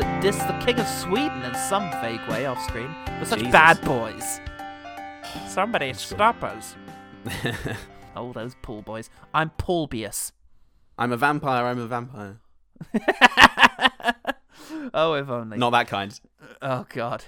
that 0.00 0.22
diss 0.22 0.36
the 0.38 0.58
King 0.64 0.80
of 0.80 0.86
Sweden 0.86 1.42
in 1.42 1.54
some 1.54 1.90
vague 2.00 2.26
way 2.28 2.46
off 2.46 2.58
screen. 2.62 2.94
We're 3.18 3.26
such 3.26 3.40
Jesus. 3.40 3.52
bad 3.52 3.80
boys. 3.82 4.40
Somebody 5.48 5.92
stop 5.92 6.42
us. 6.42 6.74
Oh, 8.16 8.32
those 8.32 8.56
pool 8.60 8.82
boys. 8.82 9.08
I'm 9.32 9.50
Paulbius. 9.50 10.32
I'm 10.98 11.12
a 11.12 11.16
vampire. 11.16 11.64
I'm 11.64 11.78
a 11.78 11.86
vampire. 11.86 12.40
oh, 14.92 15.14
if 15.14 15.28
only. 15.28 15.58
Not 15.58 15.70
that 15.70 15.86
kind. 15.86 16.20
Oh, 16.60 16.84
God. 16.88 17.24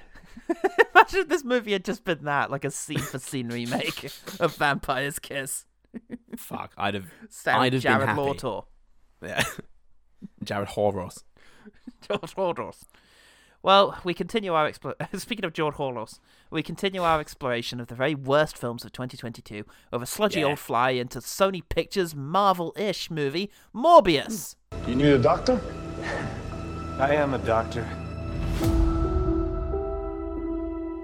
Imagine 0.95 1.21
if 1.21 1.29
this 1.29 1.45
movie 1.45 1.71
had 1.71 1.85
just 1.85 2.05
been 2.05 2.25
that, 2.25 2.51
like 2.51 2.65
a 2.65 2.71
scene 2.73 2.99
for 2.99 3.21
scene 3.21 3.49
remake 3.49 4.11
of 4.41 4.57
Vampire's 4.57 5.21
Kiss. 5.21 5.67
Fuck. 6.37 6.73
I'd 6.77 6.95
have. 6.95 7.07
I'd 7.47 7.75
have 7.75 7.81
been 7.81 7.81
Jared 7.81 8.09
happy. 8.09 8.21
Lawtor. 8.21 8.65
Yeah. 9.23 9.45
Jared 10.43 10.71
Horros. 10.71 11.23
George 12.09 12.35
Horlos. 12.35 12.83
Well, 13.63 13.97
we 14.03 14.13
continue 14.13 14.55
our 14.55 14.69
explo- 14.71 14.95
speaking 15.19 15.45
of 15.45 15.53
George 15.53 15.77
Horlos, 15.77 16.19
we 16.51 16.63
continue 16.65 17.03
our 17.03 17.21
exploration 17.21 17.79
of 17.81 17.87
the 17.87 17.95
very 17.95 18.15
worst 18.15 18.59
films 18.59 18.85
of 18.85 18.91
2022 18.93 19.65
of 19.93 20.03
a 20.03 20.07
sludgy 20.07 20.41
Yeah. 20.41 20.47
old 20.47 20.59
fly 20.59 20.91
into 20.91 21.21
Sony 21.21 21.63
Pictures 21.69 22.15
Marvel-ish 22.15 23.11
movie 23.11 23.51
Morbius. 23.75 24.57
You 24.89 24.97
need 24.97 25.07
a 25.07 25.19
doctor? 25.19 25.61
I 26.99 27.15
am 27.15 27.35
a 27.35 27.39
doctor. 27.39 27.87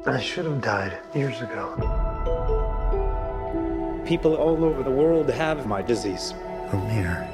I 0.06 0.20
should 0.20 0.46
have 0.46 0.60
died 0.62 0.98
years 1.14 1.40
ago. 1.40 1.74
People 4.06 4.34
all 4.36 4.64
over 4.64 4.82
the 4.82 4.90
world 4.90 5.28
have 5.30 5.66
my 5.66 5.82
disease. 5.82 6.32
I'm 6.72 6.88
here. 6.88 7.28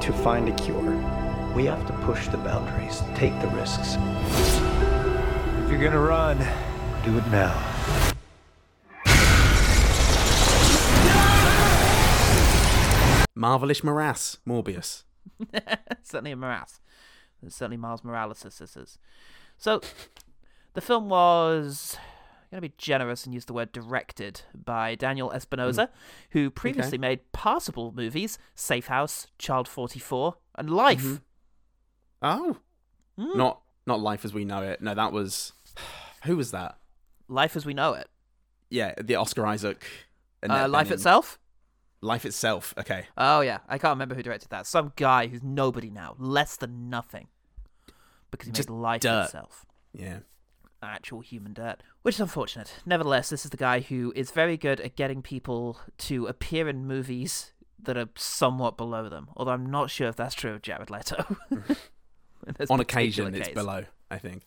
To 0.00 0.12
find 0.12 0.48
a 0.48 0.52
cure, 0.52 0.92
We 1.54 1.66
have 1.66 1.86
to 1.86 1.92
push 2.04 2.26
the 2.26 2.36
boundaries, 2.36 3.00
take 3.14 3.38
the 3.40 3.46
risks. 3.48 3.94
if 5.62 5.70
you're 5.70 5.80
gonna 5.80 6.00
run, 6.00 6.38
Do 7.04 7.16
it 7.16 7.26
now. 7.28 7.54
Marvelish 13.36 13.84
morass. 13.84 14.38
Morbius. 14.44 15.04
certainly 16.02 16.32
a 16.32 16.36
morass. 16.36 16.80
There's 17.40 17.54
certainly 17.54 17.76
Miles 17.76 18.02
Morales' 18.02 18.46
sisters. 18.48 18.98
So, 19.56 19.80
the 20.72 20.80
film 20.80 21.08
was 21.08 21.96
going 22.50 22.62
to 22.62 22.68
be 22.68 22.74
generous 22.78 23.26
and 23.26 23.34
use 23.34 23.44
the 23.44 23.52
word 23.52 23.70
directed 23.70 24.42
by 24.54 24.94
Daniel 24.94 25.30
Espinosa, 25.32 25.86
hmm. 25.86 26.38
who 26.38 26.50
previously 26.50 26.98
made 26.98 27.32
passable 27.32 27.92
movies 27.92 28.38
Safe 28.54 28.86
House, 28.86 29.26
Child 29.38 29.68
44, 29.68 30.36
and 30.56 30.70
Life. 30.70 31.02
Mm-hmm. 31.02 31.16
Oh. 32.24 32.56
Hmm. 33.18 33.36
Not 33.38 33.60
not 33.86 34.00
life 34.00 34.24
as 34.24 34.32
we 34.34 34.44
know 34.44 34.62
it. 34.62 34.80
No, 34.82 34.94
that 34.94 35.12
was. 35.12 35.52
Who 36.24 36.36
was 36.36 36.50
that? 36.50 36.78
Life 37.28 37.54
as 37.54 37.64
we 37.66 37.74
know 37.74 37.92
it. 37.92 38.08
Yeah, 38.70 38.94
the 39.00 39.14
Oscar 39.16 39.46
Isaac. 39.46 39.84
Uh, 40.48 40.66
Life 40.68 40.90
itself? 40.90 41.38
Life 42.00 42.24
itself. 42.26 42.74
Okay. 42.76 43.06
Oh, 43.16 43.40
yeah. 43.40 43.58
I 43.68 43.78
can't 43.78 43.92
remember 43.92 44.14
who 44.14 44.22
directed 44.22 44.50
that. 44.50 44.66
Some 44.66 44.92
guy 44.96 45.26
who's 45.28 45.42
nobody 45.42 45.88
now. 45.90 46.16
Less 46.18 46.56
than 46.56 46.90
nothing. 46.90 47.28
Because 48.30 48.46
he 48.48 48.52
Just 48.52 48.68
made 48.68 48.76
Life 48.76 49.00
dirt. 49.02 49.24
itself. 49.26 49.64
Yeah. 49.92 50.18
actual 50.82 51.20
human 51.20 51.54
dirt, 51.54 51.82
which 52.02 52.16
is 52.16 52.20
unfortunate. 52.20 52.74
Nevertheless, 52.84 53.30
this 53.30 53.44
is 53.46 53.50
the 53.50 53.56
guy 53.56 53.80
who 53.80 54.12
is 54.16 54.32
very 54.32 54.56
good 54.58 54.80
at 54.80 54.96
getting 54.96 55.22
people 55.22 55.78
to 55.98 56.26
appear 56.26 56.68
in 56.68 56.86
movies 56.86 57.52
that 57.82 57.96
are 57.96 58.08
somewhat 58.16 58.76
below 58.76 59.08
them. 59.08 59.28
Although 59.36 59.52
I'm 59.52 59.66
not 59.70 59.88
sure 59.90 60.08
if 60.08 60.16
that's 60.16 60.34
true 60.34 60.52
of 60.54 60.62
Jared 60.62 60.90
Leto. 60.90 61.36
On 62.70 62.80
occasion, 62.80 63.34
it's 63.34 63.48
below. 63.48 63.84
I 64.10 64.18
think. 64.18 64.42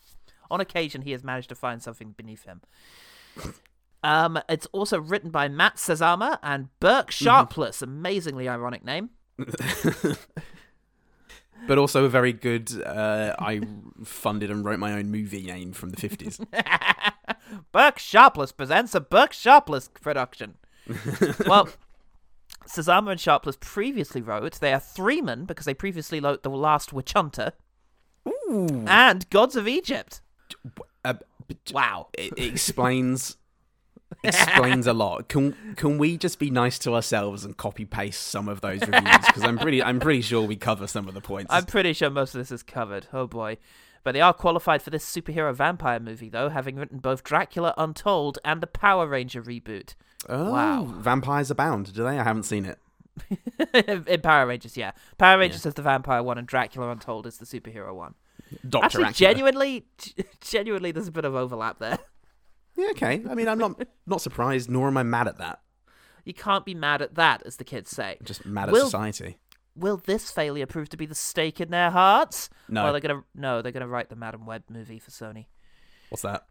On 0.50 0.62
occasion, 0.62 1.02
he 1.02 1.12
has 1.12 1.24
managed 1.24 1.50
to 1.50 1.56
find 1.56 1.82
something 1.82 2.12
beneath 2.12 2.44
him. 2.46 2.62
Um, 4.04 4.40
it's 4.48 4.68
also 4.68 5.00
written 5.00 5.30
by 5.30 5.48
Matt 5.50 5.76
Sazama 5.76 6.40
and 6.42 6.70
Burk 6.80 7.08
Mm-hmm. 7.08 7.26
Sharpless. 7.26 7.82
Amazingly 7.82 8.48
ironic 8.48 8.84
name. 8.86 9.10
But 11.66 11.78
also 11.78 12.06
a 12.06 12.10
very 12.10 12.34
good. 12.34 12.72
Uh, 12.84 13.36
I 13.40 13.62
funded 14.04 14.52
and 14.52 14.64
wrote 14.64 14.80
my 14.80 14.94
own 14.94 15.10
movie 15.10 15.44
name 15.44 15.74
from 15.74 15.90
the 15.90 15.98
fifties. 15.98 16.40
Burk 17.72 17.98
Sharpless 18.00 18.52
presents 18.52 18.94
a 18.94 19.02
Burk 19.02 19.34
Sharpless 19.34 19.90
production. 19.90 20.56
well, 21.46 21.68
Sazama 22.68 23.12
and 23.12 23.20
Sharpless 23.20 23.58
previously 23.60 24.22
wrote 24.22 24.60
they 24.60 24.72
are 24.72 24.80
three 24.80 25.20
men 25.20 25.46
because 25.46 25.66
they 25.66 25.74
previously 25.74 26.20
wrote 26.20 26.44
The 26.44 26.50
Last 26.50 26.94
Witch 26.94 27.16
Hunter 28.50 28.84
and 28.90 29.30
Gods 29.30 29.56
of 29.56 29.68
Egypt. 29.68 30.22
uh, 31.06 31.14
Wow. 31.72 32.08
it, 32.14 32.34
it 32.38 32.46
explains 32.52 33.38
explains 34.24 34.88
a 34.88 34.94
lot. 34.94 35.28
Can 35.30 35.56
can 35.76 35.98
we 35.98 36.18
just 36.18 36.40
be 36.40 36.50
nice 36.50 36.80
to 36.80 36.94
ourselves 36.94 37.46
and 37.46 37.56
copy 37.56 37.86
paste 37.86 38.24
some 38.28 38.48
of 38.50 38.62
those 38.62 38.82
reviews? 38.82 39.26
Because 39.28 39.44
I'm 39.44 39.58
pretty 39.58 39.82
I'm 39.84 40.00
pretty 40.00 40.22
sure 40.22 40.42
we 40.44 40.56
cover 40.56 40.88
some 40.88 41.08
of 41.08 41.14
the 41.14 41.22
points. 41.22 41.48
I'm 41.54 41.66
pretty 41.66 41.94
sure 41.94 42.10
most 42.10 42.34
of 42.36 42.40
this 42.40 42.52
is 42.52 42.64
covered. 42.64 43.08
Oh 43.14 43.28
boy. 43.28 43.58
But 44.04 44.14
they 44.14 44.22
are 44.22 44.34
qualified 44.34 44.82
for 44.82 44.90
this 44.90 45.04
superhero 45.04 45.54
vampire 45.54 46.00
movie, 46.00 46.30
though, 46.30 46.48
having 46.48 46.78
written 46.78 47.00
both 47.00 47.26
Dracula 47.26 47.74
Untold 47.78 48.40
and 48.46 48.62
the 48.62 48.68
Power 48.68 49.06
Ranger 49.06 49.44
reboot. 49.44 49.96
oh, 50.30 50.52
wow. 50.54 50.86
vampires 50.86 51.52
abound. 51.52 51.94
Do 51.94 52.04
they? 52.04 52.18
I 52.18 52.24
haven't 52.24 52.44
seen 52.44 52.64
it. 52.66 52.80
In 54.08 54.22
Power 54.22 54.48
Rangers, 54.48 54.78
yeah. 54.78 54.92
Power 55.18 55.40
Rangers 55.40 55.66
is 55.66 55.74
the 55.74 55.82
vampire 55.82 56.24
one, 56.24 56.38
and 56.38 56.48
Dracula 56.48 56.90
Untold 56.90 57.28
is 57.28 57.38
the 57.38 57.46
superhero 57.46 57.94
one. 57.94 58.14
Doctor 58.68 58.86
Actually, 58.86 59.04
Acula. 59.06 59.16
genuinely, 59.16 59.86
genuinely, 60.42 60.92
there's 60.92 61.08
a 61.08 61.12
bit 61.12 61.26
of 61.26 61.36
overlap 61.36 61.80
there. 61.80 62.00
Yeah, 62.76 62.88
okay. 62.92 63.24
I 63.30 63.36
mean, 63.36 63.48
I'm 63.48 63.58
not 63.58 63.82
not 64.06 64.22
surprised, 64.22 64.70
nor 64.70 64.88
am 64.88 64.98
I 64.98 65.04
mad 65.04 65.28
at 65.28 65.38
that. 65.40 65.62
You 66.26 66.34
can't 66.34 66.66
be 66.66 66.76
mad 66.76 67.02
at 67.02 67.16
that, 67.16 67.42
as 67.46 67.56
the 67.58 67.64
kids 67.64 67.90
say. 67.90 68.18
I'm 68.20 68.26
just 68.26 68.46
mad 68.46 68.70
at 68.70 68.74
Will- 68.74 68.86
society. 68.86 69.38
Will 69.76 69.98
this 69.98 70.32
failure 70.32 70.66
prove 70.66 70.90
to 70.90 70.98
be 70.98 71.06
the 71.06 71.14
stake 71.16 71.62
in 71.62 71.70
their 71.70 71.92
hearts? 71.92 72.50
No. 72.68 72.88
Or 72.88 72.92
they're 72.92 73.02
gonna 73.02 73.24
no, 73.36 73.62
they're 73.62 73.72
gonna 73.72 73.88
write 73.88 74.10
the 74.10 74.16
Madam 74.16 74.46
Web 74.46 74.64
movie 74.70 74.98
for 75.00 75.12
Sony. 75.12 75.46
What's 76.10 76.24
that? 76.24 76.48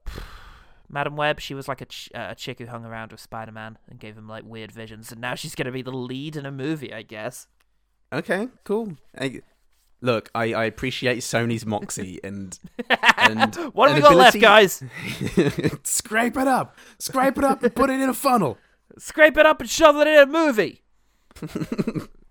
Madam 0.88 1.16
Web, 1.16 1.40
she 1.40 1.52
was 1.54 1.66
like 1.66 1.80
a, 1.80 1.86
ch- 1.86 2.10
uh, 2.14 2.28
a 2.30 2.34
chick 2.36 2.60
who 2.60 2.66
hung 2.66 2.84
around 2.84 3.10
with 3.10 3.20
Spider 3.20 3.50
Man 3.50 3.78
and 3.90 3.98
gave 3.98 4.16
him 4.16 4.28
like 4.28 4.44
weird 4.44 4.70
visions, 4.70 5.10
and 5.10 5.20
now 5.20 5.34
she's 5.34 5.56
gonna 5.56 5.72
be 5.72 5.82
the 5.82 5.90
lead 5.90 6.36
in 6.36 6.46
a 6.46 6.52
movie, 6.52 6.92
I 6.92 7.02
guess. 7.02 7.48
Okay, 8.12 8.46
cool. 8.62 8.96
I, 9.18 9.40
look, 10.00 10.30
I, 10.34 10.52
I 10.54 10.64
appreciate 10.64 11.18
Sony's 11.18 11.66
moxie 11.66 12.20
and 12.22 12.58
and 13.18 13.54
What 13.72 13.88
have 13.88 13.96
we 13.96 14.02
got 14.02 14.16
left, 14.16 14.40
guys? 14.40 14.82
Scrape 15.84 16.36
it 16.36 16.48
up, 16.48 16.76
scrape 16.98 17.38
it 17.38 17.44
up, 17.44 17.62
and 17.62 17.74
put 17.74 17.90
it 17.90 18.00
in 18.00 18.08
a 18.08 18.14
funnel. 18.14 18.58
Scrape 18.98 19.36
it 19.36 19.46
up 19.46 19.60
and 19.60 19.68
shovel 19.68 20.02
it 20.02 20.08
in 20.08 20.18
a 20.18 20.26
movie. 20.26 20.82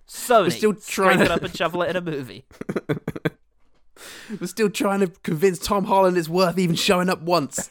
Sony, 0.07 0.51
still 0.51 0.75
scrape 0.75 0.85
trying 1.17 1.19
it 1.21 1.25
to- 1.27 1.33
up 1.33 1.43
and 1.43 1.55
shovel 1.55 1.81
it 1.83 1.89
in 1.89 1.95
a 1.95 2.01
movie. 2.01 2.45
We're 4.39 4.47
still 4.47 4.69
trying 4.69 4.99
to 5.01 5.07
convince 5.23 5.59
Tom 5.59 5.85
Holland 5.85 6.17
it's 6.17 6.27
worth 6.29 6.57
even 6.57 6.75
showing 6.75 7.09
up 7.09 7.21
once. 7.21 7.69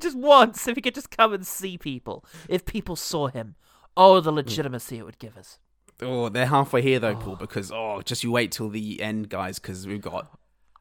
just 0.00 0.16
once, 0.16 0.66
if 0.68 0.76
he 0.76 0.82
could 0.82 0.94
just 0.94 1.10
come 1.10 1.32
and 1.32 1.46
see 1.46 1.78
people, 1.78 2.24
if 2.48 2.64
people 2.64 2.94
saw 2.96 3.28
him, 3.28 3.54
oh, 3.96 4.20
the 4.20 4.32
legitimacy 4.32 4.98
it 4.98 5.04
would 5.04 5.18
give 5.18 5.36
us. 5.36 5.58
Oh, 6.02 6.28
they're 6.28 6.46
halfway 6.46 6.82
here 6.82 6.98
though, 6.98 7.16
Paul. 7.16 7.34
Oh. 7.34 7.36
Because 7.36 7.70
oh, 7.72 8.02
just 8.02 8.22
you 8.22 8.30
wait 8.30 8.52
till 8.52 8.68
the 8.68 9.00
end, 9.00 9.28
guys, 9.28 9.58
because 9.58 9.86
we've 9.86 10.02
got 10.02 10.30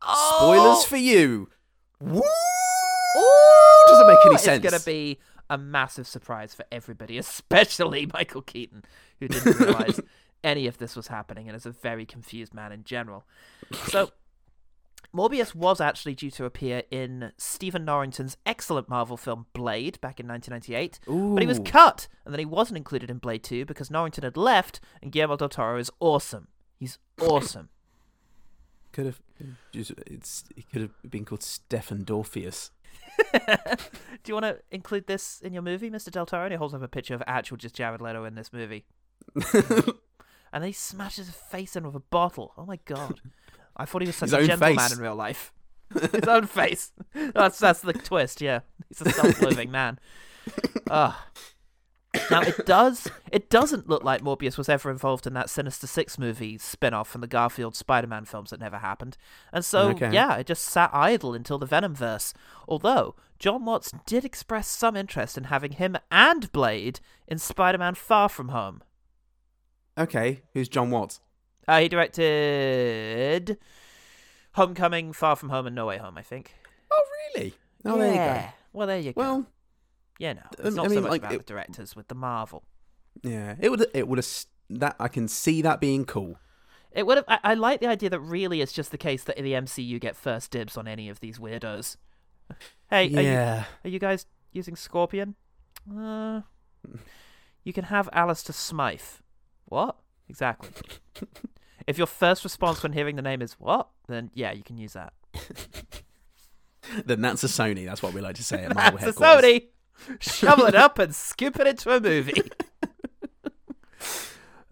Oh! 0.01 0.37
spoilers 0.37 0.85
for 0.85 0.97
you. 0.97 1.49
Woo! 1.99 2.21
Doesn't 3.87 4.07
make 4.07 4.25
any 4.25 4.37
sense. 4.37 4.63
It's 4.63 4.71
gonna 4.71 4.83
be 4.83 5.19
a 5.49 5.57
massive 5.57 6.07
surprise 6.07 6.53
for 6.53 6.65
everybody, 6.71 7.17
especially 7.19 8.09
Michael 8.13 8.41
Keaton, 8.41 8.83
who 9.19 9.27
didn't 9.27 9.59
realize 9.59 9.99
any 10.43 10.67
of 10.67 10.77
this 10.77 10.95
was 10.95 11.07
happening 11.07 11.47
and 11.47 11.55
is 11.55 11.65
a 11.65 11.71
very 11.71 12.05
confused 12.05 12.53
man 12.53 12.71
in 12.71 12.83
general. 12.83 13.25
So. 13.87 14.11
Morbius 15.13 15.55
was 15.55 15.81
actually 15.81 16.15
due 16.15 16.31
to 16.31 16.45
appear 16.45 16.83
in 16.91 17.31
Stephen 17.37 17.85
Norrington's 17.85 18.37
excellent 18.45 18.89
Marvel 18.89 19.17
film 19.17 19.45
Blade 19.53 19.99
back 20.01 20.19
in 20.19 20.27
1998, 20.27 20.99
but 21.35 21.41
he 21.41 21.47
was 21.47 21.59
cut, 21.59 22.07
and 22.25 22.33
then 22.33 22.39
he 22.39 22.45
wasn't 22.45 22.77
included 22.77 23.09
in 23.09 23.17
Blade 23.17 23.43
2 23.43 23.65
because 23.65 23.91
Norrington 23.91 24.23
had 24.23 24.37
left, 24.37 24.79
and 25.01 25.11
Guillermo 25.11 25.37
del 25.37 25.49
Toro 25.49 25.77
is 25.77 25.91
awesome. 25.99 26.47
He's 26.79 26.97
awesome. 27.21 27.69
Could 28.91 29.07
have 29.07 29.21
just 29.73 29.91
it's 30.07 30.45
it 30.55 30.69
could 30.71 30.81
have 30.81 31.11
been 31.11 31.25
called 31.25 31.43
Stefan 31.43 32.03
Dorpheus. 32.03 32.71
Do 33.33 34.27
you 34.27 34.33
want 34.33 34.45
to 34.45 34.59
include 34.71 35.07
this 35.07 35.41
in 35.41 35.53
your 35.53 35.61
movie, 35.61 35.89
Mr. 35.89 36.11
Del 36.11 36.25
Toro? 36.25 36.43
And 36.43 36.53
he 36.53 36.57
holds 36.57 36.73
up 36.73 36.81
a 36.81 36.87
picture 36.87 37.13
of 37.13 37.23
actual 37.27 37.57
just 37.57 37.75
Jared 37.75 38.01
Leto 38.01 38.23
in 38.23 38.35
this 38.35 38.53
movie. 38.53 38.85
and 39.53 40.63
then 40.63 40.63
he 40.63 40.71
smashes 40.71 41.27
his 41.27 41.35
face 41.35 41.75
in 41.75 41.85
with 41.85 41.95
a 41.95 41.99
bottle. 41.99 42.53
Oh 42.57 42.65
my 42.65 42.79
god. 42.85 43.19
I 43.77 43.85
thought 43.85 44.01
he 44.01 44.07
was 44.07 44.15
such 44.15 44.29
His 44.31 44.33
a 44.33 44.47
gentleman 44.47 44.77
face. 44.77 44.93
in 44.93 44.99
real 44.99 45.15
life. 45.15 45.51
his 46.11 46.27
own 46.27 46.47
face. 46.47 46.91
That's 47.13 47.59
that's 47.59 47.81
the 47.81 47.93
twist, 47.93 48.41
yeah. 48.41 48.61
He's 48.89 49.01
a 49.01 49.09
self 49.11 49.41
loathing 49.41 49.71
man. 49.71 49.99
Ugh. 50.89 51.13
now 52.31 52.41
it 52.41 52.65
does 52.65 53.07
it 53.31 53.49
doesn't 53.49 53.89
look 53.89 54.03
like 54.03 54.21
Morbius 54.21 54.57
was 54.57 54.69
ever 54.69 54.89
involved 54.89 55.27
in 55.27 55.33
that 55.33 55.49
Sinister 55.49 55.85
Six 55.85 56.17
movie 56.17 56.57
spin-off 56.57 57.09
from 57.09 57.19
the 57.21 57.27
Garfield 57.27 57.75
Spider-Man 57.75 58.25
films 58.25 58.49
that 58.51 58.59
never 58.59 58.77
happened. 58.77 59.17
And 59.51 59.65
so 59.65 59.89
Okay. 59.89 60.11
yeah, 60.11 60.35
it 60.37 60.47
just 60.47 60.63
sat 60.63 60.89
idle 60.93 61.33
until 61.33 61.57
the 61.59 61.65
Venom 61.65 61.93
verse. 61.93 62.33
Although 62.67 63.15
John 63.37 63.65
Watts 63.65 63.91
did 64.05 64.23
express 64.23 64.67
some 64.69 64.95
interest 64.95 65.37
in 65.37 65.45
having 65.45 65.73
him 65.73 65.97
and 66.09 66.49
Blade 66.53 67.01
in 67.27 67.37
Spider-Man 67.37 67.95
Far 67.95 68.29
From 68.29 68.47
Home. 68.49 68.81
Okay, 69.97 70.41
who's 70.53 70.69
John 70.69 70.89
Watts? 70.91 71.19
Uh, 71.67 71.79
he 71.79 71.89
directed 71.89 73.57
Homecoming, 74.53 75.13
Far 75.13 75.35
From 75.35 75.49
Home, 75.49 75.67
and 75.67 75.75
No 75.75 75.87
Way 75.87 75.97
Home, 75.97 76.17
I 76.17 76.21
think. 76.21 76.53
Oh, 76.91 77.03
really? 77.35 77.53
Oh, 77.83 77.97
there 77.97 78.09
you 78.09 78.15
yeah. 78.15 78.49
Well, 78.73 78.87
there 78.87 78.99
you 78.99 79.13
go. 79.13 79.21
go. 79.21 79.21
Well, 79.21 79.45
yeah, 80.19 80.33
no, 80.33 80.41
it's 80.53 80.67
um, 80.67 80.75
not 80.75 80.85
I 80.85 80.89
so 80.93 81.01
much 81.01 81.11
like, 81.11 81.21
about 81.21 81.33
it- 81.33 81.37
the 81.39 81.43
directors 81.53 81.95
with 81.95 82.07
the 82.07 82.15
Marvel. 82.15 82.63
yeah, 83.23 83.55
it 83.59 83.69
would 83.69 83.85
it 83.93 84.07
would 84.07 84.17
have 84.17 84.27
that 84.69 84.95
I 84.99 85.07
can 85.07 85.27
see 85.27 85.61
that 85.61 85.79
being 85.79 86.05
cool. 86.05 86.37
It 86.91 87.05
would 87.05 87.17
have. 87.17 87.25
I, 87.27 87.39
I 87.43 87.53
like 87.55 87.81
the 87.81 87.87
idea 87.87 88.09
that 88.09 88.19
really 88.21 88.61
it's 88.61 88.71
just 88.71 88.91
the 88.91 88.97
case 88.97 89.23
that 89.25 89.37
in 89.37 89.43
the 89.43 89.51
MCU 89.53 89.99
get 89.99 90.15
first 90.15 90.51
dibs 90.51 90.77
on 90.77 90.87
any 90.87 91.09
of 91.09 91.19
these 91.19 91.37
weirdos. 91.39 91.97
Hey, 92.89 93.07
are 93.07 93.09
you, 93.09 93.19
yeah, 93.21 93.63
are 93.83 93.89
you 93.89 93.99
guys 93.99 94.25
using 94.53 94.75
Scorpion? 94.75 95.35
Uh, 95.93 96.41
you 97.63 97.73
can 97.73 97.85
have 97.85 98.07
Alistair 98.13 98.53
Smythe. 98.53 99.01
What? 99.65 99.97
Exactly. 100.29 100.69
if 101.87 101.97
your 101.97 102.07
first 102.07 102.43
response 102.43 102.81
when 102.83 102.93
hearing 102.93 103.15
the 103.15 103.21
name 103.21 103.41
is 103.41 103.53
what, 103.53 103.87
then 104.07 104.31
yeah, 104.33 104.51
you 104.51 104.63
can 104.63 104.77
use 104.77 104.93
that. 104.93 105.13
then 107.05 107.21
that's 107.21 107.43
a 107.43 107.47
Sony. 107.47 107.85
That's 107.85 108.01
what 108.03 108.13
we 108.13 108.21
like 108.21 108.35
to 108.35 108.43
say 108.43 108.63
at 108.63 108.73
Marvel 108.75 108.99
That's 108.99 109.17
a. 109.17 109.21
Sony. 109.21 109.63
Shovel 110.19 110.65
it 110.65 110.75
up 110.75 110.99
and 110.99 111.15
scoop 111.15 111.57
it 111.59 111.67
into 111.67 111.89
a 111.95 111.99
movie. 112.01 112.41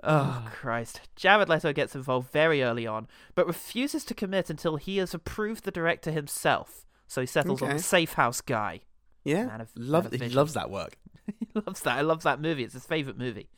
oh 0.04 0.48
Christ! 0.54 1.02
Jared 1.16 1.50
Leto 1.50 1.72
gets 1.74 1.96
involved 1.96 2.32
very 2.32 2.62
early 2.64 2.86
on, 2.86 3.08
but 3.36 3.48
refuses 3.48 4.04
to 4.06 4.14
commit 4.14 4.50
until 4.50 4.76
he 4.76 4.98
has 4.98 5.14
approved 5.14 5.64
the 5.64 5.72
director 5.72 6.12
himself. 6.12 6.86
So 7.08 7.22
he 7.22 7.28
settles 7.28 7.62
on 7.62 7.70
Okay. 7.70 7.78
the 7.78 7.84
Safe 7.84 8.14
House 8.14 8.42
guy. 8.42 8.82
Yeah, 9.24 9.46
Man 9.46 9.62
of- 9.62 9.72
love 9.76 10.12
man 10.12 10.14
of 10.16 10.22
he 10.22 10.30
loves 10.36 10.54
that 10.56 10.70
work. 10.70 10.98
he 11.40 11.48
loves 11.66 11.82
that. 11.82 11.98
I 11.98 12.02
love 12.02 12.24
that 12.24 12.42
movie. 12.42 12.64
It's 12.64 12.74
his 12.74 12.86
favorite 12.86 13.18
movie. 13.18 13.50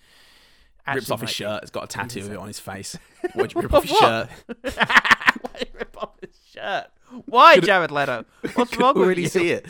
Rips 0.94 1.10
off 1.10 1.22
his 1.22 1.32
shirt. 1.32 1.64
It's 1.64 1.72
got 1.72 1.86
a 1.86 1.88
tattoo 1.88 2.20
of 2.20 2.32
it 2.32 2.38
on 2.38 2.48
his 2.48 2.60
face. 2.60 2.98
Why'd 3.34 3.54
you 3.54 3.62
rip 3.62 3.74
off 3.74 3.84
his 3.84 3.98
shirt? 3.98 4.30
Why 4.62 5.64
rip 5.74 5.98
off 5.98 6.14
his 6.22 6.40
shirt? 6.54 6.86
Why, 7.26 7.60
Jared 7.60 7.92
Leto? 7.92 8.26
What's 8.56 8.78
wrong 8.78 8.98
with 9.00 9.18
you? 9.18 9.28
see 9.28 9.52
it. 9.52 9.66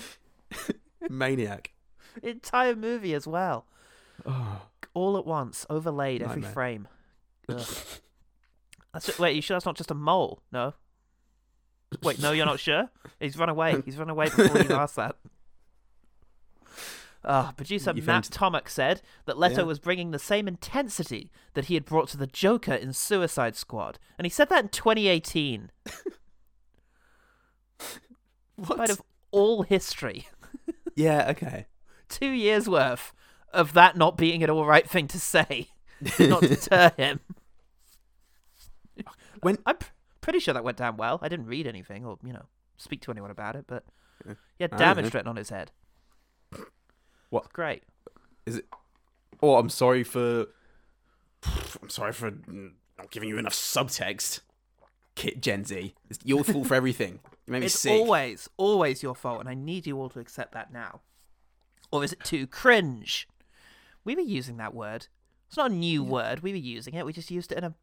Maniac. 1.09 1.71
Entire 2.23 2.75
movie 2.75 3.13
as 3.13 3.27
well. 3.27 3.65
Oh, 4.25 4.61
all 4.93 5.17
at 5.17 5.25
once, 5.25 5.65
overlaid 5.69 6.21
every 6.21 6.41
Nightmare. 6.41 6.51
frame. 6.53 6.87
That's 7.47 9.07
ju- 9.07 9.13
wait, 9.19 9.35
you 9.35 9.41
sure 9.41 9.55
that's 9.55 9.65
not 9.65 9.75
just 9.75 9.91
a 9.91 9.95
mole? 9.95 10.41
No. 10.51 10.73
Wait, 12.01 12.19
no, 12.21 12.31
you're 12.31 12.45
not 12.45 12.59
sure. 12.59 12.89
He's 13.19 13.37
run 13.37 13.49
away. 13.49 13.81
He's 13.85 13.97
run 13.97 14.09
away 14.09 14.25
before 14.25 14.61
you 14.61 14.73
asked 14.73 14.95
that. 14.95 15.17
Ah, 17.27 17.53
producer 17.57 17.91
You 17.95 18.03
Matt 18.03 18.25
found- 18.27 18.53
Tolmach 18.53 18.69
said 18.69 19.01
that 19.25 19.37
Leto 19.37 19.61
Yeah. 19.61 19.63
was 19.63 19.79
bringing 19.79 20.11
the 20.11 20.19
same 20.19 20.47
intensity 20.47 21.31
that 21.55 21.65
he 21.65 21.73
had 21.73 21.83
brought 21.85 22.07
to 22.09 22.17
the 22.17 22.27
Joker 22.27 22.73
in 22.73 22.93
Suicide 22.93 23.55
Squad, 23.55 23.97
and 24.17 24.25
he 24.25 24.29
said 24.29 24.49
that 24.49 24.63
in 24.63 24.69
2018. 24.69 25.71
what? 28.55 28.79
Out 28.79 28.89
of 28.89 29.01
all 29.31 29.63
history, 29.63 30.27
Yeah, 30.95 31.29
okay. 31.31 31.65
two 32.09 32.29
years 32.29 32.69
worth 32.69 33.11
of 33.51 33.73
that 33.73 33.97
not 33.97 34.17
being 34.17 34.43
an 34.43 34.49
all 34.49 34.65
right 34.65 34.89
thing 34.89 35.07
to 35.09 35.19
say, 35.19 35.69
not 36.19 36.41
deter 36.41 36.91
him. 36.97 37.19
When 39.41 39.57
I'm 39.65 39.77
pretty 40.21 40.39
sure 40.39 40.53
that 40.53 40.63
went 40.63 40.77
down 40.77 40.97
well. 40.97 41.19
I 41.21 41.27
didn't 41.27 41.45
read 41.47 41.67
anything 41.67 42.03
or, 42.05 42.17
you 42.23 42.33
know, 42.33 42.45
speak 42.77 43.01
to 43.01 43.11
anyone 43.11 43.29
about 43.31 43.55
it, 43.55 43.65
but 43.67 43.83
he 44.25 44.63
had 44.63 44.73
I 44.73 44.77
don't 44.77 44.95
damage 44.95 45.13
written 45.13 45.27
on 45.27 45.35
his 45.35 45.49
head. 45.49 45.71
What? 47.35 47.51
Great. 47.51 47.83
is 48.45 48.57
it? 48.59 48.65
Oh, 49.43 49.57
I'm 49.57 49.67
sorry 49.69 50.03
for. 50.05 50.45
I'm 51.81 51.89
sorry 51.89 52.13
for 52.13 52.31
not 52.47 53.11
giving 53.11 53.27
you 53.27 53.37
enough 53.37 53.53
subtext. 53.53 54.39
Kit 55.15 55.41
Gen 55.41 55.65
Z, 55.65 55.93
it's 56.09 56.19
your 56.23 56.43
fault 56.45 56.67
for 56.67 56.75
everything. 56.75 57.19
You 57.45 57.51
made 57.51 57.59
me 57.59 57.65
It's 57.65 57.77
sick. 57.79 57.91
always, 57.91 58.49
always 58.57 59.03
your 59.03 59.15
fault, 59.15 59.41
and 59.41 59.49
I 59.49 59.53
need 59.53 59.85
you 59.85 59.97
all 59.99 60.09
to 60.09 60.19
accept 60.19 60.53
that 60.53 60.71
now. 60.71 61.01
Or 61.91 62.03
is 62.05 62.13
it 62.13 62.23
too 62.23 62.47
cringe? 62.47 63.27
We 64.05 64.15
were 64.15 64.21
using 64.21 64.55
that 64.57 64.73
word. 64.73 65.07
It's 65.47 65.57
not 65.57 65.71
a 65.71 65.73
new 65.73 66.03
word. 66.03 66.39
We 66.41 66.51
were 66.51 66.57
using 66.57 66.93
it. 66.95 67.05
We 67.05 67.11
just 67.13 67.31
used 67.31 67.51
it 67.51 67.57
in 67.57 67.63
a 67.65 67.73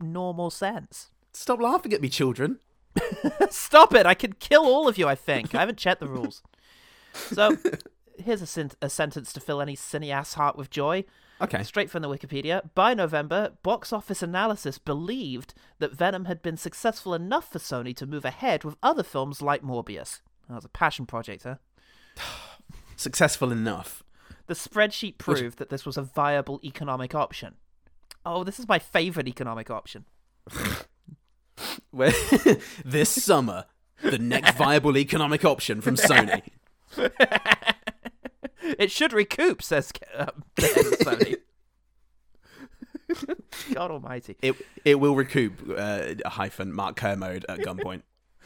normal 0.00 0.50
sense. 0.50 1.10
Stop 1.32 1.60
laughing 1.60 1.92
at 1.92 2.00
me, 2.00 2.08
children. 2.08 2.58
Stop 3.50 3.92
it! 3.94 4.06
I 4.06 4.14
could 4.14 4.38
kill 4.38 4.62
all 4.62 4.86
of 4.88 4.98
you. 4.98 5.06
I 5.08 5.14
think 5.16 5.54
I 5.54 5.60
haven't 5.60 5.78
checked 5.78 6.00
the 6.00 6.08
rules. 6.08 6.42
So, 7.12 7.56
here's 8.22 8.42
a, 8.42 8.46
sen- 8.46 8.72
a 8.82 8.88
sentence 8.90 9.32
to 9.32 9.40
fill 9.40 9.60
any 9.60 9.76
cineast's 9.76 10.34
heart 10.34 10.56
with 10.56 10.70
joy. 10.70 11.04
Okay. 11.40 11.62
Straight 11.62 11.90
from 11.90 12.02
the 12.02 12.08
Wikipedia. 12.08 12.68
By 12.74 12.94
November, 12.94 13.52
box 13.62 13.92
office 13.92 14.22
analysis 14.22 14.78
believed 14.78 15.54
that 15.78 15.92
Venom 15.92 16.26
had 16.26 16.42
been 16.42 16.56
successful 16.56 17.14
enough 17.14 17.50
for 17.50 17.58
Sony 17.58 17.96
to 17.96 18.06
move 18.06 18.24
ahead 18.24 18.62
with 18.64 18.76
other 18.82 19.02
films 19.02 19.40
like 19.40 19.62
Morbius. 19.62 20.20
That 20.48 20.56
was 20.56 20.64
a 20.64 20.68
passion 20.68 21.06
project, 21.06 21.44
huh? 21.44 21.56
Successful 22.96 23.50
enough. 23.50 24.02
The 24.46 24.54
spreadsheet 24.54 25.16
proved 25.16 25.58
that 25.58 25.70
this 25.70 25.86
was 25.86 25.96
a 25.96 26.02
viable 26.02 26.60
economic 26.64 27.14
option. 27.14 27.54
Oh, 28.26 28.44
this 28.44 28.58
is 28.58 28.68
my 28.68 28.78
favorite 28.78 29.28
economic 29.28 29.70
option. 29.70 30.04
Where 31.90 32.12
this 32.84 33.10
summer, 33.10 33.66
the 34.02 34.18
next 34.18 34.56
viable 34.56 34.96
economic 34.98 35.44
option 35.44 35.80
from 35.80 35.94
Sony. 35.96 36.42
It 38.62 38.90
should 38.90 39.12
recoup, 39.12 39.62
says 39.62 39.92
um, 40.16 40.44
of 40.58 40.64
Sony. 40.64 41.36
God 43.74 43.90
Almighty! 43.90 44.36
It 44.42 44.54
it 44.84 45.00
will 45.00 45.14
recoup 45.14 45.68
uh, 45.76 46.14
hyphen 46.26 46.72
Mark 46.72 46.96
Kermode 46.96 47.44
at 47.48 47.60
gunpoint. 47.60 48.02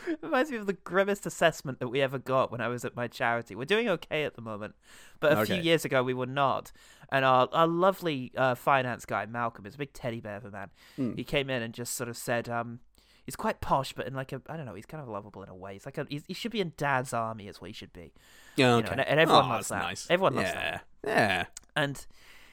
It 0.06 0.18
reminds 0.22 0.50
me 0.50 0.56
of 0.56 0.66
the 0.66 0.72
grimmest 0.72 1.26
assessment 1.26 1.80
that 1.80 1.88
we 1.88 2.00
ever 2.00 2.18
got 2.18 2.50
when 2.50 2.60
I 2.60 2.68
was 2.68 2.84
at 2.84 2.96
my 2.96 3.08
charity. 3.08 3.54
We're 3.54 3.64
doing 3.64 3.88
okay 3.88 4.24
at 4.24 4.34
the 4.34 4.42
moment, 4.42 4.74
but 5.20 5.38
a 5.38 5.46
few 5.46 5.56
years 5.56 5.84
ago 5.84 6.02
we 6.02 6.14
were 6.14 6.26
not. 6.26 6.72
And 7.10 7.24
our, 7.24 7.48
our 7.52 7.66
lovely 7.66 8.32
uh, 8.36 8.54
finance 8.54 9.04
guy, 9.04 9.26
Malcolm, 9.26 9.66
is 9.66 9.74
a 9.74 9.78
big 9.78 9.92
teddy 9.92 10.20
bear 10.20 10.36
of 10.36 10.44
a 10.44 10.50
man. 10.50 10.70
Hmm. 10.96 11.14
He 11.14 11.24
came 11.24 11.48
in 11.48 11.62
and 11.62 11.72
just 11.72 11.94
sort 11.94 12.08
of 12.08 12.16
said, 12.16 12.48
um, 12.48 12.80
he's 13.24 13.36
quite 13.36 13.60
posh, 13.60 13.92
but 13.92 14.06
in 14.06 14.14
like 14.14 14.32
a, 14.32 14.40
I 14.48 14.56
don't 14.56 14.66
know, 14.66 14.74
he's 14.74 14.86
kind 14.86 15.02
of 15.02 15.08
lovable 15.08 15.42
in 15.42 15.48
a 15.48 15.54
way. 15.54 15.74
He's 15.74 15.84
like 15.86 15.98
a, 15.98 16.06
he's, 16.08 16.22
he 16.28 16.34
should 16.34 16.52
be 16.52 16.60
in 16.60 16.72
Dad's 16.76 17.12
army, 17.12 17.48
is 17.48 17.60
what 17.60 17.68
he 17.68 17.72
should 17.74 17.92
be. 17.92 18.12
Yeah, 18.56 18.80
know, 18.80 18.86
and- 18.90 19.00
and 19.00 19.20
everyone 19.20 19.46
Oh, 19.46 19.48
loves 19.48 19.68
that. 19.68 19.82
Nice. 19.82 20.06
Everyone 20.10 20.34
loves 20.34 20.48
yeah. 20.48 20.78
that. 21.02 21.08
Yeah. 21.08 21.44
And 21.76 22.06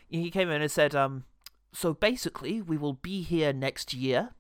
he 0.09 0.29
came 0.31 0.49
in 0.49 0.61
and 0.61 0.71
said, 0.71 0.95
um, 0.95 1.25
so 1.73 1.93
basically, 1.93 2.61
we 2.61 2.77
will 2.77 2.93
be 2.93 3.21
here 3.21 3.53
next 3.53 3.93
year, 3.93 4.31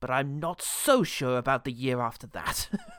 but 0.00 0.10
I'm 0.10 0.38
not 0.38 0.60
so 0.62 1.02
sure 1.02 1.38
about 1.38 1.64
the 1.64 1.72
year 1.72 2.00
after 2.00 2.26
that. 2.28 2.68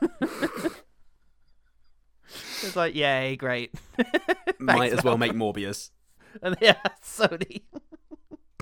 it's 2.62 2.76
like, 2.76 2.94
yay, 2.94 3.36
great. 3.36 3.72
Might 4.58 4.92
as 4.92 5.04
well 5.04 5.18
make 5.18 5.32
Morbius. 5.32 5.90
And 6.42 6.56
yeah, 6.60 6.76
Sony. 7.04 7.62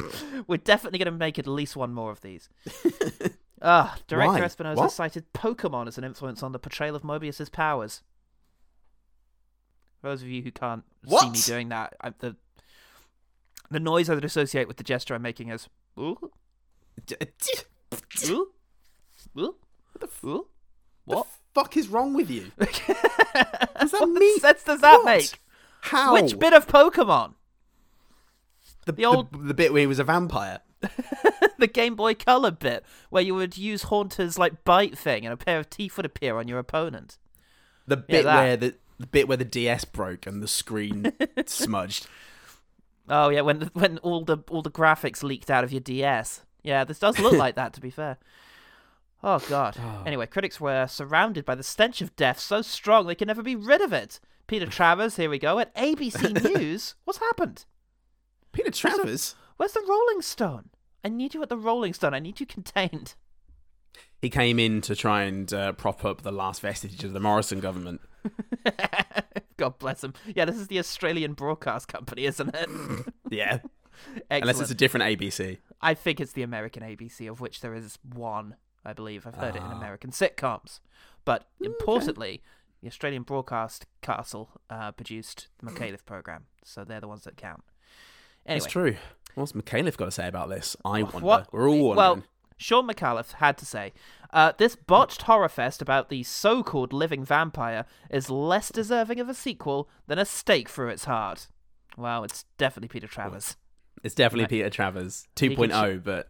We're 0.47 0.57
definitely 0.59 0.99
going 0.99 1.13
to 1.13 1.19
make 1.19 1.39
at 1.39 1.47
least 1.47 1.77
one 1.77 1.93
more 1.93 2.11
of 2.11 2.21
these. 2.21 2.49
Ah, 3.61 3.97
director 4.07 4.35
Why? 4.39 4.45
Espinosa 4.45 4.81
What? 4.83 4.93
cited 4.93 5.33
Pokemon 5.33 5.89
as 5.89 5.99
an 5.99 6.05
influence 6.05 6.45
on 6.45 6.53
the 6.53 6.61
portrayal 6.61 6.95
of 6.95 7.03
Morbius's 7.03 7.49
powers. 7.49 8.03
For 10.01 10.11
those 10.11 10.23
of 10.23 10.29
you 10.29 10.43
who 10.43 10.53
can't 10.53 10.85
see 11.09 11.31
me 11.31 11.41
doing 11.41 11.69
that, 11.71 11.97
I, 12.01 12.11
the 12.17 12.37
the 13.69 13.81
noise 13.81 14.09
I 14.09 14.15
would 14.15 14.25
associate 14.25 14.69
with 14.69 14.77
the 14.77 14.85
gesture 14.85 15.13
I'm 15.17 15.23
making 15.23 15.49
is 15.49 15.69
ooh, 15.99 16.31
ooh, 18.29 18.49
ooh, 19.37 19.57
ooh. 20.25 20.47
What? 21.05 21.27
fuck 21.53 21.77
is 21.77 21.89
wrong 21.89 22.15
with 22.15 22.31
you? 22.31 22.53
what 22.57 22.71
that 23.91 24.09
mean? 24.21 24.39
sense 24.39 24.63
does 24.63 24.81
that 24.83 24.99
What? 24.99 25.05
make? 25.05 25.41
How? 25.81 26.13
Which 26.13 26.39
bit 26.39 26.53
of 26.53 26.69
Pokemon? 26.69 27.35
The, 28.89 28.93
the 28.93 29.05
old- 29.05 29.33
the, 29.33 29.39
the 29.39 29.55
bit 29.55 29.73
where 29.73 29.81
he 29.81 29.87
was 29.87 29.99
a 29.99 30.05
vampire. 30.05 30.61
the 31.59 31.67
Game 31.67 31.95
Boy 31.97 32.15
Color 32.15 32.53
bit, 32.53 32.85
where 33.11 33.23
you 33.23 33.35
would 33.35 33.57
use 33.59 33.85
Haunter's 33.85 34.39
like 34.39 34.65
bite 34.65 34.97
thing, 34.97 35.25
and 35.25 35.33
a 35.33 35.37
pair 35.37 35.59
of 35.59 35.69
teeth 35.69 35.97
would 35.97 36.07
appear 36.07 36.39
on 36.39 36.47
your 36.49 36.59
opponent. 36.59 37.19
The 37.87 37.97
bit 37.97 38.25
that. 38.25 38.37
where 38.37 38.57
the 38.57 38.75
the 38.99 39.07
bit 39.07 39.29
where 39.29 39.37
the 39.37 39.45
DS 39.45 39.85
broke 39.85 40.27
and 40.27 40.43
the 40.43 40.49
screen 40.49 41.13
smudged. 41.47 42.07
Oh 43.09 43.29
yeah, 43.29 43.41
when 43.41 43.71
when 43.73 43.99
all 43.99 44.25
the 44.25 44.39
all 44.51 44.63
the 44.63 44.71
graphics 44.71 45.23
leaked 45.23 45.51
out 45.51 45.65
of 45.65 45.73
your 45.73 45.81
DS. 45.81 46.43
Yeah, 46.63 46.85
this 46.85 46.99
does 46.99 47.19
look 47.19 47.33
like 47.45 47.57
that. 47.57 47.73
To 47.75 47.81
be 47.81 47.91
fair. 47.91 48.19
Oh 49.23 49.41
god. 49.49 49.77
Ah. 49.81 50.03
Anyway, 50.07 50.27
critics 50.27 50.61
were 50.61 50.87
surrounded 50.87 51.45
by 51.45 51.55
the 51.57 51.63
stench 51.63 52.01
of 52.01 52.15
death 52.15 52.39
so 52.39 52.63
strong 52.63 53.07
they 53.07 53.15
could 53.17 53.29
never 53.29 53.43
be 53.43 53.57
rid 53.57 53.81
of 53.81 53.93
it. 53.93 54.21
Peter 54.47 54.67
Travers, 54.67 55.17
here 55.17 55.29
we 55.29 55.39
go 55.39 55.59
at 55.59 55.75
ABC 55.75 56.43
News. 56.55 56.95
What's 57.05 57.19
happened? 57.19 57.65
Peter 58.59 58.71
Travers. 58.71 59.35
Where's 59.57 59.73
the 59.73 59.85
Rolling 59.89 60.21
Stone? 60.23 60.71
I 61.05 61.09
need 61.09 61.33
you 61.35 61.43
at 61.43 61.49
the 61.49 61.57
Rolling 61.57 61.93
Stone. 61.95 62.13
I 62.15 62.19
need 62.19 62.41
you 62.41 62.47
contained. 62.47 63.15
He 64.21 64.29
came 64.31 64.59
in 64.59 64.81
to 64.83 64.97
try 64.97 65.23
and 65.23 65.53
uh, 65.53 65.73
prop 65.73 66.05
up 66.05 66.23
the 66.23 66.33
last 66.33 66.61
vestige 66.61 67.05
of 67.05 67.13
the 67.13 67.21
Morrison 67.21 67.61
government. 67.61 68.01
God 69.57 69.79
bless 69.79 70.03
him. 70.03 70.15
Yeah, 70.35 70.45
this 70.45 70.57
is 70.57 70.67
the 70.67 70.79
Australian 70.81 71.35
Broadcast 71.35 71.87
Company, 71.89 72.25
isn't 72.27 72.55
it? 72.55 72.69
Yeah. 73.31 73.59
Excellent. 74.31 74.43
Unless 74.43 74.61
it's 74.61 74.71
a 74.71 74.75
different 74.75 75.05
ABC. 75.05 75.59
I 75.83 75.93
think 75.95 76.19
it's 76.21 76.33
the 76.33 76.43
American 76.43 76.83
ABC, 76.83 77.29
of 77.31 77.41
which 77.41 77.61
there 77.61 77.75
is 77.75 77.99
one, 78.15 78.57
I 78.85 78.93
believe. 78.95 79.27
I've 79.27 79.35
heard 79.35 79.55
it 79.55 79.59
in 79.59 79.65
Ah. 79.65 79.77
American 79.77 80.11
sitcoms. 80.13 80.81
But 81.27 81.47
importantly, 81.61 82.43
the 82.81 82.89
Australian 82.89 83.23
Broadcast 83.23 83.87
Castle 84.01 84.51
uh, 84.71 84.93
produced 84.93 85.49
the 85.59 85.71
Micallef 85.71 86.05
program, 86.07 86.47
so 86.65 86.85
they're 86.85 87.01
the 87.01 87.09
ones 87.09 87.25
that 87.25 87.37
count. 87.37 87.63
Anyway, 88.49 88.61
That's 88.61 88.73
true. 88.73 88.97
What's 89.35 89.53
Micallef 89.53 89.97
got 89.97 90.07
to 90.07 90.11
say 90.11 90.27
about 90.27 90.49
this? 90.49 90.77
I 90.85 91.03
wonder. 91.05 91.19
What? 91.21 91.53
We're 91.53 91.69
all 91.69 91.89
wondering. 91.89 91.97
Well, 91.97 92.23
Shaun 92.57 92.89
Micallef 92.89 93.35
had 93.35 93.57
to 93.59 93.67
say, 93.67 93.93
uh, 94.33 94.53
this 94.59 94.75
botched 94.75 95.23
horror 95.23 95.49
fest 95.49 95.81
about 95.81 96.09
the 96.09 96.23
so-called 96.25 96.93
living 96.93 97.25
vampire 97.25 97.85
is 98.11 98.31
less 98.31 98.71
deserving 98.71 99.21
of 99.21 99.29
a 99.29 99.35
sequel 99.35 99.89
than 100.09 100.19
a 100.19 100.25
stake 100.25 100.69
through 100.69 100.89
its 100.89 101.05
heart. 101.05 101.47
Wow, 101.97 102.25
it's 102.25 102.45
definitely 102.57 102.89
Peter 102.89 103.07
Travers. 103.07 103.57
it's 104.03 104.15
definitely 104.15 104.45
Right. 104.45 104.51
Peter 104.51 104.71
Travers 104.71 105.29
He 105.39 105.55
can 105.55 105.71
2.0, 105.71 106.03
but 106.05 106.29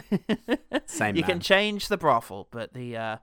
same 0.88 1.16
you 1.16 1.22
man. 1.22 1.30
can 1.30 1.40
change 1.40 1.88
the 1.88 1.96
brothel, 1.98 2.48
but 2.50 2.72
the 2.72 2.96
uh, 2.96 3.16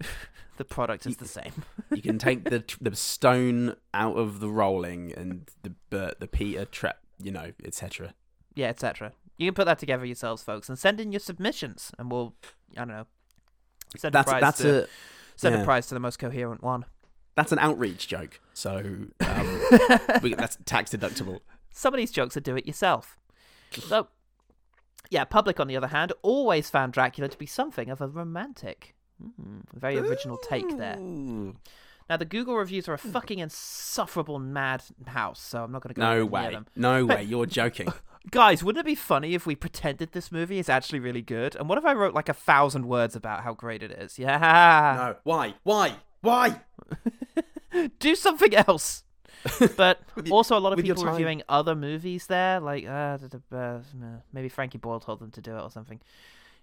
the 0.56 0.64
product 0.64 1.06
is 1.06 1.16
the 1.18 1.28
same. 1.28 1.52
you 1.94 2.02
can 2.02 2.18
take 2.18 2.44
the 2.44 2.64
the 2.80 2.94
stone 2.96 3.76
out 3.94 4.16
of 4.16 4.40
the 4.40 4.48
rolling 4.50 5.12
and 5.12 5.48
the 5.62 5.74
but 5.90 6.18
the 6.20 6.26
Peter 6.26 6.64
trap, 6.64 6.98
you 7.22 7.30
know, 7.30 7.52
etc. 7.64 8.14
yeah, 8.54 8.68
etc. 8.68 9.12
You 9.38 9.48
can 9.48 9.54
put 9.54 9.66
that 9.66 9.78
together 9.78 10.04
yourselves, 10.04 10.42
folks, 10.42 10.68
and 10.68 10.78
send 10.78 11.00
in 11.00 11.12
your 11.12 11.20
submissions, 11.20 11.92
and 11.98 12.10
we'll, 12.10 12.34
I 12.76 12.80
don't 12.80 12.88
know, 12.88 13.06
send 13.96 14.14
That's 14.14 14.28
a 14.28 14.30
prize 14.30 14.40
that's 14.40 14.58
to, 14.58 14.84
a 14.84 14.86
send 15.36 15.54
a 15.54 15.64
prize 15.64 15.86
to 15.88 15.94
the 15.94 16.00
most 16.00 16.18
coherent 16.18 16.62
one. 16.62 16.86
that's 17.34 17.52
an 17.52 17.58
outreach 17.58 18.08
joke. 18.08 18.40
So 18.54 18.78
um, 19.20 19.60
that's 20.36 20.58
tax 20.64 20.90
deductible. 20.90 21.40
Some 21.70 21.92
of 21.92 21.98
these 21.98 22.10
jokes 22.10 22.36
are 22.36 22.40
do 22.40 22.56
it 22.56 22.66
yourself. 22.66 23.18
So, 23.72 24.08
yeah, 25.10 25.24
public, 25.24 25.60
on 25.60 25.66
the 25.66 25.76
other 25.76 25.88
hand, 25.88 26.12
always 26.22 26.70
found 26.70 26.94
Dracula 26.94 27.28
to 27.28 27.36
be 27.36 27.46
something 27.46 27.90
of 27.90 28.00
a 28.00 28.08
romantic. 28.08 28.94
Mm, 29.22 29.62
very 29.74 29.98
original 29.98 30.38
take 30.38 30.76
there. 30.78 30.96
Now, 32.08 32.16
the 32.16 32.24
Google 32.24 32.56
reviews 32.56 32.88
are 32.88 32.94
a 32.94 32.98
fucking 32.98 33.38
insufferable 33.40 34.38
madhouse, 34.38 35.40
so 35.40 35.64
I'm 35.64 35.72
not 35.72 35.82
going 35.82 35.94
to 35.94 36.00
go 36.00 36.06
No 36.18 36.24
way. 36.26 36.52
them. 36.52 36.66
No 36.76 37.04
way. 37.04 37.22
You're 37.24 37.46
joking. 37.46 37.88
Guys, 38.30 38.62
wouldn't 38.62 38.84
it 38.84 38.86
be 38.88 38.94
funny 38.94 39.34
if 39.34 39.46
we 39.46 39.54
pretended 39.54 40.12
this 40.12 40.30
movie 40.32 40.58
is 40.58 40.68
actually 40.68 40.98
really 41.00 41.22
good? 41.22 41.54
And 41.56 41.68
what 41.68 41.78
if 41.78 41.84
I 41.84 41.94
wrote 41.94 42.14
like 42.14 42.28
a 42.28 42.34
thousand 42.34 42.86
words 42.86 43.14
about 43.16 43.42
how 43.42 43.54
great 43.54 43.82
it 43.82 43.90
is? 43.92 44.18
Yeah. 44.18 44.94
No. 44.96 45.16
Why? 45.24 45.54
Why? 45.62 45.94
Why? 46.22 46.60
Do 47.98 48.14
something 48.14 48.54
else. 48.54 49.02
But 49.76 50.00
also, 50.30 50.58
a 50.58 50.60
lot 50.60 50.72
of 50.72 50.84
people 50.84 51.04
reviewing 51.04 51.42
other 51.48 51.76
movies 51.76 52.26
there, 52.26 52.58
like 52.58 52.84
uh, 52.84 53.16
maybe 54.32 54.48
Frankie 54.48 54.78
Boyle 54.78 54.98
told 54.98 55.20
them 55.20 55.30
to 55.32 55.40
do 55.40 55.56
it 55.56 55.60
or 55.60 55.70
something. 55.70 56.00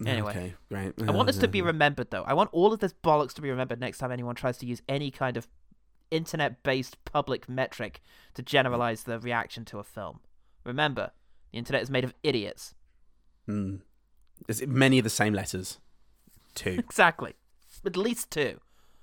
Anyway. 0.06 0.32
Okay, 0.32 0.54
great. 0.70 0.94
I 1.08 1.12
want 1.12 1.28
this 1.28 1.38
to 1.38 1.48
be 1.48 1.62
remembered, 1.62 2.12
though. 2.12 2.24
I 2.24 2.34
want 2.34 2.50
all 2.52 2.74
of 2.74 2.80
this 2.80 2.94
bollocks 2.94 3.34
to 3.34 3.42
be 3.42 3.50
remembered 3.50 3.80
next 3.80 4.00
time 4.00 4.12
anyone 4.12 4.36
tries 4.36 4.58
to 4.60 4.66
use 4.66 4.82
any 4.88 5.12
kind 5.12 5.38
of 5.38 5.48
internet-based 6.12 7.04
public 7.06 7.50
metric 7.50 8.02
to 8.36 8.42
generalize 8.44 9.04
the 9.04 9.20
reaction 9.20 9.66
to 9.66 9.80
a 9.80 9.84
film. 9.84 10.20
Remember, 10.64 11.12
the 11.52 11.58
internet 11.58 11.82
is 11.82 11.90
made 11.90 12.04
of 12.04 12.14
idiots. 12.24 12.76
Mm. 13.48 13.82
There's 14.48 14.66
many 14.68 15.00
of 15.00 15.04
the 15.04 15.10
same 15.10 15.34
letters. 15.34 15.80
Two. 16.56 16.72
Exactly. 16.80 17.34
At 17.86 17.98
least 17.98 18.32
two. 18.32 18.60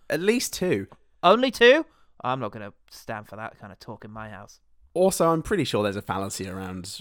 At 0.09 0.21
least 0.21 0.55
two. 0.55 0.87
Only 1.23 1.51
two? 1.51 1.85
I'm 2.23 2.41
not 2.41 2.53
going 2.53 2.67
to 2.67 2.73
stand 2.91 3.29
for 3.29 3.37
that 3.37 3.59
kind 3.59 3.73
of 3.73 3.79
talk 3.79 4.05
in 4.05 4.11
my 4.11 4.31
house. 4.31 4.61
Also, 4.95 5.29
I'm 5.29 5.43
pretty 5.43 5.65
sure 5.65 5.83
there's 5.83 5.97
a 5.97 6.03
fallacy 6.03 6.49
around, 6.49 7.01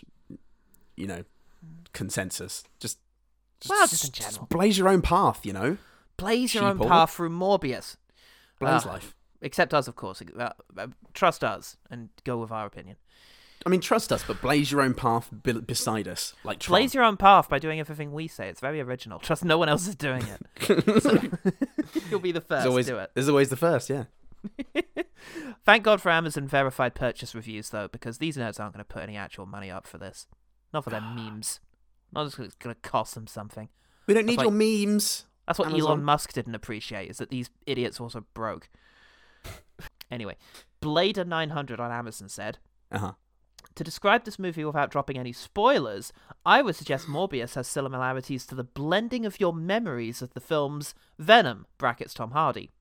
you 0.96 1.08
know, 1.08 1.24
consensus. 1.94 2.64
Just, 2.80 3.00
Well, 3.68 3.88
just 3.88 4.06
in 4.06 4.12
general. 4.12 4.46
blaze 4.50 4.78
your 4.78 4.88
own 4.88 5.02
path. 5.02 5.46
You 5.46 5.54
know, 5.54 5.78
Blaze 6.18 6.54
your 6.54 6.66
own 6.66 6.80
path 6.80 7.12
through 7.14 7.30
Morbius. 7.32 7.98
blaze 8.60 8.86
Ah, 8.86 8.90
life. 8.90 9.16
Except 9.42 9.74
us, 9.74 9.88
of 9.88 9.96
course. 9.96 10.22
Uh, 10.38 10.50
uh, 10.78 10.88
trust 11.14 11.44
us 11.44 11.78
and 11.90 12.10
go 12.26 12.38
with 12.38 12.52
our 12.52 12.66
opinion. 12.66 12.98
I 13.66 13.70
mean, 13.70 13.82
trust 13.82 14.12
us, 14.14 14.24
but 14.26 14.42
blaze 14.42 14.72
your 14.72 14.82
own 14.82 14.94
path 14.94 15.30
be- 15.44 15.54
beside 15.54 16.08
us, 16.08 16.34
like 16.46 16.60
Tron. 16.60 16.80
Blaze 16.80 16.94
your 16.94 17.04
own 17.04 17.18
path 17.18 17.50
by 17.50 17.60
doing 17.60 17.80
everything 17.80 18.14
we 18.14 18.28
say. 18.28 18.48
It's 18.50 18.62
very 18.62 18.80
original. 18.80 19.20
Trust 19.20 19.44
no 19.44 19.58
one 19.58 19.68
else 19.68 19.88
is 19.88 19.96
doing 19.96 20.24
it. 20.26 21.02
So, 21.04 21.18
you'll 22.10 22.20
be 22.22 22.32
the 22.32 22.40
first 22.42 22.50
There's 22.64 22.66
always, 22.68 22.86
do 22.86 22.98
it. 23.00 23.12
there's 23.14 23.28
always 23.30 23.50
the 23.50 23.58
first, 23.58 23.90
yeah. 23.90 24.06
Thank 25.66 25.84
God 25.84 26.02
for 26.02 26.10
Amazon 26.10 26.48
verified 26.48 26.96
purchase 26.96 27.36
reviews, 27.36 27.70
though, 27.70 27.88
because 27.90 28.18
these 28.18 28.38
nerds 28.38 28.60
aren't 28.60 28.74
going 28.74 28.84
to 28.84 28.86
put 28.86 29.04
any 29.04 29.18
actual 29.18 29.46
money 29.46 29.70
up 29.70 29.86
for 29.86 29.98
this. 29.98 30.26
Not 30.74 30.84
for 30.86 30.90
their 30.90 31.02
memes. 31.16 31.60
Not 32.12 32.26
just 32.26 32.40
it's 32.40 32.56
going 32.56 32.76
to 32.76 32.82
cost 32.82 33.16
them 33.16 33.28
something. 33.28 33.70
We 34.08 34.14
don't 34.14 34.26
need 34.26 34.40
That's 34.40 34.50
your 34.50 34.52
memes. 34.88 35.26
That's 35.48 35.60
what 35.60 35.70
Amazon. 35.70 35.88
Elon 35.90 36.04
Musk 36.04 36.34
didn't 36.34 36.56
appreciate, 36.56 37.10
is 37.10 37.18
that 37.18 37.30
these 37.30 37.50
idiots 37.66 38.00
also 38.00 38.26
broke. 38.34 38.70
anyway, 40.12 40.36
Blader 40.82 41.26
900 41.26 41.80
on 41.80 41.92
Amazon 41.92 42.30
said, 42.30 42.60
Uh 42.92 43.00
huh. 43.00 43.12
To 43.76 43.84
describe 43.84 44.26
this 44.26 44.40
movie 44.40 44.66
without 44.66 44.92
dropping 44.92 45.18
any 45.18 45.32
spoilers, 45.32 46.12
I 46.46 46.62
would 46.62 46.76
suggest 46.76 47.08
Morbius 47.08 47.56
has 47.56 47.68
similarities 47.68 48.46
to 48.48 48.56
the 48.56 48.64
blending 48.64 49.26
of 49.26 49.40
your 49.40 49.54
memories 49.54 50.22
of 50.22 50.34
the 50.34 50.42
films 50.42 50.94
Venom 51.18 51.66
(brackets 51.78 52.14
Tom 52.14 52.32
Hardy), 52.32 52.72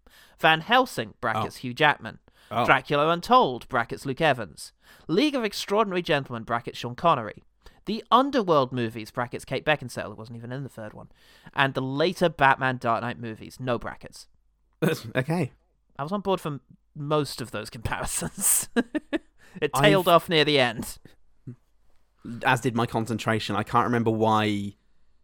Van 0.41 0.61
Helsing 0.61 1.15
(brackets 1.21 1.59
Hugh 1.59 1.75
Jackman), 1.75 2.19
Oh. 2.51 2.65
Dracula 2.65 3.09
Untold 3.11 3.69
(brackets 3.69 4.07
Luke 4.07 4.21
Evans), 4.21 4.73
League 5.07 5.35
of 5.35 5.45
Extraordinary 5.45 6.03
Gentlemen 6.03 6.43
(brackets 6.43 6.79
Sean 6.79 6.95
Connery), 6.97 7.45
the 7.89 8.05
Underworld 8.13 8.71
movies 8.73 9.11
(brackets 9.11 9.45
Kate 9.45 9.65
Beckinsale, 9.65 10.17
wasn't 10.17 10.37
even 10.37 10.53
in 10.53 10.63
the 10.63 10.69
third 10.69 10.93
one), 10.95 11.09
and 11.55 11.75
the 11.75 11.83
later 11.83 12.29
Batman 12.29 12.77
Dark 12.77 13.03
Knight 13.03 13.19
movies 13.19 13.59
(no 13.59 13.79
brackets). 13.79 14.29
okay. 15.17 15.51
I 15.99 16.03
was 16.05 16.13
on 16.13 16.21
board 16.21 16.41
for 16.41 16.61
most 16.95 17.41
of 17.41 17.51
those 17.51 17.69
comparisons. 17.71 18.69
it 18.77 19.73
I've- 19.75 19.83
tailed 19.89 20.07
off 20.07 20.29
near 20.29 20.45
the 20.45 20.61
end. 20.61 20.99
As 22.45 22.61
did 22.61 22.77
my 22.77 22.85
concentration. 22.87 23.57
I 23.57 23.63
can't 23.63 23.85
remember 23.87 24.11
why 24.11 24.75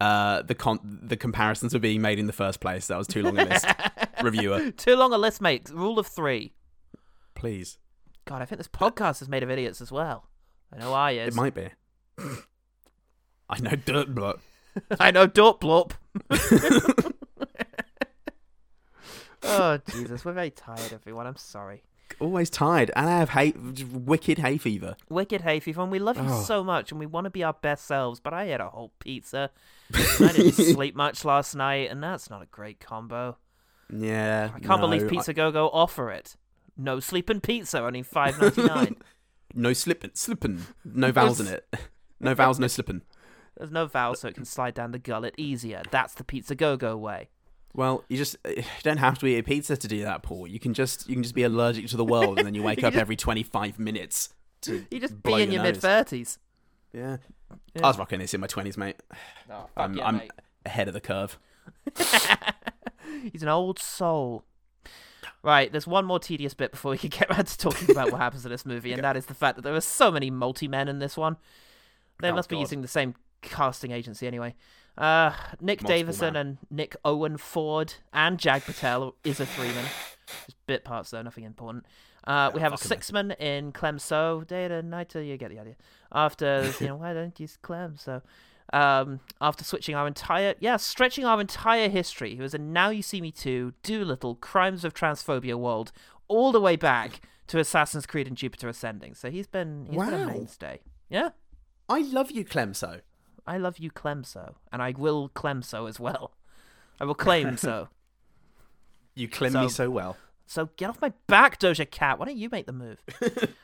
uh, 0.01 0.43
the 0.43 0.55
con- 0.55 1.01
the 1.03 1.17
comparisons 1.17 1.75
were 1.75 1.81
being 1.81 2.01
made 2.01 2.19
in 2.19 2.27
the 2.27 2.33
first 2.33 2.61
place. 2.61 2.87
That 2.87 2.97
was 2.99 3.07
too 3.07 3.23
long 3.23 3.39
a 3.39 3.45
list. 3.45 3.67
Reviewer, 4.23 4.71
Too 4.71 4.97
long 4.97 5.13
a 5.13 5.19
list, 5.19 5.41
mate. 5.41 5.69
Rule 5.73 5.99
of 5.99 6.07
three. 6.07 6.55
please. 7.35 7.79
God, 8.25 8.41
I 8.41 8.47
think 8.47 8.59
this 8.59 8.69
podcast 8.69 9.21
is 9.21 9.29
made 9.29 9.43
of 9.43 9.51
idiots 9.51 9.83
as 9.83 9.93
well. 9.93 10.31
I 10.73 10.79
know 10.79 10.95
I 10.95 11.11
is. 11.13 11.35
It 11.35 11.37
might 11.37 11.55
be. 11.55 11.69
I 13.55 13.61
know 13.61 13.77
dirt 13.77 14.15
blood. 14.15 14.41
I 15.01 15.11
know 15.13 15.27
Dorp 15.29 15.61
Blorp. 15.61 15.93
oh, 19.43 19.79
Jesus. 19.91 20.25
We're 20.25 20.33
very 20.33 20.51
tired, 20.51 20.93
everyone. 20.93 21.27
I'm 21.27 21.37
sorry. 21.37 21.83
Always 22.21 22.51
tired, 22.51 22.91
and 22.95 23.09
I 23.09 23.19
have 23.19 23.31
hay- 23.31 23.53
wicked 23.53 24.39
hay 24.39 24.59
fever. 24.59 24.95
Wicked 25.09 25.41
Hay 25.41 25.59
Fever, 25.61 25.81
and 25.83 25.91
we 25.91 25.99
love 25.99 26.17
you 26.17 26.25
Oh. 26.29 26.43
so 26.43 26.63
much, 26.63 26.91
and 26.93 27.01
we 27.01 27.07
want 27.07 27.25
to 27.25 27.31
be 27.31 27.43
our 27.43 27.53
best 27.55 27.87
selves, 27.87 28.21
but 28.21 28.33
I 28.33 28.45
ate 28.53 28.61
a 28.61 28.69
whole 28.69 28.93
pizza. 29.01 29.51
I 29.93 30.33
didn't 30.33 30.53
sleep 30.75 30.95
much 30.95 31.25
last 31.25 31.55
night, 31.57 31.91
and 31.91 32.03
that's 32.03 32.29
not 32.31 32.43
a 32.43 32.47
great 32.47 32.79
combo. 32.79 33.37
Yeah, 33.93 34.51
I 34.55 34.61
can't 34.61 34.81
believe 34.81 35.03
no, 35.03 35.09
Pizza 35.09 35.33
Go 35.35 35.51
Go 35.51 35.69
offer 35.71 36.11
it. 36.11 36.37
No 36.77 37.01
sleeping 37.01 37.41
pizza, 37.41 37.81
only 37.83 38.03
five 38.03 38.41
ninety 38.41 38.63
nine. 38.63 38.97
No 39.55 39.73
slipping, 39.73 40.11
slipping. 40.15 40.67
No 40.85 41.11
vowels 41.13 41.41
in 41.41 41.47
it. 41.49 41.67
No 42.21 42.35
vowels, 42.35 42.59
no 42.61 42.67
slipping. 42.67 43.03
There's 43.57 43.71
no 43.71 43.87
vowel, 43.87 44.15
so 44.15 44.29
it 44.29 44.35
can 44.35 44.45
slide 44.45 44.75
down 44.75 44.91
the 44.93 44.99
gullet 44.99 45.35
easier. 45.39 45.83
That's 45.91 46.15
the 46.15 46.25
Pizza 46.25 46.55
Go 46.55 46.77
Go 46.77 46.97
way. 46.97 47.29
Well, 47.75 48.05
you 48.09 48.17
just 48.17 48.37
you 48.49 48.63
don't 48.83 48.99
have 48.99 49.19
to 49.19 49.27
eat 49.27 49.39
a 49.39 49.43
pizza 49.43 49.77
to 49.77 49.89
do 49.89 50.03
that, 50.05 50.23
Paul. 50.23 50.47
You 50.47 50.59
can 50.61 50.75
just 50.75 51.09
you 51.09 51.15
can 51.15 51.23
just 51.23 51.35
be 51.35 51.43
allergic 51.45 51.87
to 51.89 51.97
the 51.97 52.05
world, 52.05 52.39
and 52.39 52.47
then 52.47 52.55
you 52.55 52.63
wake 52.65 52.81
You 52.83 52.89
up 52.89 52.93
just- 52.95 53.01
every 53.01 53.17
twenty 53.17 53.43
five 53.43 53.79
minutes 53.79 54.31
to 54.63 54.85
You 54.91 55.01
just 55.01 55.23
blow 55.23 55.37
be 55.37 55.43
in 55.45 55.51
your 55.53 55.63
nose. 55.63 55.75
mid 55.75 55.81
thirties. 55.83 56.39
Yeah. 56.93 57.17
Yeah. 57.75 57.85
I 57.85 57.89
was 57.89 57.99
rocking 57.99 58.19
this 58.21 58.35
in 58.35 58.41
my 58.41 58.47
twenties, 58.47 58.77
mate. 58.77 58.97
Oh, 59.51 59.67
I'm, 59.77 60.01
I'm 60.01 60.23
ahead 60.65 60.89
of 60.89 60.95
the 60.95 61.01
curve. 61.01 61.39
He's 63.33 63.43
an 63.43 63.49
old 63.49 63.79
soul. 63.79 64.45
Right, 65.43 65.71
there's 65.71 65.87
one 65.87 66.07
more 66.07 66.19
tedious 66.19 66.55
bit 66.55 66.71
before 66.71 66.93
we 66.93 66.99
can 66.99 67.11
get 67.11 67.31
around 67.31 67.47
to 67.47 67.59
talking 67.59 67.91
about 67.91 68.11
what 68.11 68.21
happens 68.21 68.45
in 68.47 68.51
this 68.51 68.65
movie, 68.65 68.93
and 68.93 69.05
that 69.05 69.17
is 69.17 69.27
the 69.27 69.35
fact 69.35 69.57
that 69.57 69.63
there 69.63 69.75
are 69.75 69.81
so 69.81 70.11
many 70.11 70.31
multi-men 70.31 70.89
in 70.89 70.99
this 71.01 71.17
one. 71.17 71.37
They 72.21 72.31
Oh, 72.31 72.35
must 72.35 72.49
be 72.49 72.57
God. 72.57 72.61
using 72.61 72.81
the 72.83 72.89
same 72.89 73.15
casting 73.51 73.91
agency 73.91 74.27
anyway. 74.27 74.55
Uh, 74.97 75.33
Nick 75.61 75.83
Multiple 75.83 75.89
Davison 75.89 76.33
man. 76.35 76.37
and 76.47 76.59
Nick 76.71 76.97
Owen 77.05 77.37
Ford 77.37 77.95
and 78.13 78.39
Jag 78.39 78.65
Patel 78.65 79.15
is 79.25 79.41
a 79.41 79.47
Freeman. 79.47 79.85
Just 80.47 80.57
bit 80.67 80.85
parts 80.85 81.11
though, 81.11 81.23
nothing 81.23 81.45
important. 81.45 81.85
Uh, 82.27 82.51
we 82.55 82.61
have 82.61 82.73
a 82.73 82.79
six 82.79 83.13
man 83.13 83.33
in 83.33 83.73
Clem 83.73 83.99
So. 83.99 84.45
Day 84.47 84.69
to 84.69 84.83
night, 84.83 85.09
to- 85.11 85.23
you 85.25 85.37
get 85.37 85.51
the 85.51 85.59
idea. 85.59 85.77
After 86.13 86.71
you 86.81 86.87
know, 86.87 86.97
why 86.97 87.13
don't 87.13 87.39
you 87.41 87.47
Clemso? 87.63 88.23
Um, 88.73 89.21
after 89.43 89.63
switching 89.63 89.95
our 89.95 90.07
entire, 90.07 90.55
yeah, 90.59 90.79
stretching 90.79 91.25
our 91.27 91.39
entire 91.41 91.89
history, 91.91 92.35
he 92.35 92.41
was 92.41 92.55
in 92.55 92.73
Now 92.73 92.89
You 92.89 93.03
See 93.03 93.21
Me 93.21 93.31
Too, 93.31 93.75
Dolittle, 93.83 94.37
Crimes 94.37 94.85
of 94.87 94.95
Transphobia 94.95 95.55
World, 95.57 95.93
all 96.29 96.51
the 96.51 96.61
way 96.61 96.75
back 96.77 97.21
to 97.49 97.59
Assassin's 97.59 98.07
Creed 98.07 98.27
and 98.27 98.37
Jupiter 98.39 98.69
Ascending. 98.71 99.15
So 99.15 99.31
he's 99.31 99.47
been 99.47 99.87
he's 99.91 99.97
been 100.01 100.15
a 100.15 100.27
Wow. 100.27 100.33
mainstay. 100.33 100.81
Yeah, 101.11 101.31
I 101.91 102.01
love 102.01 102.31
you, 102.31 102.45
Clem 102.45 102.73
So. 102.73 103.01
I 103.47 103.59
love 103.59 103.79
you, 103.79 103.91
Clem 103.91 104.25
So, 104.25 104.57
and 104.73 104.81
I 104.83 104.95
will 104.97 105.29
Clemso 105.29 105.89
as 105.89 106.01
well. 106.01 106.33
I 107.01 107.05
will 107.05 107.15
claim 107.15 107.57
so. 107.57 107.89
You 109.17 109.29
clem 109.29 109.53
me 109.53 109.69
So- 109.69 109.69
so 109.69 109.91
well. 109.91 110.17
So 110.47 110.71
get 110.77 110.91
off 110.91 111.01
my 111.01 111.13
back, 111.29 111.59
Doja 111.61 111.89
Cat. 111.89 112.19
Why 112.19 112.27
don't 112.27 112.37
you 112.37 112.49
make 112.51 112.67
the 112.67 112.73
move? 112.73 113.01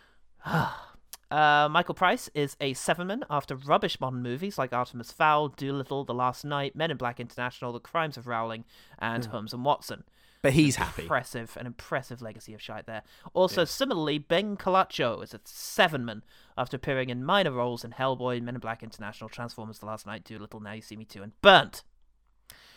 uh, 0.45 1.69
Michael 1.71 1.95
Price 1.95 2.31
is 2.35 2.57
a 2.61 2.73
sevenman 2.75 3.25
after 3.29 3.55
rubbish 3.57 4.01
modern 4.01 4.23
movies 4.23 4.59
like 4.59 4.73
Artemis 4.73 5.13
Fowl, 5.13 5.49
Dolittle, 5.49 6.05
The 6.05 6.15
Last 6.15 6.45
Knight, 6.45 6.75
Men 6.75 6.91
in 6.91 6.97
Black 6.97 7.21
International, 7.21 7.73
The 7.73 7.81
Crimes 7.81 8.17
of 8.17 8.27
Rowling, 8.27 8.65
and 8.99 9.25
Holmes 9.27 9.53
and 9.53 9.65
Watson. 9.65 10.05
But 10.43 10.55
he's 10.55 10.77
happy. 10.77 11.03
Impressive, 11.03 11.57
an 11.61 11.67
impressive 11.67 12.23
legacy 12.23 12.55
of 12.55 12.63
shite 12.63 12.87
there. 12.87 13.03
Also, 13.35 13.65
similarly, 13.67 14.17
Ben 14.19 14.57
Colacho 14.57 15.23
is 15.23 15.35
a 15.35 15.41
seven-man 15.45 16.23
after 16.57 16.77
appearing 16.79 17.11
in 17.11 17.25
minor 17.25 17.53
roles 17.53 17.85
in 17.85 17.91
Hellboy, 17.91 18.41
Men 18.41 18.55
in 18.55 18.61
Black 18.61 18.83
International, 18.83 19.29
Transformers, 19.29 19.81
The 19.81 19.87
Last 19.87 20.07
Knight, 20.07 20.25
Dolittle, 20.25 20.61
Now 20.61 20.73
You 20.73 20.81
See 20.81 20.97
Me 20.97 21.05
Too, 21.05 21.23
and 21.23 21.33
Burnt. 21.43 21.83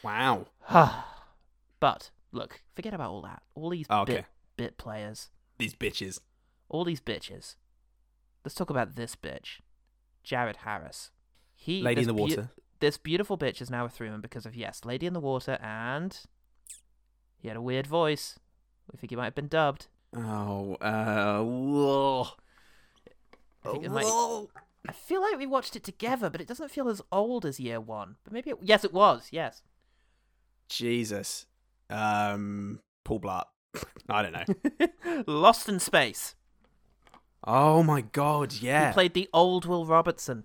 Wow. 0.03 0.47
but 1.79 2.11
look, 2.33 2.61
forget 2.75 2.93
about 2.93 3.11
all 3.11 3.21
that. 3.21 3.43
All 3.55 3.69
these 3.69 3.85
Oh, 3.89 4.01
okay. 4.01 4.15
bit 4.15 4.25
bit 4.57 4.77
players. 4.77 5.29
These 5.57 5.75
bitches. 5.75 6.19
all 6.67 6.83
these 6.83 6.99
bitches. 7.01 7.55
Let's 8.43 8.55
talk 8.55 8.69
about 8.69 8.95
this 8.95 9.15
bitch, 9.15 9.61
Jared 10.23 10.57
Harris. 10.57 11.11
He 11.55 11.81
Lady 11.81 12.01
in 12.01 12.07
the 12.07 12.13
Water. 12.13 12.49
this 12.81 12.97
beautiful 12.97 13.37
bitch 13.37 13.61
is 13.61 13.69
now 13.69 13.85
a 13.85 13.89
three 13.89 14.09
man 14.09 14.19
because 14.19 14.45
of 14.45 14.53
yes, 14.55 14.81
Lady 14.83 15.05
in 15.05 15.13
the 15.13 15.21
Water, 15.21 15.57
and 15.61 16.19
he 17.43 17.49
had 17.49 17.57
a 17.57 17.61
weird 17.61 17.85
voice. 17.85 18.39
We 18.91 18.97
think 18.97 19.11
he 19.11 19.15
might 19.15 19.25
have 19.25 19.35
been 19.35 19.47
dubbed. 19.47 19.87
Oh, 20.15 20.75
uh, 20.75 21.41
whoa. 21.43 22.27
I 23.65 23.71
think 23.71 23.83
it 23.85 23.91
might- 23.91 24.05
Whoa. 24.05 24.49
I 24.87 24.91
feel 24.91 25.21
like 25.21 25.37
we 25.37 25.45
watched 25.45 25.75
it 25.77 25.83
together, 25.83 26.29
but 26.29 26.41
it 26.41 26.47
doesn't 26.47 26.71
feel 26.71 26.89
as 26.89 27.01
old 27.11 27.45
as 27.45 27.59
year 27.59 27.79
one. 27.79 28.15
But 28.23 28.33
maybe 28.33 28.49
it, 28.49 28.57
yes, 28.61 28.83
it 28.83 28.91
was. 28.91 29.29
Yes, 29.31 29.61
Jesus. 30.67 31.45
Um, 31.89 32.79
Paul 33.05 33.19
Blart. 33.21 33.43
I 34.09 34.21
don't 34.21 34.33
know. 34.33 35.23
Lost 35.27 35.69
in 35.69 35.79
Space. 35.79 36.35
oh 37.45 37.81
my 37.83 38.01
god, 38.01 38.53
yeah. 38.53 38.87
He 38.89 38.93
played 38.93 39.13
the 39.13 39.29
old 39.33 39.65
Will 39.65 39.85
Robertson. 39.85 40.43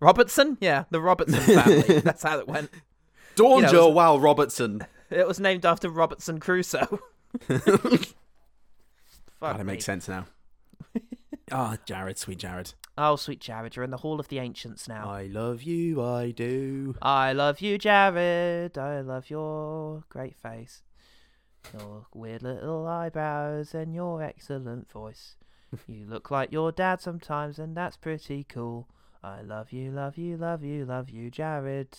Robertson? 0.00 0.56
Yeah, 0.60 0.84
the 0.90 1.00
Robertson 1.00 1.40
family. 1.40 2.00
That's 2.00 2.22
how 2.22 2.38
it 2.38 2.48
went. 2.48 2.70
Dawn 3.36 3.58
you 3.58 3.62
know, 3.66 3.70
Joe 3.70 3.88
was- 3.90 4.20
Robertson. 4.20 4.86
It 5.10 5.26
was 5.28 5.38
named 5.38 5.64
after 5.66 5.88
Robertson 5.90 6.40
Crusoe. 6.40 7.00
Fuck 7.40 8.14
God, 9.40 9.56
it 9.56 9.64
me. 9.64 9.64
makes 9.74 9.84
sense 9.84 10.08
now. 10.08 10.26
Ah, 11.52 11.76
Jared, 11.84 12.16
sweet 12.18 12.38
Jared. 12.38 12.72
Oh, 12.96 13.16
sweet 13.16 13.38
Jared, 13.38 13.76
you're 13.76 13.84
in 13.84 13.90
the 13.90 13.98
Hall 13.98 14.18
of 14.18 14.28
the 14.28 14.38
Ancients 14.38 14.88
now. 14.88 15.10
I 15.10 15.26
love 15.26 15.62
you, 15.62 16.02
I 16.02 16.30
do. 16.30 16.96
I 17.02 17.34
love 17.34 17.60
you, 17.60 17.76
Jared. 17.76 18.78
I 18.78 19.02
love 19.02 19.28
your 19.28 20.04
great 20.08 20.34
face, 20.36 20.82
your 21.78 22.06
weird 22.14 22.42
little 22.42 22.86
eyebrows, 22.88 23.74
and 23.74 23.94
your 23.94 24.22
excellent 24.22 24.90
voice. 24.90 25.36
you 25.86 26.06
look 26.06 26.30
like 26.30 26.50
your 26.50 26.72
dad 26.72 27.02
sometimes, 27.02 27.58
and 27.58 27.76
that's 27.76 27.98
pretty 27.98 28.42
cool. 28.44 28.88
I 29.22 29.42
love 29.42 29.70
you, 29.70 29.90
love 29.90 30.16
you, 30.16 30.38
love 30.38 30.64
you, 30.64 30.86
love 30.86 31.10
you, 31.10 31.30
Jared 31.30 31.98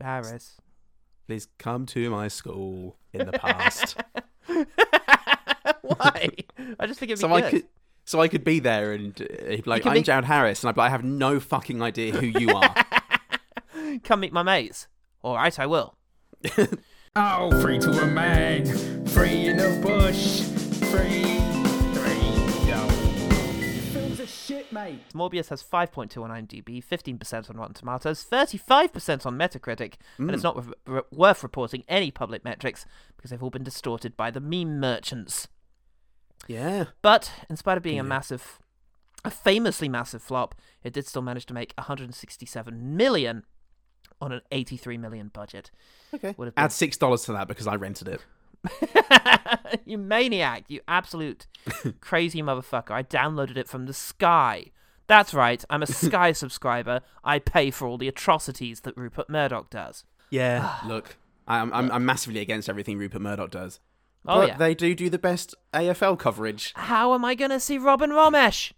Harris. 0.00 0.56
Please 1.28 1.46
come 1.58 1.84
to 1.84 2.08
my 2.08 2.26
school 2.28 2.96
in 3.12 3.26
the 3.26 3.32
past. 3.32 3.98
Why? 5.82 6.30
I 6.80 6.86
just 6.86 6.98
think 6.98 7.12
it'd 7.12 7.18
be 7.18 7.20
so 7.20 7.28
good. 7.28 7.44
I 7.44 7.50
could 7.50 7.64
so 8.06 8.18
I 8.22 8.28
could 8.28 8.44
be 8.44 8.60
there 8.60 8.94
and 8.94 9.20
uh, 9.20 9.50
he'd 9.50 9.64
be 9.64 9.70
like, 9.70 9.84
I'm 9.84 9.92
be- 9.92 10.02
Jared 10.02 10.24
Harris, 10.24 10.62
and 10.62 10.70
I'd 10.70 10.74
be 10.74 10.80
like, 10.80 10.88
I 10.88 10.92
have 10.92 11.04
no 11.04 11.38
fucking 11.38 11.82
idea 11.82 12.14
who 12.14 12.26
you 12.26 12.54
are. 12.54 12.74
Come 14.04 14.20
meet 14.20 14.32
my 14.32 14.42
mates. 14.42 14.88
All 15.20 15.36
right, 15.36 15.58
I 15.58 15.66
will. 15.66 15.98
Oh, 17.16 17.50
free 17.60 17.78
to 17.80 17.90
a 17.90 18.06
man, 18.06 19.04
free 19.06 19.48
in 19.48 19.56
the 19.56 19.80
bush, 19.82 20.42
free, 20.90 21.37
free, 21.37 21.37
mate. 24.78 25.00
Morbius 25.14 25.48
has 25.48 25.62
5.2 25.62 26.22
on 26.22 26.30
IMDb, 26.30 26.84
15% 26.84 27.50
on 27.50 27.56
Rotten 27.56 27.74
Tomatoes, 27.74 28.24
35% 28.30 29.26
on 29.26 29.38
Metacritic, 29.38 29.94
and 30.18 30.30
it's 30.30 30.40
mm. 30.40 30.44
not 30.44 30.66
re- 30.66 30.72
re- 30.86 31.02
worth 31.10 31.42
reporting 31.42 31.84
any 31.88 32.10
public 32.10 32.44
metrics 32.44 32.86
because 33.16 33.30
they've 33.30 33.42
all 33.42 33.50
been 33.50 33.64
distorted 33.64 34.16
by 34.16 34.30
the 34.30 34.40
meme 34.40 34.80
merchants. 34.80 35.48
yeah. 36.46 36.86
But 37.02 37.30
in 37.50 37.56
spite 37.56 37.76
of 37.76 37.82
being 37.82 37.98
a 37.98 38.04
massive, 38.04 38.58
a 39.24 39.30
famously 39.30 39.88
massive 39.88 40.22
flop, 40.22 40.54
it 40.82 40.92
did 40.92 41.06
still 41.06 41.22
manage 41.22 41.46
to 41.46 41.54
make 41.54 41.74
167 41.76 42.96
million 42.96 43.44
on 44.20 44.32
an 44.32 44.40
83 44.50 44.98
million 44.98 45.30
budget. 45.32 45.70
Okay. 46.14 46.34
Would 46.36 46.46
have 46.46 46.54
been- 46.54 46.64
Add 46.64 46.72
six 46.72 46.96
dollars 46.96 47.22
to 47.24 47.32
that 47.32 47.48
because 47.48 47.66
I 47.66 47.76
rented 47.76 48.08
it. 48.08 48.24
you 49.84 49.98
maniac, 49.98 50.64
you 50.68 50.80
absolute 50.88 51.46
crazy 52.00 52.42
motherfucker. 52.42 52.90
I 52.90 53.02
downloaded 53.02 53.56
it 53.56 53.68
from 53.68 53.86
the 53.86 53.92
Sky. 53.92 54.66
That's 55.06 55.32
right, 55.32 55.64
I'm 55.70 55.82
a 55.82 55.86
Sky 56.06 56.32
subscriber. 56.32 57.00
I 57.24 57.38
pay 57.38 57.70
for 57.70 57.86
all 57.86 57.98
the 57.98 58.08
atrocities 58.08 58.80
that 58.80 58.96
Rupert 58.96 59.30
Murdoch 59.30 59.70
does. 59.70 60.04
Yeah. 60.30 60.60
Ah. 60.62 60.84
Look, 60.86 61.16
I'm, 61.46 61.72
I'm 61.72 61.90
I'm 61.90 62.04
massively 62.04 62.40
against 62.40 62.68
everything 62.68 62.98
Rupert 62.98 63.22
Murdoch 63.22 63.50
does. 63.50 63.80
Oh, 64.26 64.40
but 64.40 64.48
yeah. 64.48 64.56
they 64.56 64.74
do 64.74 64.94
do 64.94 65.08
the 65.08 65.18
best 65.18 65.54
AFL 65.72 66.18
coverage. 66.18 66.72
How 66.76 67.14
am 67.14 67.24
I 67.24 67.34
going 67.34 67.50
to 67.50 67.60
see 67.60 67.78
Robin 67.78 68.10
Romesh? 68.10 68.72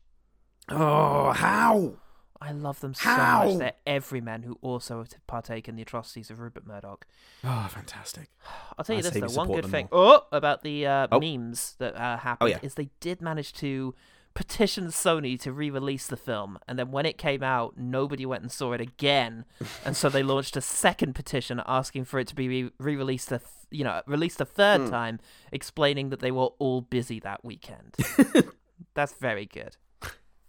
Oh, 0.68 1.32
how? 1.32 1.94
I 2.42 2.52
love 2.52 2.80
them 2.80 2.94
so 2.94 3.10
much. 3.16 3.58
They're 3.58 3.72
everymen 3.86 4.44
who 4.44 4.58
also 4.62 5.04
partake 5.26 5.68
in 5.68 5.76
the 5.76 5.82
atrocities 5.82 6.30
of 6.30 6.40
Rupert 6.40 6.66
Murdoch. 6.66 7.06
Oh, 7.44 7.68
fantastic. 7.70 8.30
I'll 8.78 8.84
tell 8.84 8.96
you 8.96 9.00
I 9.06 9.10
this 9.10 9.20
though, 9.34 9.38
one 9.38 9.48
good 9.52 9.66
thing 9.66 9.88
more. 9.92 10.22
oh, 10.22 10.26
about 10.32 10.62
the 10.62 10.86
uh, 10.86 11.06
Oh. 11.12 11.20
memes 11.20 11.74
that 11.78 11.94
uh, 11.96 12.16
happened 12.18 12.50
yeah. 12.50 12.58
is 12.62 12.74
they 12.74 12.88
did 13.00 13.20
manage 13.20 13.52
to 13.54 13.94
petition 14.32 14.86
Sony 14.86 15.38
to 15.40 15.52
re-release 15.52 16.06
the 16.06 16.16
film, 16.16 16.58
and 16.68 16.78
then 16.78 16.92
when 16.92 17.04
it 17.04 17.18
came 17.18 17.42
out, 17.42 17.76
nobody 17.76 18.24
went 18.24 18.42
and 18.42 18.50
saw 18.52 18.72
it 18.72 18.80
again, 18.80 19.44
and 19.84 19.96
so 19.96 20.08
they 20.08 20.22
launched 20.22 20.56
a 20.56 20.60
second 20.60 21.14
petition 21.14 21.60
asking 21.66 22.04
for 22.04 22.20
it 22.20 22.28
to 22.28 22.34
be 22.36 22.48
re- 22.48 22.70
re-released, 22.78 23.28
th- 23.28 23.40
you 23.70 23.82
know, 23.84 24.00
released 24.06 24.40
a 24.40 24.44
third 24.44 24.82
Hmm. 24.82 24.88
time, 24.90 25.20
explaining 25.52 26.10
that 26.10 26.20
they 26.20 26.30
were 26.30 26.48
all 26.58 26.80
busy 26.80 27.18
that 27.20 27.44
weekend. 27.44 27.96
That's 28.94 29.12
very 29.14 29.46
good. 29.46 29.76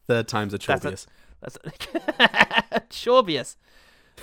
Third 0.07 0.27
time's 0.27 0.53
a 0.53 0.57
That's 0.57 0.85
a- 0.85 0.89
Chorbius. 0.89 1.07
That's 1.41 1.57
Chorbius. 2.89 3.57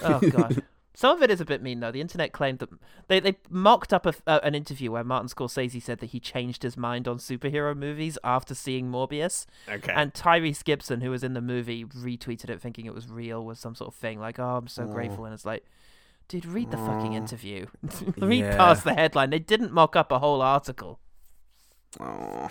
Oh 0.03 0.21
god. 0.21 0.63
Some 0.95 1.17
of 1.17 1.23
it 1.23 1.31
is 1.31 1.41
a 1.41 1.45
bit 1.45 1.63
mean 1.63 1.79
though. 1.79 1.93
The 1.93 2.01
internet 2.01 2.33
claimed 2.33 2.59
that 2.59 2.71
they 3.07 3.21
they 3.21 3.37
mocked 3.49 3.93
up 3.93 4.05
a, 4.07 4.15
uh, 4.27 4.41
an 4.43 4.55
interview 4.57 4.91
where 4.91 5.05
Martin 5.05 5.29
Scorsese 5.29 5.81
said 5.83 5.99
that 6.01 6.07
he 6.07 6.19
changed 6.19 6.65
his 6.65 6.77
mind 6.77 7.07
on 7.07 7.19
superhero 7.19 7.77
movies 7.77 8.19
after 8.25 8.53
seeing 8.55 8.91
Morbius. 8.91 9.47
Okay. 9.69 9.93
And 9.95 10.13
Tyrese 10.13 10.65
Gibson, 10.65 11.01
who 11.01 11.11
was 11.11 11.23
in 11.23 11.35
the 11.35 11.41
movie, 11.41 11.85
retweeted 11.85 12.51
it 12.51 12.61
thinking 12.61 12.87
it 12.87 12.95
was 12.95 13.09
real, 13.09 13.45
was 13.45 13.61
some 13.61 13.77
sort 13.77 13.89
of 13.89 13.95
thing 13.95 14.19
like, 14.19 14.41
"Oh, 14.41 14.57
I'm 14.57 14.67
so 14.69 14.87
grateful," 14.87 15.25
and 15.25 15.33
it's 15.35 15.47
like. 15.47 15.65
Dude, 16.27 16.45
read 16.45 16.71
the 16.71 16.77
fucking 16.77 17.15
interview. 17.15 17.65
read 18.19 18.41
Yeah. 18.41 18.55
past 18.59 18.85
the 18.85 18.93
headline. 18.93 19.31
They 19.31 19.39
didn't 19.39 19.73
mock 19.73 19.97
up 19.97 20.13
a 20.13 20.19
whole 20.19 20.43
article. 20.43 21.01
oh. 21.99 22.51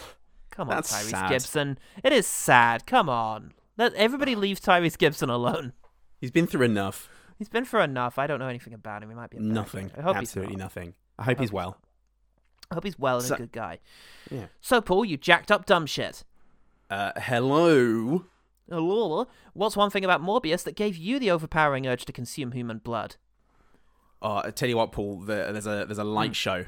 Come 0.49 0.71
on, 0.71 0.81
Tyrese 0.81 1.11
sad. 1.11 1.29
Gibson. 1.29 1.77
It 2.03 2.11
is 2.11 2.25
sad. 2.25 2.87
Come 2.87 3.07
on. 3.07 3.53
Let 3.77 3.93
everybody 3.93 4.35
leave 4.35 4.59
Tyrese 4.59 4.97
Gibson 4.97 5.29
alone. 5.29 5.73
He's 6.19 6.31
been 6.31 6.47
through 6.47 6.63
enough. 6.63 7.09
He's 7.37 7.49
been 7.49 7.65
through 7.65 7.81
enough. 7.81 8.17
I 8.17 8.25
don't 8.27 8.39
know 8.39 8.47
anything 8.47 8.73
about 8.73 9.03
him. 9.03 9.09
He 9.09 9.15
might 9.15 9.29
be 9.29 9.37
a 9.37 9.41
Nothing. 9.41 9.91
I 9.97 10.01
hope 10.01 10.15
Absolutely 10.17 10.53
he's 10.53 10.57
not. 10.59 10.65
nothing. 10.65 10.93
I 11.19 11.23
hope 11.23 11.37
he's 11.37 11.49
he's 11.49 11.53
well. 11.53 11.77
I 12.71 12.75
hope 12.75 12.83
he's 12.83 12.97
well 12.99 13.17
and 13.17 13.25
So- 13.25 13.35
a 13.35 13.37
good 13.37 13.51
guy. 13.51 13.79
Yeah. 14.31 14.47
So, 14.59 14.81
Paul, 14.81 15.05
you 15.05 15.17
jacked 15.17 15.51
up 15.51 15.65
dumb 15.65 15.85
shit. 15.85 16.23
Uh, 16.89 17.11
hello. 17.17 18.25
Hello. 18.69 19.27
What's 19.53 19.77
one 19.77 19.89
thing 19.89 20.03
about 20.03 20.21
Morbius 20.21 20.63
that 20.63 20.75
gave 20.75 20.97
you 20.97 21.19
the 21.19 21.31
overpowering 21.31 21.85
urge 21.87 22.05
to 22.05 22.11
consume 22.11 22.51
human 22.53 22.79
blood? 22.79 23.15
Oh, 24.21 24.41
I 24.43 24.51
tell 24.51 24.67
you 24.67 24.77
what, 24.77 24.91
Paul. 24.91 25.19
The, 25.19 25.49
there's 25.51 25.67
a 25.67 25.85
there's 25.85 25.97
a 25.99 26.03
light 26.03 26.35
show 26.35 26.65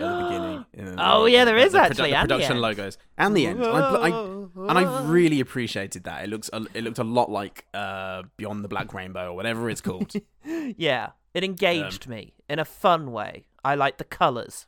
at 0.00 0.18
the 0.18 0.64
beginning. 0.74 0.96
Oh, 0.98 1.24
the- 1.24 1.30
yeah, 1.32 1.44
there 1.44 1.56
is 1.56 1.72
the- 1.72 1.78
the 1.78 1.84
produ- 1.84 1.90
actually, 1.90 2.10
the 2.10 2.16
and 2.16 2.28
the 2.30 2.34
production 2.34 2.52
end. 2.52 2.60
logos 2.60 2.98
and 3.18 3.36
the 3.36 3.46
end. 3.46 3.60
And 3.62 3.68
I, 3.68 4.08
I- 4.10 4.46
and 4.68 4.78
I 4.78 5.02
really 5.04 5.40
appreciated 5.40 6.04
that. 6.04 6.24
It 6.24 6.30
looks 6.30 6.48
a, 6.52 6.64
it 6.74 6.82
looked 6.84 6.98
a 6.98 7.04
lot 7.04 7.30
like 7.30 7.66
uh, 7.74 8.22
Beyond 8.36 8.64
the 8.64 8.68
Black 8.68 8.92
Rainbow 8.94 9.30
or 9.30 9.34
whatever 9.36 9.68
it's 9.70 9.80
called. 9.80 10.12
Yeah, 10.44 11.10
it 11.34 11.42
Um, 11.42 11.50
engaged 11.50 12.06
me 12.08 12.34
in 12.48 12.58
a 12.58 12.64
fun 12.64 13.10
way. 13.12 13.46
I 13.64 13.74
like 13.74 13.98
the 13.98 14.04
colours. 14.04 14.66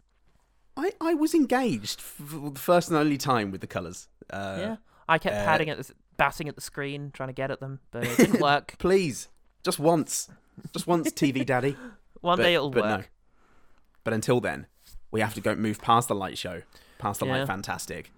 I, 0.77 0.93
I 1.01 1.15
was 1.15 1.35
engaged 1.35 2.01
for 2.01 2.51
the 2.51 2.59
first 2.61 2.89
and 2.89 2.97
only 2.99 3.17
time 3.17 3.51
with 3.51 3.61
the 3.61 3.67
colours. 3.67 4.09
Uh, 4.31 4.57
yeah, 4.61 4.77
I 5.09 5.19
kept 5.19 5.37
uh, 5.37 5.45
patting 5.45 5.71
at 5.71 5.79
the, 5.79 5.93
batting 6.17 6.49
at 6.49 6.55
the 6.57 6.61
screen, 6.61 7.11
trying 7.13 7.29
to 7.29 7.33
get 7.33 7.51
at 7.51 7.61
them, 7.61 7.81
but 7.91 8.05
it 8.05 8.17
didn't 8.17 8.41
work. 8.51 8.75
Please, 8.79 9.29
just 9.65 9.79
once, 9.79 10.29
just 10.73 10.87
once, 10.87 11.11
TV 11.13 11.45
Daddy. 11.53 11.77
One 12.21 12.37
But- 12.39 12.43
day 12.43 12.55
it'll 12.55 12.71
but 12.71 12.83
work. 12.83 13.01
No. 13.01 13.07
But 14.05 14.15
until 14.15 14.41
then, 14.41 14.67
we 15.11 15.21
have 15.21 15.35
to 15.35 15.41
go 15.41 15.55
move 15.55 15.81
past 15.81 16.09
the 16.09 16.15
light 16.15 16.39
show, 16.39 16.63
past 16.99 17.21
the 17.21 17.27
Yeah. 17.27 17.39
light 17.39 17.47
fantastic, 17.47 18.11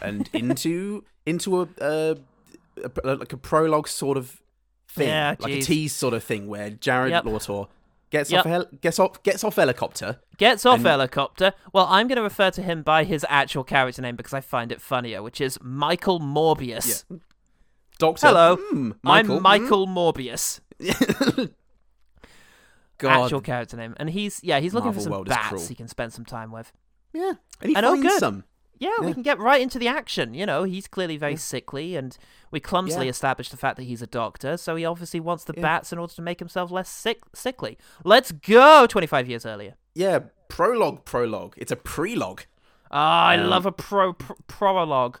and 0.00 0.28
into 0.32 1.04
into 1.24 1.62
a, 1.62 1.68
a, 1.80 2.16
a 3.04 3.14
like 3.16 3.32
a 3.32 3.36
prologue 3.36 3.88
sort 3.88 4.16
of 4.18 4.40
thing, 4.88 5.08
Yeah, 5.08 5.34
like 5.40 5.52
a 5.52 5.60
tease 5.62 5.92
sort 5.92 6.14
of 6.14 6.22
thing, 6.24 6.46
where 6.48 6.70
Jared 6.70 7.10
Yep. 7.10 7.24
Lawtor 7.24 7.68
gets 8.10 8.30
Yep. 8.30 8.40
off 8.40 8.46
hel- 8.46 8.68
gets 8.80 8.98
off 8.98 9.22
gets 9.22 9.42
off 9.44 9.56
helicopter. 9.56 10.20
Gets 10.38 10.64
off 10.66 10.76
And- 10.78 10.86
helicopter. 10.86 11.52
Well, 11.72 11.86
I'm 11.88 12.06
going 12.08 12.16
to 12.16 12.22
refer 12.22 12.50
to 12.52 12.62
him 12.62 12.82
by 12.82 13.04
his 13.04 13.24
actual 13.28 13.64
character 13.64 14.02
name 14.02 14.16
because 14.16 14.32
I 14.34 14.40
find 14.40 14.70
it 14.70 14.80
funnier, 14.80 15.22
which 15.22 15.40
is 15.40 15.58
Michael 15.62 16.20
Morbius. 16.20 17.04
Doctor, 17.98 18.26
Hello, 18.26 18.56
hmm, 18.56 18.90
Michael, 19.02 19.36
I'm 19.38 19.42
Michael 19.42 19.86
Morbius. 19.86 20.60
God, 22.98 23.24
Actual 23.24 23.40
character 23.40 23.76
name, 23.76 23.94
and 23.98 24.10
he's 24.10 24.40
yeah, 24.42 24.60
he's 24.60 24.72
looking 24.74 24.86
Marvel 24.86 25.00
for 25.00 25.04
some 25.04 25.12
world 25.12 25.28
is 25.28 25.34
bats 25.34 25.48
cruel. 25.48 25.66
he 25.66 25.74
can 25.74 25.88
spend 25.88 26.12
some 26.12 26.24
time 26.24 26.50
with. 26.52 26.72
yeah, 27.12 27.32
and 27.60 27.68
he 27.68 27.74
know, 27.74 27.90
finds 27.92 28.02
good. 28.02 28.18
some. 28.20 28.44
Yeah, 28.78 28.90
we 29.00 29.06
Yeah. 29.08 29.12
can 29.14 29.22
get 29.22 29.38
right 29.38 29.60
into 29.62 29.78
the 29.78 29.88
action. 29.88 30.34
You 30.34 30.44
know, 30.44 30.64
he's 30.64 30.86
clearly 30.86 31.16
very 31.16 31.36
sickly, 31.36 31.96
and 31.96 32.16
we 32.50 32.60
clumsily 32.60 33.06
Yeah. 33.06 33.10
established 33.10 33.50
the 33.50 33.56
fact 33.56 33.76
that 33.78 33.84
he's 33.84 34.02
a 34.02 34.06
doctor, 34.06 34.58
so 34.58 34.76
he 34.76 34.84
obviously 34.84 35.18
wants 35.20 35.44
the 35.44 35.54
Yeah. 35.56 35.62
bats 35.62 35.92
in 35.94 35.98
order 35.98 36.12
to 36.12 36.20
make 36.22 36.38
himself 36.40 36.70
less 36.70 36.90
sick 36.90 37.20
sickly. 37.34 37.78
Let's 38.04 38.32
go 38.32 38.86
25 38.86 39.28
years 39.30 39.46
earlier. 39.46 39.76
Yeah, 39.94 40.18
prologue, 40.48 41.06
prologue. 41.06 41.54
It's 41.56 41.72
a 41.72 41.76
prelogue. 41.76 42.44
Ah, 42.90 43.28
I 43.28 43.38
Um, 43.38 43.48
love 43.48 43.64
a 43.64 43.72
pro, 43.72 44.12
pro 44.12 44.36
prologue. 44.46 45.20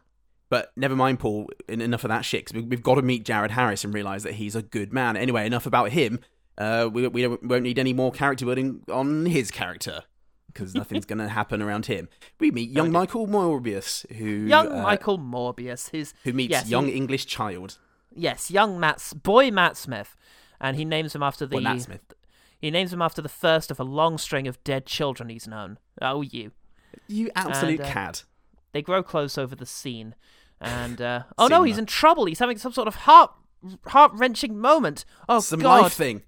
But 0.50 0.70
never 0.76 0.94
mind, 0.94 1.18
Paul. 1.18 1.48
en- 1.68 1.80
Enough 1.80 2.04
of 2.04 2.08
that 2.10 2.24
shit. 2.26 2.46
'cause 2.46 2.54
we, 2.54 2.60
we've 2.60 2.82
got 2.82 2.96
to 2.96 3.02
meet 3.02 3.24
Jared 3.24 3.50
Harris 3.52 3.84
and 3.84 3.92
realize 3.94 4.22
that 4.22 4.34
he's 4.34 4.54
a 4.54 4.62
good 4.62 4.92
man. 4.92 5.16
Anyway, 5.16 5.44
enough 5.46 5.66
about 5.66 5.90
him. 5.90 6.20
Uh, 6.58 6.88
we 6.92 7.06
we 7.08 7.26
won't 7.26 7.62
need 7.62 7.78
any 7.78 7.92
more 7.92 8.10
character 8.10 8.46
building 8.46 8.82
on 8.90 9.26
his 9.26 9.50
character 9.50 10.04
because 10.52 10.74
nothing's 10.74 11.04
going 11.10 11.18
to 11.18 11.28
happen 11.28 11.60
around 11.60 11.86
him. 11.86 12.08
We 12.40 12.50
meet 12.50 12.70
young 12.70 12.90
Michael 12.90 13.26
Morbius, 13.26 14.10
who 14.16 14.24
Young 14.46 14.72
uh, 14.72 14.82
Michael 14.82 15.18
Morbius, 15.18 15.90
who's 15.90 16.14
who 16.24 16.32
meets 16.32 16.50
yes, 16.50 16.64
he- 16.64 16.70
young 16.70 16.88
English 16.88 17.26
child. 17.26 17.78
yes, 18.14 18.50
young 18.50 18.80
Matt, 18.80 19.12
boy 19.22 19.50
Matt 19.50 19.76
Smith, 19.76 20.16
and 20.60 20.76
he 20.76 20.84
names 20.84 21.14
him 21.14 21.22
after 21.22 21.44
the 21.44 21.56
Or 21.56 21.60
Nat 21.60 21.78
Smith. 21.80 22.00
he 22.58 22.70
names 22.70 22.92
him 22.92 23.02
after 23.02 23.20
the 23.20 23.28
first 23.28 23.70
of 23.70 23.78
a 23.78 23.84
long 23.84 24.16
string 24.16 24.48
of 24.48 24.62
dead 24.64 24.86
children 24.86 25.28
he's 25.28 25.46
known. 25.46 25.78
Oh, 26.00 26.22
you. 26.22 26.52
You 27.06 27.30
absolute 27.36 27.80
And, 27.80 27.88
uh, 27.88 27.92
cad. 27.92 28.20
They 28.72 28.80
grow 28.80 29.02
close 29.02 29.36
over 29.36 29.54
the 29.54 29.66
scene, 29.66 30.14
and 30.58 31.02
uh, 31.02 31.24
oh 31.38 31.48
no, 31.48 31.64
he's 31.64 31.76
in 31.78 31.84
trouble. 31.86 32.24
He's 32.24 32.38
having 32.38 32.56
some 32.56 32.72
sort 32.72 32.88
of 32.88 32.94
heart 32.94 33.30
heart 33.88 34.12
wrenching 34.14 34.58
moment. 34.58 35.04
Oh 35.28 35.40
Some 35.40 35.60
God, 35.60 35.82
life 35.82 35.92
thing. 35.92 36.22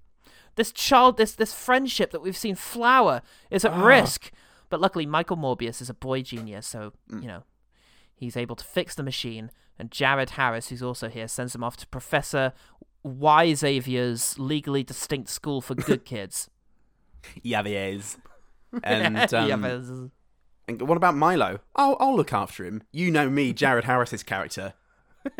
This 0.59 0.71
child, 0.71 1.17
this 1.17 1.33
this 1.33 1.53
friendship 1.53 2.11
that 2.11 2.21
we've 2.21 2.37
seen 2.37 2.55
flower 2.55 3.21
is 3.49 3.65
Ah. 3.65 3.69
at 3.69 3.83
risk. 3.83 4.31
But 4.69 4.79
luckily, 4.79 5.05
Michael 5.07 5.37
Morbius 5.37 5.81
is 5.81 5.89
a 5.89 5.93
boy 5.95 6.21
genius, 6.21 6.67
so 6.67 6.93
Mm. 7.11 7.21
you 7.23 7.27
know 7.27 7.43
he's 8.15 8.37
able 8.37 8.55
to 8.55 8.63
fix 8.65 8.93
the 8.95 9.03
machine. 9.03 9.49
And 9.79 9.89
Jared 9.91 10.31
Harris, 10.31 10.67
who's 10.67 10.83
also 10.83 11.07
here, 11.09 11.27
sends 11.27 11.55
him 11.55 11.63
off 11.63 11.77
to 11.77 11.87
Professor 11.87 12.51
Y 13.03 13.53
Xavier's 13.53 14.37
legally 14.37 14.83
distinct 14.83 15.29
school 15.29 15.61
for 15.61 15.73
good 15.73 16.03
kids. 16.13 16.49
Is. 17.43 18.17
And 18.83 19.33
um, 19.33 20.11
And 20.67 20.81
what 20.83 20.97
about 20.97 21.15
Milo? 21.15 21.59
I'll, 21.75 21.97
I'll 21.99 22.15
look 22.15 22.31
after 22.33 22.63
him. 22.65 22.83
You 22.91 23.09
know 23.09 23.27
me, 23.29 23.51
Jared 23.53 23.85
Harris's 23.85 24.21
character. 24.21 24.73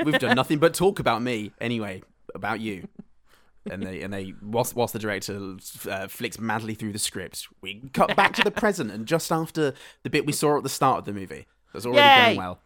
We've 0.04 0.18
done 0.18 0.36
nothing 0.42 0.58
but 0.60 0.74
talk 0.74 1.00
about 1.00 1.22
me. 1.22 1.52
Anyway, 1.62 2.02
about 2.34 2.60
you. 2.60 2.88
And 3.72 3.84
they 3.84 4.02
and 4.02 4.14
they 4.14 4.34
whilst 4.42 4.76
whilst 4.76 4.94
the 4.94 5.00
director 5.00 5.56
uh, 5.90 6.08
flicks 6.08 6.40
madly 6.40 6.74
through 6.76 6.94
the 6.94 7.00
script, 7.00 7.48
we 7.62 7.82
cut 7.94 8.16
back 8.16 8.34
to 8.36 8.44
the 8.44 8.52
present 8.64 8.92
and 8.92 9.06
just 9.06 9.32
after 9.32 9.74
the 10.04 10.10
bit 10.10 10.26
we 10.26 10.34
saw 10.34 10.58
at 10.58 10.64
the 10.64 10.70
start 10.70 11.00
of 11.00 11.06
the 11.06 11.14
movie. 11.14 11.46
That's 11.74 11.86
already 11.86 12.02
Yay! 12.02 12.26
going 12.26 12.38
well. 12.38 12.60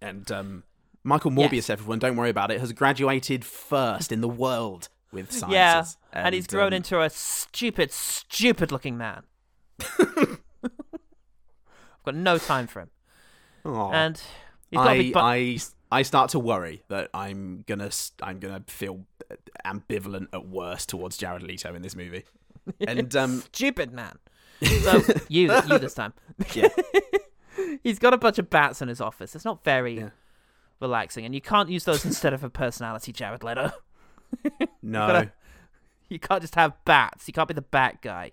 And 0.00 0.30
um, 0.30 0.62
Michael 1.02 1.30
Morbius, 1.30 1.52
Yes. 1.52 1.70
everyone, 1.70 1.98
don't 1.98 2.16
worry 2.16 2.30
about 2.30 2.50
it, 2.50 2.60
has 2.60 2.72
graduated 2.72 3.44
first 3.44 4.12
in 4.12 4.20
the 4.20 4.28
world 4.28 4.88
with 5.12 5.32
sciences. 5.32 5.52
yeah, 5.52 5.84
and, 6.12 6.34
he's 6.34 6.46
grown 6.46 6.68
um, 6.68 6.74
into 6.74 7.00
a 7.00 7.08
stupid, 7.10 7.90
stupid 7.92 8.70
looking 8.70 8.96
man. 8.96 9.22
I've 9.98 10.38
got 12.04 12.14
no 12.14 12.38
time 12.38 12.66
for 12.66 12.80
him. 12.80 12.90
aw. 13.64 13.90
And 13.92 14.20
he's 14.70 14.76
got 14.78 14.88
I, 14.88 14.98
big 14.98 15.12
bu- 15.12 15.58
I 15.94 16.02
start 16.02 16.30
to 16.30 16.38
worry 16.38 16.82
that 16.88 17.08
I'm 17.14 17.64
gonna 17.66 17.90
I'm 18.22 18.38
gonna 18.40 18.62
feel 18.66 19.04
ambivalent 19.64 20.28
at 20.32 20.46
worst 20.48 20.88
towards 20.88 21.16
Jared 21.16 21.42
Leto 21.42 21.74
in 21.74 21.82
this 21.82 21.94
movie. 21.96 22.24
And 22.80 23.14
um 23.14 23.42
stupid 23.52 23.92
man. 23.92 24.18
So 24.84 25.02
you, 25.28 25.52
you 25.68 25.78
this 25.78 25.94
time. 25.94 26.14
yeah, 26.54 26.68
He's 27.82 27.98
got 27.98 28.14
a 28.14 28.18
bunch 28.18 28.38
of 28.38 28.48
bats 28.48 28.80
in 28.82 28.88
his 28.88 29.00
office. 29.00 29.34
It's 29.36 29.44
not 29.44 29.62
very 29.64 29.98
Yeah. 29.98 30.10
relaxing, 30.80 31.24
and 31.26 31.34
you 31.34 31.40
can't 31.42 31.68
use 31.68 31.84
those 31.84 32.04
instead 32.06 32.32
of 32.32 32.42
a 32.42 32.48
personality, 32.50 33.12
Jared 33.12 33.42
Leto. 33.44 33.70
no, 34.82 35.06
gotta- 35.06 35.32
You 36.08 36.18
can't 36.18 36.40
just 36.40 36.54
have 36.54 36.72
bats. 36.86 37.28
You 37.28 37.34
can't 37.34 37.48
be 37.48 37.54
the 37.54 37.60
bat 37.62 38.00
guy. 38.00 38.32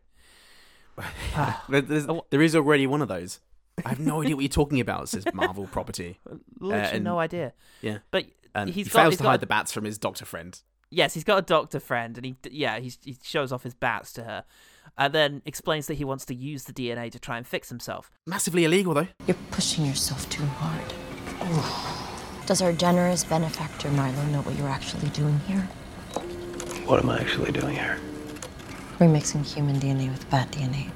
There's- 1.70 2.06
Oh. 2.08 2.26
there 2.30 2.42
is 2.42 2.56
already 2.56 2.88
one 2.88 3.02
of 3.02 3.08
those. 3.10 3.40
I 3.86 3.90
have 3.90 4.00
no 4.00 4.22
idea 4.22 4.36
what 4.36 4.42
you're 4.44 4.50
talking 4.50 4.80
about. 4.80 5.10
Says 5.10 5.26
Marvel 5.34 5.68
property. 5.68 6.20
Literally 6.60 6.84
uh, 6.84 6.96
and- 6.96 7.04
no 7.04 7.20
idea. 7.20 7.54
Yeah, 7.82 8.00
But 8.12 8.26
and 8.56 8.70
he's 8.70 8.88
he 8.88 8.92
got, 8.92 9.02
fails 9.02 9.12
he's 9.14 9.18
to 9.20 9.24
got 9.24 9.30
hide 9.30 9.36
a- 9.36 9.42
the 9.42 9.48
bats 9.48 9.72
from 9.72 9.84
his 9.86 9.98
doctor 9.98 10.26
friend. 10.26 10.60
Yes, 10.94 11.14
he's 11.14 11.24
got 11.24 11.38
a 11.38 11.42
doctor 11.42 11.80
friend, 11.80 12.18
and 12.18 12.26
he 12.26 12.36
yeah 12.50 12.80
he's, 12.80 12.98
he 13.04 13.18
shows 13.24 13.52
off 13.54 13.64
his 13.64 13.74
bats 13.74 14.12
to 14.14 14.24
her, 14.26 14.44
and 14.98 15.14
then 15.14 15.42
explains 15.46 15.88
that 15.88 15.94
he 15.94 16.04
wants 16.04 16.26
to 16.26 16.36
use 16.36 16.66
the 16.66 16.74
DNA 16.74 17.10
to 17.12 17.20
try 17.20 17.38
and 17.38 17.48
fix 17.48 17.70
himself. 17.70 18.12
Massively 18.28 18.66
illegal 18.66 18.94
though. 18.94 19.08
You're 19.26 19.38
pushing 19.52 19.86
yourself 19.86 20.30
too 20.30 20.46
hard. 20.46 20.94
Does 22.46 22.62
our 22.62 22.74
generous 22.74 23.24
benefactor 23.24 23.90
Milo 23.92 24.22
know 24.26 24.42
what 24.42 24.58
you're 24.58 24.68
actually 24.68 25.08
doing 25.10 25.40
here? 25.48 25.62
What 26.86 27.02
am 27.02 27.10
I 27.10 27.20
actually 27.20 27.52
doing 27.54 27.76
here? 27.76 27.98
Remixing 29.00 29.46
human 29.46 29.78
DNA 29.80 30.10
with 30.10 30.30
bat 30.30 30.52
DNA. 30.52 30.90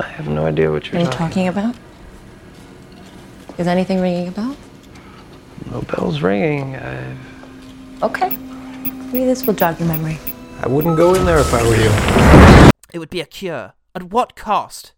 I 0.00 0.08
have 0.08 0.28
no 0.28 0.46
idea 0.46 0.70
what 0.70 0.82
What 0.82 0.92
you're 0.92 1.00
are 1.00 1.04
you 1.04 1.10
talking. 1.10 1.46
talking 1.46 1.48
about? 1.48 1.74
Is 3.58 3.66
anything 3.66 4.00
ringing 4.00 4.28
a 4.28 4.30
bell? 4.30 4.56
No 5.70 5.82
bells 5.82 6.20
ringing. 6.22 6.76
I 6.76 7.16
Okay. 8.02 8.36
Maybe 8.36 9.24
this 9.24 9.46
will 9.46 9.54
jog 9.54 9.78
your 9.80 9.88
memory. 9.88 10.18
I 10.60 10.68
wouldn't 10.68 10.96
go 10.96 11.14
in 11.14 11.24
there 11.24 11.38
if 11.38 11.52
I 11.54 11.62
were 11.62 11.76
you. 11.76 12.70
It 12.92 12.98
would 12.98 13.10
be 13.10 13.20
a 13.20 13.26
cure. 13.26 13.72
At 13.94 14.04
what 14.04 14.36
cost? 14.36 14.92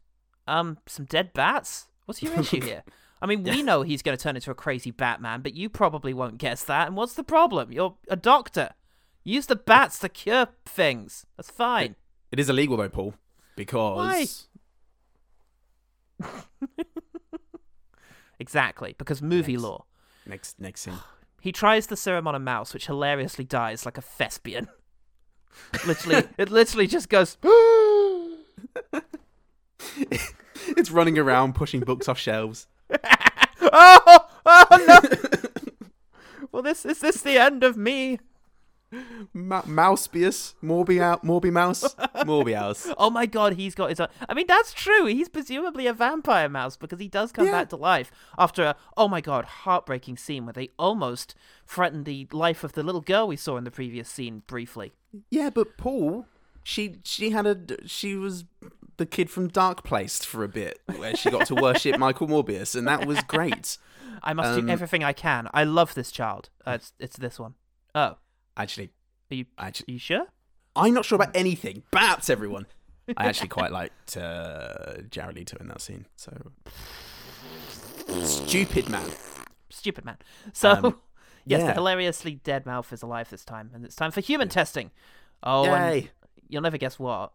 Um, 0.46 0.78
some 0.86 1.04
dead 1.04 1.32
bats? 1.32 1.86
What's 2.06 2.22
your 2.22 2.32
issue 2.38 2.60
here? 2.60 2.82
I 3.22 3.26
mean, 3.26 3.44
we 3.44 3.62
know 3.68 3.82
he's 3.82 4.02
going 4.02 4.16
to 4.16 4.22
turn 4.22 4.34
into 4.34 4.50
a 4.50 4.54
crazy 4.54 4.90
Batman, 4.90 5.42
but 5.42 5.54
you 5.54 5.68
probably 5.68 6.12
won't 6.14 6.38
guess 6.38 6.64
that. 6.64 6.88
And 6.88 6.96
what's 6.96 7.14
the 7.14 7.22
problem? 7.24 7.70
You're 7.70 7.96
a 8.08 8.16
doctor. 8.16 8.70
Use 9.24 9.46
the 9.46 9.56
bats 9.56 9.98
to 10.00 10.08
cure 10.08 10.48
things. 10.64 11.26
That's 11.36 11.50
fine. 11.50 11.94
It 12.32 12.40
is 12.40 12.48
illegal 12.50 12.76
though, 12.76 12.88
Paul, 12.88 13.14
because 13.56 14.47
Exactly, 18.40 18.94
because 18.98 19.20
movie 19.20 19.52
Next. 19.52 19.62
law. 19.62 19.84
next 20.26 20.60
next 20.60 20.80
scene. 20.82 20.94
He 21.40 21.52
tries 21.52 21.86
the 21.86 21.96
serum 21.96 22.26
on 22.26 22.34
a 22.34 22.40
mouse, 22.40 22.74
which 22.74 22.86
hilariously 22.86 23.44
dies 23.44 23.86
like 23.86 23.96
a 23.96 24.00
thespian. 24.02 24.66
literally, 25.86 26.24
it 26.38 26.50
literally 26.50 26.88
just 26.88 27.08
goes. 27.08 27.38
it's 30.76 30.90
running 30.90 31.16
around 31.16 31.54
pushing 31.54 31.78
books 31.78 32.08
off 32.08 32.18
shelves. 32.18 32.66
oh, 33.60 34.18
oh 34.44 34.84
no! 34.88 35.00
well, 36.50 36.62
this 36.62 36.84
is 36.84 36.98
this 36.98 37.22
the 37.22 37.38
end 37.38 37.62
of 37.62 37.76
me? 37.76 38.18
Ma- 39.34 39.62
Mousebius, 39.66 40.54
Morbi, 40.62 40.96
Morbi 41.22 41.50
Mouse, 41.52 41.94
Morbius. 42.24 42.92
Oh 42.96 43.10
my 43.10 43.26
god, 43.26 43.54
he's 43.54 43.74
got 43.74 43.90
his 43.90 44.00
own. 44.00 44.08
I 44.28 44.34
mean, 44.34 44.46
that's 44.46 44.72
true. 44.72 45.06
He's 45.06 45.28
presumably 45.28 45.86
a 45.86 45.92
vampire 45.92 46.48
mouse 46.48 46.76
because 46.76 46.98
he 46.98 47.08
does 47.08 47.32
come 47.32 47.46
Yeah. 47.46 47.52
back 47.52 47.68
to 47.70 47.76
life 47.76 48.10
after 48.38 48.64
a, 48.64 48.76
oh 48.96 49.08
my 49.08 49.20
god, 49.20 49.44
heartbreaking 49.44 50.16
scene 50.16 50.46
where 50.46 50.52
they 50.54 50.70
almost 50.78 51.34
threatened 51.66 52.04
the 52.06 52.26
life 52.32 52.64
of 52.64 52.72
the 52.72 52.82
little 52.82 53.00
girl 53.02 53.28
we 53.28 53.36
saw 53.36 53.56
in 53.56 53.64
the 53.64 53.70
previous 53.70 54.08
scene 54.08 54.42
briefly. 54.46 54.94
Yeah, 55.30 55.50
but 55.50 55.76
Paul, 55.76 56.26
she 56.62 56.96
she 57.04 57.30
had 57.30 57.46
a 57.46 57.58
she 57.86 58.14
was 58.14 58.44
the 58.96 59.06
kid 59.06 59.30
from 59.30 59.48
Dark 59.48 59.84
Place 59.84 60.24
for 60.24 60.42
a 60.44 60.48
bit, 60.48 60.80
where 60.96 61.14
she 61.14 61.30
got 61.30 61.46
to 61.46 61.54
worship 61.54 61.98
Michael 62.00 62.26
Morbius, 62.28 62.74
and 62.74 62.88
that 62.88 63.06
was 63.06 63.22
great. 63.24 63.78
I 64.22 64.32
must 64.32 64.58
Um, 64.58 64.66
do 64.66 64.72
everything 64.72 65.04
I 65.04 65.12
can. 65.12 65.48
I 65.54 65.62
love 65.64 65.94
this 65.94 66.10
child. 66.10 66.50
Uh, 66.66 66.72
it's, 66.72 66.92
it's 66.98 67.16
this 67.18 67.38
one. 67.38 67.54
Oh, 67.94 68.16
Actually, 68.58 68.90
are 69.30 69.34
you, 69.36 69.46
actually, 69.58 69.86
are 69.88 69.92
you 69.94 69.98
sure? 69.98 70.26
I'm 70.76 70.92
not 70.94 71.04
sure 71.04 71.16
about 71.16 71.34
anything. 71.34 71.82
Bats, 71.90 72.28
everyone. 72.28 72.66
I 73.16 73.26
actually 73.26 73.48
quite 73.48 73.72
liked 73.80 74.16
uh, 74.16 74.98
Jared 75.10 75.36
Leto 75.36 75.56
in 75.60 75.68
that 75.68 75.80
scene. 75.80 76.06
So 76.16 76.32
stupid 78.22 78.88
man. 78.88 79.08
Stupid 79.70 80.04
man. 80.04 80.16
So, 80.52 80.70
Um, 80.72 81.00
yes, 81.46 81.62
the 81.62 81.72
hilariously 81.74 82.36
dead 82.36 82.66
mouth 82.66 82.92
is 82.92 83.02
alive 83.02 83.30
this 83.30 83.44
time, 83.44 83.70
and 83.74 83.84
it's 83.84 83.94
time 83.96 84.10
for 84.10 84.20
human 84.20 84.48
testing. 84.48 84.90
Oh, 85.42 85.64
Yay! 85.64 86.10
you'll 86.48 86.62
never 86.62 86.78
guess 86.78 86.98
what. 86.98 87.32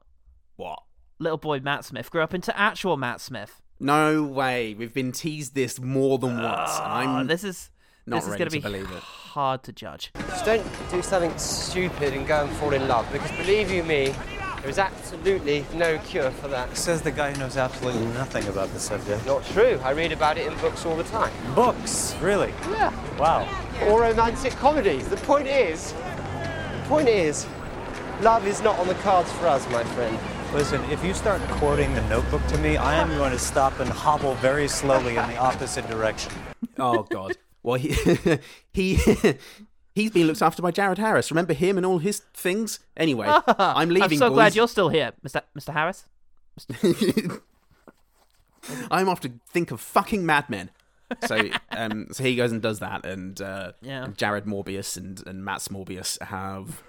What? 0.55 0.79
Little 1.19 1.37
boy 1.37 1.59
Matt 1.59 1.85
Smith 1.85 2.11
grew 2.11 2.21
up 2.21 2.33
into 2.33 2.57
actual 2.57 2.97
Matt 2.97 3.21
Smith. 3.21 3.61
No 3.79 4.23
way. 4.23 4.73
We've 4.73 4.93
been 4.93 5.11
teased 5.11 5.55
this 5.55 5.79
more 5.79 6.17
than 6.17 6.31
once. 6.41 6.71
and 6.77 6.81
Ah, 6.81 7.17
I'm 7.19 7.27
this 7.27 7.43
is 7.43 7.69
not 8.05 8.17
this 8.17 8.25
is 8.25 8.29
ready 8.31 8.39
going 8.39 8.49
to 8.49 8.57
be 8.57 8.59
believe 8.61 8.91
it. 8.91 9.03
hard 9.03 9.63
to 9.63 9.71
judge. 9.71 10.11
Just 10.27 10.45
don't 10.45 10.65
do 10.91 11.01
something 11.01 11.37
stupid 11.37 12.13
and 12.13 12.27
go 12.27 12.43
and 12.45 12.55
fall 12.57 12.73
in 12.73 12.87
love 12.87 13.09
because 13.11 13.31
believe 13.31 13.71
you 13.71 13.83
me, 13.83 14.13
there 14.61 14.69
is 14.69 14.77
absolutely 14.77 15.65
no 15.73 15.97
cure 15.99 16.31
for 16.31 16.47
that. 16.47 16.75
Says 16.77 17.01
the 17.01 17.11
guy 17.11 17.31
who 17.31 17.39
knows 17.39 17.57
absolutely 17.57 18.05
nothing 18.13 18.47
about 18.47 18.71
the 18.73 18.79
subject. 18.79 19.25
Not 19.25 19.43
true. 19.47 19.79
I 19.83 19.91
read 19.91 20.11
about 20.11 20.37
it 20.37 20.47
in 20.47 20.57
books 20.59 20.85
all 20.85 20.95
the 20.95 21.03
time. 21.05 21.33
Books, 21.53 22.15
really? 22.21 22.53
Yeah. 22.71 22.93
Wow. 23.17 23.47
Or 23.87 24.01
romantic 24.01 24.53
comedies. 24.53 25.07
The 25.09 25.17
point 25.17 25.47
is, 25.47 25.91
the 25.91 26.85
point 26.87 27.09
is, 27.09 27.45
love 28.21 28.47
is 28.47 28.61
not 28.61 28.79
on 28.79 28.87
the 28.87 28.95
cards 28.95 29.31
for 29.33 29.47
us, 29.47 29.69
my 29.69 29.83
friend. 29.83 30.17
Listen, 30.53 30.81
if 30.91 31.03
you 31.03 31.13
start 31.13 31.41
quoting 31.53 31.93
the 31.93 32.01
notebook 32.07 32.45
to 32.47 32.57
me, 32.59 32.77
I 32.77 32.95
am 32.95 33.09
going 33.17 33.31
to 33.31 33.39
stop 33.39 33.79
and 33.79 33.89
hobble 33.89 34.35
very 34.35 34.67
slowly 34.67 35.17
in 35.17 35.27
the 35.27 35.37
opposite 35.37 35.87
direction. 35.89 36.31
Oh 36.77 37.03
God. 37.03 37.35
Well, 37.63 37.75
he 37.79 37.93
he 38.73 38.95
he's 39.95 40.11
been 40.11 40.27
looked 40.27 40.41
after 40.41 40.61
by 40.61 40.71
Jared 40.71 40.97
Harris. 40.97 41.31
Remember 41.31 41.53
him 41.53 41.77
and 41.77 41.85
all 41.85 41.97
his 41.99 42.19
things. 42.33 42.79
Anyway, 42.97 43.27
I'm 43.47 43.89
leaving. 43.89 44.03
I'm 44.03 44.17
so 44.17 44.29
boys. 44.29 44.35
glad 44.35 44.55
you're 44.55 44.67
still 44.67 44.89
here, 44.89 45.13
Mr. 45.25 45.41
Mr. 45.57 45.73
Harris. 45.73 46.05
I'm 48.91 49.09
off 49.09 49.19
to 49.21 49.31
think 49.49 49.71
of 49.71 49.81
fucking 49.81 50.25
madmen. 50.25 50.69
So, 51.27 51.49
um, 51.71 52.07
so 52.11 52.23
he 52.23 52.35
goes 52.35 52.51
and 52.51 52.61
does 52.61 52.79
that, 52.79 53.05
and 53.05 53.39
uh, 53.41 53.73
Yeah. 53.81 54.05
and 54.05 54.17
Jared 54.17 54.45
Morbius 54.45 54.97
and, 54.97 55.21
and 55.27 55.43
Matt 55.45 55.59
Morbius 55.69 56.19
have 56.23 56.81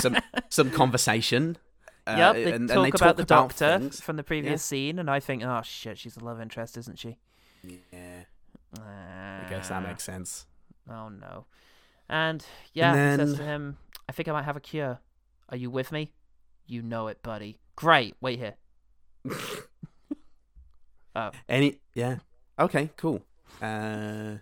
some 0.00 0.16
some 0.48 0.70
conversation. 0.70 1.56
Uh, 2.06 2.14
yep, 2.16 2.34
they, 2.34 2.52
and, 2.52 2.68
talk, 2.68 2.76
and 2.76 2.84
they 2.84 2.88
about 2.88 2.98
talk 2.98 3.16
the 3.16 3.22
about 3.22 3.48
doctor 3.50 3.78
things. 3.78 4.00
from 4.00 4.16
the 4.16 4.24
previous 4.24 4.52
Yeah. 4.52 4.56
scene, 4.56 4.98
and 4.98 5.08
I 5.10 5.20
think, 5.20 5.44
oh 5.44 5.60
shit, 5.62 5.98
she's 5.98 6.16
a 6.16 6.24
love 6.24 6.40
interest, 6.40 6.76
isn't 6.78 6.98
she? 6.98 7.18
Yeah, 7.62 8.22
I 8.78 9.46
guess 9.50 9.68
that 9.68 9.82
makes 9.82 10.04
sense. 10.04 10.46
Oh 10.88 11.08
no. 11.08 11.46
And 12.08 12.44
yeah, 12.72 12.94
And 12.94 13.20
he 13.20 13.26
says 13.26 13.36
to 13.38 13.44
him, 13.44 13.76
I 14.08 14.12
think 14.12 14.28
I 14.28 14.32
might 14.32 14.44
have 14.44 14.56
a 14.56 14.60
cure. 14.60 14.98
Are 15.48 15.56
you 15.56 15.70
with 15.70 15.92
me? 15.92 16.12
You 16.66 16.82
know 16.82 17.08
it, 17.08 17.22
buddy. 17.22 17.58
Great. 17.76 18.16
Wait 18.20 18.38
here. 18.38 18.54
oh. 21.16 21.30
Any 21.48 21.78
yeah. 21.94 22.16
Okay, 22.58 22.90
cool. 22.96 23.22
Uh 23.60 24.36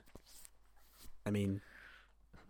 I 1.26 1.30
mean 1.30 1.60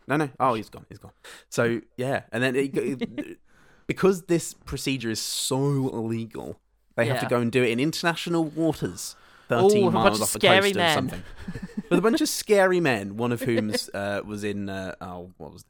No 0.07 0.17
no. 0.17 0.29
Oh 0.41 0.55
he's 0.55 0.69
gone, 0.69 0.87
he's 0.89 0.99
gone. 0.99 1.13
So 1.49 1.81
yeah, 1.97 2.23
and 2.33 2.43
then 2.43 2.57
it, 2.57 2.75
it- 2.77 3.39
because 3.87 4.23
this 4.25 4.53
procedure 4.53 5.11
is 5.11 5.21
so 5.21 5.59
illegal, 5.89 6.61
they 6.97 7.07
have 7.07 7.21
to 7.21 7.27
go 7.27 7.41
and 7.41 7.51
do 7.51 7.63
it 7.63 7.71
in 7.71 7.81
international 7.81 8.45
waters. 8.45 9.17
Ooh, 9.51 9.61
Thirteen 9.63 9.87
with 9.87 9.95
a 9.95 9.97
bunch 9.97 10.05
miles 10.05 10.17
of 10.19 10.23
off 10.23 10.33
the 10.33 10.39
scary 10.41 10.61
coast 10.73 10.77
men. 10.77 10.91
or 10.91 10.95
something. 10.95 11.23
With 11.91 11.99
a 12.01 12.03
bunch 12.03 12.21
of 12.21 12.29
scary 12.29 12.81
men, 12.81 13.17
one 13.17 13.33
of 13.33 13.41
whom 13.41 13.73
uh, 13.95 14.21
was 14.23 14.45
in 14.45 14.69
uh, 14.69 14.95
oh 15.01 15.31
what 15.39 15.53
was 15.55 15.65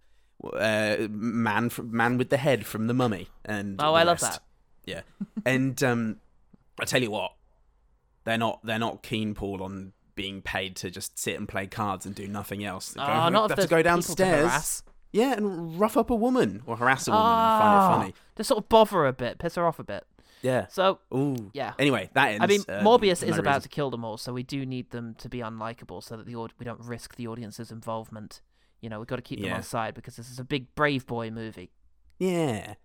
uh, 0.53 1.07
man 1.11 1.71
from, 1.71 1.97
man 1.97 2.19
with 2.19 2.31
the 2.31 2.37
head 2.37 2.67
from 2.67 2.89
the 2.89 2.95
mummy 2.95 3.29
and 3.45 3.81
Oh, 3.81 3.95
I 3.95 4.03
love 4.03 4.19
that. 4.21 4.41
Yeah, 4.85 5.03
and 5.47 5.81
um, 5.85 6.17
I 6.81 6.87
tell 6.87 7.01
you 7.03 7.13
what, 7.13 7.35
they're 8.25 8.37
not 8.39 8.59
they're 8.65 8.81
not 8.81 9.03
keen, 9.05 9.35
Paul, 9.35 9.63
on 9.63 9.93
being 10.17 10.43
paid 10.43 10.75
to 10.77 10.91
just 10.91 11.17
sit 11.19 11.37
and 11.39 11.49
play 11.49 11.69
cards 11.69 12.05
and 12.05 12.17
do 12.17 12.27
nothing 12.27 12.65
else. 12.65 12.95
They 12.95 13.01
Oh, 13.01 13.27
"We 13.27 13.31
not 13.31 13.51
have 13.51 13.59
to 13.61 13.67
go 13.69 13.77
people 13.77 14.03
to 14.03 14.17
downstairs. 14.17 14.83
Yeah, 15.13 15.35
and 15.35 15.79
rough 15.79 15.97
up 15.97 16.11
a 16.11 16.17
woman 16.17 16.63
or 16.67 16.77
harass 16.77 17.07
a 17.07 17.13
woman 17.13 17.25
and 17.25 17.33
Ah, 17.33 17.59
find 17.61 17.75
it 17.77 18.01
funny. 18.03 18.15
To 18.37 18.45
sort 18.45 18.59
of 18.65 18.69
bother 18.69 18.91
her 18.97 19.07
a 19.07 19.13
bit, 19.13 19.39
piss 19.39 19.55
her 19.55 19.65
off 19.67 19.79
a 19.79 19.85
bit. 19.85 20.05
Yeah. 20.43 20.67
So 20.69 21.01
Ooh. 21.15 21.51
yeah. 21.53 21.75
Anyway, 21.79 22.11
that 22.15 22.29
ends. 22.33 22.43
I 22.43 22.47
mean, 22.47 22.61
uh, 22.69 22.83
Morbius 22.83 23.23
is 23.23 23.35
no 23.35 23.39
about 23.39 23.57
reason. 23.57 23.63
to 23.63 23.69
kill 23.69 23.91
them 23.91 24.05
all, 24.05 24.17
so 24.17 24.33
we 24.33 24.43
do 24.43 24.65
need 24.65 24.91
them 24.91 25.15
to 25.19 25.29
be 25.29 25.39
unlikable, 25.39 26.03
so 26.03 26.17
that 26.17 26.27
the 26.27 26.37
aud- 26.37 26.53
we 26.59 26.65
don't 26.65 26.81
risk 26.81 27.17
the 27.17 27.27
audience's 27.27 27.71
involvement. 27.71 28.41
You 28.81 28.89
know, 28.89 28.99
we've 28.99 29.09
got 29.09 29.17
to 29.17 29.23
keep 29.23 29.41
them 29.41 29.53
on 29.53 29.63
side 29.63 29.95
because 29.95 30.17
this 30.17 30.31
is 30.31 30.39
a 30.39 30.45
big 30.45 30.75
brave 30.75 31.07
boy 31.07 31.31
movie. 31.31 31.73
Yeah. 32.19 32.75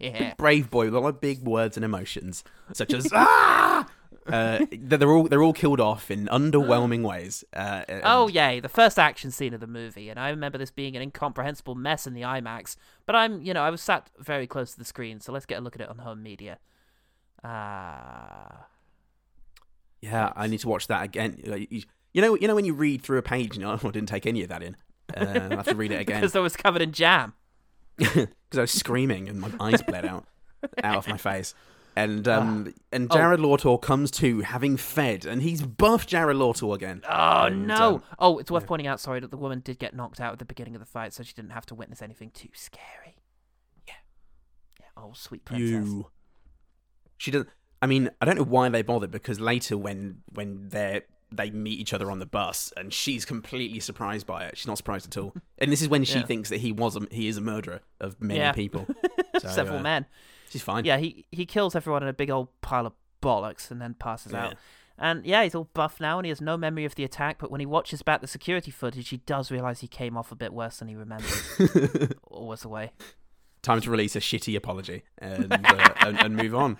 Yeah. 0.00 0.34
Brave 0.36 0.70
boy 0.70 0.84
with 0.84 0.94
a 0.94 1.00
lot 1.00 1.08
of 1.08 1.20
big 1.20 1.42
words 1.42 1.76
and 1.76 1.84
emotions, 1.84 2.44
such 2.72 2.94
as 2.94 3.08
ah. 3.14 3.84
Uh, 4.28 4.66
they're 4.72 5.10
all 5.10 5.24
they're 5.28 5.42
all 5.42 5.52
killed 5.52 5.80
off 5.80 6.10
in 6.10 6.26
underwhelming 6.26 7.02
ways. 7.02 7.44
Uh, 7.54 7.82
Oh 8.02 8.28
yay, 8.28 8.60
the 8.60 8.68
first 8.68 8.98
action 8.98 9.30
scene 9.30 9.54
of 9.54 9.60
the 9.60 9.66
movie, 9.66 10.08
and 10.08 10.18
I 10.18 10.30
remember 10.30 10.58
this 10.58 10.70
being 10.70 10.96
an 10.96 11.02
incomprehensible 11.02 11.74
mess 11.74 12.06
in 12.06 12.14
the 12.14 12.22
IMAX. 12.22 12.76
But 13.06 13.14
I'm, 13.16 13.40
you 13.42 13.54
know, 13.54 13.62
I 13.62 13.70
was 13.70 13.80
sat 13.80 14.10
very 14.18 14.46
close 14.46 14.72
to 14.72 14.78
the 14.78 14.84
screen, 14.84 15.20
so 15.20 15.32
let's 15.32 15.46
get 15.46 15.58
a 15.58 15.60
look 15.60 15.74
at 15.76 15.80
it 15.82 15.88
on 15.88 15.98
home 15.98 16.22
media. 16.22 16.58
Ah, 17.44 18.66
Yeah, 20.00 20.32
I 20.36 20.46
need 20.46 20.58
to 20.60 20.68
watch 20.68 20.86
that 20.88 21.02
again. 21.04 21.40
Uh, 21.46 21.56
You 21.56 21.82
you 22.12 22.22
know, 22.22 22.34
you 22.36 22.48
know 22.48 22.54
when 22.54 22.64
you 22.64 22.72
read 22.74 23.02
through 23.02 23.18
a 23.18 23.22
page 23.22 23.54
and 23.54 23.60
you're 23.60 23.70
like, 23.70 23.84
oh, 23.84 23.88
I 23.88 23.92
didn't 23.92 24.08
take 24.08 24.26
any 24.26 24.42
of 24.42 24.48
that 24.48 24.62
in. 24.62 24.76
Uh, 25.14 25.48
I 25.52 25.54
have 25.56 25.66
to 25.66 25.74
read 25.76 25.92
it 25.92 26.00
again 26.00 26.20
because 26.20 26.34
I 26.34 26.40
was 26.40 26.56
covered 26.56 26.82
in 26.82 26.92
jam. 26.92 27.34
because 27.98 28.28
I 28.56 28.60
was 28.62 28.70
screaming 28.72 29.28
and 29.28 29.38
my 29.40 29.50
eyes 29.60 29.82
bled 29.82 30.04
out 30.04 30.26
out 30.82 30.96
of 30.96 31.08
my 31.08 31.16
face. 31.18 31.54
And 31.98 32.28
um 32.28 32.74
and 32.92 33.10
Oh. 33.10 33.14
Jared 33.16 33.40
Lawtor 33.40 33.78
comes 33.80 34.10
to 34.12 34.40
having 34.42 34.76
fed, 34.76 35.24
and 35.24 35.40
he's 35.42 35.62
buffed 35.62 36.08
Jared 36.10 36.36
Lawtor 36.36 36.74
again. 36.74 37.00
Oh 37.08 37.44
And, 37.46 37.66
no! 37.66 37.94
um, 37.96 38.02
oh, 38.18 38.38
it's 38.38 38.50
worth 38.50 38.66
pointing 38.66 38.86
out. 38.86 39.00
Sorry 39.00 39.18
that 39.20 39.30
the 39.30 39.36
woman 39.38 39.60
did 39.60 39.78
get 39.78 39.94
knocked 39.94 40.20
out 40.20 40.32
at 40.34 40.38
the 40.38 40.44
beginning 40.44 40.74
of 40.74 40.80
the 40.80 40.86
fight, 40.86 41.14
so 41.14 41.22
she 41.22 41.32
didn't 41.32 41.52
have 41.52 41.64
to 41.66 41.74
witness 41.74 42.02
anything 42.02 42.30
too 42.32 42.50
scary. 42.52 43.16
Yeah, 43.88 43.94
yeah. 44.80 44.86
Oh, 44.96 45.12
sweet 45.14 45.44
princess. 45.46 45.68
you. 45.88 46.10
She 47.16 47.30
doesn't. 47.30 47.48
I 47.80 47.86
mean, 47.86 48.10
I 48.20 48.26
don't 48.26 48.36
know 48.36 48.42
why 48.44 48.68
they 48.68 48.82
bothered 48.82 49.10
because 49.10 49.40
later 49.40 49.78
when 49.78 50.18
when 50.34 50.68
they 50.68 51.02
they 51.32 51.50
meet 51.50 51.78
each 51.80 51.92
other 51.92 52.10
on 52.10 52.18
the 52.20 52.26
bus 52.26 52.72
and 52.76 52.92
she's 52.92 53.24
completely 53.24 53.80
surprised 53.80 54.26
by 54.26 54.44
it. 54.44 54.56
She's 54.56 54.66
not 54.66 54.76
surprised 54.76 55.06
at 55.06 55.20
all. 55.20 55.34
And 55.58 55.72
this 55.72 55.80
is 55.82 55.88
when 55.88 56.04
she 56.04 56.18
Yeah. 56.18 56.26
thinks 56.26 56.50
that 56.50 56.58
he 56.60 56.70
was 56.72 56.94
a, 56.96 57.00
he 57.10 57.26
is 57.26 57.36
a 57.38 57.40
murderer 57.40 57.80
of 58.00 58.20
many 58.20 58.40
Yeah. 58.40 58.52
people. 58.52 58.86
So, 59.40 59.48
Several 59.48 59.78
uh, 59.78 59.82
men. 59.82 60.06
She's 60.48 60.62
fine. 60.62 60.84
Yeah, 60.84 60.98
he 60.98 61.26
he 61.30 61.46
kills 61.46 61.74
everyone 61.74 62.02
in 62.02 62.08
a 62.08 62.12
big 62.12 62.30
old 62.30 62.48
pile 62.60 62.86
of 62.86 62.92
bollocks 63.22 63.70
and 63.70 63.80
then 63.80 63.94
passes 63.94 64.32
Yeah. 64.32 64.46
out. 64.48 64.54
And 64.98 65.26
yeah, 65.26 65.42
he's 65.42 65.54
all 65.54 65.68
buff 65.74 66.00
now 66.00 66.18
and 66.18 66.24
he 66.24 66.30
has 66.30 66.40
no 66.40 66.56
memory 66.56 66.84
of 66.86 66.94
the 66.94 67.04
attack. 67.04 67.36
But 67.38 67.50
when 67.50 67.60
he 67.60 67.66
watches 67.66 68.00
back 68.02 68.22
the 68.22 68.26
security 68.26 68.70
footage, 68.70 69.10
he 69.10 69.18
does 69.18 69.50
realize 69.50 69.80
he 69.80 69.88
came 69.88 70.16
off 70.16 70.32
a 70.32 70.36
bit 70.36 70.54
worse 70.54 70.78
than 70.78 70.88
he 70.88 70.94
remembered. 70.96 72.16
Always 72.30 72.64
away. 72.64 72.92
Time 73.62 73.80
to 73.82 73.90
release 73.90 74.16
a 74.16 74.20
shitty 74.20 74.56
apology 74.56 75.02
and 75.18 75.52
uh, 75.52 75.92
and, 76.00 76.18
and 76.22 76.36
move 76.36 76.54
on. 76.54 76.78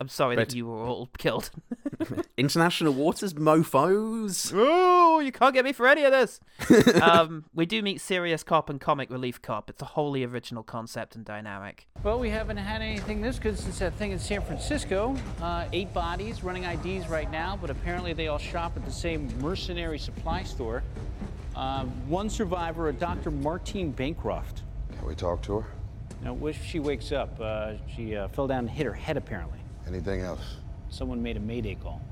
I'm 0.00 0.08
sorry 0.08 0.36
Right. 0.36 0.48
that 0.48 0.54
you 0.56 0.66
were 0.66 0.84
all 0.84 1.08
killed. 1.18 1.50
International 2.36 2.92
waters, 2.92 3.34
mofo's. 3.34 4.52
oh, 4.54 5.18
you 5.18 5.32
can't 5.32 5.52
get 5.52 5.64
me 5.64 5.72
for 5.72 5.88
any 5.88 6.04
of 6.04 6.12
this. 6.12 6.38
um, 7.02 7.44
we 7.52 7.66
do 7.66 7.82
meet 7.82 8.00
serious 8.00 8.44
cop 8.44 8.70
and 8.70 8.80
comic 8.80 9.10
relief 9.10 9.42
cop. 9.42 9.68
It's 9.68 9.82
a 9.82 9.86
wholly 9.86 10.24
original 10.24 10.62
concept 10.62 11.16
and 11.16 11.24
dynamic. 11.24 11.88
Well, 12.04 12.20
we 12.20 12.30
haven't 12.30 12.58
had 12.58 12.80
anything 12.80 13.20
this 13.20 13.40
good 13.40 13.58
since 13.58 13.80
that 13.80 13.94
thing 13.94 14.12
in 14.12 14.20
San 14.20 14.40
Francisco. 14.42 15.16
Uh, 15.42 15.64
eight 15.72 15.92
bodies 15.92 16.44
running 16.44 16.62
IDs 16.64 17.08
right 17.08 17.30
now, 17.32 17.58
but 17.60 17.68
apparently 17.70 18.12
they 18.12 18.28
all 18.28 18.38
shop 18.38 18.74
at 18.76 18.84
the 18.84 18.92
same 18.92 19.28
mercenary 19.40 19.98
supply 19.98 20.44
store. 20.44 20.84
Uh, 21.56 21.84
one 22.06 22.30
survivor, 22.30 22.88
a 22.88 22.92
Dr. 22.92 23.32
Martine 23.32 23.90
Bancroft. 23.90 24.62
Can 24.96 25.08
we 25.08 25.16
talk 25.16 25.42
to 25.42 25.58
her? 25.58 25.66
Now, 26.22 26.36
if 26.46 26.64
she 26.64 26.78
wakes 26.78 27.10
up, 27.10 27.36
uh, 27.40 27.72
she 27.96 28.14
uh, 28.16 28.28
fell 28.28 28.46
down 28.46 28.60
and 28.60 28.70
hit 28.70 28.86
her 28.86 28.92
head, 28.92 29.16
apparently. 29.16 29.58
Anything 29.88 30.20
else? 30.20 30.56
Someone 30.90 31.22
made 31.22 31.36
a 31.36 31.40
mayday 31.40 31.74
call. 31.74 32.02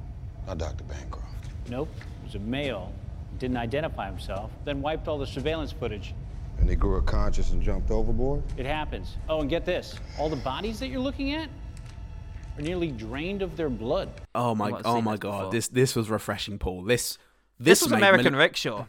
Not 0.47 0.59
Dr. 0.59 0.85
Bancroft. 0.85 1.27
Nope, 1.69 1.89
it 1.99 2.25
was 2.25 2.35
a 2.35 2.39
male. 2.39 2.93
Didn't 3.39 3.59
identify 3.59 4.07
himself, 4.07 4.51
then 4.65 4.81
wiped 4.81 5.09
all 5.09 5.19
the 5.19 5.27
surveillance 5.27 5.73
footage. 5.73 6.15
And 6.59 6.71
he 6.71 6.75
grew 6.77 6.95
a 6.95 6.99
unconscious 7.01 7.51
and 7.51 7.61
jumped 7.61 7.91
overboard? 7.91 8.43
It 8.57 8.65
happens. 8.65 9.17
Oh, 9.29 9.41
and 9.41 9.51
get 9.51 9.67
this 9.67 9.95
all 10.19 10.31
the 10.31 10.37
bodies 10.37 10.81
that 10.81 10.89
you're 10.89 11.01
looking 11.01 11.35
at 11.35 11.51
are 12.57 12.63
nearly 12.63 12.91
drained 12.91 13.43
of 13.43 13.57
their 13.57 13.69
blood. 13.69 14.09
Oh 14.35 14.55
my! 14.55 14.73
Oh 14.85 15.03
my 15.03 15.13
this 15.13 15.21
God! 15.21 15.39
before. 15.39 15.53
This 15.53 15.69
this 15.69 15.97
was 15.97 16.09
refreshing, 16.09 16.59
Paul. 16.59 16.85
This 16.85 17.19
This, 17.59 17.81
this, 17.81 17.83
was 17.83 17.93
American 17.93 18.33
Mal- 18.33 18.41
Rickshaw. 18.41 18.87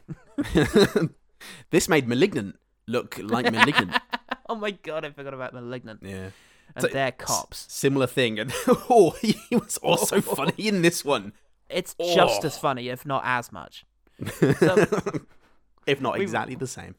this 1.71 1.89
made 1.89 2.07
Malignant 2.07 2.57
look 2.87 3.19
like 3.21 3.51
Malignant. 3.51 3.97
oh 4.49 4.55
my 4.55 4.71
god, 4.71 5.03
I 5.03 5.09
forgot 5.09 5.33
about 5.33 5.53
Malignant. 5.53 5.99
yeah. 6.03 6.29
And 6.77 6.83
So, 6.83 6.87
they're 6.89 7.07
s- 7.07 7.15
cops. 7.17 7.65
Similar 7.69 8.07
thing, 8.07 8.39
and 8.39 8.53
oh, 8.67 9.15
he 9.21 9.35
was 9.51 9.77
also 9.77 10.21
funny 10.37 10.53
in 10.67 10.81
this 10.83 11.03
one, 11.03 11.33
It's 11.69 11.95
oh. 11.99 12.15
just 12.15 12.43
Oh. 12.43 12.47
as 12.47 12.57
funny, 12.57 12.89
if 12.89 13.05
not 13.05 13.23
as 13.25 13.51
much. 13.51 13.83
So 14.39 14.53
if 15.85 15.99
not 16.01 16.17
We- 16.17 16.21
exactly 16.23 16.55
the 16.55 16.67
same. 16.67 16.95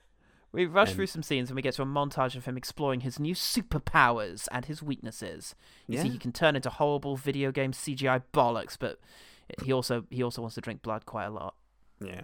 We 0.51 0.65
rush 0.65 0.89
And- 0.89 0.97
through 0.97 1.07
some 1.09 1.23
scenes 1.23 1.51
and 1.51 1.57
we 1.57 1.63
get 1.63 1.75
to 1.75 1.83
a 1.83 1.87
montage 1.87 2.35
of 2.35 2.47
him 2.47 2.57
exploring 2.57 3.01
his 3.01 3.19
new 3.21 3.35
superpowers 3.35 4.49
and 4.51 4.65
his 4.65 4.83
weaknesses. 4.83 5.55
You 5.87 5.99
see, 6.01 6.09
he 6.09 6.19
can 6.19 6.33
turn 6.33 6.57
into 6.57 6.71
horrible 6.71 7.17
video 7.17 7.53
game 7.53 7.73
CGI 7.73 8.23
bollocks, 8.33 8.77
but 8.79 8.99
he 9.63 9.73
also 9.73 10.05
he 10.11 10.23
also 10.23 10.41
wants 10.43 10.55
to 10.55 10.61
drink 10.63 10.83
blood 10.83 11.05
quite 11.07 11.27
a 11.27 11.31
lot. 11.31 11.55
Yeah. 12.01 12.23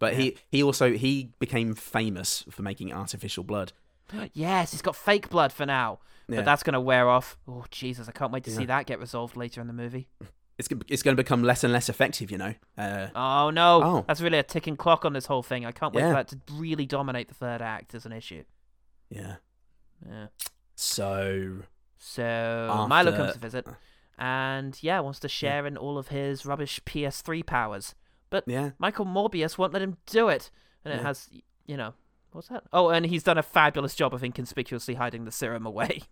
But 0.00 0.14
he 0.14 0.36
he 0.50 0.62
also 0.62 0.92
he 0.94 1.30
became 1.38 1.74
famous 1.74 2.44
for 2.50 2.62
making 2.62 2.92
artificial 2.92 3.44
blood. 3.44 3.72
Yes, 4.32 4.72
he's 4.72 4.82
got 4.82 4.96
fake 4.96 5.28
blood 5.30 5.52
for 5.52 5.64
now, 5.64 6.00
Yeah. 6.30 6.36
but 6.38 6.44
that's 6.44 6.62
gonna 6.62 6.80
wear 6.80 7.08
off. 7.08 7.36
Oh 7.48 7.64
Jesus, 7.70 8.08
I 8.08 8.12
can't 8.12 8.32
wait 8.32 8.44
to 8.44 8.50
see 8.50 8.64
that 8.66 8.86
get 8.86 8.98
resolved 9.00 9.36
later 9.36 9.60
in 9.60 9.66
the 9.66 9.72
movie. 9.72 10.08
It's 10.58 10.68
it's 10.88 11.02
going 11.02 11.16
to 11.16 11.22
become 11.22 11.42
less 11.42 11.64
and 11.64 11.72
less 11.72 11.88
effective, 11.88 12.30
you 12.30 12.36
know. 12.36 12.52
Uh, 12.76 13.08
Oh 13.14 13.48
no, 13.48 13.82
Oh. 13.82 14.04
that's 14.06 14.20
really 14.20 14.36
a 14.38 14.42
ticking 14.42 14.76
clock 14.76 15.06
on 15.06 15.14
this 15.14 15.24
whole 15.24 15.42
thing. 15.42 15.64
I 15.64 15.72
can't 15.72 15.94
wait 15.94 16.02
Yeah. 16.02 16.08
for 16.10 16.14
that 16.16 16.28
to 16.28 16.38
really 16.52 16.84
dominate 16.84 17.28
the 17.28 17.34
third 17.34 17.62
act 17.62 17.94
as 17.94 18.04
an 18.04 18.12
issue. 18.12 18.44
yeah. 19.08 19.36
Yeah. 20.06 20.26
So 20.76 21.62
So 21.98 22.86
Milo 22.88 23.12
comes 23.16 23.32
to 23.34 23.38
visit, 23.38 23.66
and 24.18 24.78
yeah, 24.82 25.00
wants 25.00 25.18
to 25.20 25.28
share 25.28 25.66
in 25.66 25.76
all 25.76 25.98
of 25.98 26.08
his 26.08 26.44
rubbish 26.46 26.80
PS3 26.84 27.42
powers. 27.44 27.94
But 28.30 28.44
Yeah. 28.46 28.70
Michael 28.78 29.04
Morbius 29.06 29.58
won't 29.58 29.72
let 29.72 29.82
him 29.82 29.96
do 30.06 30.28
it, 30.28 30.50
and 30.84 30.92
it 30.94 30.98
Yeah. 30.98 31.02
has, 31.02 31.28
you 31.66 31.76
know, 31.76 31.94
what's 32.32 32.48
that? 32.48 32.64
Oh, 32.72 32.88
and 32.90 33.06
he's 33.06 33.22
done 33.22 33.38
a 33.38 33.42
fabulous 33.42 33.94
job 33.94 34.14
of 34.14 34.22
inconspicuously 34.24 34.94
hiding 34.94 35.24
the 35.24 35.32
serum 35.32 35.66
away. 35.66 36.02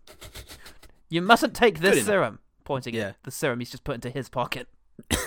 you 1.09 1.21
mustn't 1.21 1.55
take 1.55 1.79
this 1.79 2.05
serum, 2.05 2.39
pointing 2.63 2.93
Yeah. 2.95 3.09
at 3.09 3.23
the 3.23 3.31
serum 3.31 3.59
he's 3.59 3.71
just 3.71 3.83
put 3.83 3.95
into 3.95 4.09
his 4.09 4.29
pocket. 4.29 4.67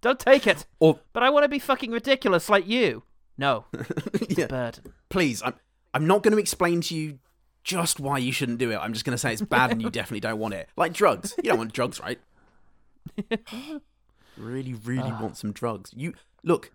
Don't 0.00 0.18
take 0.18 0.46
it. 0.46 0.64
Or 0.78 1.00
But 1.12 1.22
I 1.22 1.30
want 1.30 1.44
to 1.44 1.48
be 1.48 1.58
fucking 1.58 1.90
ridiculous 1.90 2.48
like 2.48 2.66
you. 2.66 3.02
No, 3.36 3.66
It's 4.14 4.38
yeah. 4.38 4.46
burden. 4.46 4.92
Please, 5.08 5.42
I'm 5.42 5.54
I'm 5.92 6.06
not 6.06 6.22
going 6.22 6.32
to 6.32 6.38
explain 6.38 6.80
to 6.82 6.94
you 6.94 7.18
just 7.64 7.98
why 8.00 8.18
you 8.18 8.32
shouldn't 8.32 8.58
do 8.58 8.70
it. 8.70 8.76
I'm 8.76 8.92
just 8.92 9.04
going 9.04 9.14
to 9.14 9.18
say 9.18 9.32
it's 9.32 9.42
bad 9.42 9.72
and 9.72 9.82
you 9.82 9.90
definitely 9.90 10.20
don't 10.20 10.38
want 10.38 10.54
it. 10.54 10.68
Like 10.76 10.92
drugs. 10.92 11.34
You 11.42 11.50
don't 11.50 11.58
want 11.58 11.72
drugs, 11.72 12.00
right? 12.00 12.20
really, 14.36 14.74
really 14.74 15.10
ah. 15.10 15.20
want 15.20 15.36
some 15.36 15.52
drugs. 15.52 15.92
You 15.96 16.14
look. 16.44 16.70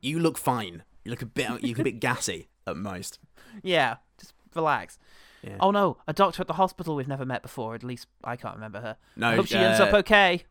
You 0.00 0.18
look 0.20 0.38
fine. 0.38 0.84
You 1.04 1.10
look 1.10 1.22
a 1.22 1.26
bit. 1.26 1.48
You 1.62 1.68
look 1.70 1.78
a 1.80 1.84
bit 1.84 2.00
gassy 2.00 2.48
at 2.66 2.76
most. 2.76 3.18
Yeah, 3.62 3.96
just 4.18 4.32
relax. 4.54 4.98
Yeah. 5.42 5.56
Oh 5.60 5.70
no, 5.70 5.98
a 6.08 6.12
doctor 6.12 6.40
at 6.40 6.46
the 6.46 6.54
hospital 6.54 6.96
we've 6.96 7.08
never 7.08 7.26
met 7.26 7.42
before. 7.42 7.74
At 7.74 7.82
least 7.84 8.06
I 8.24 8.36
can't 8.36 8.54
remember 8.54 8.80
her. 8.80 8.96
No, 9.16 9.28
I 9.28 9.34
hope 9.36 9.46
she 9.46 9.56
ends 9.56 9.78
up 9.80 9.92
uh, 9.92 9.98
okay. 9.98 10.44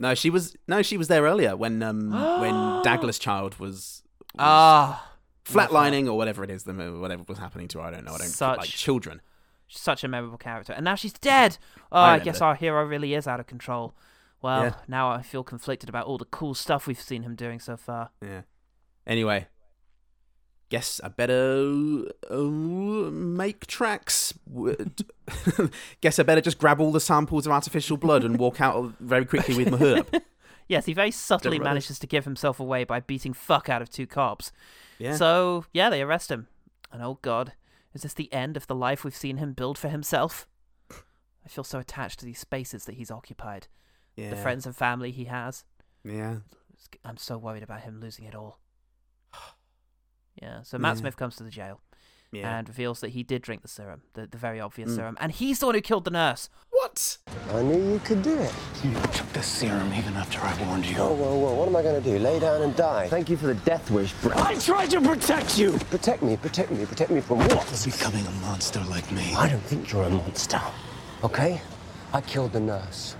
No, 0.00 0.14
she 0.14 0.28
was. 0.30 0.56
No, 0.66 0.82
she 0.82 0.96
was 0.96 1.06
there 1.08 1.22
earlier 1.22 1.56
when 1.56 1.82
um 1.82 2.10
when 2.40 2.54
Douglas 2.82 3.18
Child 3.18 3.60
was 3.60 4.02
Ah, 4.36 5.12
flatlining 5.44 6.08
or 6.08 6.14
whatever 6.14 6.42
it 6.42 6.50
is, 6.50 6.64
the 6.64 6.72
whatever 6.74 7.22
was 7.28 7.38
happening 7.38 7.68
to 7.68 7.78
her. 7.78 7.84
I 7.84 7.90
don't 7.92 8.04
know. 8.04 8.14
I 8.14 8.18
don't 8.18 8.26
Such- 8.28 8.58
like 8.58 8.68
children. 8.68 9.20
such 9.68 10.02
a 10.04 10.08
memorable 10.08 10.38
character, 10.38 10.72
and 10.72 10.84
now 10.84 10.96
she's 10.96 11.12
dead. 11.12 11.56
Oh, 11.92 12.00
I 12.00 12.14
I, 12.14 12.18
guess 12.18 12.40
our 12.40 12.54
hero 12.56 12.84
really 12.84 13.14
is 13.14 13.26
out 13.28 13.38
of 13.40 13.46
control. 13.46 13.94
Well, 14.42 14.64
Yeah. 14.64 14.74
now 14.88 15.10
I 15.10 15.22
feel 15.22 15.42
conflicted 15.44 15.88
about 15.88 16.06
all 16.06 16.18
the 16.18 16.26
cool 16.26 16.54
stuff 16.54 16.86
we've 16.86 17.00
seen 17.00 17.22
him 17.22 17.34
doing 17.34 17.60
so 17.60 17.76
far. 17.76 18.10
Yeah. 18.20 18.42
Anyway, 19.06 19.46
guess 20.74 21.00
I 21.04 21.08
better 21.08 22.02
uh, 22.28 22.36
make 22.36 23.66
tracks. 23.68 24.34
Guess 26.00 26.18
I 26.18 26.24
better 26.24 26.40
just 26.40 26.58
grab 26.58 26.80
all 26.80 26.90
the 26.90 27.00
samples 27.00 27.46
of 27.46 27.52
artificial 27.52 27.96
blood 27.96 28.24
and 28.24 28.38
walk 28.38 28.60
out 28.60 28.94
very 28.98 29.24
quickly 29.24 29.56
with 29.56 29.70
my 29.70 30.00
up. 30.00 30.14
Yes, 30.66 30.86
he 30.86 30.94
very 30.94 31.10
subtly 31.10 31.58
Don't 31.58 31.64
manages 31.64 31.98
to 31.98 32.06
give 32.06 32.24
himself 32.24 32.58
away 32.58 32.84
by 32.84 32.98
beating 32.98 33.34
fuck 33.34 33.68
out 33.68 33.82
of 33.82 33.90
two 33.90 34.06
cops. 34.06 34.50
Yeah. 34.98 35.14
So 35.14 35.66
yeah, 35.74 35.90
they 35.90 36.00
arrest 36.00 36.30
him, 36.30 36.48
and 36.90 37.02
oh 37.02 37.18
god, 37.20 37.52
is 37.92 38.00
this 38.00 38.14
the 38.14 38.32
end 38.32 38.56
of 38.56 38.66
the 38.66 38.74
life 38.74 39.04
we've 39.04 39.14
seen 39.14 39.36
him 39.36 39.52
build 39.52 39.76
for 39.76 39.90
himself? 39.90 40.48
I 40.90 41.48
feel 41.48 41.64
so 41.64 41.78
attached 41.78 42.18
to 42.20 42.24
these 42.24 42.38
spaces 42.38 42.86
that 42.86 42.94
he's 42.94 43.10
occupied, 43.10 43.68
yeah. 44.16 44.30
the 44.30 44.36
friends 44.36 44.64
and 44.64 44.74
family 44.74 45.10
he 45.10 45.26
has. 45.26 45.64
Yeah. 46.02 46.38
I'm 47.04 47.18
so 47.18 47.36
worried 47.36 47.62
about 47.62 47.82
him 47.82 48.00
losing 48.00 48.24
it 48.24 48.34
all. 48.34 48.58
Yeah, 50.40 50.62
so 50.62 50.78
Matt 50.78 50.96
Yeah. 50.96 51.00
Smith 51.00 51.16
comes 51.16 51.36
to 51.36 51.44
the 51.44 51.50
jail 51.50 51.80
Yeah. 52.32 52.58
and 52.58 52.68
reveals 52.68 53.00
that 53.00 53.10
he 53.10 53.22
did 53.22 53.42
drink 53.42 53.62
the 53.62 53.68
serum, 53.68 54.02
the, 54.14 54.26
the 54.26 54.36
very 54.38 54.60
obvious 54.60 54.90
Mm. 54.90 54.96
serum, 54.96 55.16
and 55.20 55.30
he's 55.32 55.60
the 55.60 55.66
one 55.66 55.74
who 55.76 55.80
killed 55.80 56.04
the 56.04 56.10
nurse. 56.10 56.48
What? 56.70 57.18
I 57.52 57.62
knew 57.62 57.92
you 57.92 58.00
could 58.00 58.22
do 58.22 58.34
it. 58.36 58.52
You 58.82 58.92
took 59.12 59.28
the 59.32 59.42
serum 59.42 59.92
even 59.94 60.14
after 60.16 60.40
I 60.40 60.52
warned 60.66 60.86
you. 60.86 60.96
Whoa, 60.96 61.12
whoa, 61.14 61.36
whoa. 61.38 61.54
What 61.54 61.68
am 61.68 61.76
I 61.76 61.82
going 61.82 62.02
to 62.02 62.10
do? 62.10 62.18
Lay 62.18 62.40
down 62.40 62.62
and 62.62 62.74
die? 62.74 63.08
Thank 63.08 63.30
you 63.30 63.36
for 63.36 63.46
the 63.46 63.54
death 63.54 63.90
wish, 63.90 64.12
bro. 64.14 64.32
I 64.36 64.56
tried 64.56 64.90
to 64.90 65.00
protect 65.00 65.56
you! 65.58 65.78
Protect 65.90 66.22
me, 66.22 66.36
protect 66.36 66.70
me, 66.72 66.84
protect 66.84 67.10
me 67.12 67.20
from 67.20 67.38
what? 67.38 67.82
Becoming 67.84 68.26
a 68.26 68.30
monster 68.46 68.80
like 68.90 69.10
me. 69.12 69.34
I 69.36 69.48
don't 69.48 69.62
think 69.62 69.92
you're 69.92 70.02
a 70.02 70.10
monster. 70.10 70.60
Okay? 71.22 71.60
I 72.12 72.20
killed 72.20 72.52
the 72.52 72.60
nurse. 72.60 73.16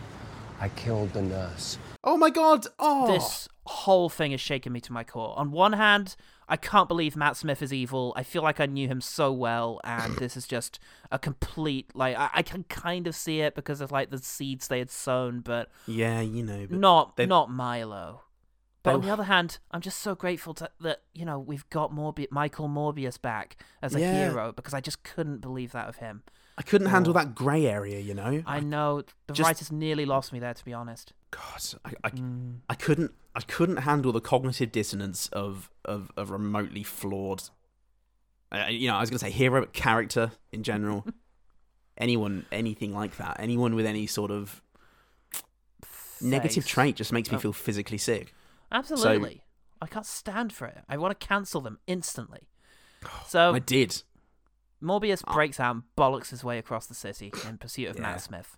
I 0.60 0.68
killed 0.70 1.12
the 1.12 1.22
nurse. 1.22 1.78
Oh 2.02 2.16
my 2.16 2.30
god! 2.30 2.66
Oh, 2.78 3.06
This 3.12 3.48
whole 3.66 4.08
thing 4.08 4.32
has 4.32 4.40
shaken 4.40 4.72
me 4.72 4.80
to 4.80 4.92
my 4.92 5.04
core. 5.04 5.34
On 5.38 5.50
one 5.50 5.72
hand, 5.72 6.16
I 6.48 6.56
can't 6.56 6.88
believe 6.88 7.16
Matt 7.16 7.36
Smith 7.36 7.62
is 7.62 7.72
evil. 7.72 8.12
I 8.16 8.22
feel 8.22 8.42
like 8.42 8.60
I 8.60 8.66
knew 8.66 8.86
him 8.88 9.00
so 9.00 9.32
well, 9.32 9.80
and 9.84 10.16
this 10.18 10.36
is 10.36 10.46
just 10.46 10.78
a 11.10 11.18
complete 11.18 11.90
like 11.94 12.16
I, 12.16 12.30
I 12.34 12.42
can 12.42 12.64
kind 12.64 13.06
of 13.06 13.14
see 13.14 13.40
it 13.40 13.54
because 13.54 13.80
of 13.80 13.90
like 13.92 14.10
the 14.10 14.18
seeds 14.18 14.68
they 14.68 14.78
had 14.78 14.90
sown, 14.90 15.40
but 15.40 15.70
yeah, 15.86 16.20
you 16.20 16.42
know, 16.42 16.66
but 16.68 16.78
not 16.78 17.16
they've- 17.16 17.28
not 17.28 17.50
Milo. 17.50 18.22
But 18.82 18.96
on 18.96 19.00
the 19.00 19.08
oh. 19.08 19.14
other 19.14 19.22
hand, 19.24 19.56
I'm 19.70 19.80
just 19.80 20.00
so 20.00 20.14
grateful 20.14 20.52
to, 20.54 20.68
that 20.82 21.00
you 21.14 21.24
know 21.24 21.38
we've 21.38 21.66
got 21.70 21.90
Morbi- 21.90 22.30
Michael 22.30 22.68
Morbius 22.68 23.18
back 23.18 23.56
as 23.80 23.94
a 23.94 24.00
Yeah. 24.00 24.28
hero 24.28 24.52
because 24.52 24.74
I 24.74 24.80
just 24.82 25.02
couldn't 25.02 25.38
believe 25.40 25.72
that 25.72 25.88
of 25.88 25.96
him. 25.96 26.22
I 26.58 26.62
couldn't 26.62 26.88
handle 26.88 27.12
Oh. 27.12 27.14
that 27.20 27.34
grey 27.34 27.66
area. 27.66 27.98
You 27.98 28.12
know, 28.12 28.42
I 28.46 28.60
know 28.60 29.02
the 29.26 29.32
just- 29.32 29.46
writers 29.48 29.72
nearly 29.72 30.04
lost 30.04 30.34
me 30.34 30.38
there, 30.38 30.52
to 30.52 30.64
be 30.66 30.74
honest. 30.74 31.14
God, 31.34 31.74
I, 31.84 31.92
I, 32.04 32.10
Mm. 32.10 32.58
I 32.68 32.74
couldn't, 32.74 33.12
I 33.34 33.40
couldn't 33.40 33.78
handle 33.78 34.12
the 34.12 34.20
cognitive 34.20 34.70
dissonance 34.70 35.28
of 35.32 35.68
of 35.84 36.12
a 36.16 36.24
remotely 36.24 36.82
flawed, 36.84 37.42
uh, 38.52 38.66
you 38.70 38.86
know, 38.88 38.94
I 38.96 39.00
was 39.00 39.10
gonna 39.10 39.18
say 39.18 39.30
hero 39.30 39.66
character 39.66 40.32
in 40.52 40.62
general. 40.62 41.04
Anyone, 41.98 42.44
anything 42.52 42.92
like 42.92 43.16
that, 43.18 43.36
anyone 43.38 43.74
with 43.76 43.86
any 43.86 44.06
sort 44.06 44.30
of 44.32 44.60
negative 46.20 46.66
trait 46.66 46.96
just 46.96 47.12
makes 47.12 47.30
me 47.30 47.36
Oh. 47.36 47.40
feel 47.40 47.52
physically 47.52 47.98
sick. 47.98 48.34
Absolutely. 48.72 49.42
I 49.80 49.86
can't 49.86 50.06
stand 50.06 50.52
for 50.52 50.66
it. 50.66 50.78
I 50.88 50.96
want 50.96 51.18
to 51.18 51.26
cancel 51.26 51.60
them 51.60 51.78
instantly. 51.86 52.48
So 53.26 53.54
I 53.54 53.58
did. 53.58 54.02
Morbius 54.82 55.22
breaks 55.32 55.60
out 55.60 55.74
and 55.76 55.82
bollocks 55.96 56.30
his 56.30 56.42
way 56.42 56.58
across 56.58 56.86
the 56.86 56.94
city 56.94 57.32
in 57.46 57.58
pursuit 57.58 57.88
of 57.90 57.96
Yeah. 57.96 58.02
Matt 58.02 58.22
Smith. 58.22 58.56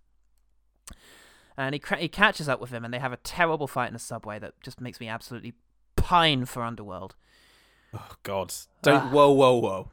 And 1.58 1.74
he, 1.74 1.78
cra- 1.78 1.98
he 1.98 2.08
catches 2.08 2.48
up 2.48 2.60
with 2.60 2.70
him, 2.70 2.84
and 2.84 2.92
they 2.92 2.98
have 2.98 3.12
a 3.12 3.16
terrible 3.18 3.66
fight 3.66 3.88
in 3.88 3.96
a 3.96 3.98
subway 3.98 4.38
that 4.38 4.60
just 4.62 4.80
makes 4.80 5.00
me 5.00 5.08
absolutely 5.08 5.54
pine 5.96 6.44
for 6.44 6.62
Underworld. 6.62 7.14
Oh 7.94 8.10
God! 8.24 8.52
Don't. 8.82 9.04
Ah. 9.04 9.10
Whoa, 9.10 9.30
whoa, 9.30 9.56
whoa! 9.58 9.90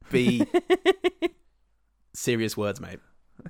Be 0.12 0.46
serious 2.12 2.56
words, 2.56 2.80
mate. 2.80 3.00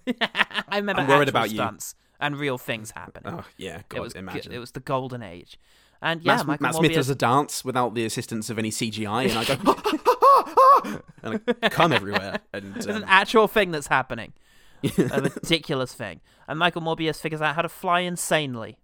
I 0.23 0.77
remember 0.77 1.03
I'm 1.03 1.09
worried 1.09 1.29
about 1.29 1.51
you. 1.51 1.57
stunts 1.57 1.95
and 2.19 2.39
real 2.39 2.57
things 2.57 2.93
happening. 2.93 3.35
Oh 3.35 3.45
yeah, 3.57 3.83
God, 3.89 3.99
it 3.99 4.01
was 4.01 4.13
imagine. 4.15 4.53
it 4.53 4.59
was 4.59 4.71
the 4.73 4.81
golden 4.81 5.23
age, 5.23 5.59
and 6.01 6.23
yeah, 6.23 6.37
Matt, 6.39 6.47
Michael 6.47 6.63
Matt 6.63 6.75
Smith 6.77 6.91
Morbius- 6.93 6.95
does 6.95 7.11
a 7.11 7.15
dance 7.15 7.65
without 7.65 7.95
the 7.95 8.05
assistance 8.07 8.49
of 8.49 8.59
any 8.59 8.71
CGI, 8.71 9.29
and 9.29 9.39
I 9.39 9.45
go 9.45 11.01
and 11.23 11.41
I 11.63 11.69
come 11.69 11.93
everywhere. 11.93 12.41
And 12.53 12.77
It's 12.77 12.87
um, 12.87 12.97
an 12.97 13.05
actual 13.07 13.49
thing 13.49 13.71
that's 13.71 13.89
happening. 13.89 14.33
A 14.99 15.21
ridiculous 15.35 15.95
thing. 15.95 16.21
And 16.49 16.59
Michael 16.59 16.83
Morbius 16.83 17.21
figures 17.21 17.41
out 17.41 17.55
how 17.55 17.63
to 17.63 17.69
fly 17.69 18.01
insanely. 18.01 18.79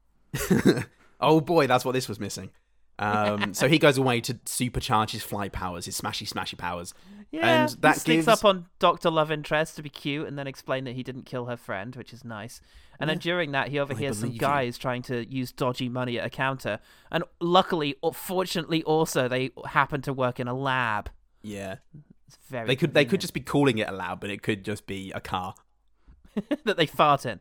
oh 1.21 1.41
boy, 1.41 1.67
that's 1.67 1.85
what 1.85 1.93
this 1.93 2.09
was 2.09 2.21
missing. 2.21 2.51
Um, 2.99 3.55
so 3.55 3.67
he 3.67 3.79
goes 3.79 3.97
away 3.97 4.21
to 4.21 4.35
supercharge 4.35 5.11
his 5.11 5.23
fly 5.23 5.49
powers, 5.49 5.87
his 5.87 5.99
smashy, 5.99 6.29
smashy 6.29 6.59
powers. 6.59 6.93
Yeah, 7.31 7.63
and 7.63 7.71
that 7.81 7.95
he 7.95 8.01
sneaks 8.01 8.27
gives 8.27 8.29
up 8.29 8.45
on 8.45 8.67
Doctor 8.79 9.09
Love 9.11 9.31
Interest 9.31 9.75
to 9.77 9.83
be 9.83 9.89
cute, 9.89 10.29
and 10.29 10.39
then 10.39 10.47
explain 10.47 10.85
that 10.85 10.95
he 10.95 11.03
didn't 11.03 11.25
kill 11.25 11.47
her 11.47 11.57
friend, 11.57 11.97
which 11.97 12.13
is 12.13 12.25
nice. 12.25 12.61
And 12.99 13.09
then 13.09 13.17
during 13.17 13.53
that, 13.53 13.69
he 13.69 13.79
overhears 13.79 14.19
some 14.19 14.29
believe 14.29 14.43
you. 14.43 14.47
guys 14.47 14.77
trying 14.77 15.01
to 15.05 15.27
use 15.33 15.53
dodgy 15.53 15.89
money 15.89 16.19
at 16.19 16.27
a 16.27 16.31
counter. 16.31 16.81
And 17.11 17.25
luckily, 17.41 17.97
or 18.03 18.13
fortunately, 18.13 18.83
also 18.83 19.27
they 19.27 19.53
happen 19.65 20.03
to 20.03 20.13
work 20.13 20.39
in 20.39 20.47
a 20.47 20.55
lab. 20.55 21.09
yeah. 21.43 21.77
It's 22.29 22.37
very 22.49 22.67
They 22.67 22.77
could 22.77 22.95
they 22.95 23.05
could 23.07 23.21
just 23.21 23.33
be 23.33 23.41
calling 23.41 23.79
it 23.79 23.89
a 23.89 23.93
lab, 23.93 24.21
but 24.21 24.31
it 24.31 24.43
could 24.43 24.65
just 24.65 24.87
be 24.87 25.11
a 25.13 25.21
car. 25.21 25.55
that 26.65 26.77
they 26.77 26.87
fart 26.87 27.27
in. 27.27 27.41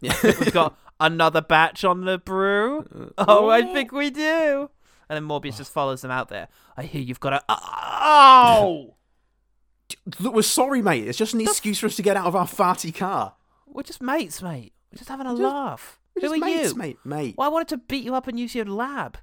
Yeah. 0.00 0.14
We've 0.22 0.52
got 0.52 0.76
another 1.00 1.40
batch 1.40 1.84
on 1.84 2.04
the 2.04 2.18
brew. 2.18 3.12
Oh, 3.18 3.48
I 3.48 3.62
think 3.62 3.92
we 3.92 4.10
do. 4.10 4.70
And 5.08 5.16
then 5.16 5.28
Morbius 5.28 5.56
just 5.56 5.72
follows 5.72 6.02
them 6.02 6.10
out 6.10 6.28
there. 6.28 6.48
I 6.76 6.82
hear 6.82 7.00
you've 7.00 7.20
got 7.20 7.32
a. 7.32 7.42
Oh! 7.48 8.94
Look, 10.20 10.34
we're 10.34 10.42
sorry, 10.42 10.82
mate. 10.82 11.08
It's 11.08 11.18
just 11.18 11.34
an 11.34 11.40
excuse 11.40 11.78
for 11.78 11.86
us 11.86 11.96
to 11.96 12.02
get 12.02 12.16
out 12.16 12.26
of 12.26 12.36
our 12.36 12.46
farty 12.46 12.94
car. 12.94 13.34
We're 13.66 13.82
just 13.82 14.02
mates, 14.02 14.42
mate. 14.42 14.72
We're 14.92 14.98
just 14.98 15.08
having 15.08 15.26
a 15.26 15.32
laugh. 15.32 15.98
We're 16.14 16.20
Who 16.20 16.28
just 16.28 16.42
are 16.42 16.46
mates, 16.46 16.72
you? 16.72 16.78
mate, 16.78 16.98
mate. 17.04 17.34
Well, 17.38 17.48
I 17.48 17.52
wanted 17.52 17.68
to 17.68 17.78
beat 17.78 18.04
you 18.04 18.14
up 18.14 18.26
and 18.28 18.38
use 18.38 18.54
your 18.54 18.66
lab. 18.66 19.18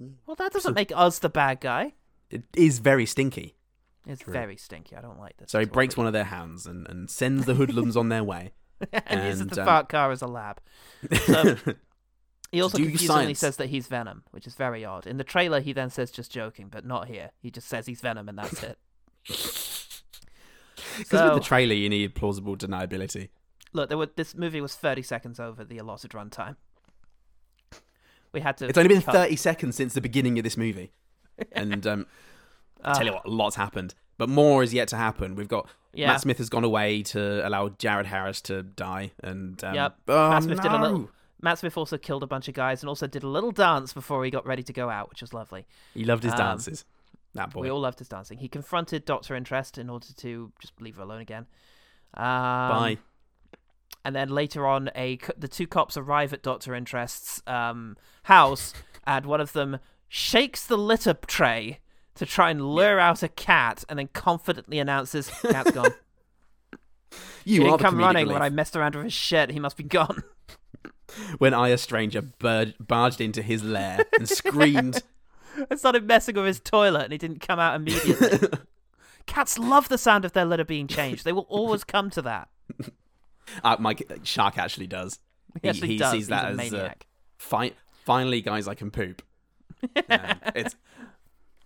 Mm. 0.00 0.14
Well, 0.26 0.36
that 0.36 0.52
doesn't 0.52 0.74
make 0.74 0.92
us 0.94 1.18
the 1.18 1.28
bad 1.30 1.60
guy. 1.60 1.94
it 2.30 2.44
is 2.54 2.78
very 2.78 3.06
stinky. 3.06 3.55
It's 4.06 4.22
very 4.22 4.56
stinky. 4.56 4.96
I 4.96 5.00
don't 5.00 5.18
like 5.18 5.36
this. 5.36 5.50
So 5.50 5.58
he 5.58 5.66
breaks 5.66 5.96
one 5.96 6.06
of 6.06 6.12
their 6.12 6.24
hands 6.24 6.66
and, 6.66 6.86
and 6.88 7.10
sends 7.10 7.44
the 7.44 7.54
hoodlums 7.54 7.96
on 7.96 8.08
their 8.08 8.22
way. 8.22 8.52
and 8.92 9.24
uses 9.24 9.46
the 9.48 9.62
um, 9.62 9.66
fart 9.66 9.88
car 9.88 10.10
as 10.12 10.22
a 10.22 10.26
lab. 10.26 10.60
So 11.24 11.56
he 12.52 12.60
also 12.60 12.78
do 12.78 12.84
confusingly 12.84 13.24
science. 13.24 13.38
says 13.38 13.56
that 13.56 13.70
he's 13.70 13.86
Venom, 13.86 14.22
which 14.30 14.46
is 14.46 14.54
very 14.54 14.84
odd. 14.84 15.06
In 15.06 15.16
the 15.16 15.24
trailer, 15.24 15.60
he 15.60 15.72
then 15.72 15.90
says 15.90 16.10
just 16.10 16.30
joking, 16.30 16.68
but 16.68 16.84
not 16.84 17.08
here. 17.08 17.30
He 17.40 17.50
just 17.50 17.68
says 17.68 17.86
he's 17.86 18.00
Venom, 18.00 18.28
and 18.28 18.38
that's 18.38 18.62
it. 18.62 18.78
Because 20.98 21.20
So- 21.20 21.34
with 21.34 21.42
the 21.42 21.48
trailer, 21.48 21.74
you 21.74 21.88
need 21.88 22.14
plausible 22.14 22.56
deniability. 22.56 23.28
Look, 23.72 23.88
there 23.88 23.98
were, 23.98 24.08
this 24.14 24.34
movie 24.34 24.60
was 24.60 24.74
30 24.74 25.02
seconds 25.02 25.40
over 25.40 25.64
the 25.64 25.78
allotted 25.78 26.12
runtime. 26.12 26.56
We 28.32 28.40
had 28.40 28.56
to. 28.58 28.66
It's 28.66 28.78
only 28.78 28.88
been 28.88 29.02
cut- 29.02 29.14
30 29.14 29.36
seconds 29.36 29.76
since 29.76 29.94
the 29.94 30.00
beginning 30.00 30.38
of 30.38 30.44
this 30.44 30.56
movie. 30.56 30.92
And 31.52 31.86
um, 31.86 32.06
I 32.86 32.94
tell 32.94 33.06
you 33.06 33.12
what, 33.12 33.26
a 33.26 33.30
lot's 33.30 33.56
happened. 33.56 33.94
But 34.18 34.28
more 34.28 34.62
is 34.62 34.72
yet 34.72 34.88
to 34.88 34.96
happen. 34.96 35.34
We've 35.34 35.48
got 35.48 35.68
Yeah. 35.92 36.08
Matt 36.08 36.20
Smith 36.22 36.38
has 36.38 36.48
gone 36.48 36.64
away 36.64 37.02
to 37.04 37.46
allow 37.46 37.68
Jared 37.70 38.06
Harris 38.06 38.40
to 38.42 38.62
die. 38.62 39.12
And 39.22 39.62
um, 39.64 39.74
Yep. 39.74 39.96
oh, 40.08 40.30
Matt 40.30 40.42
Smith 40.44 40.62
did 40.62 40.72
a 40.72 40.80
little. 40.80 41.10
Matt 41.42 41.58
Smith 41.58 41.76
also 41.76 41.98
killed 41.98 42.22
a 42.22 42.26
bunch 42.26 42.48
of 42.48 42.54
guys 42.54 42.82
and 42.82 42.88
also 42.88 43.06
did 43.06 43.22
a 43.22 43.28
little 43.28 43.50
dance 43.52 43.92
before 43.92 44.24
he 44.24 44.30
got 44.30 44.46
ready 44.46 44.62
to 44.62 44.72
go 44.72 44.88
out, 44.88 45.10
which 45.10 45.20
was 45.20 45.34
lovely. 45.34 45.66
He 45.92 46.04
loved 46.04 46.22
his 46.22 46.32
Um, 46.32 46.38
dances. 46.38 46.84
That 47.34 47.50
boy. 47.52 47.60
We 47.62 47.70
all 47.70 47.80
loved 47.80 47.98
his 47.98 48.08
dancing. 48.08 48.38
He 48.38 48.48
confronted 48.48 49.04
Doctor 49.04 49.34
Interest 49.36 49.76
in 49.76 49.90
order 49.90 50.06
to 50.16 50.52
just 50.60 50.80
leave 50.80 50.96
her 50.96 51.02
alone 51.02 51.20
again. 51.20 51.46
Um, 52.14 52.24
Bye. 52.24 52.98
And 54.04 54.14
then 54.16 54.28
later 54.30 54.66
on, 54.66 54.90
a 54.96 55.18
the 55.36 55.48
two 55.48 55.66
cops 55.66 55.96
arrive 55.98 56.32
at 56.32 56.42
Doctor 56.42 56.74
Interest's 56.74 57.42
um, 57.46 57.96
house, 58.22 58.72
and 59.04 59.26
one 59.26 59.40
of 59.40 59.52
them 59.52 59.78
shakes 60.08 60.64
the 60.64 60.78
litter 60.78 61.12
tray 61.26 61.80
to 62.16 62.26
try 62.26 62.50
and 62.50 62.74
lure 62.74 62.98
out 62.98 63.22
a 63.22 63.28
cat, 63.28 63.84
and 63.88 63.98
then 63.98 64.08
confidently 64.12 64.78
announces, 64.78 65.30
"Cat's 65.50 65.70
gone." 65.70 65.90
You 67.44 67.62
he 67.62 67.68
are 67.68 67.70
didn't 67.70 67.80
come 67.80 67.98
running 67.98 68.26
when 68.26 68.42
I 68.42 68.50
messed 68.50 68.74
around 68.74 68.96
with 68.96 69.04
his 69.04 69.12
shit. 69.12 69.52
He 69.52 69.60
must 69.60 69.76
be 69.76 69.84
gone. 69.84 70.24
When 71.38 71.54
I, 71.54 71.68
a 71.68 71.78
stranger, 71.78 72.20
bird, 72.20 72.74
barged 72.80 73.20
into 73.20 73.40
his 73.40 73.62
lair 73.62 74.04
and 74.18 74.28
screamed. 74.28 75.04
I 75.70 75.76
started 75.76 76.04
messing 76.04 76.34
with 76.34 76.46
his 76.46 76.58
toilet, 76.60 77.04
and 77.04 77.12
he 77.12 77.18
didn't 77.18 77.38
come 77.38 77.60
out 77.60 77.76
immediately. 77.76 78.48
Cats 79.26 79.56
love 79.56 79.88
the 79.88 79.98
sound 79.98 80.24
of 80.24 80.32
their 80.32 80.44
litter 80.44 80.64
being 80.64 80.88
changed. 80.88 81.24
They 81.24 81.32
will 81.32 81.46
always 81.48 81.84
come 81.84 82.10
to 82.10 82.22
that. 82.22 82.48
uh, 83.62 83.76
my 83.78 83.96
shark 84.24 84.58
actually 84.58 84.88
does. 84.88 85.20
Yes, 85.62 85.78
he 85.78 85.96
does. 85.96 86.10
sees 86.10 86.18
He's 86.22 86.28
that 86.28 86.58
as 86.58 86.74
uh, 86.74 86.92
fi- 87.38 87.72
finally, 88.04 88.40
guys, 88.40 88.66
I 88.66 88.74
can 88.74 88.90
poop. 88.90 89.22
Um, 90.10 90.40
it's 90.56 90.74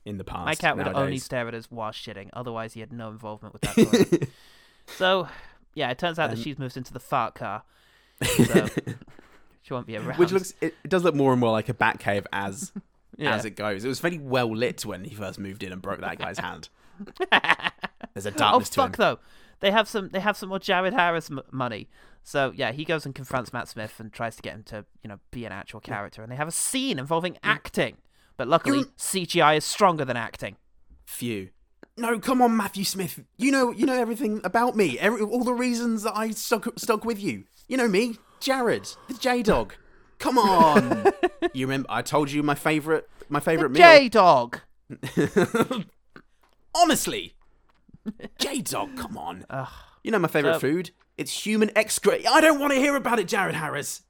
in 0.05 0.19
the 0.19 0.25
past. 0.25 0.47
My 0.47 0.55
cat 0.55 0.77
would 0.77 0.89
only 0.89 1.19
stare 1.19 1.47
at 1.49 1.55
us 1.55 1.71
while 1.71 1.93
shitting. 1.93 2.31
Otherwise, 2.33 2.75
he 2.75 2.81
had 2.81 2.93
no 2.93 3.09
involvement 3.11 3.53
with 3.55 3.63
that 3.63 4.29
so, 4.87 5.29
yeah, 5.75 5.91
it 5.91 5.99
turns 5.99 6.19
out 6.19 6.31
that 6.31 6.37
Um, 6.39 6.43
she's 6.43 6.59
moved 6.59 6.77
into 6.77 6.93
the 6.93 7.01
fart 7.01 7.35
car. 7.35 7.63
So, 8.23 8.69
she 9.63 9.73
won't 9.73 9.87
be 9.87 9.97
around. 9.97 10.19
Which 10.19 10.33
looks 10.33 10.53
it, 10.61 10.75
it 10.85 10.89
does 10.89 11.05
look 11.05 11.15
more 11.15 11.33
and 11.33 11.41
more 11.41 11.53
like 11.53 11.69
a 11.69 11.75
bat 11.75 11.99
cave 11.99 12.27
as 12.33 12.73
Yeah. 13.17 13.35
as 13.35 13.45
it 13.45 13.51
goes. 13.51 13.85
It 13.85 13.89
was 13.89 14.01
very 14.01 14.19
well 14.19 14.55
lit 14.55 14.87
when 14.87 15.05
he 15.05 15.15
first 15.15 15.39
moved 15.39 15.63
in 15.63 15.73
and 15.73 15.83
broke 15.83 16.01
that 16.01 16.19
guy's 16.19 16.39
hand. 16.39 16.71
There's 18.15 18.27
a 18.27 18.31
oh 18.31 18.37
darkness 18.37 18.71
to 18.71 18.77
fuck 18.77 18.97
though, 18.97 19.19
they 19.61 19.71
have 19.71 19.89
some 19.89 20.09
they 20.09 20.21
have 20.21 20.37
some 20.37 20.49
more 20.49 20.59
Jared 20.59 20.95
Harris 20.95 21.31
m- 21.31 21.41
money. 21.51 21.89
So 22.23 22.53
yeah, 22.55 22.73
he 22.73 22.85
goes 22.85 23.05
and 23.07 23.15
confronts 23.15 23.53
Matt 23.53 23.69
Smith 23.69 24.01
and 24.01 24.13
tries 24.13 24.37
to 24.37 24.43
get 24.43 24.55
him 24.55 24.63
to 24.65 24.85
you 25.03 25.09
know 25.09 25.19
be 25.31 25.45
an 25.45 25.53
actual 25.53 25.81
character, 25.81 26.23
and 26.23 26.31
they 26.33 26.37
have 26.37 26.49
a 26.49 26.53
scene 26.53 26.99
involving 26.99 27.37
acting. 27.43 27.97
But 28.41 28.49
luckily, 28.49 28.79
You're- 28.79 28.91
CGI 28.97 29.59
is 29.59 29.67
stronger 29.67 30.03
than 30.03 30.17
acting. 30.17 30.57
Phew. 31.05 31.51
No, 31.99 32.19
come 32.19 32.41
on, 32.41 32.57
Matthew 32.57 32.85
Smith. 32.85 33.21
You 33.37 33.53
know, 33.53 33.71
you 33.71 33.85
know 33.85 33.93
everything 33.93 34.41
about 34.45 34.75
me. 34.75 34.99
Every, 34.99 35.21
all 35.21 35.45
the 35.45 35.53
reasons 35.53 36.05
that 36.05 36.17
I 36.17 36.31
stuck 36.31 36.67
stuck 36.79 37.05
with 37.05 37.21
you. 37.23 37.45
You 37.69 37.77
know 37.77 37.87
me, 37.87 38.17
Jared, 38.41 38.89
the 39.09 39.13
J 39.13 39.43
Dog. 39.43 39.75
Come 40.19 40.39
on. 40.39 41.05
you 41.53 41.67
remember? 41.67 41.87
I 41.91 42.01
told 42.01 42.31
you 42.31 42.43
my 42.43 42.55
favorite, 42.55 43.11
my 43.29 43.41
favorite 43.41 43.73
meal. 43.73 43.83
J 43.83 44.09
Dog. 44.09 44.61
Honestly, 46.75 47.35
J 48.39 48.63
Dog. 48.63 48.97
Come 48.97 49.19
on. 49.19 49.45
Ugh. 49.51 49.69
You 50.03 50.13
know 50.13 50.19
my 50.19 50.29
favorite 50.29 50.55
So- 50.55 50.61
food? 50.61 50.93
It's 51.19 51.45
human 51.45 51.71
excreta. 51.77 52.27
I 52.31 52.41
don't 52.41 52.59
want 52.59 52.73
to 52.73 52.79
hear 52.79 52.97
about 52.97 53.19
it, 53.19 53.29
Jared 53.29 53.55
Harris. 53.55 54.01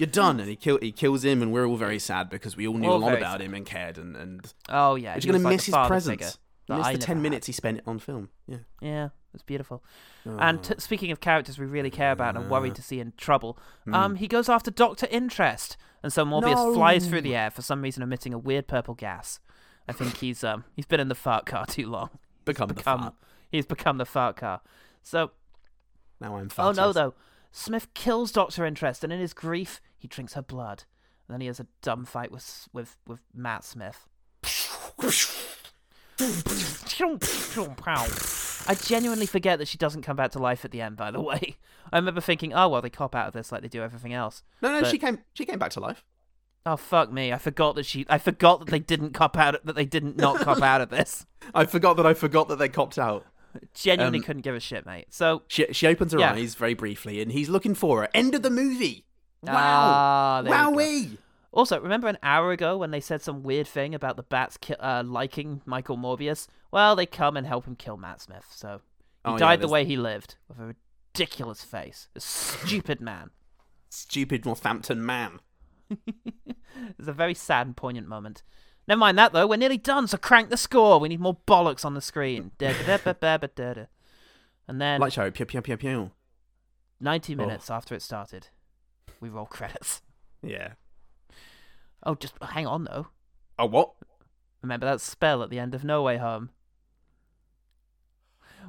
You're 0.00 0.06
done, 0.06 0.40
and 0.40 0.48
he 0.48 0.56
kill 0.56 0.78
he 0.80 0.92
kills 0.92 1.24
him, 1.24 1.42
and 1.42 1.52
we're 1.52 1.66
all 1.66 1.76
very 1.76 1.98
sad 1.98 2.30
because 2.30 2.56
we 2.56 2.66
all 2.66 2.78
knew 2.78 2.88
All 2.88 2.96
a 2.96 2.98
lot 2.98 3.12
about 3.18 3.32
sad. 3.40 3.42
him 3.42 3.54
and 3.54 3.66
cared, 3.66 3.98
and 3.98 4.16
and 4.16 4.54
Oh 4.70 4.94
yeah, 4.94 5.14
he's 5.14 5.24
he 5.24 5.30
gonna 5.30 5.42
like 5.44 5.52
miss 5.56 5.66
his 5.66 5.74
presence. 5.86 6.38
Miss 6.68 6.86
I 6.86 6.92
the 6.92 6.98
ten 6.98 7.16
had. 7.16 7.22
minutes 7.22 7.46
he 7.48 7.52
spent 7.52 7.82
on 7.86 7.98
film. 7.98 8.30
Yeah. 8.46 8.58
Yeah, 8.80 9.08
it's 9.34 9.42
beautiful. 9.42 9.82
And 10.24 10.62
t- 10.62 10.74
speaking 10.78 11.10
of 11.10 11.20
characters 11.20 11.58
we 11.58 11.66
really 11.66 11.90
care 11.90 12.12
about 12.12 12.36
and 12.36 12.48
worried 12.48 12.74
to 12.76 12.82
see 12.82 12.98
in 13.00 13.12
trouble, 13.16 13.58
Hmm. 13.84 13.94
um, 13.94 14.14
he 14.16 14.26
goes 14.28 14.48
after 14.48 14.70
Doctor 14.70 15.06
Interest, 15.10 15.76
and 16.02 16.12
so 16.12 16.24
Morbius 16.24 16.74
flies 16.74 17.06
through 17.06 17.22
the 17.22 17.34
air 17.36 17.50
for 17.50 17.60
some 17.62 17.82
reason, 17.82 18.02
emitting 18.02 18.32
a 18.32 18.38
weird 18.38 18.66
purple 18.68 18.94
gas. 18.94 19.38
I 19.88 19.92
think 19.92 20.16
he's 20.18 20.42
um 20.44 20.64
he's 20.76 20.86
been 20.86 21.00
in 21.00 21.08
the 21.08 21.14
fart 21.14 21.44
car 21.44 21.66
too 21.66 21.86
long. 21.88 22.08
Become 22.46 22.68
the 22.68 22.74
Become 22.74 23.00
fart. 23.00 23.14
he's 23.50 23.66
become 23.66 23.98
the 23.98 24.06
fart 24.06 24.36
car. 24.36 24.62
So 25.02 25.32
Now 26.20 26.36
I'm 26.36 26.48
oh 26.58 26.72
no 26.72 26.92
though, 26.92 27.12
Smith 27.52 27.92
kills 27.94 28.30
Doctor 28.32 28.64
Interest, 28.64 29.02
and 29.04 29.12
in 29.12 29.18
his 29.20 29.34
grief 29.34 29.80
he 30.00 30.08
drinks 30.08 30.32
her 30.32 30.42
blood. 30.42 30.82
And 31.28 31.34
then 31.34 31.40
he 31.40 31.46
has 31.46 31.60
a 31.60 31.66
dumb 31.82 32.04
fight 32.04 32.32
with 32.32 32.68
with 32.72 32.96
with 33.06 33.20
Matt 33.32 33.62
Smith. 33.64 34.08
I 38.66 38.74
genuinely 38.74 39.26
forget 39.26 39.58
that 39.58 39.68
she 39.68 39.78
doesn't 39.78 40.02
come 40.02 40.16
back 40.16 40.32
to 40.32 40.38
life 40.38 40.64
at 40.64 40.70
the 40.70 40.80
end. 40.80 40.96
By 40.96 41.10
the 41.10 41.20
way, 41.20 41.56
I 41.92 41.96
remember 41.96 42.20
thinking, 42.20 42.52
"Oh 42.52 42.68
well, 42.68 42.82
they 42.82 42.90
cop 42.90 43.14
out 43.14 43.28
of 43.28 43.32
this 43.32 43.50
like 43.52 43.62
they 43.62 43.68
do 43.68 43.82
everything 43.82 44.12
else." 44.12 44.42
No, 44.60 44.70
no, 44.72 44.82
But- 44.82 44.90
she 44.90 44.98
came. 44.98 45.20
She 45.34 45.44
came 45.46 45.58
back 45.58 45.70
to 45.72 45.80
life. 45.80 46.04
Oh 46.66 46.76
fuck 46.76 47.10
me! 47.10 47.32
I 47.32 47.38
forgot 47.38 47.74
that 47.76 47.86
she. 47.86 48.04
I 48.08 48.18
forgot 48.18 48.60
that 48.60 48.68
they 48.70 48.78
didn't 48.80 49.12
cop 49.14 49.36
out. 49.38 49.64
That 49.64 49.74
they 49.76 49.86
didn't 49.86 50.16
not 50.18 50.40
cop 50.40 50.60
out 50.62 50.80
of 50.82 50.90
this. 50.90 51.24
I 51.54 51.64
forgot 51.64 51.96
that 51.96 52.06
I 52.06 52.12
forgot 52.14 52.48
that 52.48 52.58
they 52.58 52.68
copped 52.68 52.98
out. 52.98 53.24
Genuinely 53.74 54.18
Um, 54.18 54.24
couldn't 54.24 54.42
give 54.42 54.54
a 54.54 54.60
shit, 54.60 54.84
mate. 54.86 55.06
So 55.10 55.42
She 55.48 55.66
she 55.72 55.86
opens 55.86 56.12
her 56.12 56.18
Yeah. 56.18 56.32
eyes 56.34 56.54
very 56.54 56.74
briefly, 56.74 57.22
and 57.22 57.32
he's 57.32 57.48
looking 57.48 57.74
for 57.74 58.02
her. 58.02 58.08
End 58.14 58.34
of 58.34 58.42
the 58.42 58.50
movie. 58.50 59.06
Wow! 59.42 59.52
Ah, 59.54 60.42
there 60.42 60.70
we 60.70 60.76
go. 60.76 60.78
Wowee! 60.78 61.18
Also, 61.52 61.80
remember 61.80 62.06
an 62.08 62.18
hour 62.22 62.52
ago 62.52 62.78
when 62.78 62.92
they 62.92 63.00
said 63.00 63.22
some 63.22 63.42
weird 63.42 63.66
thing 63.66 63.94
about 63.94 64.16
the 64.16 64.22
bats 64.22 64.56
ki- 64.56 64.76
uh, 64.78 65.02
liking 65.02 65.62
Michael 65.66 65.96
Morbius? 65.96 66.46
Well, 66.70 66.94
they 66.94 67.06
come 67.06 67.36
and 67.36 67.46
help 67.46 67.66
him 67.66 67.74
kill 67.74 67.96
Matt 67.96 68.20
Smith. 68.20 68.46
So 68.50 68.80
he 69.24 69.30
Oh, 69.30 69.32
yeah, 69.32 69.38
died 69.38 69.60
the 69.60 69.68
way 69.68 69.84
he 69.84 69.96
lived, 69.96 70.36
with 70.48 70.60
a 70.60 70.74
ridiculous 71.14 71.64
face. 71.64 72.08
A 72.14 72.20
stupid 72.20 73.00
man. 73.10 73.30
Stupid 73.88 74.44
Northampton 74.46 75.04
man. 75.04 75.40
It's 76.98 77.08
a 77.08 77.12
very 77.12 77.34
sad 77.34 77.66
and 77.66 77.76
poignant 77.76 78.06
moment. 78.06 78.44
Never 78.86 79.00
mind 79.00 79.18
that 79.18 79.32
though. 79.32 79.46
We're 79.46 79.56
nearly 79.56 79.76
done. 79.76 80.06
So 80.06 80.16
crank 80.16 80.50
the 80.50 80.56
score. 80.56 81.00
We 81.00 81.08
need 81.08 81.20
more 81.20 81.36
bollocks 81.46 81.84
on 81.84 81.94
the 81.94 82.00
screen. 82.00 82.52
And 82.60 84.80
then 84.80 85.00
Light 85.00 85.12
show. 85.12 85.30
Pew 85.32 85.46
pew 85.46 85.60
pew 85.62 85.76
pew. 85.76 86.10
90 87.00 87.34
minutes 87.34 87.70
after 87.70 87.94
it 87.94 88.02
started, 88.02 88.48
we 89.20 89.28
roll 89.28 89.46
credits. 89.46 90.02
Yeah. 90.42 90.72
Oh, 92.04 92.14
just 92.14 92.34
hang 92.42 92.66
on 92.66 92.84
though. 92.84 93.08
Oh 93.58 93.66
what? 93.66 93.92
Remember 94.62 94.86
that 94.86 95.00
spell 95.00 95.42
at 95.42 95.50
the 95.50 95.58
end 95.58 95.74
of 95.74 95.84
No 95.84 96.02
Way 96.02 96.16
Home? 96.18 96.50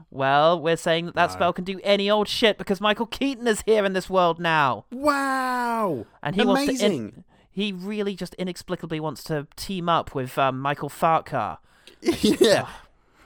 Well, 0.09 0.59
we're 0.61 0.77
saying 0.77 1.05
that 1.05 1.15
that 1.15 1.29
No. 1.29 1.33
spell 1.35 1.53
can 1.53 1.63
do 1.63 1.79
any 1.83 2.09
old 2.09 2.27
shit 2.27 2.57
because 2.57 2.81
Michael 2.81 3.05
Keaton 3.05 3.47
is 3.47 3.61
here 3.65 3.85
in 3.85 3.93
this 3.93 4.09
world 4.09 4.39
now, 4.39 4.85
Wow! 4.91 6.05
and 6.21 6.35
he 6.35 6.41
Amazing. 6.41 6.47
wants 6.67 6.79
to. 6.81 6.85
In- 6.85 7.23
he 7.53 7.73
really 7.73 8.15
just 8.15 8.33
inexplicably 8.35 8.99
wants 9.01 9.23
to 9.25 9.45
team 9.57 9.89
up 9.89 10.15
with 10.15 10.37
um, 10.37 10.59
Michael 10.59 10.89
Fartkar. 10.89 11.57
yeah. 12.01 12.67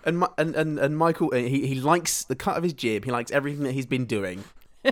And, 0.03 0.23
and 0.37 0.55
and 0.55 0.79
and 0.79 0.97
Michael, 0.97 1.29
uh, 1.33 1.37
he 1.37 1.67
he 1.67 1.75
likes 1.81 2.23
the 2.23 2.35
cut 2.35 2.57
of 2.57 2.63
his 2.63 2.73
jib. 2.73 3.05
He 3.05 3.11
likes 3.11 3.31
everything 3.31 3.63
that 3.63 3.71
he's 3.73 3.85
been 3.87 4.05
doing, 4.05 4.43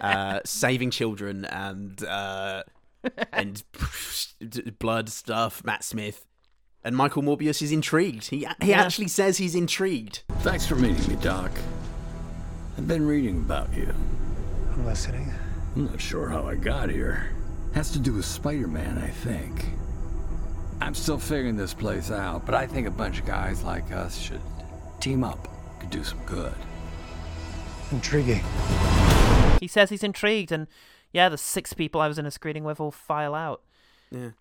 uh, 0.02 0.40
saving 0.46 0.92
children 0.92 1.46
and 1.46 2.04
uh, 2.04 2.64
and 3.32 3.64
blood 4.80 5.10
stuff. 5.10 5.64
Matt 5.64 5.84
Smith 5.84 6.26
and 6.84 6.96
Michael 6.96 7.24
Morbius 7.24 7.62
is 7.62 7.72
intrigued. 7.72 8.28
He 8.28 8.48
he 8.62 8.70
Yeah. 8.70 8.82
actually 8.84 9.08
says 9.08 9.38
he's 9.38 9.56
intrigued. 9.56 10.24
Thanks 10.40 10.66
for 10.68 10.76
meeting 10.76 11.08
me, 11.08 11.22
Doc. 11.22 11.52
I've 12.78 12.88
been 12.88 13.06
reading 13.06 13.38
about 13.38 13.74
you. 13.74 13.94
I'm 14.74 14.86
listening. 14.86 15.32
I'm 15.76 15.86
not 15.86 16.02
sure 16.02 16.30
how 16.30 16.48
I 16.48 16.56
got 16.56 16.90
here. 16.90 17.30
Has 17.74 17.92
to 17.92 18.00
do 18.00 18.14
with 18.14 18.26
Spider 18.26 18.68
Man, 18.68 18.98
I 18.98 19.08
think. 19.10 19.66
I'm 20.82 20.94
still 20.94 21.18
figuring 21.18 21.56
this 21.56 21.74
place 21.74 22.12
out, 22.12 22.46
but 22.46 22.56
I 22.56 22.68
think 22.68 22.88
a 22.88 22.92
bunch 22.92 23.20
of 23.20 23.26
guys 23.26 23.64
like 23.64 23.92
us 23.92 24.18
should 24.18 24.42
team 25.00 25.24
up. 25.24 25.48
Could 25.80 25.90
do 25.92 26.04
some 26.04 26.20
good. 26.26 26.54
Intriguing. 27.94 28.44
He 29.60 29.68
says 29.68 29.90
he's 29.92 30.04
intrigued, 30.04 30.52
and 30.52 30.68
yeah, 31.12 31.30
the 31.30 31.38
six 31.38 31.74
people 31.74 32.02
I 32.02 32.08
was 32.08 32.18
in 32.18 32.26
a 32.26 32.32
screening 32.32 32.64
with 32.64 32.80
all 32.80 32.90
file 32.92 33.36
out. 33.36 33.62
Yeah. 34.12 34.32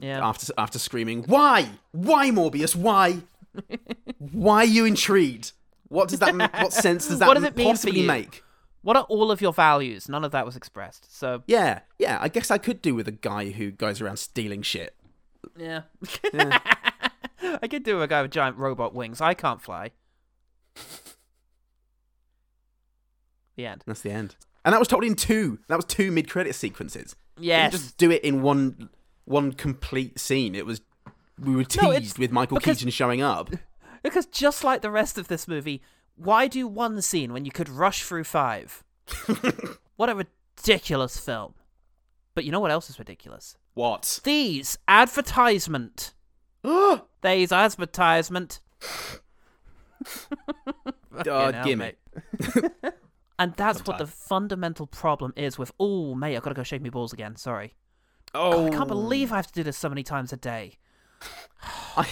Yeah. 0.00 0.26
After 0.26 0.52
after 0.56 0.78
screaming, 0.78 1.24
"Why? 1.24 1.68
Why 1.92 2.30
Morbius? 2.30 2.74
Why? 2.74 3.18
Why 4.18 4.58
are 4.58 4.64
you 4.64 4.84
intrigued? 4.86 5.52
What 5.88 6.08
does 6.08 6.20
that? 6.20 6.34
ma- 6.34 6.48
What 6.54 6.72
sense 6.72 7.08
does 7.08 7.18
that 7.18 7.28
What 7.28 7.34
does 7.34 7.44
it 7.44 7.56
mean 7.56 7.66
possibly 7.66 8.06
make?" 8.06 8.42
What 8.82 8.96
are 8.96 9.02
all 9.04 9.30
of 9.30 9.42
your 9.42 9.52
values? 9.52 10.08
None 10.08 10.24
of 10.24 10.32
that 10.32 10.46
was 10.46 10.56
expressed. 10.56 11.14
So 11.14 11.42
Yeah, 11.46 11.80
yeah. 11.98 12.16
I 12.18 12.28
guess 12.28 12.50
I 12.50 12.56
could 12.56 12.80
do 12.80 12.94
with 12.94 13.06
a 13.08 13.12
guy 13.12 13.50
who 13.50 13.70
goes 13.70 14.00
around 14.00 14.16
stealing 14.16 14.62
shit. 14.62 14.96
yeah. 15.54 15.82
I 17.62 17.68
could 17.68 17.82
do 17.82 17.96
with 17.96 18.04
a 18.04 18.08
guy 18.08 18.22
with 18.22 18.30
giant 18.30 18.56
robot 18.56 18.94
wings. 18.94 19.20
I 19.20 19.34
can't 19.34 19.60
fly. 19.60 19.90
The 23.60 23.66
end. 23.66 23.82
That's 23.86 24.00
the 24.00 24.10
end. 24.10 24.36
And 24.64 24.72
that 24.72 24.78
was 24.78 24.88
told 24.88 25.04
in 25.04 25.14
two. 25.16 25.58
That 25.68 25.76
was 25.76 25.84
two 25.84 26.10
mid-credit 26.10 26.54
sequences. 26.54 27.14
Yes. 27.38 27.72
just 27.72 27.96
do 27.98 28.10
it 28.10 28.22
in 28.24 28.40
one 28.42 28.88
one 29.24 29.52
complete 29.52 30.18
scene. 30.18 30.54
It 30.54 30.64
was 30.66 30.80
we 31.38 31.54
were 31.56 31.64
teased 31.64 32.18
No, 32.18 32.22
with 32.22 32.32
Michael 32.32 32.56
because- 32.58 32.78
Keaton 32.78 32.90
showing 32.90 33.20
up. 33.22 33.50
Because 34.02 34.24
just 34.24 34.64
like 34.64 34.80
the 34.80 34.90
rest 34.90 35.18
of 35.18 35.28
this 35.28 35.46
movie, 35.46 35.82
why 36.16 36.46
do 36.46 36.66
one 36.66 37.02
scene 37.02 37.34
when 37.34 37.44
you 37.44 37.50
could 37.50 37.68
rush 37.68 38.02
through 38.02 38.24
five? 38.24 38.82
what 39.96 40.08
a 40.08 40.14
ridiculous 40.14 41.18
film. 41.18 41.52
But 42.34 42.46
you 42.46 42.50
know 42.50 42.60
what 42.60 42.70
else 42.70 42.88
is 42.88 42.98
ridiculous? 42.98 43.58
What? 43.74 44.20
These 44.24 44.78
advertisement. 44.88 46.14
These 47.22 47.52
advertisement. 47.52 48.60
Oh, 51.26 51.52
hell, 51.52 51.64
gimme. 51.64 51.76
mate. 52.40 52.62
And 53.40 53.54
that's 53.54 53.86
what 53.86 53.96
the 53.96 54.06
fundamental 54.06 54.86
problem 54.86 55.32
is 55.34 55.58
with. 55.58 55.72
Oh, 55.80 56.14
mate, 56.14 56.36
I've 56.36 56.42
got 56.42 56.50
to 56.50 56.54
go 56.54 56.62
shake 56.62 56.82
my 56.82 56.90
balls 56.90 57.14
again. 57.14 57.36
Sorry. 57.36 57.74
Oh, 58.34 58.66
I 58.66 58.70
can't 58.70 58.82
oh. 58.82 58.84
believe 58.84 59.32
I 59.32 59.36
have 59.36 59.46
to 59.46 59.54
do 59.54 59.62
this 59.62 59.78
so 59.78 59.88
many 59.88 60.02
times 60.02 60.32
a 60.32 60.36
day. 60.36 60.78
I, 61.96 62.06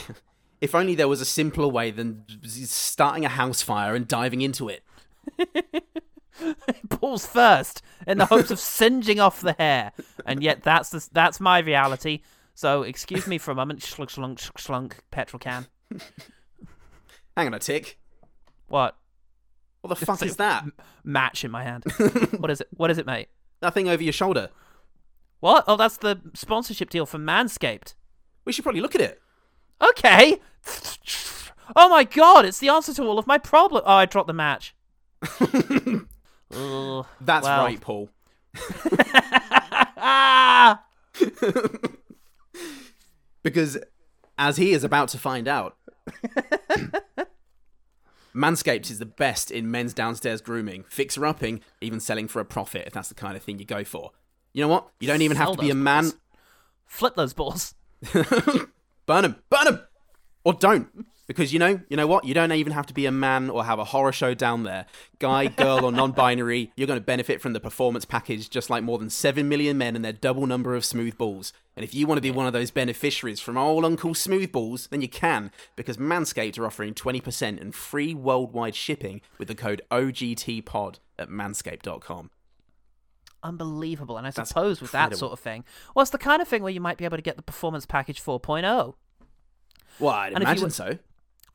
if 0.61 0.74
only 0.74 0.95
there 0.95 1.07
was 1.07 1.20
a 1.20 1.26
simpler 1.26 1.68
way 1.68 1.91
than 1.91 2.24
starting 2.45 3.24
a 3.24 3.29
house 3.29 3.62
fire 3.62 3.95
and 3.95 4.09
diving 4.09 4.41
into 4.41 4.70
it. 4.70 4.83
balls 6.85 7.26
first 7.26 7.83
in 8.07 8.18
the 8.18 8.26
hopes 8.26 8.51
of 8.51 8.59
singeing 8.59 9.20
off 9.20 9.41
the 9.41 9.55
hair, 9.59 9.93
and 10.24 10.43
yet 10.43 10.62
that's 10.62 10.91
the, 10.91 11.09
that's 11.12 11.41
my 11.41 11.59
reality. 11.59 12.22
So 12.55 12.83
excuse 12.83 13.26
me 13.26 13.39
for 13.39 13.51
a 13.51 13.55
moment. 13.55 13.81
Schlunk, 13.81 14.09
schlunk, 14.09 14.39
schlunk, 14.55 14.95
petrol 15.11 15.39
can. 15.39 15.66
Hang 17.37 17.47
on 17.47 17.55
a 17.55 17.59
tick. 17.59 17.99
What? 18.66 18.97
What 19.81 19.99
the 19.99 20.07
fuck 20.07 20.22
is 20.22 20.37
that? 20.37 20.64
Match 21.05 21.45
in 21.45 21.51
my 21.51 21.62
hand. 21.62 21.85
what 22.39 22.51
is 22.51 22.61
it? 22.61 22.68
What 22.76 22.91
is 22.91 22.99
it, 22.99 23.07
mate? 23.07 23.29
That 23.61 23.74
thing 23.74 23.89
over 23.89 24.03
your 24.03 24.12
shoulder. 24.12 24.51
What? 25.41 25.64
Oh, 25.66 25.76
that's 25.76 25.99
the 25.99 26.20
sponsorship 26.35 26.91
deal 26.91 27.07
for 27.07 27.18
Manscaped. 27.18 27.95
We 28.45 28.53
should 28.53 28.64
probably 28.64 28.81
look 28.81 28.95
at 28.95 29.01
it. 29.01 29.20
Okay. 29.81 30.39
Oh 31.76 31.89
my 31.89 32.05
god, 32.05 32.45
it's 32.45 32.59
the 32.59 32.68
answer 32.68 32.93
to 32.95 33.05
all 33.05 33.18
of 33.18 33.26
my 33.26 33.39
problems. 33.39 33.85
Oh, 33.87 33.95
I 33.95 34.07
dropped 34.07 34.26
the 34.26 34.33
match. 34.33 34.74
Ugh, 35.41 37.07
That's 37.20 37.45
well. 37.45 37.64
right, 37.64 37.81
Paul. 37.81 38.11
Because 43.43 43.79
as 44.37 44.57
he 44.57 44.72
is 44.72 44.85
about 44.85 45.09
to 45.11 45.18
find 45.18 45.49
out, 45.49 45.76
Manscaped 48.39 48.89
is 48.89 49.01
the 49.01 49.07
best 49.07 49.51
in 49.51 49.68
men's 49.68 49.93
downstairs 49.93 50.41
grooming, 50.41 50.84
fixer 50.89 51.26
upping, 51.26 51.61
even 51.80 51.99
selling 51.99 52.28
for 52.28 52.39
a 52.39 52.45
profit 52.45 52.86
if 52.86 52.93
that's 52.93 53.09
the 53.09 53.14
kind 53.14 53.36
of 53.36 53.43
thing 53.43 53.59
you 53.59 53.64
go 53.64 53.82
for. 53.82 54.12
You 54.53 54.62
know 54.62 54.68
what? 54.68 54.89
You 55.01 55.09
don't 55.09 55.22
even 55.22 55.36
have 55.36 55.53
to 55.53 55.59
be 55.59 55.70
a 55.70 55.74
man. 55.74 56.05
balls. 56.05 56.16
Flip 56.86 57.16
those 57.16 57.34
balls. 57.34 57.74
burn 59.07 59.22
them, 59.22 59.36
burn 59.51 59.64
them, 59.64 59.80
or 60.45 60.53
don't. 60.53 60.89
Because 61.29 61.53
you 61.53 61.59
know, 61.59 61.79
you 61.91 61.97
know 61.97 62.07
what? 62.07 62.24
You 62.24 62.33
don't 62.33 62.51
even 62.53 62.72
have 62.72 62.87
to 62.87 62.95
be 62.95 63.05
a 63.05 63.12
man 63.12 63.51
or 63.51 63.62
have 63.64 63.79
a 63.79 63.85
horror 63.85 64.12
show 64.12 64.33
down 64.33 64.62
there. 64.62 64.87
Guy, 65.18 65.47
girl, 65.47 65.85
or 65.85 65.93
non-binary, 65.93 66.72
you're 66.74 66.87
going 66.87 66.99
to 66.99 67.05
benefit 67.05 67.43
from 67.43 67.53
the 67.53 67.61
performance 67.61 68.07
package 68.07 68.49
just 68.49 68.70
like 68.70 68.83
more 68.83 68.99
than 68.99 69.11
seven 69.11 69.47
million 69.47 69.76
men 69.76 69.95
and 69.95 70.03
their 70.03 70.14
double 70.14 70.47
number 70.47 70.74
of 70.74 70.87
smooth 70.87 71.18
balls. 71.18 71.53
And 71.76 71.85
if 71.85 71.95
you 71.95 72.07
want 72.07 72.16
to 72.16 72.22
be 72.22 72.31
one 72.31 72.47
of 72.47 72.55
those 72.55 72.70
beneficiaries 72.70 73.41
from 73.41 73.59
old 73.59 73.85
Uncle 73.85 74.14
Smooth 74.14 74.51
Balls, 74.51 74.89
then 74.91 75.03
you 75.03 75.09
can, 75.09 75.53
because 75.76 75.99
Manscaped 75.99 76.59
are 76.59 76.66
offering 76.66 76.95
20% 76.95 77.61
and 77.61 77.74
free 77.74 78.14
worldwide 78.14 78.74
shipping 78.74 79.20
with 79.39 79.49
the 79.49 79.55
code 79.55 79.83
OGTPOD 79.91 80.99
at 81.18 81.29
manscaped.com. 81.29 82.31
Unbelievable. 83.43 84.16
And 84.16 84.26
I 84.26 84.31
That's 84.31 84.49
suppose 84.49 84.81
with 84.81 84.93
that 84.93 85.14
sort 85.16 85.33
of 85.33 85.41
thing, 85.41 85.64
well, 85.95 86.03
it's 86.03 86.11
the 86.11 86.18
kind 86.18 86.43
of 86.43 86.49
thing 86.49 86.62
where 86.62 86.72
you 86.72 86.81
might 86.81 86.97
be 86.97 87.05
able 87.05 87.18
to 87.18 87.22
get 87.22 87.37
the 87.37 87.43
performance 87.43 87.87
package 87.87 88.20
oh. 88.26 88.39
4.0. 88.39 88.95
Well, 90.01 90.14
I'd 90.14 90.33
And 90.33 90.43
imagine 90.43 90.64
were- 90.64 90.70
so. 90.70 90.99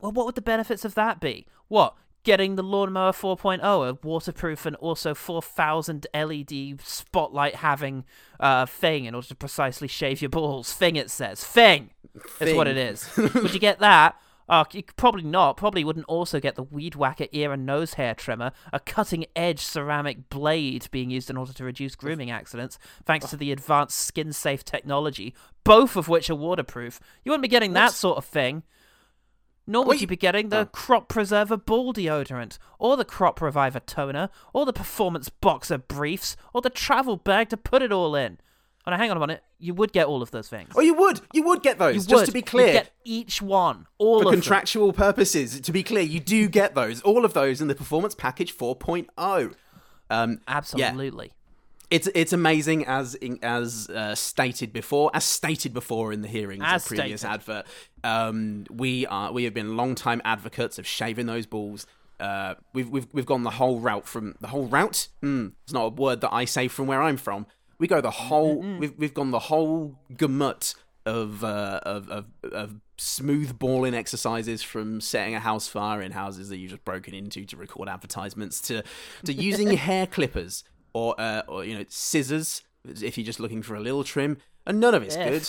Well, 0.04 0.12
what 0.12 0.26
would 0.26 0.34
the 0.34 0.42
benefits 0.42 0.84
of 0.84 0.94
that 0.96 1.18
be? 1.18 1.46
What? 1.68 1.96
Getting 2.24 2.56
the 2.56 2.62
Lawnmower 2.62 3.12
4.0, 3.12 3.62
a 3.62 4.06
waterproof 4.06 4.66
and 4.66 4.76
also 4.76 5.14
4,000 5.14 6.06
LED 6.12 6.78
spotlight 6.82 7.54
having 7.54 8.04
uh, 8.38 8.66
thing 8.66 9.06
in 9.06 9.14
order 9.14 9.28
to 9.28 9.34
precisely 9.34 9.88
shave 9.88 10.20
your 10.20 10.28
balls. 10.28 10.74
Thing, 10.74 10.96
it 10.96 11.10
says. 11.10 11.42
Thing! 11.42 11.88
Is 12.38 12.54
what 12.54 12.68
it 12.68 12.76
is. 12.76 13.08
would 13.16 13.54
you 13.54 13.58
get 13.58 13.78
that? 13.78 14.20
Uh, 14.46 14.64
you 14.72 14.82
could 14.82 14.96
probably 14.96 15.22
not. 15.22 15.56
Probably 15.56 15.84
wouldn't 15.84 16.04
also 16.04 16.38
get 16.38 16.54
the 16.54 16.62
Weed 16.62 16.96
Whacker 16.96 17.28
ear 17.32 17.50
and 17.54 17.64
nose 17.64 17.94
hair 17.94 18.14
trimmer, 18.14 18.52
a 18.74 18.80
cutting 18.80 19.24
edge 19.34 19.60
ceramic 19.60 20.28
blade 20.28 20.86
being 20.90 21.08
used 21.08 21.30
in 21.30 21.38
order 21.38 21.54
to 21.54 21.64
reduce 21.64 21.94
grooming 21.94 22.30
accidents, 22.30 22.78
thanks 23.06 23.30
to 23.30 23.38
the 23.38 23.52
advanced 23.52 23.98
skin 24.00 24.34
safe 24.34 24.66
technology, 24.66 25.34
both 25.64 25.96
of 25.96 26.08
which 26.08 26.28
are 26.28 26.34
waterproof. 26.34 27.00
You 27.24 27.30
wouldn't 27.30 27.40
be 27.40 27.48
getting 27.48 27.72
that 27.72 27.92
sort 27.92 28.18
of 28.18 28.26
thing. 28.26 28.64
Nor 29.66 29.84
would 29.86 30.00
you 30.00 30.06
be 30.06 30.16
getting 30.16 30.50
the 30.50 30.66
Crop 30.66 31.08
Preserver 31.08 31.56
Ball 31.56 31.94
Deodorant, 31.94 32.58
or 32.78 32.96
the 32.96 33.04
Crop 33.04 33.40
Reviver 33.40 33.80
Toner, 33.80 34.28
or 34.52 34.66
the 34.66 34.72
Performance 34.72 35.28
Boxer 35.30 35.78
Briefs, 35.78 36.36
or 36.52 36.60
the 36.60 36.70
travel 36.70 37.16
bag 37.16 37.48
to 37.48 37.56
put 37.56 37.80
it 37.82 37.90
all 37.90 38.14
in. 38.14 38.38
Oh, 38.86 38.90
now 38.90 38.98
hang 38.98 39.10
on 39.10 39.16
a 39.16 39.20
minute. 39.20 39.42
You 39.58 39.72
would 39.72 39.92
get 39.92 40.06
all 40.06 40.20
of 40.20 40.30
those 40.30 40.48
things. 40.48 40.70
Oh, 40.76 40.82
you 40.82 40.92
would. 40.92 41.22
You 41.32 41.42
would 41.44 41.62
get 41.62 41.78
those. 41.78 41.94
you 41.94 42.00
just 42.00 42.12
would. 42.12 42.26
to 42.26 42.32
be 42.32 42.42
clear, 42.42 42.66
clear. 42.66 42.74
get 42.74 42.90
each 43.04 43.40
one. 43.40 43.86
All 43.96 44.20
for 44.20 44.26
of 44.26 44.32
them. 44.32 44.40
contractual 44.40 44.92
purposes, 44.92 45.58
to 45.58 45.72
be 45.72 45.82
clear, 45.82 46.02
you 46.02 46.20
do 46.20 46.48
get 46.48 46.74
those, 46.74 47.00
all 47.00 47.24
of 47.24 47.32
those 47.32 47.62
in 47.62 47.68
the 47.68 47.74
Performance 47.74 48.14
Package 48.14 48.54
4.0. 48.54 49.54
Um, 50.10 50.40
Absolutely. 50.46 51.32
It's 51.90 52.08
it's 52.14 52.32
amazing 52.32 52.86
as 52.86 53.16
as 53.42 53.88
uh, 53.90 54.14
stated 54.14 54.72
before, 54.72 55.10
as 55.14 55.24
stated 55.24 55.72
before 55.74 56.12
in 56.12 56.22
the 56.22 56.28
hearings 56.28 56.62
As 56.64 56.82
of 56.82 56.88
previous 56.96 57.20
stated. 57.20 57.34
advert. 57.34 57.66
Um, 58.02 58.66
we 58.70 59.06
are 59.06 59.32
we 59.32 59.44
have 59.44 59.54
been 59.54 59.76
long 59.76 59.94
time 59.94 60.20
advocates 60.24 60.78
of 60.78 60.86
shaving 60.86 61.26
those 61.26 61.46
balls. 61.46 61.86
Uh, 62.20 62.54
we've 62.72 62.88
we've 62.88 63.06
we've 63.12 63.26
gone 63.26 63.42
the 63.42 63.50
whole 63.50 63.80
route 63.80 64.06
from 64.06 64.34
the 64.40 64.48
whole 64.48 64.66
route. 64.66 65.08
Hmm, 65.20 65.48
it's 65.64 65.72
not 65.72 65.84
a 65.84 65.88
word 65.90 66.20
that 66.22 66.32
I 66.32 66.44
say 66.44 66.68
from 66.68 66.86
where 66.86 67.02
I'm 67.02 67.16
from. 67.16 67.46
We 67.78 67.86
go 67.86 68.00
the 68.00 68.10
whole. 68.10 68.60
We've 68.60 68.96
we've 68.96 69.14
gone 69.14 69.30
the 69.30 69.38
whole 69.40 69.98
gamut 70.16 70.74
of 71.06 71.44
uh, 71.44 71.80
of, 71.82 72.08
of 72.08 72.26
of 72.50 72.74
smooth 72.96 73.58
balling 73.58 73.94
exercises 73.94 74.62
from 74.62 75.00
setting 75.00 75.34
a 75.34 75.40
house 75.40 75.66
fire 75.66 76.00
in 76.00 76.12
houses 76.12 76.48
that 76.48 76.58
you've 76.58 76.70
just 76.70 76.84
broken 76.84 77.12
into 77.12 77.44
to 77.44 77.56
record 77.56 77.88
advertisements 77.88 78.60
to 78.62 78.82
to 79.24 79.32
using 79.32 79.70
hair 79.76 80.06
clippers 80.06 80.64
or 80.94 81.14
uh, 81.20 81.42
or 81.46 81.64
you 81.64 81.76
know 81.76 81.84
scissors 81.88 82.62
if 82.84 83.18
you're 83.18 83.24
just 83.24 83.40
looking 83.40 83.62
for 83.62 83.74
a 83.74 83.80
little 83.80 84.04
trim 84.04 84.38
and 84.66 84.80
none 84.80 84.94
of 84.94 85.02
it's 85.02 85.16
If. 85.16 85.28
good 85.28 85.48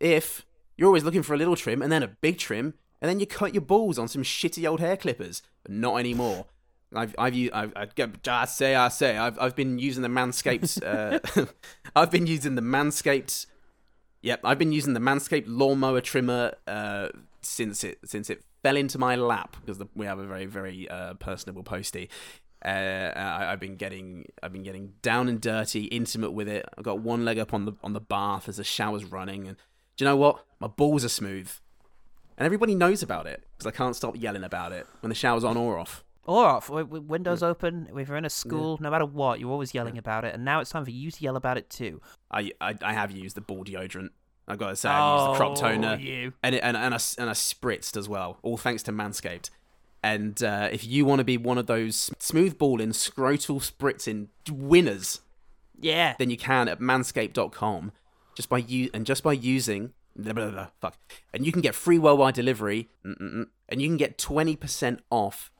if 0.00 0.44
you're 0.76 0.88
always 0.88 1.04
looking 1.04 1.22
for 1.22 1.34
a 1.34 1.36
little 1.36 1.56
trim 1.56 1.80
and 1.82 1.92
then 1.92 2.02
a 2.02 2.08
big 2.08 2.38
trim 2.38 2.74
and 3.00 3.08
then 3.08 3.20
you 3.20 3.26
cut 3.26 3.54
your 3.54 3.62
balls 3.62 3.98
on 3.98 4.08
some 4.08 4.22
shitty 4.22 4.68
old 4.68 4.80
hair 4.80 4.96
clippers 4.96 5.42
but 5.62 5.72
not 5.72 5.96
anymore 5.96 6.46
I've 6.94 7.14
I've 7.18 7.34
I've, 7.52 7.72
I've 7.76 8.18
I 8.26 8.44
say 8.46 8.74
I 8.74 8.88
say 8.88 9.16
I've 9.16 9.38
I've 9.38 9.56
been 9.56 9.78
using 9.78 10.02
the 10.02 10.08
Manscaped 10.08 10.82
uh, 10.82 11.46
I've 11.96 12.10
been 12.10 12.26
using 12.26 12.54
the 12.54 12.62
Manscaped 12.62 13.46
Yep, 14.22 14.40
I've 14.44 14.58
been 14.58 14.72
using 14.72 14.94
the 14.94 15.00
Manscaped 15.00 15.44
lawnmower 15.48 16.00
trimmer 16.00 16.54
uh, 16.66 17.08
since 17.42 17.82
it 17.82 17.98
since 18.04 18.30
it 18.30 18.42
fell 18.62 18.76
into 18.76 18.96
my 18.96 19.16
lap 19.16 19.56
because 19.60 19.78
the, 19.78 19.86
we 19.96 20.06
have 20.06 20.20
a 20.20 20.24
very 20.24 20.46
very 20.46 20.88
uh, 20.88 21.14
personable 21.14 21.64
postie. 21.64 22.08
Uh, 22.64 23.12
I, 23.16 23.52
I've 23.52 23.60
been 23.60 23.76
getting 23.76 24.26
I've 24.42 24.52
been 24.52 24.62
getting 24.62 24.92
down 25.02 25.28
and 25.28 25.40
dirty, 25.40 25.84
intimate 25.84 26.30
with 26.32 26.48
it. 26.48 26.64
I've 26.78 26.84
got 26.84 27.00
one 27.00 27.24
leg 27.24 27.38
up 27.38 27.52
on 27.52 27.64
the 27.64 27.72
on 27.82 27.92
the 27.92 28.00
bath 28.00 28.48
as 28.48 28.56
the 28.58 28.64
shower's 28.64 29.04
running, 29.04 29.48
and 29.48 29.56
do 29.96 30.04
you 30.04 30.08
know 30.10 30.16
what? 30.16 30.44
My 30.60 30.68
balls 30.68 31.04
are 31.04 31.08
smooth, 31.08 31.50
and 32.38 32.46
everybody 32.46 32.74
knows 32.74 33.02
about 33.02 33.26
it 33.26 33.44
because 33.58 33.66
I 33.66 33.76
can't 33.76 33.96
stop 33.96 34.14
yelling 34.16 34.44
about 34.44 34.72
it 34.72 34.86
when 35.00 35.08
the 35.08 35.14
shower's 35.14 35.44
on 35.44 35.56
or 35.56 35.78
off. 35.78 36.04
Or 36.24 36.46
off. 36.46 36.70
Windows 36.70 37.42
open. 37.42 37.88
If 37.96 38.06
you're 38.06 38.16
in 38.16 38.24
a 38.24 38.30
school, 38.30 38.78
no 38.80 38.90
matter 38.90 39.04
what, 39.06 39.40
you're 39.40 39.50
always 39.50 39.74
yelling 39.74 39.98
about 39.98 40.24
it. 40.24 40.32
And 40.32 40.44
now 40.44 40.60
it's 40.60 40.70
time 40.70 40.84
for 40.84 40.92
you 40.92 41.10
to 41.10 41.20
yell 41.24 41.34
about 41.34 41.58
it 41.58 41.68
too. 41.68 42.00
I, 42.30 42.52
I, 42.60 42.76
I 42.80 42.92
have 42.92 43.10
used 43.10 43.34
the 43.34 43.40
ball 43.40 43.64
deodorant. 43.64 44.10
I've 44.46 44.58
got 44.58 44.68
to 44.68 44.76
say, 44.76 44.88
I've 44.88 45.18
used 45.18 45.32
the 45.34 45.36
crop 45.36 45.52
Oh, 45.52 45.60
toner, 45.60 45.96
you. 45.96 46.32
and 46.44 46.54
it, 46.54 46.60
and 46.62 46.76
and 46.76 46.94
I, 46.94 46.98
and 47.18 47.28
I 47.28 47.32
spritzed 47.32 47.96
as 47.96 48.08
well, 48.08 48.38
all 48.42 48.56
thanks 48.56 48.84
to 48.84 48.92
Manscaped. 48.92 49.50
And 50.02 50.42
uh, 50.42 50.68
if 50.72 50.84
you 50.86 51.04
want 51.04 51.20
to 51.20 51.24
be 51.24 51.36
one 51.36 51.58
of 51.58 51.66
those 51.66 52.10
smooth 52.18 52.58
balling, 52.58 52.90
scrotal 52.90 53.60
spritzing 53.62 54.28
winners, 54.50 55.20
Yeah. 55.80 56.14
then 56.18 56.28
you 56.30 56.36
can 56.36 56.68
at 56.68 56.80
manscaped.com. 56.80 57.92
just 58.34 58.48
by 58.48 58.58
you 58.58 58.90
and 58.94 59.06
just 59.06 59.22
by 59.22 59.32
using 59.32 59.92
blah, 60.16 60.32
blah, 60.32 60.50
blah, 60.50 60.68
fuck, 60.80 60.96
and 61.32 61.44
you 61.46 61.52
can 61.52 61.60
get 61.62 61.74
free 61.74 61.98
worldwide 61.98 62.34
delivery, 62.34 62.88
and 63.04 63.46
you 63.68 63.88
can 63.88 63.96
get 63.96 64.18
twenty 64.18 64.56
percent 64.56 65.00
off 65.10 65.50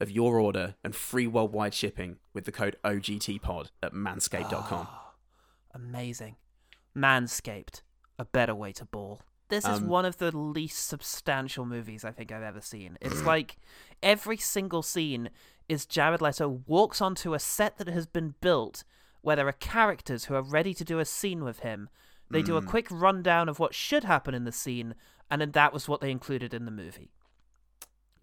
of 0.00 0.10
your 0.10 0.38
order 0.38 0.74
and 0.84 0.94
free 0.94 1.26
worldwide 1.26 1.72
shipping 1.74 2.16
with 2.34 2.44
the 2.44 2.52
code 2.52 2.76
OGTPod 2.84 3.70
at 3.82 3.92
manscaped.com. 3.94 4.86
Amazing. 5.74 6.36
Manscaped, 6.96 7.80
a 8.18 8.24
better 8.24 8.54
way 8.54 8.72
to 8.72 8.84
ball. 8.84 9.22
This 9.52 9.64
is 9.66 9.80
Um, 9.80 9.88
one 9.88 10.06
of 10.06 10.16
the 10.16 10.34
least 10.34 10.86
substantial 10.88 11.66
movies 11.66 12.06
I 12.06 12.10
think 12.10 12.32
I've 12.32 12.42
ever 12.42 12.62
seen. 12.62 12.96
It's 13.02 13.22
like 13.34 13.56
every 14.02 14.38
single 14.38 14.82
scene 14.82 15.28
is 15.68 15.84
Jared 15.84 16.22
Leto 16.22 16.62
walks 16.66 17.02
onto 17.02 17.34
a 17.34 17.38
set 17.38 17.76
that 17.76 17.86
has 17.88 18.06
been 18.06 18.34
built 18.40 18.82
where 19.20 19.36
there 19.36 19.46
are 19.46 19.52
characters 19.52 20.24
who 20.24 20.34
are 20.34 20.42
ready 20.42 20.72
to 20.72 20.84
do 20.84 20.98
a 20.98 21.04
scene 21.04 21.44
with 21.44 21.58
him. 21.60 21.90
They 22.30 22.40
do 22.42 22.56
a 22.56 22.62
Mm. 22.62 22.66
quick 22.66 22.86
rundown 22.90 23.50
of 23.50 23.58
what 23.58 23.74
should 23.74 24.04
happen 24.04 24.32
in 24.34 24.44
the 24.44 24.52
scene, 24.52 24.94
and 25.30 25.38
then 25.38 25.50
that 25.50 25.74
was 25.74 25.86
what 25.86 26.00
they 26.00 26.10
included 26.10 26.54
in 26.54 26.64
the 26.64 26.70
movie. 26.70 27.12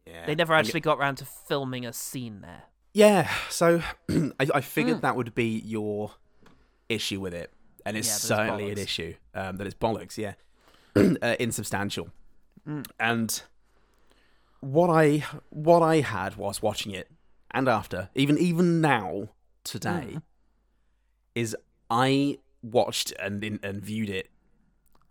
Yeah, 0.07 0.25
They 0.25 0.34
never 0.34 0.55
actually 0.55 0.80
got 0.80 0.97
around 0.97 1.17
to 1.17 1.25
filming 1.25 1.86
a 1.86 1.93
scene 1.93 2.41
there. 2.41 2.63
Yeah, 2.91 3.32
so 3.51 3.84
I, 4.09 4.47
I 4.55 4.61
figured 4.61 4.97
Mm. 4.97 5.01
that 5.01 5.15
would 5.15 5.36
be 5.36 5.59
your 5.63 6.13
issue 6.89 7.19
with 7.19 7.36
it, 7.36 7.53
and 7.86 7.95
it's 7.95 8.07
Yeah, 8.07 8.13
that 8.13 8.17
it's 8.17 8.27
certainly 8.27 8.71
an 8.71 8.77
issue. 8.80 9.13
Um, 9.36 9.57
that 9.57 9.67
it's 9.67 9.75
bollocks, 9.75 10.17
yeah, 10.17 10.34
uh, 11.21 11.35
insubstantial. 11.39 12.09
Mm. 12.67 12.85
And 12.99 13.41
what 14.61 14.89
I 14.89 15.23
what 15.49 15.81
I 15.81 16.01
had 16.01 16.35
was 16.35 16.61
watching 16.61 16.91
it, 16.93 17.09
and 17.51 17.67
after, 17.67 18.09
even 18.15 18.37
even 18.37 18.81
now 18.81 19.29
today, 19.63 20.13
Mm. 20.15 20.21
is 21.35 21.55
I 21.89 22.39
watched 22.61 23.13
and 23.21 23.43
in, 23.43 23.59
and 23.63 23.81
viewed 23.81 24.09
it 24.09 24.29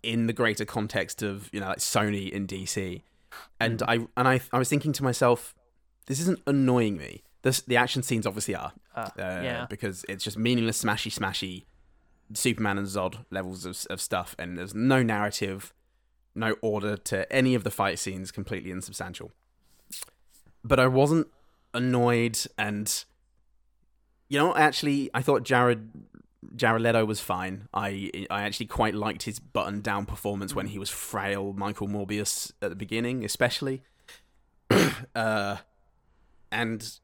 in 0.03 0.27
the 0.27 0.33
greater 0.33 0.65
context 0.65 1.21
of 1.23 1.49
you 1.51 1.59
know 1.59 1.67
like 1.67 1.79
Sony 1.79 2.29
in 2.29 2.45
DC, 2.47 3.01
and 3.59 3.81
I 3.83 3.95
and 4.15 4.27
I 4.27 4.39
I 4.53 4.57
was 4.59 4.69
thinking 4.69 4.93
to 4.93 5.03
myself, 5.03 5.55
this 6.05 6.19
isn't 6.19 6.39
annoying 6.47 6.97
me. 6.97 7.23
This, 7.41 7.61
the 7.61 7.77
action 7.77 8.03
scenes 8.03 8.27
obviously 8.27 8.53
are, 8.55 8.73
Uh, 8.93 8.99
uh, 8.99 9.41
yeah. 9.41 9.65
because 9.69 10.03
it's 10.09 10.25
just 10.25 10.37
meaningless, 10.37 10.83
smashy, 10.83 11.09
smashy, 11.09 11.63
Superman 12.33 12.77
and 12.77 12.87
Zod 12.87 13.25
levels 13.29 13.65
of 13.65 13.85
of 13.89 14.01
stuff, 14.01 14.35
and 14.37 14.57
there's 14.57 14.75
no 14.75 15.03
narrative, 15.03 15.73
no 16.35 16.55
order 16.61 16.97
to 16.97 17.31
any 17.31 17.55
of 17.55 17.63
the 17.63 17.71
fight 17.71 17.99
scenes, 17.99 18.31
completely 18.31 18.71
insubstantial. 18.71 19.31
But 20.63 20.79
I 20.79 20.87
wasn't 20.87 21.27
annoyed, 21.73 22.39
and 22.57 23.03
you 24.27 24.37
know, 24.37 24.55
actually, 24.55 25.09
I 25.13 25.21
thought 25.21 25.43
Jared 25.43 25.89
Jared 26.55 26.81
Leto 26.81 27.05
was 27.05 27.19
fine. 27.19 27.67
I 27.73 28.11
I 28.29 28.43
actually 28.43 28.67
quite 28.67 28.95
liked 28.95 29.23
his 29.23 29.39
button 29.39 29.81
down 29.81 30.05
performance 30.05 30.55
when 30.55 30.67
he 30.67 30.79
was 30.79 30.89
frail 30.89 31.53
Michael 31.53 31.87
Morbius 31.87 32.51
at 32.61 32.69
the 32.69 32.75
beginning, 32.75 33.25
especially. 33.25 33.81
uh, 35.15 35.57
and 36.51 36.99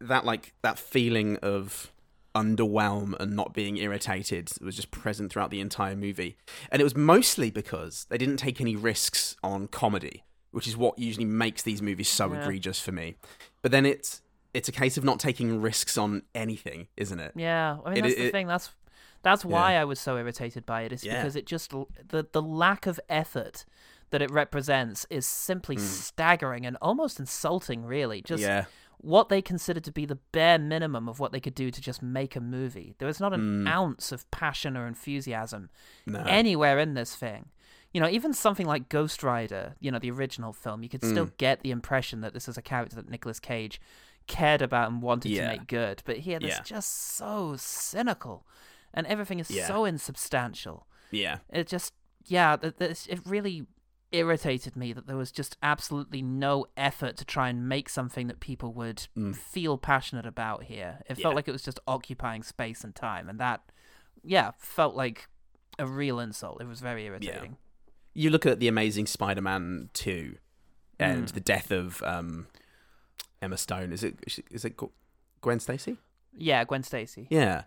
that 0.00 0.24
like 0.24 0.52
that 0.62 0.78
feeling 0.78 1.36
of 1.38 1.92
underwhelm 2.34 3.14
and 3.20 3.34
not 3.34 3.52
being 3.52 3.76
irritated 3.76 4.50
was 4.60 4.76
just 4.76 4.90
present 4.90 5.32
throughout 5.32 5.50
the 5.50 5.60
entire 5.60 5.96
movie. 5.96 6.36
And 6.70 6.80
it 6.80 6.84
was 6.84 6.96
mostly 6.96 7.50
because 7.50 8.06
they 8.08 8.18
didn't 8.18 8.38
take 8.38 8.60
any 8.60 8.76
risks 8.76 9.36
on 9.42 9.68
comedy, 9.68 10.24
which 10.50 10.66
is 10.66 10.76
what 10.76 10.98
usually 10.98 11.26
makes 11.26 11.62
these 11.62 11.82
movies 11.82 12.08
so 12.08 12.32
Yeah. 12.32 12.40
egregious 12.42 12.80
for 12.80 12.92
me. 12.92 13.16
But 13.60 13.70
then 13.70 13.86
it's 13.86 14.22
it's 14.54 14.68
a 14.68 14.72
case 14.72 14.98
of 14.98 15.04
not 15.04 15.18
taking 15.18 15.62
risks 15.62 15.96
on 15.96 16.22
anything, 16.34 16.86
isn't 16.98 17.18
it? 17.18 17.32
Yeah, 17.34 17.78
I 17.86 17.88
mean 17.88 17.98
It- 17.98 18.02
that's 18.02 18.14
the 18.16 18.26
it- 18.26 18.32
thing. 18.32 18.46
That's 18.46 18.70
that's 19.22 19.44
why 19.44 19.72
Yeah. 19.72 19.82
I 19.82 19.84
was 19.84 20.00
so 20.00 20.16
irritated 20.18 20.66
by 20.66 20.82
it. 20.82 20.92
Is 20.92 21.04
Yeah. 21.04 21.16
because 21.22 21.36
it 21.36 21.46
just 21.46 21.70
the 21.70 22.26
the 22.32 22.42
lack 22.42 22.86
of 22.86 23.00
effort 23.08 23.64
that 24.10 24.20
it 24.20 24.30
represents 24.30 25.06
is 25.08 25.26
simply 25.26 25.76
hmm. 25.76 25.82
staggering 25.82 26.66
and 26.66 26.76
almost 26.82 27.18
insulting. 27.18 27.84
Really, 27.84 28.20
just. 28.22 28.42
Yeah. 28.42 28.64
What 29.02 29.28
they 29.28 29.42
considered 29.42 29.84
to 29.84 29.92
be 29.92 30.06
the 30.06 30.14
bare 30.32 30.58
minimum 30.58 31.08
of 31.08 31.18
what 31.20 31.32
they 31.32 31.40
could 31.40 31.54
do 31.54 31.70
to 31.70 31.80
just 31.80 32.02
make 32.02 32.34
a 32.36 32.40
movie. 32.40 32.94
There 32.98 33.06
was 33.08 33.20
not 33.20 33.32
an 33.34 33.64
Mm. 33.64 33.68
ounce 33.68 34.12
of 34.12 34.28
passion 34.30 34.76
or 34.76 34.86
enthusiasm 34.86 35.70
No. 36.06 36.22
anywhere 36.22 36.78
in 36.78 36.94
this 36.94 37.14
thing. 37.14 37.50
You 37.92 38.00
know, 38.00 38.08
even 38.08 38.32
something 38.32 38.66
like 38.66 38.88
Ghost 38.88 39.22
Rider, 39.22 39.74
you 39.80 39.90
know, 39.90 39.98
the 39.98 40.10
original 40.10 40.52
film, 40.52 40.82
you 40.82 40.88
could 40.88 41.04
still 41.04 41.26
Mm. 41.26 41.36
get 41.36 41.60
the 41.62 41.70
impression 41.72 42.20
that 42.22 42.32
this 42.32 42.48
is 42.48 42.56
a 42.56 42.62
character 42.62 42.96
that 42.96 43.08
Nicolas 43.10 43.38
Cage 43.40 43.80
cared 44.28 44.62
about 44.62 44.90
and 44.90 45.02
wanted 45.02 45.32
Yeah. 45.32 45.50
to 45.50 45.58
make 45.58 45.66
good. 45.66 46.02
But 46.06 46.18
here, 46.18 46.38
it's 46.40 46.46
Yeah. 46.46 46.62
just 46.62 46.90
so 47.16 47.56
cynical, 47.58 48.46
and 48.94 49.06
everything 49.08 49.40
is 49.40 49.50
Yeah. 49.50 49.66
so 49.66 49.84
insubstantial. 49.84 50.86
Yeah. 51.10 51.38
It 51.50 51.66
just, 51.66 51.92
yeah, 52.24 52.56
it 52.62 53.20
really 53.26 53.66
irritated 54.12 54.76
me 54.76 54.92
that 54.92 55.06
there 55.06 55.16
was 55.16 55.32
just 55.32 55.56
absolutely 55.62 56.22
no 56.22 56.66
effort 56.76 57.16
to 57.16 57.24
try 57.24 57.48
and 57.48 57.68
make 57.68 57.88
something 57.88 58.26
that 58.28 58.40
people 58.40 58.72
would 58.74 59.08
Mm. 59.16 59.34
feel 59.34 59.78
passionate 59.78 60.26
about 60.26 60.64
here. 60.64 61.00
It 61.08 61.18
Yeah. 61.18 61.22
felt 61.22 61.34
like 61.34 61.48
it 61.48 61.52
was 61.52 61.62
just 61.62 61.80
occupying 61.86 62.42
space 62.42 62.84
and 62.84 62.94
time, 62.94 63.28
and 63.28 63.40
that, 63.40 63.62
yeah, 64.22 64.52
felt 64.58 64.94
like 64.94 65.28
a 65.78 65.86
real 65.86 66.20
insult. 66.20 66.60
It 66.60 66.66
was 66.66 66.80
very 66.80 67.04
irritating. 67.06 67.56
You 68.14 68.28
look 68.30 68.44
at 68.44 68.60
the 68.60 68.68
Amazing 68.68 69.06
Spider-Man 69.06 69.88
two, 69.94 70.36
and 71.00 71.24
Mm. 71.26 71.32
the 71.32 71.40
death 71.40 71.70
of 71.70 72.02
um, 72.02 72.46
Emma 73.40 73.56
Stone. 73.56 73.92
Is 73.92 74.04
it 74.04 74.16
is 74.50 74.64
it 74.64 74.78
Gwen 75.40 75.58
Stacy? 75.58 75.96
Yeah, 76.36 76.62
Gwen 76.64 76.82
Stacy. 76.82 77.26
Yeah, 77.30 77.64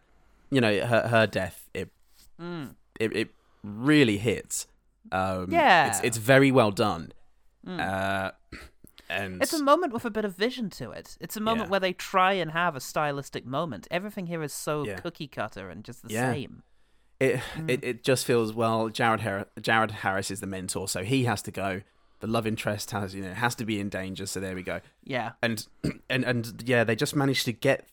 you 0.51 0.61
know 0.61 0.85
her 0.85 1.07
her 1.07 1.27
death. 1.27 1.67
It 1.73 1.91
Mm. 2.39 2.75
it, 2.99 3.15
it 3.15 3.29
really 3.63 4.17
hits. 4.19 4.67
Um, 5.11 5.51
Yeah. 5.51 5.87
it's 5.87 5.99
it's 6.03 6.17
very 6.17 6.51
well 6.51 6.71
done. 6.71 7.11
Mm. 7.65 7.79
Uh, 7.79 8.31
and 9.09 9.41
It's 9.41 9.53
a 9.53 9.63
moment 9.63 9.93
with 9.93 10.05
a 10.05 10.09
bit 10.09 10.25
of 10.25 10.35
vision 10.35 10.69
to 10.71 10.91
it. 10.91 11.17
It's 11.19 11.37
a 11.37 11.39
moment 11.41 11.67
Yeah. 11.67 11.71
where 11.71 11.79
they 11.79 11.93
try 11.93 12.33
and 12.33 12.51
have 12.51 12.75
a 12.75 12.79
stylistic 12.79 13.45
moment. 13.45 13.87
Everything 13.91 14.27
here 14.27 14.41
is 14.43 14.53
so 14.53 14.85
Yeah. 14.85 14.97
cookie 14.99 15.27
cutter 15.27 15.69
and 15.69 15.83
just 15.83 16.03
the 16.03 16.13
Yeah. 16.13 16.31
same. 16.31 16.63
it, 17.19 17.39
Mm. 17.55 17.69
it 17.69 17.83
it 17.83 18.03
just 18.03 18.25
feels 18.25 18.51
well. 18.51 18.89
Jared 18.89 19.21
Har- 19.21 19.47
Jared 19.61 19.91
Harris 19.91 20.29
is 20.29 20.41
the 20.41 20.47
mentor, 20.47 20.87
so 20.89 21.01
he 21.03 21.23
has 21.23 21.41
to 21.43 21.51
go. 21.51 21.81
The 22.19 22.27
love 22.27 22.45
interest 22.45 22.91
has 22.91 23.15
you 23.15 23.23
know 23.23 23.33
has 23.33 23.55
to 23.55 23.65
be 23.65 23.79
in 23.79 23.87
danger. 23.87 24.25
So 24.25 24.39
there 24.41 24.53
we 24.53 24.63
go. 24.63 24.81
Yeah. 25.03 25.31
and 25.41 25.65
and 26.09 26.25
and 26.25 26.61
yeah, 26.65 26.83
they 26.83 26.95
just 26.95 27.15
managed 27.15 27.45
to 27.45 27.53
get 27.53 27.87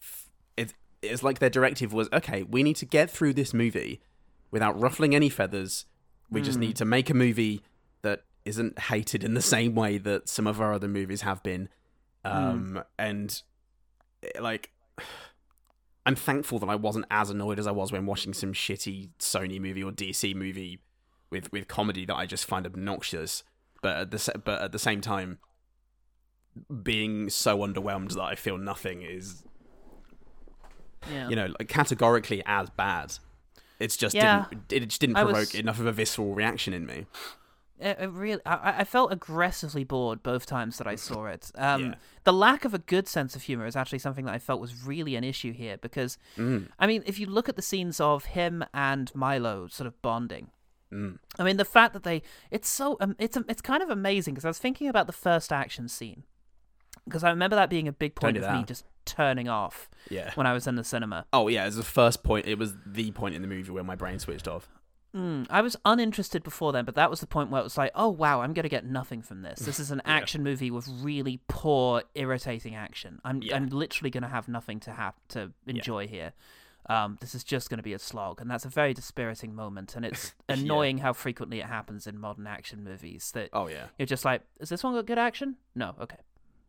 it. 0.56 0.74
It's 1.02 1.22
like 1.22 1.38
their 1.38 1.50
directive 1.50 1.92
was 1.92 2.08
okay. 2.12 2.42
We 2.42 2.62
need 2.64 2.74
to 2.76 2.84
get 2.86 3.10
through 3.10 3.34
this 3.34 3.54
movie 3.54 4.00
without 4.50 4.78
ruffling 4.80 5.14
any 5.14 5.28
feathers. 5.28 5.86
We 6.32 6.40
just 6.42 6.58
Mm. 6.58 6.62
need 6.62 6.76
to 6.76 6.84
make 6.84 7.10
a 7.10 7.14
movie 7.14 7.62
that 8.02 8.24
isn't 8.44 8.78
hated 8.78 9.22
in 9.22 9.34
the 9.34 9.42
same 9.56 9.74
way 9.74 9.98
that 9.98 10.28
some 10.28 10.46
of 10.48 10.60
our 10.60 10.72
other 10.72 10.88
movies 10.88 11.20
have 11.22 11.42
been. 11.42 11.68
Um, 12.24 12.82
and 12.98 13.40
eh, 14.22 14.40
like, 14.40 14.72
I'm 16.06 16.16
thankful 16.16 16.58
that 16.60 16.68
I 16.68 16.74
wasn't 16.74 17.04
as 17.12 17.30
annoyed 17.30 17.58
as 17.60 17.66
I 17.68 17.70
was 17.70 17.92
when 17.92 18.06
watching 18.06 18.32
some 18.34 18.52
shitty 18.52 19.10
Sony 19.20 19.60
movie 19.60 19.84
or 19.84 19.92
DC 19.92 20.34
movie 20.34 20.80
with 21.30 21.52
with 21.52 21.68
comedy 21.68 22.04
that 22.06 22.16
I 22.16 22.26
just 22.26 22.44
find 22.46 22.66
obnoxious. 22.66 23.44
But 23.82 23.96
at 23.98 24.10
the 24.10 24.40
but 24.44 24.62
at 24.62 24.72
the 24.72 24.78
same 24.80 25.00
time, 25.00 25.38
being 26.82 27.30
so 27.30 27.58
underwhelmed 27.58 28.14
that 28.14 28.22
I 28.22 28.34
feel 28.34 28.58
nothing 28.58 29.02
is, 29.02 29.44
Yeah. 31.10 31.28
you 31.28 31.36
know, 31.36 31.46
like 31.58 31.68
categorically 31.68 32.42
as 32.46 32.68
bad. 32.70 33.18
It's 33.82 33.96
just 33.96 34.14
Yeah. 34.14 34.46
didn't 34.68 34.72
it 34.84 34.86
just 34.88 35.00
didn't 35.00 35.16
provoke 35.16 35.34
was- 35.34 35.54
enough 35.54 35.78
of 35.80 35.86
a 35.86 35.92
visceral 35.92 36.34
reaction 36.34 36.72
in 36.72 36.86
me. 36.86 37.06
It, 37.80 37.98
it 38.00 38.10
really, 38.12 38.40
I, 38.46 38.80
I 38.82 38.84
felt 38.84 39.12
aggressively 39.12 39.82
bored 39.82 40.22
both 40.22 40.46
times 40.46 40.78
that 40.78 40.86
I 40.86 40.94
saw 40.94 41.26
it. 41.34 41.50
Um, 41.56 41.82
Yeah. 41.84 41.94
The 42.24 42.32
lack 42.32 42.64
of 42.64 42.74
a 42.74 42.78
good 42.78 43.08
sense 43.08 43.34
of 43.34 43.42
humor 43.42 43.66
is 43.66 43.74
actually 43.74 43.98
something 43.98 44.24
that 44.26 44.34
I 44.34 44.38
felt 44.38 44.60
was 44.60 44.84
really 44.84 45.16
an 45.16 45.24
issue 45.24 45.52
here 45.52 45.76
because, 45.78 46.16
Mm. 46.36 46.68
I 46.78 46.86
mean, 46.86 47.02
if 47.06 47.18
you 47.18 47.26
look 47.26 47.48
at 47.48 47.56
the 47.56 47.62
scenes 47.62 48.00
of 48.00 48.26
him 48.26 48.64
and 48.72 49.12
Milo 49.14 49.66
sort 49.66 49.88
of 49.88 50.00
bonding, 50.00 50.50
Mm. 50.92 51.18
I 51.38 51.42
mean, 51.42 51.56
the 51.56 51.64
fact 51.64 51.94
that 51.94 52.02
they, 52.04 52.22
it's 52.50 52.68
so, 52.68 52.98
um, 53.00 53.16
it's 53.18 53.36
it's 53.48 53.62
kind 53.62 53.82
of 53.82 53.88
amazing 53.90 54.34
because 54.34 54.44
I 54.44 54.48
was 54.50 54.58
thinking 54.58 54.88
about 54.88 55.06
the 55.06 55.12
first 55.14 55.50
action 55.50 55.88
scene 55.88 56.22
because 57.06 57.24
I 57.24 57.30
remember 57.30 57.56
that 57.56 57.70
being 57.70 57.88
a 57.88 57.92
big 57.92 58.14
point 58.14 58.36
of 58.36 58.42
me 58.54 58.62
just 58.64 58.84
turning 59.04 59.48
off 59.48 59.88
Yeah. 60.10 60.32
when 60.34 60.46
I 60.46 60.52
was 60.52 60.66
in 60.66 60.76
the 60.76 60.84
cinema. 60.84 61.26
Oh 61.32 61.48
yeah, 61.48 61.62
it 61.62 61.66
was 61.66 61.76
the 61.76 61.82
first 61.82 62.22
point. 62.22 62.46
It 62.46 62.58
was 62.58 62.74
the 62.86 63.10
point 63.12 63.34
in 63.34 63.42
the 63.42 63.48
movie 63.48 63.70
where 63.70 63.84
my 63.84 63.96
brain 63.96 64.18
switched 64.18 64.48
off. 64.48 64.68
Mm, 65.14 65.46
I 65.50 65.60
was 65.60 65.76
uninterested 65.84 66.42
before 66.42 66.72
then, 66.72 66.86
but 66.86 66.94
that 66.94 67.10
was 67.10 67.20
the 67.20 67.26
point 67.26 67.50
where 67.50 67.60
it 67.60 67.64
was 67.64 67.76
like, 67.76 67.92
oh 67.94 68.08
wow, 68.08 68.40
I'm 68.40 68.54
gonna 68.54 68.70
get 68.70 68.86
nothing 68.86 69.20
from 69.20 69.42
this. 69.42 69.58
This 69.60 69.78
is 69.78 69.90
an 69.90 70.00
action 70.06 70.42
movie 70.42 70.70
with 70.70 70.88
really 70.88 71.40
poor, 71.48 72.02
irritating 72.14 72.74
action. 72.74 73.20
I'm 73.24 73.42
Yeah. 73.42 73.56
I'm 73.56 73.68
literally 73.68 74.10
gonna 74.10 74.28
have 74.28 74.48
nothing 74.48 74.80
to 74.80 74.90
have 74.92 75.14
to 75.28 75.52
enjoy 75.66 76.06
here. 76.08 76.32
Um, 76.88 77.16
this 77.20 77.34
is 77.34 77.44
just 77.44 77.68
gonna 77.70 77.82
be 77.82 77.92
a 77.92 77.98
slog, 77.98 78.40
and 78.40 78.50
that's 78.50 78.64
a 78.64 78.68
very 78.70 78.94
dispiriting 78.94 79.54
moment. 79.54 79.94
And 79.96 80.04
it's 80.06 80.34
Yeah. 80.48 80.54
annoying 80.56 80.98
how 80.98 81.12
frequently 81.12 81.60
it 81.60 81.66
happens 81.66 82.06
in 82.06 82.18
modern 82.18 82.46
action 82.46 82.82
movies. 82.82 83.30
That 83.34 83.50
Oh 83.52 83.68
yeah. 83.68 83.88
you're 83.98 84.06
just 84.06 84.24
like, 84.24 84.40
is 84.60 84.70
this 84.70 84.82
one 84.82 84.94
got 84.94 85.04
good 85.04 85.18
action? 85.18 85.56
No, 85.74 85.94
okay, 86.00 86.16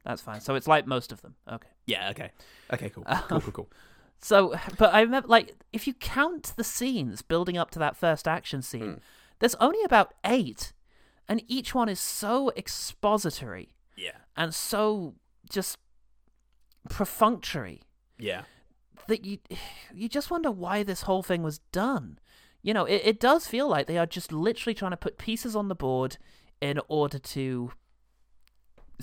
that's 0.06 0.22
fine. 0.22 0.42
So 0.42 0.56
it's 0.56 0.68
like 0.68 0.86
most 0.88 1.12
of 1.12 1.22
them. 1.22 1.36
Okay. 1.52 1.68
Yeah. 1.86 2.10
Okay. 2.12 2.32
Okay. 2.74 2.90
Cool. 2.90 3.04
Uh, 3.06 3.22
cool. 3.24 3.42
Cool. 3.42 3.52
Cool. 3.52 3.70
So, 4.20 4.56
but 4.78 4.94
I 4.94 5.02
remember, 5.02 5.28
like, 5.28 5.54
if 5.74 5.86
you 5.86 5.94
count 5.96 6.54
the 6.56 6.64
scenes 6.64 7.22
building 7.22 7.58
up 7.58 7.72
to 7.72 7.80
that 7.80 7.98
first 7.98 8.26
action 8.26 8.62
scene, 8.62 8.92
hmm. 8.94 8.98
there's 9.40 9.56
only 9.56 9.84
about 9.84 10.14
eight, 10.24 10.72
and 11.28 11.44
each 11.50 11.76
one 11.76 11.90
is 11.90 12.00
so 12.00 12.50
expository 12.56 13.76
Yeah. 13.98 14.16
and 14.38 14.56
so 14.56 15.16
just 15.50 15.78
perfunctory 16.90 17.82
Yeah. 18.18 18.44
that 19.08 19.26
you 19.26 19.40
you 19.94 20.08
just 20.08 20.32
wonder 20.32 20.52
why 20.52 20.84
this 20.84 21.02
whole 21.02 21.24
thing 21.24 21.44
was 21.44 21.60
done. 21.74 22.18
You 22.62 22.74
know, 22.74 22.86
it, 22.86 23.02
it 23.04 23.20
does 23.20 23.46
feel 23.46 23.68
like 23.68 23.88
they 23.88 23.98
are 23.98 24.06
just 24.06 24.32
literally 24.32 24.74
trying 24.74 24.92
to 24.92 24.98
put 24.98 25.18
pieces 25.18 25.54
on 25.54 25.68
the 25.68 25.76
board 25.76 26.18
in 26.62 26.80
order 26.88 27.20
to 27.20 27.72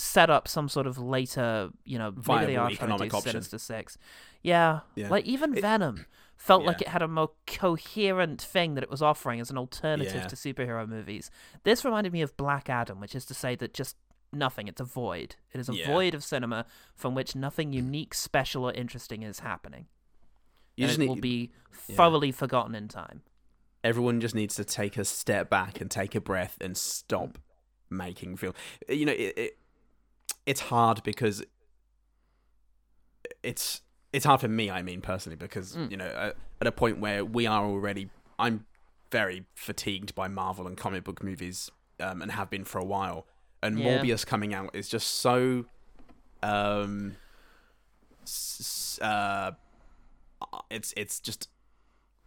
set 0.01 0.31
up 0.31 0.49
some 0.49 0.69
sort 0.69 0.87
of 0.87 0.99
later, 0.99 1.71
you 1.85 1.99
know, 1.99 2.11
maybe 2.27 2.47
they 2.47 2.57
are 2.57 2.71
trying 2.71 2.97
to 2.97 3.09
do 3.09 3.17
option. 3.17 3.33
Sinister 3.33 3.59
Six. 3.59 3.99
Yeah, 4.43 4.81
Yeah. 4.95 5.09
like 5.09 5.25
even 5.27 5.57
It- 5.57 5.61
Venom 5.61 6.07
felt 6.37 6.65
like 6.65 6.81
it 6.81 6.89
had 6.89 7.03
a 7.03 7.09
more 7.09 7.31
coherent 7.47 8.41
thing 8.41 8.75
that 8.75 8.83
it 8.83 8.91
was 8.91 9.03
offering 9.03 9.41
as 9.41 9.51
an 9.51 9.59
alternative 9.59 10.15
Yeah. 10.15 10.27
to 10.27 10.37
superhero 10.37 10.89
movies. 10.89 11.31
This 11.65 11.85
reminded 11.85 12.13
me 12.15 12.23
of 12.23 12.35
Black 12.39 12.71
Adam, 12.71 12.99
which 12.99 13.15
is 13.15 13.27
to 13.27 13.35
say 13.35 13.55
that 13.57 13.75
just 13.75 13.97
nothing. 14.33 14.67
It's 14.67 14.81
a 14.81 14.85
void. 14.85 15.37
It 15.53 15.61
is 15.61 15.69
a 15.69 15.75
Yeah. 15.75 15.87
void 15.89 16.15
of 16.15 16.25
cinema 16.25 16.65
from 16.97 17.15
which 17.15 17.37
nothing 17.37 17.73
unique, 17.75 18.15
special, 18.15 18.65
or 18.65 18.73
interesting 18.73 19.23
is 19.23 19.41
happening. 19.41 19.87
You 20.77 20.85
and 20.85 20.89
just 20.91 20.99
it 20.99 21.03
need 21.03 21.09
will 21.09 21.17
be 21.17 21.51
yeah. 21.89 21.97
thoroughly 21.97 22.33
forgotten 22.33 22.75
in 22.75 22.89
time. 22.89 23.23
everyone 23.83 24.21
just 24.21 24.35
needs 24.35 24.55
to 24.55 24.63
take 24.65 24.99
a 24.99 25.05
step 25.07 25.49
back 25.49 25.81
and 25.81 25.91
take 25.91 26.15
a 26.15 26.21
breath 26.21 26.57
and 26.61 26.77
stop 26.77 27.39
making 27.89 28.37
film. 28.37 28.53
You 28.91 29.07
know, 29.07 29.13
it, 29.13 29.39
it 29.39 29.59
it's 30.51 30.61
hard 30.63 31.03
because 31.03 31.43
it's 33.43 33.83
it's 34.13 34.25
hard 34.25 34.41
for 34.41 34.49
me. 34.49 34.71
I 34.71 34.83
mean, 34.83 35.01
personally, 35.01 35.37
because 35.37 35.77
Mm. 35.77 35.91
you 35.91 35.97
know, 35.97 36.33
at, 36.61 36.67
a 36.67 36.73
point 36.73 36.99
where 36.99 37.25
we 37.25 37.47
are 37.47 37.65
already, 37.65 38.11
I'm 38.39 38.67
very 39.13 39.45
fatigued 39.55 40.15
by 40.15 40.27
Marvel 40.29 40.67
and 40.67 40.77
comic 40.77 41.05
book 41.05 41.23
movies, 41.23 41.71
um, 42.01 42.21
and 42.23 42.33
have 42.33 42.51
been 42.51 42.65
for 42.65 42.79
a 42.79 42.85
while. 42.85 43.27
And 43.63 43.79
Yeah. 43.79 43.99
Morbius 43.99 44.27
coming 44.27 44.53
out 44.53 44.75
is 44.75 44.89
just 44.89 45.09
so, 45.09 45.67
um, 46.43 47.17
s- 48.23 48.99
uh, 49.01 49.53
it's 50.71 50.93
it's 50.97 51.21
just 51.21 51.49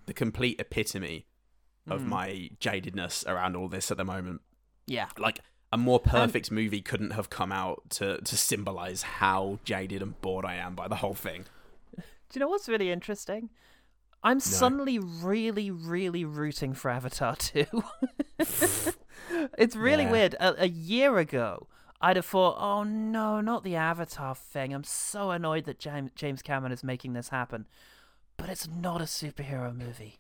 the 0.05 0.13
complete 0.13 0.59
epitome 0.59 1.25
of 1.87 2.01
Mm. 2.01 2.07
my 2.07 2.49
jadedness 2.61 3.27
around 3.27 3.55
all 3.57 3.67
this 3.67 3.91
at 3.91 3.97
the 3.97 4.05
moment. 4.05 4.41
Yeah. 4.87 5.09
Like 5.17 5.39
a 5.73 5.77
more 5.77 5.99
perfect 5.99 6.51
movie 6.51 6.81
couldn't 6.81 7.11
have 7.11 7.29
come 7.29 7.51
out 7.51 7.81
to 7.91 8.19
to 8.21 8.37
symbolize 8.37 9.01
how 9.03 9.59
jaded 9.63 10.01
and 10.01 10.19
bored 10.21 10.45
I 10.45 10.55
am 10.55 10.75
by 10.75 10.87
the 10.87 10.97
whole 10.97 11.13
thing. 11.15 11.45
Do 11.97 12.03
you 12.33 12.39
know 12.39 12.47
what's 12.49 12.69
really 12.69 12.91
interesting? 12.91 13.49
I'm 14.23 14.39
suddenly 14.39 14.99
really, 14.99 15.69
really 15.69 16.23
rooting 16.23 16.73
for 16.73 16.89
Avatar 16.89 17.35
2. 17.35 17.65
it's 19.57 19.75
really 19.75 20.03
Yeah. 20.05 20.11
weird. 20.11 20.33
A, 20.35 20.63
a 20.63 20.67
year 20.67 21.17
ago, 21.17 21.67
I'd 22.01 22.15
have 22.15 22.25
thought, 22.25 22.57
oh 22.59 22.83
no, 22.83 23.41
not 23.41 23.63
the 23.63 23.75
Avatar 23.75 24.35
thing. 24.35 24.73
I'm 24.73 24.83
so 24.83 25.31
annoyed 25.31 25.65
that 25.65 25.79
James, 25.79 26.11
James 26.15 26.41
Cameron 26.41 26.71
is 26.71 26.83
making 26.83 27.13
this 27.13 27.29
happen. 27.29 27.65
But 28.37 28.49
it's 28.49 28.67
not 28.67 29.01
a 29.01 29.05
superhero 29.05 29.75
movie. 29.75 30.19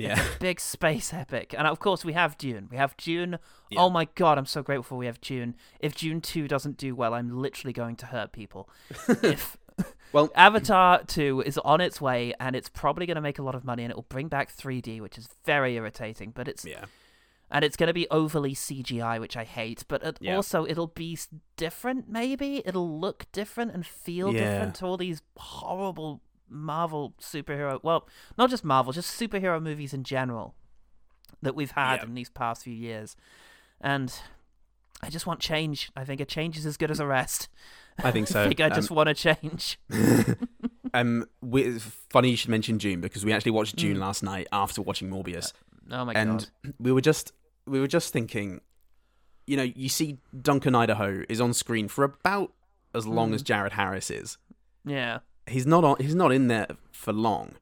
Yeah. 0.00 0.22
Big 0.40 0.60
space 0.60 1.12
epic. 1.12 1.54
And 1.56 1.66
of 1.66 1.78
course, 1.78 2.04
we 2.04 2.12
have 2.12 2.36
Dune. 2.38 2.68
We 2.70 2.76
have 2.76 2.96
Dune. 2.96 3.38
Yeah. 3.70 3.80
Oh 3.80 3.90
my 3.90 4.06
god, 4.14 4.38
I'm 4.38 4.46
so 4.46 4.62
grateful 4.62 4.98
we 4.98 5.06
have 5.06 5.20
Dune. 5.20 5.54
If 5.80 5.94
Dune 5.94 6.20
2 6.20 6.48
doesn't 6.48 6.76
do 6.76 6.94
well, 6.94 7.14
I'm 7.14 7.36
literally 7.38 7.72
going 7.72 7.96
to 7.96 8.06
hurt 8.06 8.32
people. 8.32 8.68
if 9.22 9.56
Well, 10.12 10.30
Avatar 10.34 11.02
2 11.04 11.42
is 11.46 11.58
on 11.58 11.80
its 11.80 12.00
way 12.00 12.32
and 12.40 12.56
it's 12.56 12.68
probably 12.68 13.06
going 13.06 13.16
to 13.16 13.20
make 13.20 13.38
a 13.38 13.42
lot 13.42 13.54
of 13.54 13.64
money 13.64 13.84
and 13.84 13.90
it 13.90 13.96
will 13.96 14.06
bring 14.08 14.28
back 14.28 14.54
3D, 14.56 15.00
which 15.00 15.18
is 15.18 15.28
very 15.44 15.76
irritating, 15.76 16.32
but 16.34 16.48
it's 16.48 16.64
yeah. 16.64 16.86
and 17.50 17.64
it's 17.64 17.76
going 17.76 17.88
to 17.88 17.94
be 17.94 18.08
overly 18.10 18.54
CGI, 18.54 19.20
which 19.20 19.36
I 19.36 19.44
hate, 19.44 19.84
but 19.86 20.02
it 20.02 20.18
Yeah. 20.20 20.36
also 20.36 20.64
it'll 20.66 20.86
be 20.88 21.18
different 21.56 22.08
maybe. 22.08 22.62
It'll 22.64 22.98
look 22.98 23.26
different 23.32 23.72
and 23.72 23.86
feel 23.86 24.32
Yeah. 24.34 24.40
different 24.52 24.74
to 24.76 24.86
all 24.86 24.96
these 24.96 25.20
horrible 25.36 26.22
Marvel 26.50 27.14
superhero, 27.20 27.80
well, 27.82 28.08
not 28.36 28.50
just 28.50 28.64
Marvel, 28.64 28.92
just 28.92 29.18
superhero 29.20 29.62
movies 29.62 29.92
in 29.94 30.04
general 30.04 30.54
that 31.42 31.54
we've 31.54 31.70
had 31.72 31.96
Yeah. 31.96 32.04
in 32.06 32.14
these 32.14 32.30
past 32.30 32.64
few 32.64 32.74
years. 32.74 33.16
And 33.80 34.12
I 35.02 35.10
just 35.10 35.26
want 35.26 35.40
change. 35.40 35.90
I 35.96 36.04
think 36.04 36.20
a 36.20 36.24
change 36.24 36.56
is 36.58 36.66
as 36.66 36.76
good 36.76 36.90
as 36.90 36.98
a 37.00 37.06
rest. 37.06 37.48
I 38.02 38.10
think 38.10 38.26
so. 38.34 38.42
I 38.44 38.48
think 38.48 38.60
I 38.60 38.68
just 38.70 38.90
Um, 38.90 38.96
want 38.96 39.08
to 39.08 39.14
change. 39.14 39.78
Um, 40.94 41.26
we, 41.42 41.78
funny 41.78 42.30
you 42.30 42.36
should 42.36 42.48
mention 42.48 42.78
Dune 42.78 43.02
because 43.02 43.22
we 43.22 43.30
actually 43.32 43.52
watched 43.52 43.76
Dune 43.76 43.98
Mm. 43.98 44.00
last 44.00 44.22
night 44.22 44.46
after 44.50 44.80
watching 44.80 45.10
Morbius, 45.10 45.52
Oh 45.90 46.04
my 46.06 46.14
and 46.14 46.30
god. 46.40 46.48
And 46.64 46.74
we 46.80 46.92
were 46.92 47.02
just 47.02 47.32
we 47.66 47.78
were 47.78 47.86
just 47.86 48.10
thinking, 48.10 48.62
you 49.46 49.58
know, 49.58 49.64
you 49.64 49.90
see 49.90 50.16
Duncan 50.40 50.74
Idaho 50.74 51.24
is 51.28 51.42
on 51.42 51.52
screen 51.52 51.88
for 51.88 52.04
about 52.04 52.54
as 52.94 53.06
long 53.06 53.32
Mm. 53.32 53.34
as 53.34 53.42
Jared 53.42 53.74
Harris 53.74 54.10
is. 54.10 54.38
Yeah. 54.86 55.18
He's 55.48 55.66
not 55.66 55.84
on. 55.84 55.96
He's 56.00 56.14
not 56.14 56.32
in 56.32 56.48
there 56.48 56.66
for 56.92 57.12
long, 57.12 57.54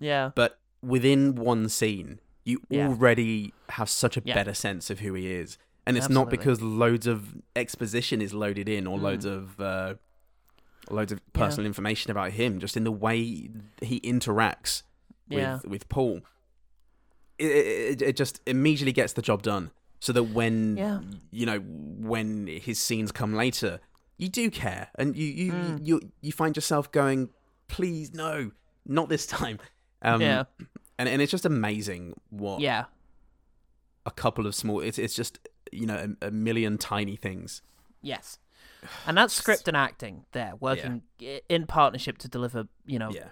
Yeah. 0.00 0.30
but 0.34 0.58
within 0.82 1.34
one 1.34 1.68
scene, 1.68 2.20
you 2.44 2.60
Yeah. 2.68 2.88
already 2.88 3.52
have 3.70 3.88
such 3.88 4.16
a 4.16 4.22
Yeah. 4.24 4.34
better 4.34 4.54
sense 4.54 4.90
of 4.90 5.00
who 5.00 5.14
he 5.14 5.30
is, 5.32 5.58
and 5.86 5.96
it's 5.96 6.08
not 6.08 6.30
because 6.30 6.60
loads 6.60 7.06
of 7.06 7.36
exposition 7.56 8.20
is 8.22 8.32
loaded 8.34 8.68
in 8.68 8.86
or 8.86 8.98
Mm. 8.98 9.02
loads 9.02 9.24
of 9.24 9.60
uh, 9.60 9.94
loads 10.90 11.12
of 11.12 11.20
personal 11.32 11.66
information 11.66 12.10
about 12.10 12.32
him, 12.32 12.58
just 12.58 12.76
in 12.76 12.84
the 12.84 12.90
way 12.92 13.22
he 13.80 14.00
interacts 14.00 14.82
with 15.28 15.38
Yeah. 15.38 15.60
with 15.64 15.88
Paul. 15.88 16.22
It, 17.38 17.46
it, 17.46 18.02
it 18.02 18.16
just 18.16 18.40
immediately 18.46 18.92
gets 18.92 19.12
the 19.14 19.22
job 19.22 19.42
done, 19.42 19.70
so 20.00 20.12
that 20.12 20.24
when 20.24 20.76
Yeah. 20.76 21.00
you 21.30 21.46
know 21.46 21.58
when 21.60 22.46
his 22.46 22.78
scenes 22.78 23.10
come 23.12 23.34
later, 23.34 23.80
you 24.18 24.28
do 24.28 24.50
care, 24.50 24.88
and 24.96 25.16
you 25.16 25.26
you 25.26 25.52
Mm. 25.52 25.86
you 25.86 26.12
you 26.20 26.32
find 26.32 26.56
yourself 26.56 26.90
going, 26.92 27.30
please 27.68 28.12
no, 28.14 28.50
not 28.86 29.08
this 29.08 29.26
time. 29.26 29.58
Um, 30.02 30.20
Yeah. 30.20 30.44
and 30.98 31.08
and 31.08 31.22
it's 31.22 31.30
just 31.30 31.44
amazing 31.44 32.14
what 32.30 32.60
Yeah. 32.60 32.86
a 34.04 34.10
couple 34.10 34.46
of 34.46 34.54
small. 34.54 34.80
It's 34.80 34.98
it's 34.98 35.14
just 35.14 35.38
you 35.70 35.86
know 35.86 36.14
a, 36.22 36.26
a 36.28 36.30
million 36.30 36.78
tiny 36.78 37.16
things. 37.16 37.62
Yes. 38.02 38.38
And 39.06 39.16
that's 39.16 39.32
script 39.32 39.68
and 39.68 39.76
acting 39.76 40.24
there, 40.32 40.54
working 40.58 41.02
i 41.20 41.40
in 41.48 41.66
partnership 41.68 42.18
to 42.18 42.28
deliver, 42.28 42.66
you 42.84 42.98
know, 42.98 43.10
Yeah. 43.12 43.28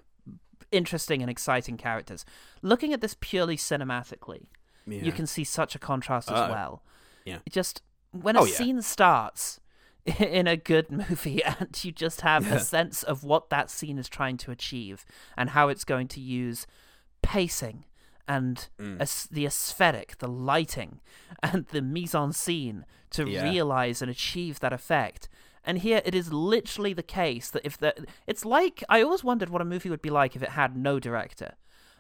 interesting 0.71 1.23
and 1.23 1.31
exciting 1.31 1.77
characters. 1.77 2.25
Looking 2.63 2.93
at 2.93 3.01
this 3.01 3.17
purely 3.21 3.57
cinematically, 3.57 4.47
Yeah. 4.87 5.03
you 5.03 5.11
can 5.11 5.27
see 5.27 5.43
such 5.43 5.75
a 5.75 5.79
contrast 5.81 6.31
as 6.31 6.39
Uh, 6.39 6.49
well. 6.53 6.85
yeah. 7.25 7.39
It 7.45 7.53
just 7.53 7.83
when 8.13 8.37
a 8.37 8.43
Oh, 8.43 8.45
yeah. 8.45 8.55
scene 8.55 8.83
starts 8.83 9.59
in 10.19 10.47
a 10.47 10.57
good 10.57 10.91
movie 10.91 11.43
and 11.59 11.83
you 11.85 11.93
just 11.93 12.21
have 12.23 12.47
Yeah. 12.47 12.55
a 12.57 12.61
sense 12.61 13.03
of 13.03 13.23
what 13.25 13.51
that 13.51 13.71
scene 13.71 13.99
is 13.99 14.09
trying 14.09 14.37
to 14.39 14.51
achieve 14.51 15.05
and 15.37 15.51
how 15.51 15.69
it's 15.69 15.85
going 15.85 16.09
to 16.09 16.21
use 16.21 16.67
pacing 17.23 17.85
and 18.29 18.69
Mm. 18.79 19.01
as- 19.01 19.27
the 19.31 19.45
aesthetic, 19.47 20.19
the 20.19 20.29
lighting, 20.29 21.01
and 21.43 21.67
the 21.69 21.83
mise 21.83 22.15
en 22.15 22.33
scene 22.33 22.85
to 23.11 23.29
Yeah. 23.29 23.43
realize 23.43 24.01
and 24.03 24.11
achieve 24.11 24.61
that 24.61 24.73
effect. 24.73 25.29
And 25.65 25.79
here 25.79 26.01
it 26.05 26.15
is 26.15 26.33
literally 26.33 26.93
the 26.95 27.03
case 27.03 27.51
that 27.51 27.67
if 27.67 27.77
the 27.77 28.07
it's 28.27 28.45
like 28.45 28.83
I 28.89 29.03
always 29.03 29.25
wondered 29.25 29.51
what 29.51 29.61
a 29.61 29.65
movie 29.65 29.91
would 29.91 30.01
be 30.01 30.11
like 30.11 30.35
if 30.37 30.43
it 30.43 30.51
had 30.51 30.77
no 30.77 30.99
director. 31.01 31.55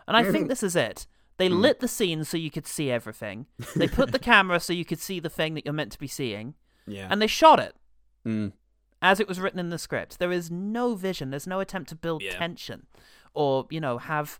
And 0.06 0.16
I 0.16 0.24
think 0.30 0.48
this 0.48 0.62
is 0.62 0.74
it. 0.76 1.06
They 1.36 1.48
Mm. 1.48 1.60
lit 1.60 1.80
the 1.80 1.88
scene 1.88 2.24
so 2.24 2.36
you 2.36 2.50
could 2.50 2.66
see 2.66 2.90
everything. 2.90 3.46
They 3.76 3.88
put 3.88 4.12
the 4.12 4.18
camera 4.18 4.60
so 4.60 4.72
you 4.72 4.84
could 4.84 5.00
see 5.00 5.20
the 5.20 5.28
thing 5.30 5.54
that 5.54 5.64
you're 5.64 5.74
meant 5.74 5.92
to 5.92 5.98
be 5.98 6.06
seeing. 6.08 6.54
Yeah. 6.86 7.08
And 7.10 7.20
they 7.20 7.26
shot 7.26 7.58
it 7.60 7.74
Mm. 8.26 8.52
as 9.02 9.18
it 9.20 9.26
was 9.28 9.40
written 9.40 9.58
in 9.60 9.70
the 9.70 9.78
script. 9.78 10.18
There 10.18 10.30
is 10.32 10.50
no 10.50 10.94
vision. 10.94 11.30
There's 11.30 11.46
no 11.46 11.60
attempt 11.60 11.88
to 11.90 11.94
build 11.96 12.22
Yeah. 12.22 12.36
tension 12.36 12.86
or, 13.34 13.66
you 13.70 13.80
know, 13.80 13.98
have, 13.98 14.38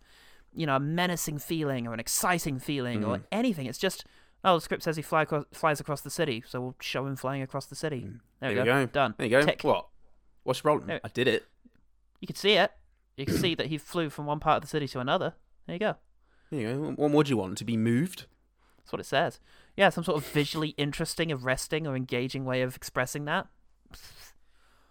you 0.53 0.65
know, 0.65 0.75
a 0.75 0.79
menacing 0.79 1.39
feeling 1.39 1.87
or 1.87 1.93
an 1.93 1.99
exciting 1.99 2.59
feeling 2.59 3.03
or 3.03 3.17
Mm. 3.17 3.23
anything. 3.31 3.65
It's 3.65 3.77
just, 3.79 4.05
oh, 4.43 4.55
the 4.55 4.61
script 4.61 4.83
says 4.83 4.97
he 4.97 5.01
fly 5.01 5.23
across, 5.23 5.45
flies 5.51 5.79
across 5.79 6.01
the 6.01 6.09
city, 6.11 6.43
so 6.47 6.61
we'll 6.61 6.75
show 6.79 7.05
him 7.07 7.15
flying 7.15 7.41
across 7.41 7.65
the 7.65 7.75
city. 7.75 8.01
There, 8.01 8.09
we 8.09 8.13
Mm. 8.13 8.19
There 8.39 8.65
go. 8.65 8.79
you 8.79 8.85
go. 8.87 8.91
Done. 8.91 9.15
There 9.17 9.27
you 9.27 9.31
go. 9.31 9.45
Tick. 9.45 9.61
What? 9.63 9.87
What's 10.43 10.63
wrong? 10.65 10.85
There- 10.85 11.01
I 11.03 11.07
did 11.07 11.27
it. 11.27 11.47
You 12.19 12.27
could 12.27 12.37
see 12.37 12.53
it. 12.53 12.71
You 13.17 13.25
could 13.25 13.35
see 13.41 13.55
that 13.55 13.67
he 13.67 13.77
flew 13.77 14.09
from 14.09 14.25
one 14.27 14.39
part 14.39 14.57
of 14.57 14.61
the 14.61 14.67
city 14.67 14.87
to 14.89 14.99
another. 14.99 15.33
There 15.65 15.75
you 15.75 15.79
go. 15.79 15.95
There 16.51 16.59
you 16.59 16.67
go. 16.73 16.91
What 17.01 17.11
more 17.11 17.23
do 17.23 17.29
you 17.29 17.37
want? 17.37 17.57
To 17.59 17.65
be 17.65 17.77
moved? 17.77 18.25
That's 18.77 18.91
what 18.91 18.99
it 18.99 19.05
says. 19.05 19.39
Yeah, 19.77 19.89
some 19.89 20.03
sort 20.03 20.17
of 20.17 20.27
visually 20.27 20.69
interesting, 20.69 21.31
arresting, 21.31 21.87
or 21.87 21.95
engaging 21.95 22.43
way 22.45 22.61
of 22.61 22.75
expressing 22.75 23.25
that. 23.25 23.47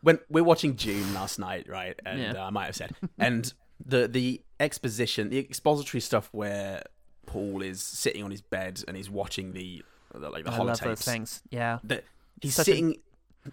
When 0.03 0.19
we're 0.31 0.45
watching 0.45 0.75
Dune 0.75 1.13
last 1.13 1.39
night, 1.39 1.69
right? 1.69 1.99
And 2.07 2.21
Yeah. 2.21 2.33
uh, 2.43 2.47
I 2.47 2.51
might 2.51 2.67
have 2.67 2.77
said, 2.77 2.93
and 3.19 3.53
the 3.85 4.09
the 4.09 4.43
exposition, 4.59 5.29
the 5.29 5.39
expository 5.39 6.01
stuff 6.01 6.29
where 6.33 6.83
Paul 7.27 7.63
is 7.63 7.83
sitting 7.83 8.25
on 8.25 8.31
his 8.31 8.41
bed 8.41 8.83
and 8.89 8.97
he's 8.97 9.11
watching 9.11 9.53
the, 9.53 9.83
the 10.15 10.31
like 10.31 10.45
the 10.45 10.51
I 10.53 10.59
love 10.59 10.79
holotapes. 10.81 10.85
those 10.85 11.03
things. 11.03 11.43
Yeah. 11.51 11.79
That 11.85 12.05
he's 12.41 12.55
Such 12.55 12.67
sitting, 12.67 12.97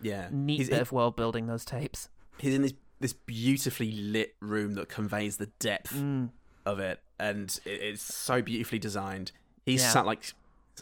yeah, 0.02 0.30
Neat 0.32 0.58
he's, 0.58 0.70
bit 0.70 0.82
of 0.82 0.92
world 0.92 1.16
building, 1.16 1.48
those 1.48 1.66
tapes. 1.66 2.10
he's 2.38 2.54
in 2.54 2.62
this 2.62 2.74
this 3.00 3.14
beautifully 3.14 3.92
lit 3.92 4.36
room 4.40 4.74
that 4.74 4.90
conveys 4.90 5.38
the 5.38 5.46
depth 5.60 5.94
Mm. 5.94 6.30
of 6.66 6.80
it, 6.80 7.00
and 7.20 7.60
it, 7.66 7.70
it's 7.82 8.02
so 8.02 8.42
beautifully 8.42 8.80
designed. 8.80 9.32
He's 9.66 9.82
Yeah. 9.82 9.90
sat 9.92 10.06
like 10.06 10.34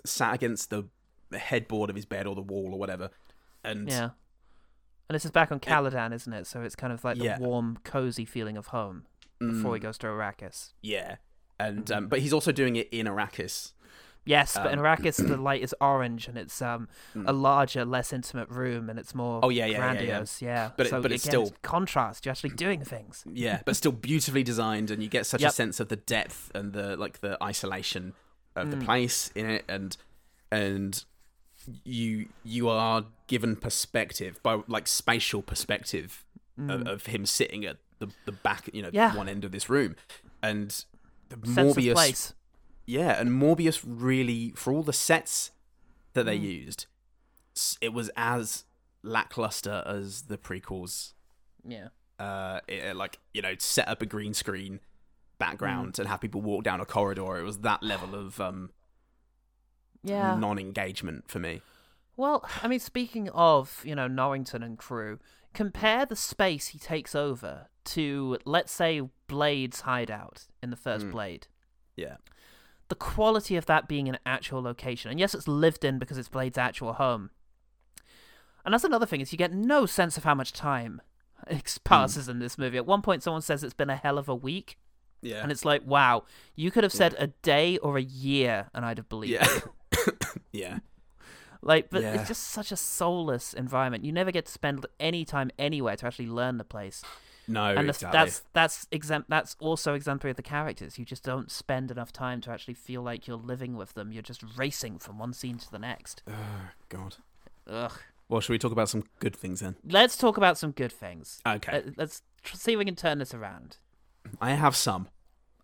sat 0.05 0.33
against 0.35 0.69
the 0.69 0.83
headboard 1.37 1.89
of 1.89 1.95
his 1.95 2.05
bed 2.05 2.25
or 2.27 2.35
the 2.35 2.41
wall 2.41 2.71
or 2.73 2.79
whatever, 2.79 3.09
and 3.63 3.89
Yeah. 3.89 4.11
And 5.09 5.15
this 5.15 5.25
is 5.25 5.31
back 5.31 5.51
on 5.51 5.59
Caladan, 5.59 6.13
isn't 6.13 6.33
it? 6.33 6.47
So 6.47 6.61
it's 6.61 6.75
kind 6.75 6.91
of 6.91 7.03
like 7.03 7.17
the 7.17 7.25
Yeah. 7.25 7.37
warm, 7.39 7.77
cozy 7.83 8.25
feeling 8.25 8.57
of 8.57 8.67
home 8.67 9.05
before 9.39 9.75
he 9.75 9.79
Mm. 9.79 9.83
goes 9.83 9.97
to 9.99 10.07
Arrakis. 10.07 10.73
yeah, 10.81 11.17
and 11.59 11.89
um, 11.91 12.07
but 12.07 12.19
he's 12.19 12.33
also 12.33 12.51
doing 12.51 12.75
it 12.75 12.89
in 12.91 13.05
Arrakis. 13.05 13.73
Yes, 14.27 14.55
but 14.55 14.73
in 14.73 14.79
Um, 14.79 14.85
Arrakis 14.85 15.17
the 15.27 15.37
light 15.49 15.61
is 15.61 15.75
orange 15.79 16.27
and 16.27 16.35
it's 16.37 16.59
um 16.61 16.87
a 17.27 17.31
larger, 17.31 17.85
less 17.85 18.11
intimate 18.11 18.49
room 18.49 18.89
and 18.89 18.97
it's 18.97 19.13
more 19.13 19.39
Oh, 19.43 19.49
yeah, 19.49 19.65
yeah, 19.65 19.71
yeah, 19.71 19.71
yeah. 19.71 19.93
grandiose. 19.93 20.41
Yeah, 20.41 20.71
But 20.75 20.87
it- 20.87 20.89
so 20.89 21.01
but 21.01 21.11
it's 21.11 21.25
again, 21.27 21.45
still- 21.45 21.57
contrast. 21.61 22.25
You're 22.25 22.31
actually 22.31 22.55
doing 22.55 22.83
things. 22.83 23.23
Yeah, 23.31 23.61
but 23.65 23.75
still 23.75 23.91
beautifully 23.91 24.41
designed, 24.41 24.89
and 24.89 25.03
you 25.03 25.09
get 25.09 25.27
such 25.27 25.43
a 25.43 25.51
sense 25.51 25.79
of 25.79 25.89
the 25.89 25.95
depth 25.97 26.49
and 26.55 26.73
the 26.73 26.97
like 26.97 27.19
the 27.19 27.37
isolation 27.43 28.13
of 28.55 28.71
the 28.71 28.77
Mm. 28.77 28.85
place 28.85 29.31
in 29.35 29.45
it, 29.47 29.65
and 29.67 29.95
and 30.51 31.03
you 31.83 32.27
you 32.43 32.67
are 32.69 33.05
given 33.27 33.55
perspective 33.55 34.41
by 34.43 34.61
like 34.67 34.87
spatial 34.87 35.41
perspective 35.41 36.23
of, 36.57 36.63
Mm. 36.81 36.87
of 36.87 37.05
him 37.07 37.25
sitting 37.25 37.65
at 37.65 37.77
the 37.99 38.07
the 38.25 38.31
back, 38.31 38.69
you 38.73 38.81
know, 38.81 38.89
Yeah. 38.93 39.15
one 39.15 39.27
end 39.29 39.43
of 39.45 39.51
this 39.51 39.69
room, 39.69 39.95
and 40.41 40.69
the 41.29 41.35
Sense 41.47 41.71
of 41.71 41.77
Morbius. 41.83 42.33
Yeah, 42.85 43.19
and 43.19 43.29
Morbius 43.31 43.81
really, 43.85 44.51
for 44.55 44.71
all 44.71 44.83
the 44.83 44.93
sets 44.93 45.51
that 46.13 46.23
they 46.25 46.37
Mm. 46.37 46.43
used, 46.65 46.85
it 47.81 47.93
was 47.93 48.09
as 48.15 48.63
lackluster 49.01 49.83
as 49.85 50.23
the 50.23 50.37
prequels 50.37 51.13
Yeah. 51.67 51.89
uh, 52.19 52.59
it, 52.67 52.95
like 52.95 53.19
you 53.33 53.41
know, 53.41 53.55
set 53.59 53.87
up 53.87 54.01
a 54.01 54.05
green 54.05 54.33
screen 54.33 54.79
background 55.37 55.93
Mm. 55.93 55.99
and 55.99 56.07
have 56.07 56.21
people 56.21 56.41
walk 56.41 56.63
down 56.63 56.79
a 56.79 56.85
corridor. 56.85 57.37
It 57.37 57.43
was 57.43 57.59
that 57.59 57.81
level 57.83 58.15
of 58.15 58.39
um, 58.39 58.71
Yeah. 60.03 60.35
non-engagement 60.35 61.27
for 61.29 61.39
me. 61.39 61.61
Well, 62.17 62.47
I 62.63 62.67
mean, 62.67 62.79
speaking 62.79 63.29
of, 63.29 63.81
you 63.83 63.95
know, 63.95 64.07
Norrington 64.07 64.63
and 64.63 64.77
crew, 64.77 65.19
compare 65.53 66.05
the 66.05 66.15
space 66.15 66.67
he 66.69 66.79
takes 66.79 67.13
over 67.15 67.67
to, 67.85 68.37
let's 68.45 68.71
say, 68.71 69.01
Blade's 69.27 69.81
hideout 69.81 70.47
in 70.63 70.69
the 70.69 70.75
first 70.75 71.05
Mm. 71.07 71.11
Blade. 71.11 71.47
Yeah, 71.95 72.17
The 72.89 72.95
quality 72.95 73.55
of 73.55 73.65
that 73.65 73.87
being 73.87 74.07
an 74.09 74.19
actual 74.25 74.61
location, 74.61 75.09
and 75.09 75.19
yes, 75.19 75.33
it's 75.33 75.47
lived 75.47 75.83
in 75.83 75.97
because 75.97 76.17
it's 76.17 76.29
Blade's 76.29 76.57
actual 76.57 76.93
home. 76.93 77.31
And 78.63 78.73
that's 78.73 78.83
another 78.83 79.05
thing 79.05 79.21
is 79.21 79.31
you 79.31 79.37
get 79.37 79.53
no 79.53 79.85
sense 79.85 80.17
of 80.17 80.23
how 80.23 80.35
much 80.35 80.51
time 80.53 81.01
ex- 81.47 81.77
passes 81.77 82.27
in 82.29 82.39
this 82.39 82.57
movie. 82.57 82.77
At 82.77 82.85
one 82.85 83.01
point, 83.01 83.23
someone 83.23 83.41
says 83.41 83.63
it's 83.63 83.73
been 83.73 83.89
a 83.89 83.95
hell 83.95 84.17
of 84.17 84.27
a 84.29 84.35
week, 84.35 84.77
yeah, 85.21 85.41
and 85.41 85.51
it's 85.51 85.65
like, 85.65 85.81
wow, 85.85 86.23
you 86.55 86.69
could 86.71 86.83
have 86.83 86.93
said 86.93 87.15
a 87.17 87.27
day 87.27 87.77
or 87.77 87.97
a 87.97 88.01
year, 88.03 88.69
and 88.73 88.85
I'd 88.85 88.97
have 88.97 89.09
believed 89.09 89.33
yeah, 89.33 89.59
it. 89.97 90.13
yeah. 90.51 90.79
Like, 91.65 91.89
but 91.89 92.01
Yeah. 92.03 92.13
it's 92.13 92.27
just 92.29 92.43
such 92.43 92.71
a 92.71 92.77
soulless 92.77 93.53
environment. 93.53 94.05
You 94.05 94.11
never 94.13 94.31
get 94.31 94.45
to 94.45 94.51
spend 94.51 94.85
any 94.99 95.25
time 95.25 95.49
anywhere 95.59 95.95
to 95.97 96.05
actually 96.05 96.27
learn 96.27 96.57
the 96.57 96.63
place. 96.63 97.03
No, 97.47 97.65
and 97.75 97.87
that's 97.89 97.97
exactly. 97.99 98.17
that's 98.19 98.43
that's 98.53 98.87
exempt. 98.91 99.29
That's 99.29 99.55
also 99.59 99.93
exemplary 99.93 100.31
of 100.31 100.37
the 100.37 100.43
characters. 100.43 100.97
You 100.97 101.05
just 101.05 101.23
don't 101.23 101.51
spend 101.51 101.91
enough 101.91 102.11
time 102.13 102.39
to 102.41 102.51
actually 102.51 102.73
feel 102.75 103.01
like 103.01 103.27
you're 103.27 103.37
living 103.37 103.75
with 103.75 103.93
them. 103.95 104.11
You're 104.11 104.23
just 104.23 104.43
racing 104.55 104.99
from 104.99 105.17
one 105.19 105.33
scene 105.33 105.57
to 105.57 105.69
the 105.71 105.77
next. 105.79 106.23
Oh, 106.27 106.69
God. 106.89 107.17
Ugh. 107.67 107.91
Well, 108.29 108.41
should 108.41 108.53
we 108.53 108.57
talk 108.59 108.71
about 108.71 108.89
some 108.89 109.03
good 109.19 109.35
things 109.35 109.59
then? 109.59 109.75
Let's 109.87 110.17
talk 110.17 110.37
about 110.37 110.57
some 110.57 110.71
good 110.71 110.91
things. 110.91 111.39
Okay, 111.45 111.71
Let- 111.71 111.97
Let's 111.97 112.21
tr- 112.41 112.55
see 112.57 112.73
if 112.73 112.79
we 112.79 112.85
can 112.85 112.95
turn 112.95 113.19
this 113.19 113.33
around. 113.35 113.77
I 114.41 114.51
have 114.53 114.75
some. 114.75 115.09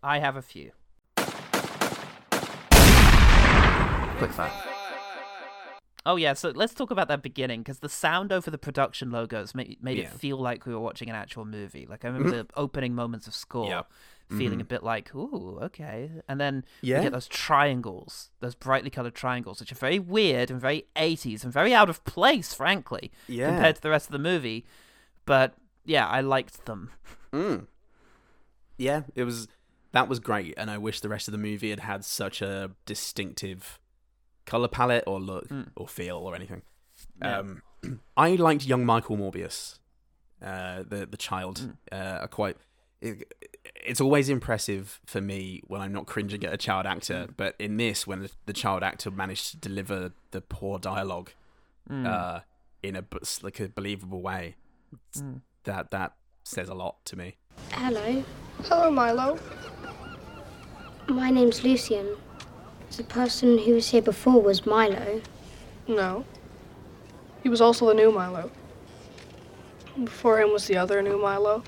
I 0.04 0.18
have 0.20 0.36
a 0.36 0.42
few. 0.42 0.70
Quick 4.18 4.30
fire. 4.32 4.71
Oh 6.04 6.16
yeah, 6.16 6.32
so 6.32 6.50
let's 6.50 6.74
talk 6.74 6.90
about 6.90 7.06
that 7.08 7.22
beginning 7.22 7.60
because 7.60 7.78
the 7.78 7.88
sound 7.88 8.32
over 8.32 8.50
the 8.50 8.58
production 8.58 9.10
logos 9.10 9.54
made 9.54 9.78
made 9.82 9.98
Yeah. 9.98 10.04
it 10.04 10.10
feel 10.12 10.36
like 10.36 10.66
we 10.66 10.74
were 10.74 10.80
watching 10.80 11.08
an 11.08 11.14
actual 11.14 11.44
movie. 11.44 11.86
Like 11.88 12.04
I 12.04 12.08
remember 12.12 12.30
the 12.42 12.46
opening 12.56 12.94
moments 12.94 13.26
of 13.28 13.34
score, 13.34 13.68
Yep. 13.68 13.90
feeling 14.30 14.58
Mhm. 14.58 14.62
a 14.62 14.64
bit 14.64 14.82
like, 14.82 15.14
"Ooh, 15.14 15.58
okay," 15.62 16.10
and 16.28 16.40
then 16.40 16.64
Yeah. 16.80 16.96
you 16.96 17.02
get 17.04 17.12
those 17.12 17.28
triangles, 17.28 18.30
those 18.40 18.54
brightly 18.56 18.90
colored 18.90 19.14
triangles, 19.14 19.60
which 19.60 19.70
are 19.70 19.76
very 19.76 20.00
weird 20.00 20.50
and 20.50 20.60
very 20.60 20.86
'80s 20.96 21.44
and 21.44 21.52
very 21.52 21.72
out 21.72 21.88
of 21.88 22.02
place, 22.04 22.52
frankly, 22.52 23.12
Yeah. 23.28 23.48
compared 23.50 23.76
to 23.76 23.82
the 23.82 23.90
rest 23.90 24.06
of 24.06 24.12
the 24.12 24.18
movie. 24.18 24.66
But 25.24 25.54
yeah, 25.84 26.08
I 26.08 26.20
liked 26.20 26.64
them. 26.66 26.90
Mm. 27.32 27.66
Yeah, 28.76 29.02
it 29.14 29.22
was 29.24 29.46
that 29.92 30.08
was 30.08 30.18
great, 30.20 30.54
and 30.56 30.70
I 30.70 30.78
wish 30.78 31.00
the 31.00 31.08
rest 31.08 31.28
of 31.28 31.32
the 31.32 31.38
movie 31.38 31.70
had 31.70 31.80
had 31.80 32.04
such 32.04 32.40
a 32.42 32.72
distinctive 32.86 33.78
color 34.46 34.68
palette 34.68 35.04
or 35.06 35.20
look 35.20 35.48
Mm. 35.48 35.68
or 35.76 35.86
feel 35.88 36.16
or 36.18 36.34
anything. 36.34 36.62
Yeah. 37.20 37.38
Um, 37.38 37.62
I 38.16 38.34
liked 38.36 38.64
young 38.66 38.84
Michael 38.84 39.16
Morbius, 39.16 39.78
uh, 40.42 40.82
the 40.88 41.06
the 41.10 41.16
child. 41.16 41.74
Mm. 41.92 42.22
Uh, 42.22 42.26
quite. 42.28 42.56
It, 43.00 43.32
it's 43.84 44.00
always 44.00 44.28
impressive 44.28 45.00
for 45.06 45.20
me 45.20 45.60
when 45.66 45.80
I'm 45.80 45.92
not 45.92 46.06
cringing 46.06 46.44
at 46.44 46.52
a 46.52 46.56
child 46.56 46.86
actor, 46.86 47.26
Mm. 47.28 47.36
but 47.36 47.56
in 47.58 47.76
this, 47.76 48.06
when 48.06 48.20
the, 48.22 48.30
the 48.46 48.52
child 48.52 48.82
actor 48.84 49.10
managed 49.10 49.50
to 49.50 49.56
deliver 49.56 50.12
the 50.30 50.40
poor 50.40 50.78
dialogue 50.78 51.30
Mm. 51.90 52.06
uh, 52.06 52.40
in 52.82 52.94
a 52.94 53.02
b- 53.02 53.18
like 53.42 53.58
a 53.58 53.68
believable 53.68 54.22
way, 54.22 54.54
Mm. 55.16 55.40
that 55.64 55.90
that 55.90 56.14
says 56.44 56.68
a 56.68 56.74
lot 56.74 57.04
to 57.06 57.16
me. 57.16 57.36
Hello, 57.72 58.24
Hello, 58.64 58.90
Milo. 58.90 59.38
my 61.08 61.30
name's 61.30 61.62
Lucien. 61.64 62.16
The 62.96 63.04
person 63.04 63.58
who 63.58 63.74
was 63.74 63.88
here 63.90 64.02
before 64.02 64.40
was 64.42 64.66
Milo. 64.66 65.22
No. 65.88 66.24
He 67.42 67.48
was 67.48 67.60
also 67.60 67.86
the 67.88 67.94
new 67.94 68.12
Milo. 68.12 68.50
Before 70.04 70.40
him 70.40 70.52
was 70.52 70.66
the 70.66 70.76
other 70.76 71.00
new 71.02 71.18
Milo. 71.18 71.64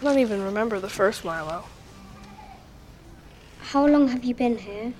I 0.00 0.04
don't 0.04 0.18
even 0.18 0.42
remember 0.42 0.80
the 0.80 0.88
first 0.88 1.24
Milo. 1.24 1.64
How 3.60 3.86
long 3.86 4.08
have 4.08 4.24
you 4.24 4.34
been 4.34 4.56
here? 4.58 4.94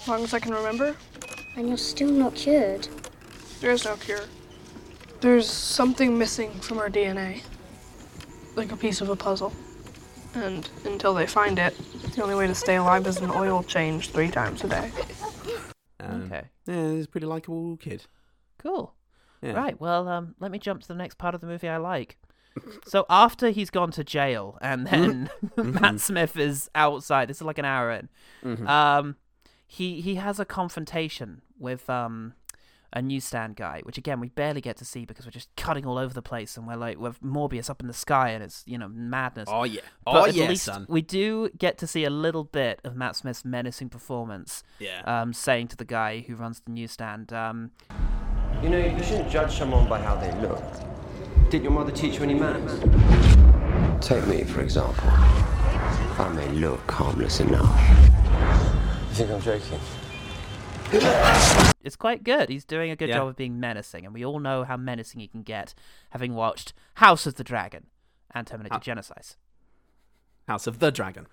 As 0.00 0.08
long 0.08 0.24
as 0.24 0.32
I 0.32 0.38
can 0.40 0.52
remember, 0.52 0.96
And 1.56 1.68
you're 1.68 1.76
still 1.76 2.10
not 2.10 2.34
cured. 2.34 2.88
there 3.60 3.70
is 3.72 3.84
no 3.84 3.96
cure. 3.96 4.24
There's 5.20 5.50
something 5.50 6.16
missing 6.16 6.52
from 6.60 6.78
our 6.78 6.88
DNA. 6.88 7.42
Like 8.56 8.72
a 8.72 8.76
piece 8.76 9.00
of 9.00 9.10
a 9.10 9.16
puzzle. 9.16 9.52
And 10.34 10.68
until 10.84 11.12
they 11.14 11.26
find 11.26 11.58
it, 11.58 11.76
the 12.18 12.24
only 12.24 12.34
way 12.34 12.46
to 12.48 12.54
stay 12.54 12.76
alive 12.76 13.06
is 13.06 13.18
an 13.18 13.30
oil 13.30 13.62
change 13.62 14.10
three 14.10 14.28
times 14.30 14.64
a 14.64 14.68
day. 14.68 14.90
Um, 16.00 16.22
Okay. 16.24 16.42
Yeah, 16.66 16.90
he's 16.90 17.04
a 17.04 17.08
pretty 17.08 17.26
likable 17.26 17.76
kid. 17.76 18.06
Cool. 18.58 18.92
Yeah. 19.40 19.52
Right. 19.52 19.80
Well, 19.80 20.08
um, 20.08 20.34
let 20.40 20.50
me 20.50 20.58
jump 20.58 20.82
to 20.82 20.88
the 20.88 20.94
next 20.96 21.16
part 21.18 21.34
of 21.36 21.40
the 21.40 21.46
movie 21.46 21.68
I 21.68 21.76
like. 21.76 22.18
so 22.86 23.06
after 23.08 23.50
he's 23.50 23.70
gone 23.70 23.92
to 23.92 24.02
jail, 24.02 24.58
and 24.60 24.84
then 24.86 25.30
Matt 25.56 26.00
Smith 26.00 26.36
is 26.36 26.68
outside. 26.74 27.28
This 27.28 27.36
is 27.36 27.42
like 27.42 27.58
an 27.58 27.64
hour 27.64 27.92
in. 27.92 28.08
Mhm. 28.44 28.66
Um, 28.68 29.16
he 29.66 30.00
he 30.00 30.16
has 30.16 30.40
a 30.40 30.44
confrontation 30.44 31.42
with 31.58 31.88
um 31.88 32.34
a 32.92 33.02
newsstand 33.02 33.56
guy, 33.56 33.80
which 33.84 33.98
again 33.98 34.18
we 34.20 34.28
barely 34.30 34.60
get 34.60 34.76
to 34.78 34.84
see 34.84 35.04
because 35.04 35.24
we're 35.26 35.30
just 35.30 35.54
cutting 35.56 35.84
all 35.86 35.98
over 35.98 36.14
the 36.14 36.22
place, 36.22 36.56
and 36.56 36.66
we're 36.66 36.76
like 36.76 36.98
with 36.98 37.20
Morbius 37.22 37.68
up 37.68 37.80
in 37.80 37.86
the 37.86 37.92
sky, 37.92 38.30
and 38.30 38.42
it's 38.42 38.62
you 38.66 38.78
know 38.78 38.88
madness. 38.88 39.48
Oh 39.52 39.64
yeah. 39.64 39.80
But 40.04 40.14
Oh 40.14 40.24
at 40.26 40.34
yeah, 40.34 40.48
least 40.48 40.64
son. 40.64 40.86
we 40.88 41.02
do 41.02 41.50
get 41.58 41.76
to 41.78 41.86
see 41.86 42.04
a 42.04 42.10
little 42.10 42.44
bit 42.44 42.80
of 42.84 42.96
Matt 42.96 43.16
Smith's 43.16 43.44
menacing 43.44 43.90
performance. 43.90 44.62
Yeah. 44.78 45.02
Um, 45.04 45.32
saying 45.32 45.68
to 45.68 45.76
the 45.76 45.84
guy 45.84 46.20
who 46.26 46.34
runs 46.34 46.60
the 46.60 46.72
newsstand, 46.72 47.32
um, 47.32 47.72
You 48.62 48.70
know, 48.70 48.78
you 48.78 49.02
shouldn't 49.02 49.30
judge 49.30 49.56
someone 49.56 49.88
by 49.88 50.00
how 50.00 50.16
they 50.16 50.32
look. 50.40 50.62
Did 51.50 51.62
your 51.62 51.72
mother 51.72 51.92
teach 51.92 52.16
you 52.16 52.22
any 52.24 52.34
manners? 52.34 52.78
Take 54.06 54.26
me, 54.26 54.44
for 54.44 54.60
example. 54.60 55.08
I 55.10 56.30
may 56.34 56.48
look 56.50 56.90
harmless 56.90 57.40
enough. 57.40 57.80
You 59.08 59.14
think 59.14 59.30
I'm 59.30 59.40
joking? 59.40 59.78
It's 61.88 61.96
quite 61.96 62.22
good. 62.22 62.50
He's 62.50 62.64
doing 62.66 62.90
a 62.90 62.96
good 62.96 63.08
Yeah. 63.08 63.16
job 63.16 63.28
of 63.28 63.36
being 63.36 63.58
menacing, 63.58 64.04
and 64.04 64.12
we 64.14 64.22
all 64.24 64.38
know 64.38 64.62
how 64.64 64.76
menacing 64.76 65.20
he 65.20 65.26
can 65.26 65.42
get, 65.42 65.74
having 66.10 66.34
watched 66.34 66.74
House 66.96 67.26
of 67.26 67.36
the 67.36 67.42
Dragon 67.44 67.86
and 68.30 68.46
Terminator 68.46 68.74
Ah. 68.76 68.78
Genisys. 68.80 69.36
House 70.46 70.66
of 70.66 70.78
the 70.80 70.90
Dragon. 70.92 71.26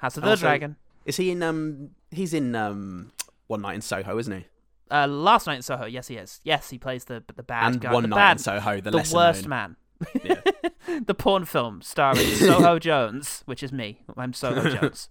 House 0.00 0.16
of 0.18 0.22
the 0.22 0.30
also- 0.30 0.42
Dragon. 0.42 0.76
Is 1.06 1.16
he 1.16 1.30
in 1.30 1.42
um 1.42 1.90
he's 2.10 2.34
in 2.34 2.54
um 2.54 3.10
One 3.46 3.62
Night 3.62 3.74
in 3.76 3.80
Soho, 3.80 4.18
isn't 4.18 4.32
he? 4.36 4.46
Uh, 4.90 5.06
Last 5.06 5.46
Night 5.46 5.56
in 5.56 5.62
Soho. 5.62 5.86
Yes, 5.86 6.08
he 6.08 6.16
is. 6.16 6.40
Yes, 6.44 6.68
he 6.70 6.78
plays 6.78 7.06
the 7.06 7.24
the 7.34 7.42
bad 7.42 7.72
And 7.72 7.80
guy. 7.80 7.92
One 7.92 8.02
the 8.02 8.08
Night 8.08 8.16
bad, 8.16 8.32
in 8.32 8.38
Soho, 8.42 8.80
the 8.82 8.90
the 8.90 9.10
worst 9.14 9.42
known. 9.44 9.48
man. 9.48 9.76
Yeah. 10.22 10.40
the 11.06 11.14
porn 11.14 11.44
film 11.46 11.80
starring 11.80 12.26
Soho 12.34 12.78
Jones, 12.78 13.42
which 13.46 13.62
is 13.62 13.72
me. 13.72 14.02
I'm 14.16 14.32
Soho 14.34 14.68
Jones. 14.76 15.08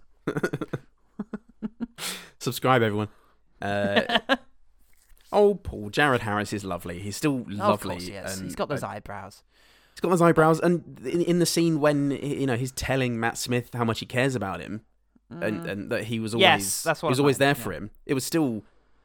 Subscribe 2.38 2.82
everyone. 2.82 3.08
Uh, 3.60 4.18
oh 5.36 5.54
Paul, 5.54 5.90
Jared 5.90 6.22
Harris 6.22 6.52
is 6.52 6.64
lovely. 6.64 6.98
He's 6.98 7.16
still 7.16 7.44
lovely. 7.46 7.94
of 7.94 8.00
course, 8.00 8.08
yes. 8.08 8.36
and 8.38 8.44
He's 8.46 8.56
got 8.56 8.68
those 8.68 8.82
I- 8.82 8.96
eyebrows. 8.96 9.42
He's 9.94 10.00
got 10.00 10.10
those 10.10 10.20
eyebrows, 10.20 10.60
and 10.60 10.98
in, 11.06 11.22
in 11.22 11.38
the 11.38 11.46
scene 11.46 11.80
when 11.80 12.10
you 12.10 12.46
know 12.46 12.56
he's 12.56 12.72
telling 12.72 13.18
Matt 13.20 13.38
Smith 13.38 13.70
how 13.72 13.84
much 13.84 14.00
he 14.00 14.06
cares 14.06 14.34
about 14.34 14.60
him, 14.60 14.82
and, 15.30 15.66
and 15.66 15.90
that 15.90 16.04
he 16.04 16.18
was 16.20 16.34
always 16.34 16.42
Yes, 16.42 16.82
that's 16.82 17.02
what 17.02 17.08
he 17.08 17.12
was 17.12 17.18
I 17.20 17.22
always 17.22 17.38
meant, 17.38 17.56
there 17.56 17.64
for 17.64 17.72
him. 17.72 17.90
It 18.04 18.12
was 18.14 18.22
still, 18.24 18.62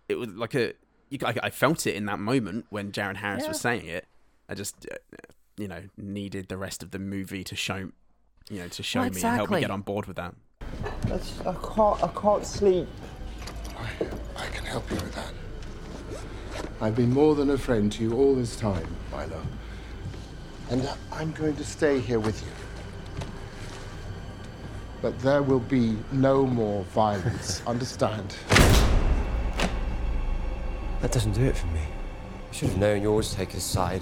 it 0.09 0.15
was 0.15 0.27
like 0.29 0.53
a, 0.53 0.73
you, 1.09 1.19
I, 1.25 1.33
I 1.43 1.49
felt 1.49 1.87
it 1.87 1.95
in 1.95 2.05
that 2.07 2.19
moment 2.19 2.65
when 2.71 2.91
Jared 2.91 3.17
Harris 3.17 3.47
was 3.47 3.61
saying 3.61 3.85
it. 3.85 4.05
I 4.49 4.53
just, 4.53 4.85
uh, 4.91 4.95
you 5.55 5.69
know, 5.69 5.83
needed 5.95 6.49
the 6.49 6.57
rest 6.57 6.83
of 6.83 6.91
the 6.91 6.99
movie 6.99 7.45
to 7.45 7.55
show, 7.55 7.91
you 8.49 8.59
know, 8.59 8.67
to 8.67 8.83
show 8.83 8.99
Well, 8.99 9.11
me 9.11 9.21
and 9.21 9.35
help 9.37 9.49
me 9.49 9.61
get 9.61 9.71
on 9.71 9.81
board 9.83 10.07
with 10.07 10.17
that. 10.17 10.35
That's, 11.03 11.39
I 11.41 11.53
can't. 11.53 12.03
I 12.03 12.07
can't 12.09 12.45
sleep. 12.45 12.87
I 14.35 14.45
can 14.47 14.65
help 14.65 14.89
you 14.89 14.97
with 14.97 15.15
that. 15.15 15.31
I've 16.81 16.95
been 16.95 17.13
more 17.13 17.35
than 17.35 17.51
a 17.51 17.57
friend 17.59 17.91
to 17.91 18.03
you 18.03 18.13
all 18.13 18.33
this 18.33 18.55
time, 18.55 18.87
Milo. 19.11 19.39
And 20.71 20.89
I'm 21.11 21.31
going 21.33 21.55
to 21.57 21.63
stay 21.63 21.99
here 21.99 22.19
with 22.19 22.41
you. 22.41 22.47
But 24.99 25.19
there 25.19 25.43
will 25.43 25.59
be 25.59 25.95
no 26.11 26.43
more 26.43 26.83
violence, 26.85 27.61
understand? 27.67 28.35
That 31.01 31.11
doesn't 31.11 31.33
do 31.33 31.43
it 31.43 31.55
for 31.55 31.67
me. 31.67 31.81
I 31.81 32.53
should 32.53 32.69
have 32.69 32.77
known 32.79 33.03
you 33.03 33.09
always 33.11 33.31
take 33.31 33.51
his 33.51 33.63
side. 33.63 34.01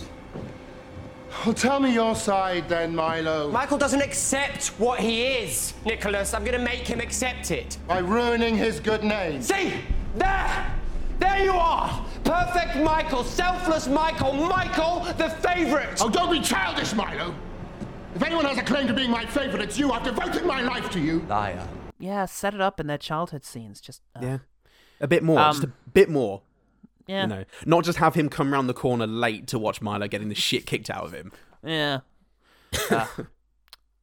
Well, 1.45 1.53
tell 1.53 1.81
me 1.81 1.93
your 1.93 2.15
side 2.15 2.69
then, 2.69 2.95
Milo. 2.95 3.51
Michael 3.51 3.77
doesn't 3.77 4.01
accept 4.01 4.67
what 4.79 5.01
he 5.01 5.23
is, 5.23 5.73
Nicholas. 5.85 6.33
I'm 6.33 6.45
gonna 6.45 6.59
make 6.59 6.87
him 6.87 7.01
accept 7.01 7.51
it. 7.51 7.77
By 7.87 7.99
ruining 7.99 8.55
his 8.55 8.79
good 8.79 9.03
name. 9.03 9.41
See? 9.41 9.73
There! 10.15 10.75
There 11.19 11.43
you 11.43 11.51
are! 11.51 12.05
Perfect 12.33 12.75
Michael, 12.83 13.23
selfless 13.23 13.87
Michael, 13.87 14.33
Michael 14.33 14.99
the 15.17 15.29
favourite! 15.29 15.99
Oh, 15.99 16.09
don't 16.09 16.31
be 16.31 16.39
childish, 16.39 16.93
Milo. 16.93 17.33
If 18.13 18.21
anyone 18.21 18.45
has 18.45 18.59
a 18.59 18.61
claim 18.61 18.85
to 18.85 18.93
being 18.93 19.09
my 19.09 19.25
favorite, 19.25 19.63
it's 19.63 19.79
you. 19.79 19.91
I've 19.91 20.03
devoted 20.03 20.45
my 20.45 20.61
life 20.61 20.91
to 20.91 20.99
you. 20.99 21.21
Liar. 21.21 21.67
Yeah, 21.97 22.25
set 22.25 22.53
it 22.53 22.61
up 22.61 22.79
in 22.79 22.85
their 22.85 22.99
childhood 22.99 23.43
scenes. 23.43 23.81
Just 23.81 24.03
uh, 24.15 24.19
Yeah, 24.21 24.37
a 25.01 25.07
bit 25.07 25.23
more, 25.23 25.37
just 25.39 25.63
a 25.63 25.67
Um, 25.67 25.73
bit 25.91 26.07
more. 26.07 26.43
Yeah. 27.07 27.23
You 27.23 27.27
know, 27.29 27.45
not 27.65 27.83
just 27.83 27.97
have 27.97 28.13
him 28.13 28.29
come 28.29 28.53
round 28.53 28.69
the 28.69 28.75
corner 28.75 29.07
late 29.07 29.47
to 29.47 29.57
watch 29.57 29.81
Milo 29.81 30.07
getting 30.07 30.29
the 30.29 30.35
shit 30.35 30.67
kicked 30.67 30.91
out 30.91 31.05
of 31.05 31.13
him. 31.13 31.31
Yeah. 31.63 32.01
Uh, 32.91 33.07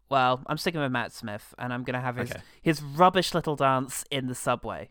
well, 0.08 0.40
I'm 0.46 0.56
sticking 0.58 0.80
with 0.80 0.90
Matt 0.90 1.12
Smith, 1.12 1.54
and 1.58 1.72
I'm 1.72 1.84
gonna 1.84 2.00
have 2.00 2.16
his 2.16 2.32
Okay. 2.32 2.40
his 2.60 2.82
rubbish 2.82 3.34
little 3.34 3.54
dance 3.54 4.04
in 4.10 4.26
the 4.26 4.34
subway. 4.34 4.88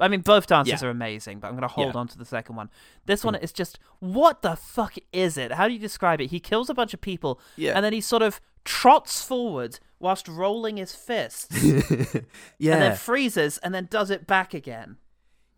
I 0.00 0.08
mean, 0.08 0.20
both 0.22 0.46
dances 0.46 0.80
Yeah. 0.82 0.88
are 0.88 0.90
amazing, 0.90 1.40
but 1.40 1.48
I'm 1.48 1.54
gonna 1.54 1.68
hold 1.68 1.94
Yeah. 1.94 2.00
on 2.00 2.08
to 2.08 2.18
the 2.18 2.24
second 2.24 2.56
one. 2.56 2.70
This 3.06 3.22
one 3.24 3.34
is 3.34 3.52
just 3.52 3.78
what 4.00 4.42
the 4.42 4.56
fuck 4.56 4.94
is 5.12 5.36
it? 5.36 5.52
How 5.52 5.68
do 5.68 5.74
you 5.74 5.78
describe 5.78 6.20
it? 6.20 6.30
He 6.30 6.40
kills 6.40 6.70
a 6.70 6.74
bunch 6.74 6.94
of 6.94 7.00
people, 7.00 7.40
Yeah. 7.56 7.72
and 7.76 7.84
then 7.84 7.92
he 7.92 8.00
sort 8.00 8.22
of 8.22 8.40
trots 8.64 9.22
forward 9.22 9.78
whilst 9.98 10.26
rolling 10.28 10.76
his 10.78 10.94
fists, 10.94 11.48
yeah, 11.62 12.72
and 12.72 12.82
then 12.82 12.96
freezes, 12.96 13.58
and 13.58 13.74
then 13.74 13.86
does 13.90 14.10
it 14.10 14.26
back 14.26 14.54
again. 14.54 14.96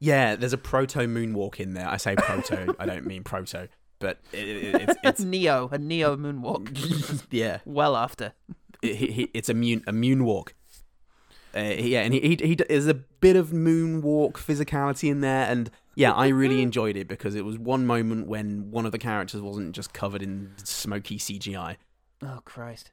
yeah. 0.00 0.34
There's 0.36 0.52
a 0.52 0.58
proto 0.58 1.00
moonwalk 1.06 1.60
in 1.60 1.74
there. 1.74 1.88
I 1.88 1.96
say 1.96 2.16
proto. 2.16 2.74
I 2.80 2.86
don't 2.86 3.06
mean 3.06 3.22
proto, 3.22 3.68
but 4.00 4.18
it, 4.32 4.48
it, 4.48 4.74
it's, 4.82 4.94
it's 5.04 5.20
Neo, 5.20 5.68
a 5.70 5.78
Neo 5.78 6.16
moonwalk. 6.16 7.22
yeah. 7.30 7.58
well 7.64 7.96
after. 7.96 8.32
It, 8.82 9.30
it's 9.32 9.48
a 9.48 9.54
moon 9.54 9.84
a 9.86 9.92
moonwalk. 9.92 10.48
Uh, 11.54 11.60
yeah, 11.78 12.00
and 12.00 12.14
he, 12.14 12.20
he 12.20 12.36
he 12.48 12.54
there's 12.54 12.86
a 12.86 12.94
bit 12.94 13.36
of 13.36 13.48
moonwalk 13.50 14.32
physicality 14.34 15.10
in 15.10 15.20
there, 15.20 15.46
and 15.50 15.70
yeah, 15.94 16.12
I 16.12 16.28
really 16.28 16.62
enjoyed 16.62 16.96
it 16.96 17.08
because 17.08 17.34
it 17.34 17.44
was 17.44 17.58
one 17.58 17.86
moment 17.86 18.26
when 18.26 18.70
one 18.70 18.86
of 18.86 18.92
the 18.92 18.98
characters 18.98 19.42
wasn't 19.42 19.74
just 19.74 19.92
covered 19.92 20.22
in 20.22 20.52
smoky 20.64 21.18
CGI, 21.18 21.76
Oh 22.22 22.40
Christ. 22.46 22.90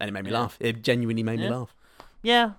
and 0.00 0.08
it 0.08 0.12
made 0.12 0.24
me 0.24 0.30
Yeah. 0.30 0.40
laugh. 0.40 0.56
It 0.60 0.82
genuinely 0.82 1.22
made 1.24 1.40
me 1.40 1.48
laugh. 1.48 1.74
Yeah. 2.22 2.52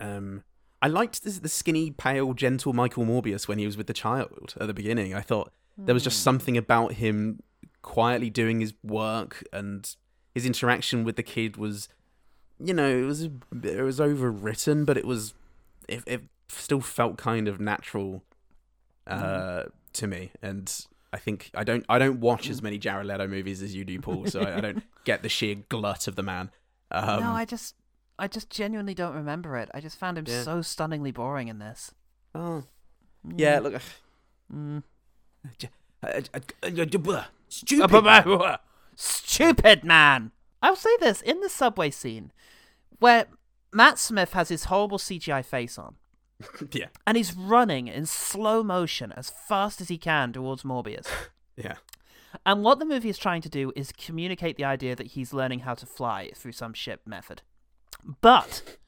Um, 0.00 0.42
I 0.82 0.88
liked 0.88 1.22
this, 1.22 1.38
the 1.38 1.48
skinny, 1.48 1.90
pale, 1.92 2.34
gentle 2.34 2.72
Michael 2.72 3.04
Morbius 3.04 3.46
when 3.48 3.58
he 3.58 3.66
was 3.66 3.76
with 3.76 3.86
the 3.86 3.94
child 3.94 4.54
at 4.60 4.66
the 4.66 4.74
beginning. 4.74 5.14
I 5.14 5.20
thought 5.20 5.52
there 5.78 5.94
was 5.94 6.04
just 6.04 6.22
something 6.22 6.56
about 6.56 6.94
him 6.94 7.42
quietly 7.82 8.28
doing 8.30 8.60
his 8.60 8.74
work 8.82 9.44
and 9.52 9.94
his 10.34 10.44
interaction 10.44 11.04
with 11.04 11.16
the 11.16 11.22
kid 11.22 11.56
was, 11.56 11.88
you 12.64 12.74
know, 12.74 12.88
it 12.88 13.04
was 13.04 13.22
it 13.22 13.82
was 13.82 14.00
overwritten, 14.00 14.86
but 14.86 14.96
it 14.96 15.04
was 15.04 15.34
it, 15.88 16.02
it 16.06 16.22
still 16.48 16.80
felt 16.80 17.18
kind 17.18 17.48
of 17.48 17.60
natural 17.60 18.22
uh, 19.06 19.16
mm-hmm. 19.16 19.68
to 19.92 20.06
me. 20.06 20.30
And 20.42 20.86
I 21.12 21.18
think 21.18 21.50
I 21.54 21.64
don't 21.64 21.84
I 21.88 21.98
don't 21.98 22.20
watch 22.20 22.48
as 22.48 22.62
many 22.62 22.78
Jared 22.78 23.06
Leto 23.06 23.26
movies 23.28 23.62
as 23.62 23.74
you 23.74 23.84
do, 23.84 24.00
Paul, 24.00 24.26
so 24.26 24.40
I, 24.40 24.56
I 24.56 24.60
don't 24.60 24.82
get 25.04 25.22
the 25.22 25.28
sheer 25.28 25.56
glut 25.68 26.08
of 26.08 26.16
the 26.16 26.22
man. 26.22 26.50
Um, 26.90 27.20
no, 27.20 27.32
I 27.32 27.44
just, 27.44 27.74
I 28.18 28.28
just 28.28 28.50
genuinely 28.50 28.94
don't 28.94 29.14
remember 29.14 29.56
it. 29.56 29.68
I 29.74 29.80
just 29.80 29.98
found 29.98 30.16
him 30.18 30.26
Yeah. 30.28 30.42
so 30.42 30.62
stunningly 30.62 31.10
boring 31.10 31.48
in 31.48 31.58
this. 31.58 31.92
Oh. 32.34 32.64
Mm. 33.26 33.34
Yeah, 33.36 33.58
look. 33.58 33.80
Mm. 34.52 34.82
Stupid. 37.48 37.80
Stupid 38.96 39.84
man. 39.84 40.30
I'll 40.62 40.76
say 40.76 40.96
this 41.00 41.20
in 41.20 41.40
the 41.40 41.48
subway 41.48 41.90
scene, 41.90 42.32
where 43.04 43.26
Matt 43.70 43.98
Smith 43.98 44.32
has 44.32 44.48
his 44.48 44.64
horrible 44.64 44.98
CGI 44.98 45.44
face 45.44 45.76
on, 45.78 45.96
yeah. 46.72 46.86
and 47.06 47.16
he's 47.18 47.36
running 47.36 47.86
in 47.88 48.06
slow 48.06 48.62
motion 48.62 49.12
as 49.12 49.28
fast 49.30 49.80
as 49.82 49.88
he 49.88 49.98
can 49.98 50.32
towards 50.32 50.62
Morbius. 50.62 51.06
Yeah. 51.56 51.76
And 52.44 52.64
what 52.64 52.80
the 52.80 52.84
movie 52.84 53.10
is 53.10 53.16
trying 53.16 53.40
to 53.42 53.48
do 53.48 53.72
is 53.76 53.92
communicate 53.92 54.56
the 54.56 54.64
idea 54.64 54.96
that 54.96 55.06
he's 55.14 55.32
learning 55.32 55.60
how 55.60 55.74
to 55.74 55.86
fly 55.86 56.32
through 56.34 56.50
some 56.50 56.74
ship 56.74 57.02
method. 57.06 57.42
But 58.20 58.78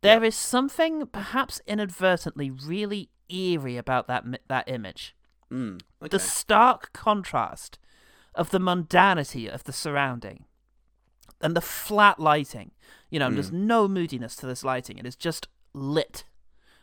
there 0.00 0.24
is 0.24 0.34
something 0.34 1.06
perhaps 1.06 1.60
inadvertently 1.66 2.50
really 2.50 3.10
eerie 3.28 3.76
about 3.76 4.06
that 4.06 4.24
that 4.48 4.68
image. 4.68 5.14
Mm, 5.52 5.82
The 6.00 6.18
stark 6.18 6.94
contrast 6.94 7.78
of 8.34 8.48
the 8.50 8.58
mundanity 8.58 9.46
of 9.46 9.64
the 9.64 9.72
surrounding 9.74 10.46
and 11.42 11.56
the 11.56 11.60
flat 11.60 12.18
lighting. 12.20 12.70
You 13.10 13.18
know, 13.18 13.30
there's 13.30 13.52
no 13.52 13.88
moodiness 13.88 14.36
to 14.36 14.46
this 14.46 14.64
lighting. 14.64 14.96
It 14.98 15.04
is 15.06 15.16
just 15.16 15.48
lit, 15.74 16.24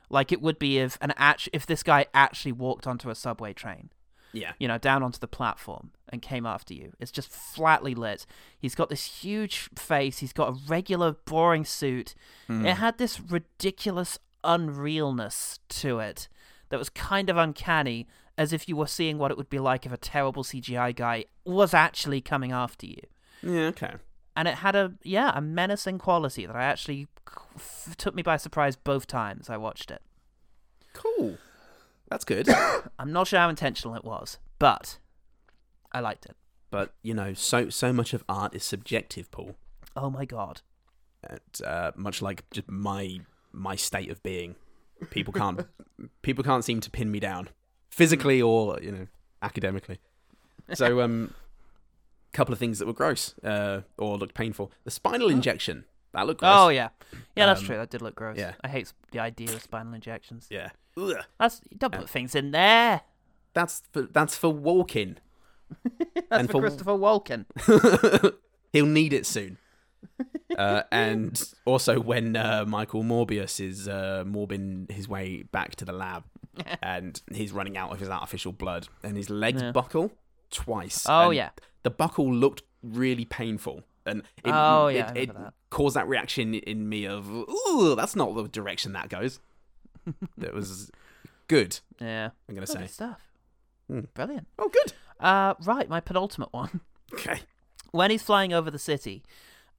like 0.09 0.31
it 0.31 0.41
would 0.41 0.59
be 0.59 0.77
if 0.77 0.97
an 1.01 1.11
act- 1.17 1.49
if 1.53 1.65
this 1.65 1.81
guy 1.83 2.05
actually 2.13 2.51
walked 2.51 2.85
onto 2.85 3.09
a 3.09 3.15
subway 3.15 3.53
train 3.53 3.89
Yeah. 4.31 4.53
you 4.59 4.67
know, 4.67 4.77
down 4.77 5.01
onto 5.01 5.17
the 5.19 5.27
platform 5.27 5.91
and 6.07 6.21
came 6.21 6.45
after 6.45 6.73
you. 6.73 6.93
It's 6.99 7.11
just 7.11 7.29
flatly 7.31 7.95
lit. 7.95 8.25
He's 8.59 8.75
got 8.75 8.89
this 8.89 9.05
huge 9.23 9.69
face. 9.75 10.19
He's 10.19 10.33
got 10.33 10.49
a 10.49 10.57
regular, 10.67 11.13
boring 11.13 11.65
suit. 11.65 12.13
Hmm. 12.47 12.65
It 12.65 12.75
had 12.75 12.97
this 12.99 13.19
ridiculous 13.19 14.19
unrealness 14.43 15.59
to 15.69 15.99
it 15.99 16.27
that 16.69 16.77
was 16.79 16.89
kind 16.89 17.29
of 17.29 17.37
uncanny, 17.37 18.07
as 18.37 18.53
if 18.53 18.69
you 18.69 18.75
were 18.75 18.87
seeing 18.87 19.17
what 19.17 19.31
it 19.31 19.37
would 19.37 19.49
be 19.49 19.59
like 19.59 19.85
if 19.85 19.91
a 19.91 19.97
terrible 19.97 20.43
CGI 20.43 20.95
guy 20.95 21.25
was 21.45 21.73
actually 21.73 22.21
coming 22.21 22.51
after 22.51 22.85
you. 22.85 23.01
Yeah, 23.41 23.67
okay. 23.67 23.95
And 24.35 24.47
it 24.47 24.55
had 24.55 24.75
a, 24.75 24.93
yeah, 25.03 25.31
a 25.35 25.41
menacing 25.41 25.97
quality 25.99 26.45
that 26.45 26.55
I 26.55 26.63
actually 26.63 27.07
f- 27.55 27.95
took 27.97 28.15
me 28.15 28.21
by 28.21 28.37
surprise 28.37 28.75
both 28.75 29.05
times 29.07 29.49
I 29.49 29.57
watched 29.57 29.91
it. 29.91 30.01
Cool. 30.93 31.37
That's 32.09 32.23
good. 32.25 32.47
I'm 32.99 33.11
not 33.11 33.27
sure 33.27 33.39
how 33.39 33.49
intentional 33.49 33.95
it 33.95 34.03
was, 34.05 34.37
but 34.57 34.97
I 35.91 35.99
liked 35.99 36.25
it. 36.25 36.35
but, 36.71 36.93
you 37.03 37.13
know, 37.13 37.33
so 37.33 37.69
so 37.69 37.91
much 37.91 38.13
of 38.13 38.23
art 38.29 38.55
is 38.55 38.63
subjective, 38.63 39.29
Paul. 39.31 39.55
Oh 39.95 40.09
my 40.09 40.25
god. 40.25 40.61
And, 41.23 41.39
uh, 41.65 41.91
much 41.95 42.21
like 42.21 42.49
just 42.51 42.69
my 42.69 43.19
my 43.51 43.75
state 43.75 44.09
of 44.09 44.21
being. 44.23 44.55
People 45.09 45.33
can't 45.33 45.65
people 46.21 46.43
can't 46.43 46.63
seem 46.63 46.79
to 46.81 46.89
pin 46.89 47.11
me 47.11 47.19
down. 47.19 47.49
Physically 47.91 48.41
or, 48.41 48.79
you 48.81 48.91
know, 48.91 49.07
academically. 49.41 49.99
So 50.73 51.01
um 51.01 51.33
couple 52.33 52.53
of 52.53 52.59
things 52.59 52.79
that 52.79 52.85
were 52.85 52.93
gross, 52.93 53.35
uh, 53.43 53.81
or 53.97 54.17
looked 54.17 54.35
painful. 54.35 54.71
The 54.83 54.91
spinal 54.91 55.29
injection. 55.29 55.85
That 56.13 56.25
looked 56.27 56.39
gross. 56.39 56.51
Oh 56.55 56.69
yeah, 56.69 56.89
yeah, 57.35 57.45
that's 57.45 57.59
Um, 57.61 57.65
true. 57.67 57.77
That 57.77 57.89
did 57.89 58.01
look 58.01 58.15
gross. 58.15 58.37
yeah. 58.37 58.53
I 58.63 58.67
hate 58.67 58.91
the 59.11 59.19
idea 59.19 59.53
of 59.53 59.61
spinal 59.61 59.93
injections. 59.93 60.47
Yeah. 60.49 60.69
Ugh. 60.97 61.13
That's 61.39 61.61
you 61.69 61.77
don't 61.77 61.93
put 61.93 62.09
things 62.09 62.33
in 62.35 62.51
there. 62.51 63.01
That's 63.53 63.83
for 63.91 64.01
that's 64.03 64.35
for 64.35 64.49
walking. 64.49 65.17
That's 66.15 66.25
And 66.31 66.47
for, 66.47 66.53
for- 66.53 66.61
Christopher 66.61 66.93
Walken. 66.93 67.45
He'll 68.73 68.85
need 68.87 69.13
it 69.13 69.25
soon. 69.27 69.57
uh, 70.57 70.83
and 70.91 71.41
also 71.65 71.99
when 71.99 72.35
uh, 72.35 72.65
Michael 72.67 73.03
Morbius 73.03 73.59
is 73.63 73.87
uh, 73.87 74.23
morbing 74.25 74.89
his 74.91 75.07
way 75.07 75.43
back 75.43 75.75
to 75.75 75.85
the 75.85 75.91
lab, 75.93 76.23
and 76.81 77.21
he's 77.31 77.51
running 77.51 77.77
out 77.77 77.91
of 77.91 77.99
his 77.99 78.09
artificial 78.09 78.51
blood, 78.51 78.87
and 79.03 79.15
his 79.17 79.29
legs 79.29 79.61
Yeah. 79.61 79.71
buckle 79.71 80.11
twice. 80.51 81.05
Oh, 81.07 81.29
yeah. 81.31 81.49
the 81.83 81.89
buckle 81.89 82.33
looked 82.33 82.63
really 82.83 83.25
painful, 83.25 83.83
and 84.05 84.19
it, 84.43 84.51
Oh, 84.53 84.87
yeah, 84.87 85.11
it, 85.13 85.29
it 85.29 85.33
that. 85.33 85.53
caused 85.69 85.95
that 85.95 86.07
reaction 86.07 86.53
in 86.53 86.87
me 86.89 87.05
of, 87.05 87.29
"Ooh, 87.29 87.95
that's 87.95 88.15
not 88.15 88.35
the 88.35 88.47
direction 88.47 88.93
that 88.93 89.09
goes." 89.09 89.39
that 90.37 90.53
was 90.53 90.89
good. 91.47 91.79
Yeah, 91.99 92.29
I'm 92.47 92.55
gonna 92.55 92.67
say. 92.67 92.79
good 92.81 92.89
stuff. 92.89 93.21
Hmm. 93.87 94.01
Brilliant. 94.13 94.47
Oh, 94.57 94.69
good. 94.69 94.93
Uh, 95.19 95.53
right, 95.65 95.89
my 95.89 95.99
penultimate 95.99 96.51
one. 96.53 96.81
Okay. 97.13 97.39
When 97.91 98.11
he's 98.11 98.21
flying 98.21 98.53
over 98.53 98.69
the 98.69 98.77
city, 98.77 99.23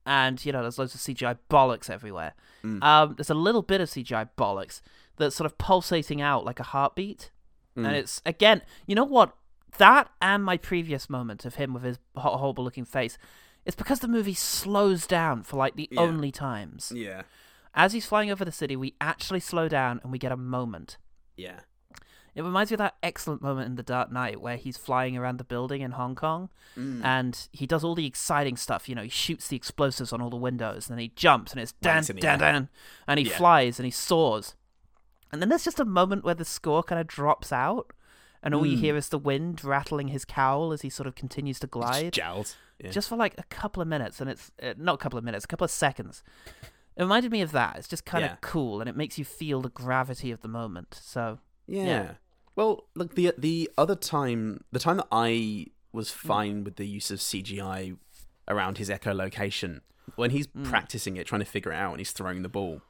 and 0.05 0.43
you 0.45 0.51
know 0.51 0.61
there's 0.61 0.77
loads 0.77 0.93
of 0.93 0.99
CGI 0.99 1.37
bollocks 1.49 1.89
everywhere. 1.89 2.33
Mm. 2.61 2.83
Um, 2.83 3.13
there's 3.15 3.29
a 3.29 3.33
little 3.33 3.61
bit 3.61 3.79
of 3.79 3.89
CGI 3.89 4.27
bollocks 4.37 4.81
that's 5.15 5.33
sort 5.33 5.45
of 5.45 5.57
pulsating 5.57 6.21
out 6.21 6.43
like 6.43 6.59
a 6.59 6.63
heartbeat, 6.63 7.31
Mm. 7.77 7.87
and 7.87 7.95
it's 7.95 8.21
again, 8.25 8.63
you 8.85 8.95
know 8.95 9.05
what? 9.05 9.33
That 9.77 10.09
and 10.21 10.43
my 10.43 10.57
previous 10.57 11.09
moment 11.09 11.45
of 11.45 11.55
him 11.55 11.73
with 11.73 11.83
his 11.83 11.99
horrible 12.15 12.63
looking 12.63 12.85
face, 12.85 13.17
it's 13.65 13.75
because 13.75 13.99
the 13.99 14.07
movie 14.07 14.33
slows 14.33 15.07
down 15.07 15.43
for 15.43 15.57
like 15.57 15.75
the 15.75 15.87
Yeah. 15.91 16.01
only 16.01 16.31
times. 16.31 16.91
Yeah. 16.95 17.23
As 17.73 17.93
he's 17.93 18.05
flying 18.05 18.29
over 18.29 18.43
the 18.43 18.51
city, 18.51 18.75
we 18.75 18.95
actually 18.99 19.39
slow 19.39 19.67
down 19.69 19.99
and 20.03 20.11
we 20.11 20.17
get 20.19 20.31
a 20.31 20.37
moment. 20.37 20.97
Yeah. 21.37 21.61
It 22.33 22.43
reminds 22.43 22.71
me 22.71 22.75
of 22.75 22.79
that 22.79 22.95
excellent 23.03 23.41
moment 23.41 23.67
in 23.67 23.75
The 23.75 23.83
Dark 23.83 24.09
Knight 24.11 24.39
where 24.39 24.55
he's 24.55 24.77
flying 24.77 25.17
around 25.17 25.37
the 25.37 25.43
building 25.43 25.81
in 25.81 25.91
Hong 25.91 26.15
Kong 26.15 26.49
Mm. 26.77 27.03
and 27.03 27.47
he 27.51 27.65
does 27.67 27.83
all 27.83 27.93
the 27.95 28.05
exciting 28.05 28.55
stuff. 28.55 28.87
You 28.87 28.95
know, 28.95 29.03
he 29.03 29.09
shoots 29.09 29.47
the 29.49 29.57
explosives 29.57 30.13
on 30.13 30.21
all 30.21 30.29
the 30.29 30.37
windows 30.37 30.87
and 30.89 30.97
then 30.97 31.01
he 31.01 31.09
jumps 31.09 31.51
and 31.51 31.61
it's 31.61 31.73
dan, 31.73 31.95
Right 31.97 32.09
in 32.09 32.15
the 32.15 32.21
dan, 32.21 32.39
dan, 32.39 32.69
and 33.07 33.19
he 33.19 33.25
Yeah. 33.27 33.37
flies 33.37 33.79
and 33.79 33.85
he 33.85 33.91
soars. 33.91 34.55
And 35.31 35.41
then 35.41 35.49
there's 35.49 35.63
just 35.65 35.79
a 35.79 35.85
moment 35.85 36.23
where 36.23 36.35
the 36.35 36.45
score 36.45 36.83
kind 36.83 36.99
of 37.01 37.07
drops 37.07 37.51
out 37.51 37.91
and 38.43 38.53
all 38.55 38.65
you 38.65 38.77
Mm. 38.77 38.81
hear 38.81 38.95
is 38.95 39.09
the 39.09 39.17
wind 39.19 39.63
rattling 39.63 40.07
his 40.09 40.25
cowl 40.25 40.71
as 40.71 40.81
he 40.81 40.89
sort 40.89 41.07
of 41.07 41.15
continues 41.15 41.59
to 41.59 41.67
glide. 41.67 42.13
Jowls. 42.13 42.55
Yeah. 42.79 42.89
Just 42.91 43.09
for 43.09 43.15
like 43.15 43.35
a 43.37 43.43
couple 43.43 43.81
of 43.81 43.87
minutes 43.87 44.19
and 44.21 44.29
it's 44.29 44.51
uh, 44.61 44.73
not 44.77 44.95
a 44.95 44.97
couple 44.97 45.19
of 45.19 45.23
minutes, 45.25 45.45
a 45.45 45.47
couple 45.47 45.65
of 45.65 45.71
seconds. 45.71 46.23
It 46.97 47.03
reminded 47.03 47.31
me 47.31 47.41
of 47.41 47.51
that. 47.51 47.77
It's 47.77 47.87
just 47.87 48.05
kind 48.05 48.23
of 48.25 48.31
Yeah. 48.31 48.37
cool 48.41 48.81
and 48.81 48.89
it 48.89 48.95
makes 48.97 49.17
you 49.19 49.25
feel 49.25 49.61
the 49.61 49.69
gravity 49.69 50.31
of 50.31 50.41
the 50.41 50.47
moment. 50.47 50.99
So, 51.01 51.39
Yeah. 51.67 52.15
Well, 52.55 52.87
look 52.95 53.15
the 53.15 53.33
the 53.37 53.69
other 53.77 53.95
time, 53.95 54.63
the 54.71 54.79
time 54.79 54.97
that 54.97 55.07
I 55.11 55.67
was 55.93 56.11
Hmm. 56.11 56.27
fine 56.27 56.63
with 56.63 56.75
the 56.77 56.85
use 56.87 57.09
of 57.11 57.19
CGI 57.21 57.95
around 58.47 58.77
his 58.77 58.89
echolocation, 58.89 59.81
when 60.15 60.31
he's 60.31 60.47
practicing 60.47 61.15
it, 61.17 61.27
trying 61.27 61.39
to 61.41 61.45
figure 61.45 61.71
it 61.71 61.75
out, 61.75 61.91
and 61.91 61.99
he's 61.99 62.11
throwing 62.11 62.41
the 62.41 62.49
ball. 62.49 62.81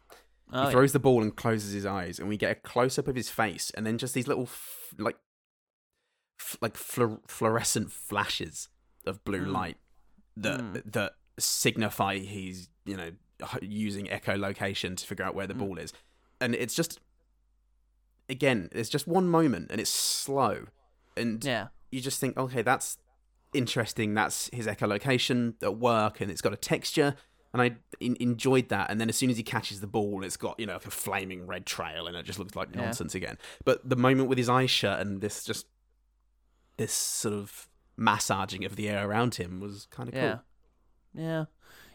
Hmm. 0.49 0.55
Oh, 0.55 0.59
he 0.61 0.65
yeah. 0.65 0.71
throws 0.71 0.93
the 0.93 0.99
ball 0.99 1.21
and 1.21 1.35
closes 1.35 1.73
his 1.73 1.85
eyes, 1.85 2.17
and 2.19 2.27
we 2.27 2.37
get 2.37 2.51
a 2.51 2.55
close 2.55 2.97
up 2.97 3.07
of 3.07 3.15
his 3.15 3.29
face, 3.29 3.69
and 3.71 3.85
then 3.85 3.97
just 3.97 4.13
these 4.13 4.27
little 4.27 4.43
f- 4.43 4.93
like 4.97 5.17
f- 6.41 6.57
like 6.61 6.73
fluor- 6.75 7.21
fluorescent 7.27 7.91
flashes 7.91 8.67
of 9.05 9.23
blue 9.23 9.45
Mm. 9.45 9.51
light 9.51 9.77
that 10.37 10.59
Mm. 10.59 10.91
that 10.91 11.13
signify 11.39 12.17
he's 12.17 12.69
you 12.85 12.97
know 12.97 13.11
using 13.61 14.05
echolocation 14.07 14.95
to 14.97 15.05
figure 15.05 15.25
out 15.25 15.33
where 15.35 15.47
the 15.47 15.53
Mm. 15.53 15.59
ball 15.59 15.77
is, 15.79 15.93
and 16.39 16.53
it's 16.55 16.75
just 16.75 16.99
again, 18.29 18.69
it's 18.71 18.89
just 18.89 19.07
one 19.07 19.27
moment, 19.27 19.67
and 19.71 19.81
it's 19.81 19.89
slow, 19.89 20.65
and 21.17 21.43
Yeah. 21.43 21.67
you 21.91 21.99
just 22.01 22.19
think, 22.19 22.37
okay, 22.37 22.61
that's 22.61 22.97
interesting. 23.53 24.13
That's 24.13 24.49
his 24.53 24.67
echolocation 24.67 25.61
at 25.61 25.77
work, 25.77 26.21
and 26.21 26.31
it's 26.31 26.41
got 26.41 26.53
a 26.53 26.57
texture. 26.57 27.15
And 27.53 27.61
I 27.61 27.75
in- 27.99 28.15
enjoyed 28.21 28.69
that. 28.69 28.89
And 28.89 29.01
then 29.01 29.09
as 29.09 29.17
soon 29.17 29.29
as 29.29 29.35
he 29.35 29.43
catches 29.43 29.81
the 29.81 29.87
ball, 29.87 30.23
it's 30.23 30.37
got 30.37 30.57
you 30.57 30.65
know 30.65 30.71
like 30.75 30.85
a 30.85 30.91
flaming 30.91 31.45
red 31.45 31.65
trail, 31.65 32.07
and 32.07 32.15
it 32.15 32.23
just 32.23 32.39
looks 32.39 32.55
like 32.55 32.69
Yeah. 32.73 32.83
nonsense 32.85 33.13
again. 33.13 33.37
But 33.65 33.87
the 33.89 33.97
moment 33.97 34.29
with 34.29 34.37
his 34.37 34.47
eyes 34.47 34.71
shut 34.71 35.01
and 35.01 35.19
this 35.19 35.43
just 35.43 35.67
this 36.81 36.93
sort 36.93 37.35
of 37.35 37.67
massaging 37.95 38.65
of 38.65 38.75
the 38.75 38.89
air 38.89 39.07
around 39.07 39.35
him 39.35 39.59
was 39.59 39.87
kind 39.91 40.09
of 40.09 40.15
yeah. 40.15 40.31
cool. 40.31 41.23
Yeah. 41.23 41.45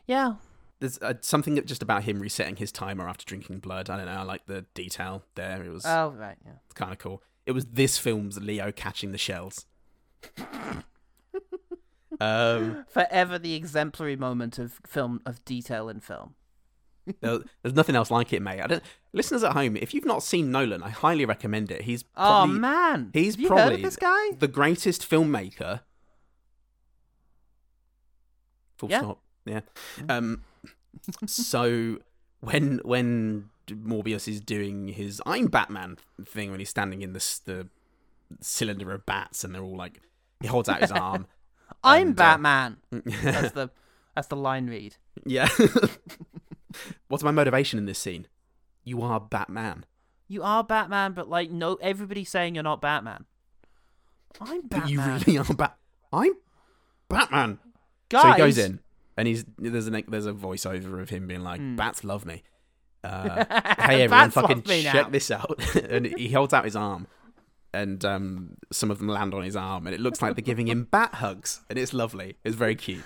Yeah. 0.07 0.35
There's 0.79 0.99
uh, 1.01 1.15
something 1.23 1.61
just 1.65 1.83
about 1.83 2.05
him 2.05 2.21
resetting 2.21 2.55
his 2.57 2.71
timer 2.71 3.09
after 3.09 3.25
drinking 3.25 3.59
blood. 3.59 3.91
I 3.91 3.97
don't 3.97 4.07
know. 4.07 4.13
I 4.13 4.23
like 4.23 4.47
the 4.47 4.65
detail 4.75 5.25
there. 5.35 5.61
It 5.65 5.71
was 5.73 5.85
Oh, 5.85 6.11
right. 6.17 6.37
Yeah. 6.45 6.53
It's 6.67 6.75
kind 6.75 6.93
of 6.93 6.99
cool. 6.99 7.21
It 7.47 7.53
was 7.53 7.65
this 7.67 7.99
film's 7.99 8.39
Leo 8.41 8.71
catching 8.71 9.11
the 9.11 9.19
shells. 9.19 9.67
um, 12.21 12.85
Forever 12.89 13.39
the 13.39 13.55
exemplary 13.55 14.17
moment 14.17 14.59
of 14.59 14.81
film 14.87 15.21
of 15.27 15.45
detail 15.45 15.89
in 15.89 16.01
film. 16.01 16.35
there- 17.21 17.41
there's 17.63 17.75
nothing 17.75 17.97
else 17.97 18.11
like 18.11 18.33
it, 18.33 18.43
mate. 18.43 18.61
I 18.61 18.67
don't. 18.67 18.83
Listeners 19.17 19.43
at 19.43 19.53
home, 19.53 19.77
if 19.77 19.95
you've 19.95 20.05
not 20.05 20.23
seen 20.23 20.51
Nolan, 20.53 20.83
I 20.83 20.91
highly 20.91 21.25
recommend 21.25 21.71
it. 21.71 21.83
He's 21.83 22.05
Oh 22.17 22.47
man, 22.47 23.11
he's 23.15 23.35
Have 23.35 23.41
you 23.41 23.49
heard 23.49 23.57
of 23.59 23.65
probably 23.69 23.83
this 23.83 23.97
guy? 23.97 24.31
the 24.39 24.47
greatest 24.47 25.09
filmmaker. 25.09 25.81
Full 28.79 28.91
Yeah. 28.91 28.99
stop. 29.01 29.23
Yeah. 29.47 29.61
Um. 30.09 30.43
so 31.27 31.99
when 32.41 32.81
when 32.85 33.49
Morbius 33.69 34.29
is 34.29 34.41
doing 34.41 34.89
his 34.89 35.23
I'm 35.25 35.47
Batman 35.47 35.97
thing 36.25 36.51
when 36.51 36.61
he's 36.61 36.69
standing 36.71 37.01
in 37.03 37.13
this 37.15 37.39
the 37.39 37.69
cylinder 38.41 38.93
of 38.93 39.07
bats 39.07 39.45
and 39.45 39.55
they're 39.55 39.63
all 39.63 39.77
like 39.77 40.01
he 40.41 40.47
holds 40.49 40.69
out 40.69 40.81
his 40.83 40.93
arm. 40.93 41.27
I'm 41.83 42.09
and, 42.09 42.21
uh, 42.21 42.23
Batman. 42.23 42.77
that's 42.93 43.53
the 43.53 43.71
that's 44.15 44.29
the 44.29 44.37
line 44.37 44.67
read. 44.67 44.97
Yeah. 45.25 45.49
What's 47.09 47.25
my 47.25 47.31
motivation 47.31 47.79
in 47.79 47.87
this 47.87 47.99
scene? 47.99 48.27
You 48.87 49.03
are 49.03 49.21
Batman. 49.21 49.85
You 50.29 50.43
are 50.45 50.63
Batman, 50.65 51.13
but 51.13 51.29
like 51.29 51.51
no, 51.51 51.75
everybody's 51.83 52.31
saying 52.31 52.55
you're 52.55 52.65
not 52.65 52.81
Batman. 52.81 53.25
I'm 54.41 54.63
Batman. 54.69 54.81
But 54.81 54.89
you 54.91 55.01
really 55.03 55.39
are 55.39 55.55
Bat. 55.55 55.77
I'm 56.13 56.33
Batman. 57.09 57.59
Guys, 58.09 58.23
So 58.23 58.33
he 58.33 58.39
goes 58.39 58.59
in, 58.59 58.81
and 59.17 59.27
he's 59.29 59.45
there's 59.59 59.89
a 59.89 60.03
there's 60.09 60.27
a 60.27 60.33
voiceover 60.33 61.01
of 61.03 61.11
him 61.11 61.27
being 61.27 61.43
like, 61.43 61.61
Hmm. 61.61 61.77
"Bats 61.77 62.03
love 62.05 62.25
me." 62.25 62.43
Uh, 63.05 63.45
hey 63.87 64.03
everyone, 64.03 64.31
fucking 64.33 64.63
check 64.63 64.95
now. 64.95 65.09
this 65.09 65.31
out! 65.31 65.61
and 65.91 66.07
he 66.19 66.29
holds 66.33 66.53
out 66.53 66.65
his 66.65 66.75
arm, 66.75 67.07
and 67.73 68.05
um, 68.05 68.57
some 68.73 68.91
of 68.91 68.99
them 68.99 69.07
land 69.07 69.33
on 69.33 69.45
his 69.45 69.55
arm, 69.55 69.87
and 69.87 69.95
it 69.95 70.01
looks 70.01 70.21
like 70.21 70.35
they're 70.35 70.43
giving 70.43 70.67
him 70.67 70.89
bat 70.91 71.15
hugs, 71.15 71.61
and 71.71 71.79
it's 71.79 71.95
lovely. 71.95 72.37
It's 72.43 72.57
very 72.57 72.75
cute. 72.75 73.05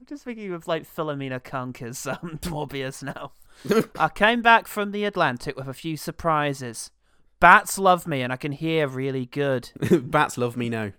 I'm 0.00 0.06
just 0.06 0.24
thinking 0.24 0.52
of 0.52 0.66
like 0.66 0.92
Philomena 0.92 1.40
Cunk 1.44 1.82
as 1.82 2.04
um, 2.08 2.18
Morbius 2.42 3.00
now. 3.04 3.30
I 3.98 4.08
came 4.08 4.42
back 4.42 4.66
from 4.68 4.92
the 4.92 5.04
Atlantic 5.04 5.56
with 5.56 5.68
a 5.68 5.74
few 5.74 5.96
surprises. 5.96 6.90
Bats 7.40 7.78
love 7.78 8.06
me, 8.06 8.22
and 8.22 8.32
I 8.32 8.36
can 8.36 8.52
hear 8.52 8.88
really 8.88 9.26
good. 9.26 9.70
Bats 10.02 10.36
love 10.38 10.56
me 10.56 10.68
now. 10.68 10.92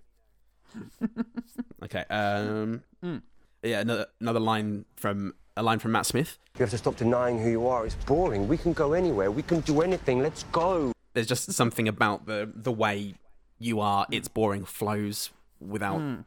okay. 1.84 2.04
Um. 2.10 2.82
Mm. 3.04 3.22
Yeah. 3.62 3.80
Another 3.80 4.06
another 4.20 4.40
line 4.40 4.84
from 4.96 5.34
a 5.56 5.62
line 5.62 5.78
from 5.78 5.92
Matt 5.92 6.06
Smith. 6.06 6.38
You 6.56 6.60
have 6.62 6.70
to 6.70 6.78
stop 6.78 6.96
denying 6.96 7.38
who 7.40 7.50
you 7.50 7.66
are. 7.66 7.84
It's 7.86 7.94
boring. 7.94 8.48
We 8.48 8.56
can 8.56 8.72
go 8.72 8.92
anywhere. 8.92 9.30
We 9.30 9.42
can 9.42 9.60
do 9.60 9.80
anything. 9.82 10.20
Let's 10.20 10.44
go. 10.52 10.92
There's 11.14 11.26
just 11.26 11.52
something 11.52 11.88
about 11.88 12.26
the 12.26 12.50
the 12.54 12.72
way 12.72 13.14
you 13.58 13.80
are. 13.80 14.06
It's 14.10 14.28
boring. 14.28 14.64
Flows 14.64 15.30
without 15.60 16.00
Mm. 16.00 16.24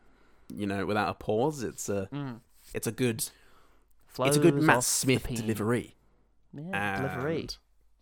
you 0.55 0.67
know 0.67 0.85
without 0.85 1.09
a 1.09 1.13
pause. 1.13 1.63
It's 1.63 1.89
a 1.89 2.07
Mm. 2.13 2.41
it's 2.73 2.87
a 2.87 2.91
good 2.91 3.29
it's 4.19 4.37
a 4.37 4.39
good 4.39 4.61
Matt 4.61 4.83
Smith 4.83 5.23
peen. 5.23 5.37
delivery. 5.37 5.95
Yeah, 6.53 7.01
delivery. 7.01 7.47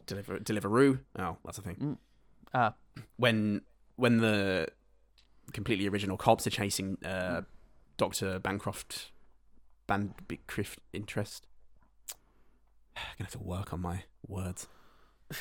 Deliver 0.06 0.40
Deliveroo. 0.40 1.00
Oh, 1.18 1.38
that's 1.46 1.58
a 1.58 1.62
thing. 1.62 1.98
Ah. 2.54 2.74
When 3.18 3.62
when 3.96 4.18
the 4.18 4.68
completely 5.54 5.88
original 5.88 6.18
cops 6.18 6.46
are 6.48 6.52
chasing 6.52 6.98
uh, 7.06 7.42
Doctor 7.98 8.40
Bancroft, 8.40 9.12
Bancroft 9.88 10.80
interest. 10.94 11.48
I'm 12.96 13.04
gonna 13.18 13.26
have 13.26 13.32
to 13.32 13.40
work 13.40 13.74
on 13.74 13.82
my 13.82 14.04
words. 14.28 14.68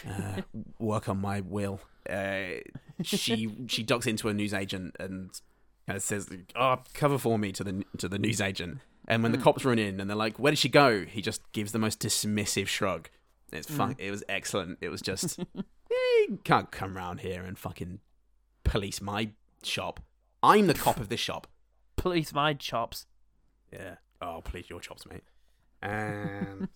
Uh, 0.08 0.42
work 0.78 1.08
on 1.08 1.18
my 1.18 1.40
will. 1.40 1.80
Uh, 2.08 2.60
she 3.02 3.64
she 3.66 3.82
ducks 3.82 4.06
into 4.06 4.28
a 4.28 4.34
newsagent 4.34 4.96
and 5.00 5.40
kind 5.86 5.96
of 5.96 6.02
says, 6.02 6.28
"Oh, 6.54 6.78
cover 6.94 7.18
for 7.18 7.38
me" 7.38 7.52
to 7.52 7.64
the 7.64 7.84
to 7.98 8.08
the 8.08 8.18
newsagent. 8.18 8.78
And 9.10 9.22
when 9.24 9.32
the 9.32 9.38
Mm. 9.38 9.42
cops 9.42 9.64
run 9.64 9.78
in 9.78 10.00
and 10.00 10.08
they're 10.08 10.16
like, 10.16 10.38
"Where 10.38 10.52
did 10.52 10.58
she 10.58 10.68
go?" 10.68 11.04
He 11.04 11.20
just 11.20 11.42
gives 11.52 11.72
the 11.72 11.78
most 11.80 11.98
dismissive 12.00 12.68
shrug. 12.68 13.10
It's 13.52 13.68
fun. 13.68 13.96
Mm. 13.96 14.00
It 14.00 14.10
was 14.12 14.22
excellent. 14.28 14.78
It 14.80 14.88
was 14.88 15.02
just, 15.02 15.38
"Eh, 15.56 16.26
you 16.28 16.38
can't 16.44 16.70
come 16.70 16.96
round 16.96 17.20
here 17.20 17.42
and 17.42 17.58
fucking 17.58 17.98
police 18.62 19.00
my 19.02 19.32
shop. 19.64 20.00
I'm 20.42 20.68
the 20.68 20.74
cop 20.74 20.98
of 20.98 21.08
this 21.08 21.18
shop. 21.20 21.48
Police 21.96 22.32
my 22.32 22.54
chops. 22.54 23.06
Yeah. 23.72 23.96
Oh, 24.22 24.40
police 24.42 24.70
your 24.70 24.80
chops, 24.80 25.04
mate. 25.06 25.24
And 25.82 26.68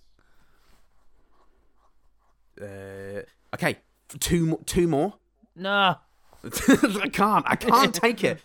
uh, 2.60 3.22
okay, 3.54 3.78
two 4.20 4.46
more. 4.46 4.58
Two 4.64 4.88
more. 4.88 5.14
No. 5.56 5.98
I 6.44 7.08
can't. 7.12 7.44
I 7.48 7.56
can't 7.56 7.94
take 7.94 8.22
it. 8.24 8.40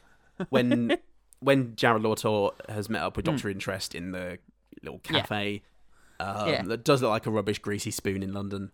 When 0.50 0.98
when 1.40 1.76
Jared 1.76 2.04
Lawtor 2.04 2.52
has 2.70 2.90
met 2.90 3.02
up 3.02 3.16
with 3.16 3.26
Doctor 3.26 3.50
Interest 3.50 3.96
in 3.96 4.12
the 4.12 4.40
little 4.84 5.00
Hmm. 5.06 5.16
Yeah. 5.16 5.22
cafe, 5.22 5.62
um, 6.20 6.48
Yeah. 6.50 6.62
that 6.64 6.84
does 6.84 7.02
look 7.02 7.10
like 7.12 7.26
a 7.26 7.32
rubbish 7.32 7.60
greasy 7.60 7.92
spoon 7.92 8.22
in 8.24 8.34
London. 8.34 8.72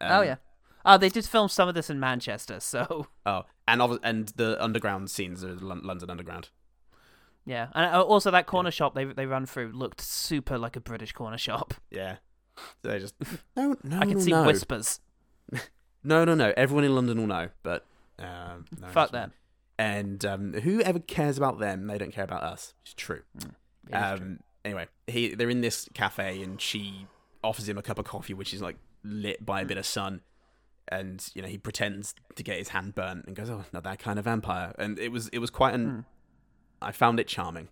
oh 0.00 0.20
Um, 0.20 0.24
yeah. 0.26 0.36
Oh, 0.84 0.96
they 0.96 1.08
did 1.08 1.24
film 1.26 1.48
some 1.48 1.68
of 1.68 1.74
this 1.74 1.90
in 1.90 1.98
Manchester, 1.98 2.60
so 2.60 3.08
Oh, 3.26 3.44
and 3.66 3.82
and 4.04 4.28
the 4.36 4.62
underground 4.62 5.10
scenes 5.10 5.42
are 5.44 5.54
Lon- 5.56 5.82
London 5.82 6.10
Underground. 6.10 6.50
yeah. 7.44 7.68
And 7.74 7.94
uh, 7.94 8.02
also 8.02 8.30
that 8.30 8.46
corner 8.46 8.70
shop 8.70 8.94
they 8.94 9.04
they 9.04 9.26
ran 9.26 9.46
through 9.46 9.72
looked 9.72 10.00
super 10.00 10.56
like 10.58 10.76
a 10.76 10.80
British 10.80 11.12
corner 11.12 11.38
shop. 11.38 11.74
Yeah. 11.90 12.16
So 12.82 12.88
they 12.88 12.98
just 13.00 13.14
no 13.56 13.76
no 13.82 13.98
I 13.98 14.06
can 14.06 14.14
no, 14.14 14.20
see 14.20 14.30
no. 14.30 14.44
whispers. 14.44 15.00
No 16.04 16.24
no 16.24 16.34
no. 16.34 16.52
Everyone 16.56 16.84
in 16.84 16.94
London 16.94 17.18
will 17.18 17.26
know, 17.26 17.48
but 17.62 17.84
um, 18.18 18.64
no, 18.80 18.86
Fuck 18.88 19.10
fine. 19.10 19.32
And 19.78 20.24
um, 20.24 20.52
whoever 20.54 20.98
cares 20.98 21.36
about 21.38 21.58
them, 21.58 21.86
they 21.86 21.98
don't 21.98 22.12
care 22.12 22.24
about 22.24 22.42
us. 22.42 22.74
It's 22.84 22.94
true. 22.94 23.22
um, 23.92 24.40
anyway, 24.64 24.86
he 25.06 25.34
they're 25.34 25.50
in 25.50 25.60
this 25.60 25.88
cafe, 25.94 26.42
and 26.42 26.60
she 26.60 27.06
offers 27.44 27.68
him 27.68 27.78
a 27.78 27.82
cup 27.82 27.98
of 27.98 28.04
coffee, 28.04 28.34
which 28.34 28.52
is 28.54 28.60
like 28.62 28.76
lit 29.04 29.44
by 29.44 29.60
a 29.60 29.64
bit 29.64 29.76
of 29.78 29.86
sun. 29.86 30.20
And 30.88 31.26
you 31.34 31.42
know 31.42 31.48
he 31.48 31.58
pretends 31.58 32.14
to 32.36 32.42
get 32.44 32.58
his 32.58 32.68
hand 32.68 32.94
burnt 32.94 33.26
and 33.26 33.34
goes, 33.34 33.50
"Oh, 33.50 33.64
not 33.72 33.82
that 33.84 33.98
kind 33.98 34.18
of 34.18 34.24
vampire." 34.24 34.72
And 34.78 34.98
it 34.98 35.10
was 35.10 35.28
it 35.28 35.38
was 35.40 35.50
quite 35.50 35.74
an. 35.74 36.04
I 36.80 36.92
found 36.92 37.18
it 37.18 37.26
charming. 37.26 37.68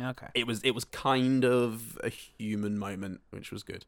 Okay. 0.00 0.28
It 0.34 0.46
was 0.46 0.60
it 0.62 0.70
was 0.72 0.84
kind 0.84 1.44
of 1.44 1.98
a 2.04 2.08
human 2.08 2.78
moment, 2.78 3.20
which 3.30 3.50
was 3.50 3.62
good. 3.62 3.84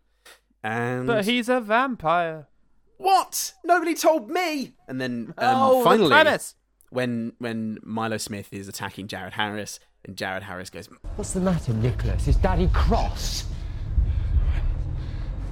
And 0.65 1.07
But 1.07 1.25
he's 1.27 1.49
a 1.49 1.61
vampire. 1.61 2.49
what? 2.97 3.53
Nobody 3.65 3.95
told 3.95 4.29
me. 4.29 4.75
And 4.89 5.01
then 5.01 5.35
um, 5.39 5.55
Oh, 5.57 5.79
the 5.79 5.85
finally, 5.85 6.09
premise. 6.09 6.55
When 6.90 7.32
when 7.39 7.78
Milo 7.82 8.16
Smith 8.16 8.52
is 8.52 8.69
attacking 8.69 9.09
Jared 9.09 9.35
Harris, 9.35 9.81
and 10.05 10.16
Jared 10.16 10.43
Harris 10.44 10.70
goes, 10.70 10.89
What's 11.16 11.32
the 11.32 11.40
matter, 11.40 11.73
Nicholas? 11.74 12.28
Is 12.28 12.36
Daddy 12.36 12.69
cross? 12.73 13.44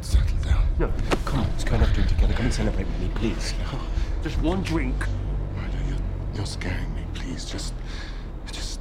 Settle 0.01 0.39
down. 0.39 0.67
No, 0.79 0.93
come 1.25 1.41
on, 1.41 1.49
let's 1.51 1.65
go 1.65 1.73
and 1.75 1.83
have 1.83 1.91
a 1.91 1.95
drink 1.95 2.09
together. 2.09 2.35
Come 2.35 2.47
and 2.47 2.55
celebrate 2.55 2.87
with 2.87 3.01
me, 3.01 3.11
please. 3.15 3.55
No. 3.73 3.81
Just 4.23 4.39
one 4.41 4.63
drink. 4.63 4.95
Milo, 5.57 5.69
you're, 5.89 5.99
you're 6.35 6.47
scaring 6.47 6.95
me. 6.95 7.03
Please, 7.15 7.45
just, 7.45 7.73
just, 8.51 8.81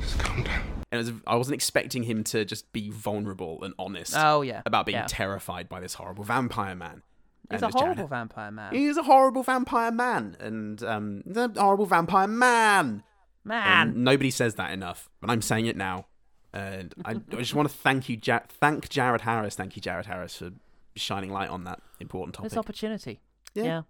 just 0.00 0.18
calm 0.18 0.42
down. 0.42 0.62
and 0.92 1.00
it 1.00 1.04
was, 1.12 1.12
I 1.26 1.36
wasn't 1.36 1.54
expecting 1.54 2.02
him 2.02 2.24
to 2.24 2.44
just 2.44 2.70
be 2.72 2.90
vulnerable 2.90 3.62
and 3.64 3.74
honest. 3.78 4.14
Oh, 4.16 4.42
yeah. 4.42 4.62
about 4.66 4.86
being 4.86 4.96
Yeah. 4.96 5.06
terrified 5.08 5.68
by 5.68 5.80
this 5.80 5.94
horrible 5.94 6.24
vampire 6.24 6.74
man. 6.74 7.02
He's 7.50 7.62
And 7.62 7.62
a 7.62 7.66
as 7.68 7.72
Jared- 7.74 7.96
horrible 7.96 8.06
vampire 8.08 8.50
man. 8.50 8.74
He's 8.74 8.96
a 8.96 9.02
horrible 9.02 9.42
vampire 9.42 9.90
man, 9.90 10.36
and 10.40 10.82
um, 10.82 11.22
he's 11.26 11.36
a 11.36 11.48
horrible 11.56 11.86
vampire 11.86 12.26
man. 12.28 13.02
Man. 13.44 13.88
And 13.88 14.04
nobody 14.04 14.30
says 14.30 14.56
that 14.56 14.72
enough, 14.72 15.08
but 15.20 15.30
I'm 15.30 15.40
saying 15.40 15.66
it 15.66 15.76
now. 15.76 16.06
And 16.52 16.94
I, 17.04 17.12
I 17.12 17.36
just 17.36 17.54
want 17.54 17.68
to 17.70 17.74
thank 17.74 18.08
you, 18.08 18.18
ja- 18.22 18.40
thank 18.48 18.88
Jared 18.88 19.22
Harris, 19.22 19.54
thank 19.54 19.76
you, 19.76 19.82
Jared 19.82 20.06
Harris, 20.06 20.36
for 20.36 20.50
shining 20.96 21.30
light 21.32 21.48
on 21.48 21.64
that 21.64 21.80
important 22.00 22.34
topic. 22.34 22.50
This 22.50 22.58
opportunity. 22.58 23.20
Yeah. 23.54 23.82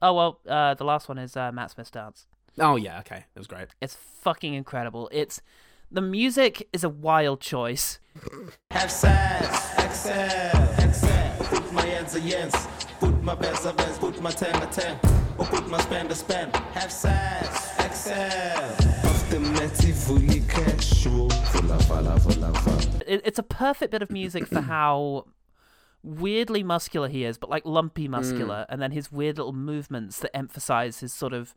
Oh 0.00 0.14
well, 0.14 0.40
uh, 0.48 0.74
the 0.74 0.84
last 0.84 1.08
one 1.08 1.18
is 1.18 1.36
uh, 1.36 1.52
Matt 1.52 1.70
Smith's 1.72 1.90
dance. 1.90 2.26
Oh 2.58 2.76
yeah, 2.76 2.98
okay, 3.00 3.24
it 3.34 3.38
was 3.38 3.46
great. 3.46 3.68
It's 3.80 3.94
fucking 3.94 4.54
incredible. 4.54 5.08
It's 5.12 5.40
the 5.90 6.00
music 6.00 6.68
is 6.72 6.84
a 6.84 6.88
wild 6.88 7.40
choice. 7.40 7.98
Have 8.70 8.90
size, 8.90 9.74
excel, 9.78 10.74
excel. 10.78 11.31
Put 11.72 11.84
my 11.84 11.90
hands 11.90 12.14
against, 12.14 12.68
put 13.00 13.22
my 13.22 13.34
best 13.34 13.64
of 13.64 13.74
best, 13.78 13.98
put 13.98 14.20
my 14.20 14.30
ten 14.30 14.54
a 14.62 14.66
ten, 14.66 15.00
or 15.38 15.46
put 15.46 15.70
my 15.70 15.80
spend 15.80 16.10
a 16.10 16.14
spend. 16.14 16.54
Have 16.54 16.92
size, 16.92 17.70
excel. 17.78 18.76
It's 23.06 23.38
a 23.38 23.42
perfect 23.42 23.90
bit 23.90 24.02
of 24.02 24.10
music 24.10 24.46
for 24.48 24.60
how 24.60 25.24
weirdly 26.02 26.62
muscular 26.62 27.08
he 27.08 27.24
is, 27.24 27.38
but 27.38 27.48
like 27.48 27.64
lumpy 27.64 28.06
mm. 28.06 28.10
muscular, 28.10 28.66
and 28.68 28.82
then 28.82 28.90
his 28.90 29.10
weird 29.10 29.38
little 29.38 29.54
movements 29.54 30.18
that 30.18 30.36
emphasize 30.36 31.00
his 31.00 31.14
sort 31.14 31.32
of 31.32 31.54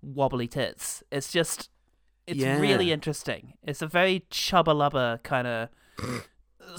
wobbly 0.00 0.46
tits. 0.46 1.02
It's 1.10 1.32
just, 1.32 1.70
it's 2.28 2.38
Yeah. 2.38 2.60
really 2.60 2.92
interesting. 2.92 3.54
It's 3.64 3.82
a 3.82 3.88
very 3.88 4.20
chubba 4.30 4.76
lubba 4.76 5.24
kind 5.24 5.48
of 5.48 5.70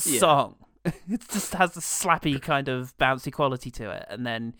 Yeah. 0.05 0.49
It 1.09 1.27
just 1.29 1.53
has 1.53 1.75
a 1.77 1.79
slappy 1.81 2.41
kind 2.41 2.67
of 2.69 2.97
bouncy 2.97 3.31
quality 3.31 3.71
to 3.71 3.89
it, 3.91 4.05
and 4.09 4.25
then 4.25 4.55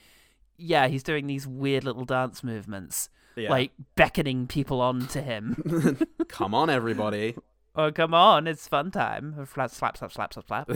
yeah, 0.58 0.88
he's 0.88 1.04
doing 1.04 1.28
these 1.28 1.46
weird 1.48 1.84
little 1.84 2.06
dance 2.06 2.44
movements, 2.44 3.10
Yeah. 3.36 3.50
like 3.50 3.72
beckoning 3.96 4.48
people 4.48 4.82
on 4.82 5.08
to 5.10 5.22
him. 5.22 6.00
Come 6.28 6.54
on, 6.54 6.70
everybody! 6.70 7.36
oh 7.76 7.92
come 7.92 8.14
on, 8.14 8.48
it's 8.48 8.68
fun 8.68 8.92
time. 8.92 9.34
Slap, 9.54 9.70
slap, 9.72 9.98
slap, 9.98 10.12
slap, 10.12 10.34
slap, 10.34 10.48
slap. 10.48 10.70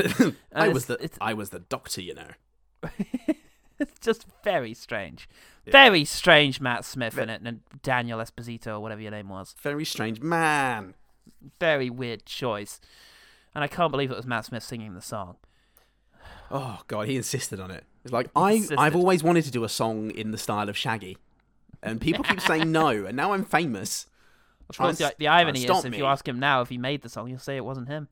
I 0.54 0.70
was 0.70 0.86
the 0.86 0.96
it's- 0.96 1.18
I 1.22 1.34
was 1.34 1.50
the 1.50 1.60
doctor, 1.60 2.02
you 2.02 2.14
know. 2.16 2.30
it's 3.80 4.00
just 4.00 4.26
very 4.44 4.74
strange. 4.74 5.28
Very 5.66 6.06
strange 6.06 6.60
Matt 6.60 6.86
Smith 6.86 7.18
in 7.18 7.30
it 7.30 7.42
and 7.44 7.62
Daniel 7.84 8.20
Esposito 8.20 8.68
or 8.68 8.80
whatever 8.80 9.02
your 9.02 9.12
name 9.12 9.30
was. 9.30 9.56
Very 9.62 9.86
strange 9.86 10.20
man. 10.22 10.96
Very 11.60 11.90
weird 11.90 12.26
choice. 12.26 12.80
And 13.54 13.64
I 13.64 13.68
can't 13.68 13.92
believe 13.92 14.12
it 14.12 14.18
was 14.18 14.26
Matt 14.26 14.46
Smith 14.46 14.64
singing 14.64 14.94
the 14.94 15.02
song. 15.02 15.38
Oh 16.50 16.82
god, 16.88 17.08
he 17.08 17.16
insisted 17.16 17.60
on 17.60 17.72
it. 17.72 17.86
It's 18.04 18.14
like 18.14 18.30
I 18.36 18.54
Insisted. 18.54 18.78
I've 18.80 18.96
always 18.96 19.24
wanted 19.24 19.46
to 19.46 19.52
do 19.52 19.64
a 19.64 19.70
song 19.70 20.12
in 20.12 20.32
the 20.32 20.38
style 20.38 20.70
of 20.70 20.78
Shaggy, 20.78 21.18
and 21.82 22.02
people 22.02 22.24
keep 22.24 22.42
saying 22.42 22.72
no, 22.72 22.90
and 22.90 23.16
now 23.16 23.34
I'm 23.34 23.46
famous. 23.46 24.08
Of 24.70 24.78
course, 24.78 25.00
and 25.00 25.12
the, 25.12 25.16
the 25.18 25.28
irony 25.28 25.64
is, 25.64 25.86
if 25.86 25.92
me. 25.92 25.98
you 25.98 26.06
ask 26.06 26.28
him 26.28 26.40
now 26.40 26.62
if 26.62 26.70
he 26.70 26.78
made 26.78 27.02
the 27.02 27.10
song, 27.10 27.28
he'll 27.28 27.40
say 27.40 27.58
it 27.58 27.66
wasn't 27.66 27.88
him. 27.88 28.08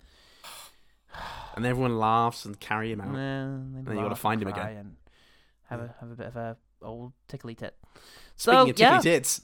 and 1.56 1.66
everyone 1.66 1.98
laughs 1.98 2.46
and 2.46 2.60
carry 2.60 2.92
him 2.92 3.02
out. 3.02 3.16
And 3.16 3.88
then 3.88 3.96
you 3.98 4.04
got 4.04 4.10
to 4.10 4.16
find 4.16 4.42
him 4.42 4.48
again. 4.48 4.78
and 4.78 4.96
Have 5.70 5.80
a 5.82 5.96
have 6.00 6.12
a 6.12 6.16
bit 6.16 6.28
of 6.28 6.36
a 6.36 6.58
old 6.82 7.14
tickly 7.28 7.56
tit. 7.56 7.76
Speaking 8.36 8.54
so 8.56 8.62
of 8.62 8.68
tickly 8.68 8.82
yeah, 8.84 9.00
tits, 9.00 9.42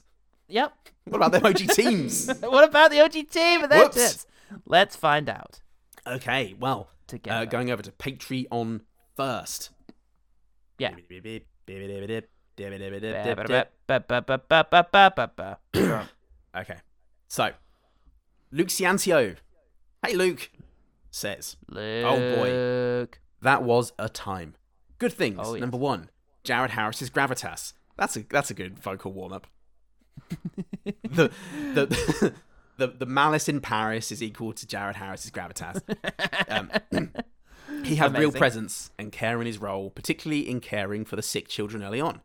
yep. 0.48 0.72
what 1.04 1.22
about 1.22 1.32
the 1.32 1.46
OG 1.46 1.74
teams? 1.74 2.32
what 2.40 2.68
about 2.68 2.90
the 2.90 3.00
OG 3.00 3.12
team 3.30 3.62
and 3.62 3.70
their 3.70 3.84
Whoops. 3.84 3.94
tits? 3.94 4.26
Let's 4.64 4.96
find 4.96 5.28
out. 5.28 5.60
Okay, 6.06 6.54
well, 6.58 6.88
uh, 7.28 7.44
going 7.46 7.70
over 7.70 7.82
to 7.82 7.90
Patreon 7.92 8.82
first. 9.16 9.70
Yeah. 10.78 10.94
okay, 16.56 16.76
so 17.28 17.50
Luke 18.52 18.68
Ciancio. 18.68 19.36
Hey, 20.04 20.14
Luke 20.14 20.50
says, 21.10 21.56
"Oh 21.70 22.36
boy, 22.36 23.08
that 23.42 23.62
was 23.62 23.92
a 23.98 24.08
time. 24.08 24.54
Good 24.98 25.12
things. 25.12 25.38
Oh, 25.40 25.54
yes. 25.54 25.60
Number 25.60 25.76
one, 25.76 26.10
Jared 26.44 26.72
Harris's 26.72 27.10
gravitas. 27.10 27.72
That's 27.96 28.16
a 28.16 28.20
that's 28.30 28.50
a 28.50 28.54
good 28.54 28.78
vocal 28.78 29.12
warm 29.12 29.32
up. 29.32 29.46
the, 30.86 31.30
the 31.74 32.34
the 32.76 32.88
the 32.88 33.06
malice 33.06 33.48
in 33.48 33.60
Paris 33.60 34.10
is 34.12 34.22
equal 34.22 34.52
to 34.52 34.66
Jared 34.66 34.96
Harris's 34.96 35.30
gravitas. 35.30 35.80
Um, 36.48 36.70
he 37.82 37.96
had 37.96 38.16
real 38.16 38.30
presence 38.32 38.90
and 38.98 39.10
care 39.12 39.40
in 39.40 39.46
his 39.46 39.58
role, 39.58 39.90
particularly 39.90 40.48
in 40.48 40.60
caring 40.60 41.04
for 41.04 41.16
the 41.16 41.22
sick 41.22 41.48
children 41.48 41.82
early 41.82 42.00
on. 42.00 42.20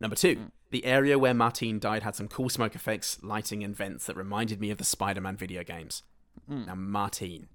Number 0.00 0.16
two, 0.16 0.34
Mm. 0.36 0.50
the 0.70 0.84
area 0.84 1.18
where 1.18 1.34
Martine 1.34 1.78
died 1.78 2.02
had 2.02 2.14
some 2.16 2.26
cool 2.28 2.48
smoke 2.48 2.74
effects, 2.74 3.18
lighting, 3.22 3.62
and 3.62 3.76
vents 3.76 4.06
that 4.06 4.16
reminded 4.16 4.60
me 4.60 4.70
of 4.70 4.78
the 4.78 4.84
Spider-Man 4.84 5.36
video 5.36 5.62
games. 5.62 6.02
Mm. 6.50 6.66
Now, 6.66 6.74
Martine, 6.74 7.48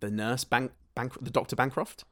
the 0.00 0.10
nurse, 0.10 0.44
Bank, 0.44 0.72
Bank, 0.94 1.12
the 1.20 1.30
Doctor 1.30 1.54
Bancroft. 1.56 2.04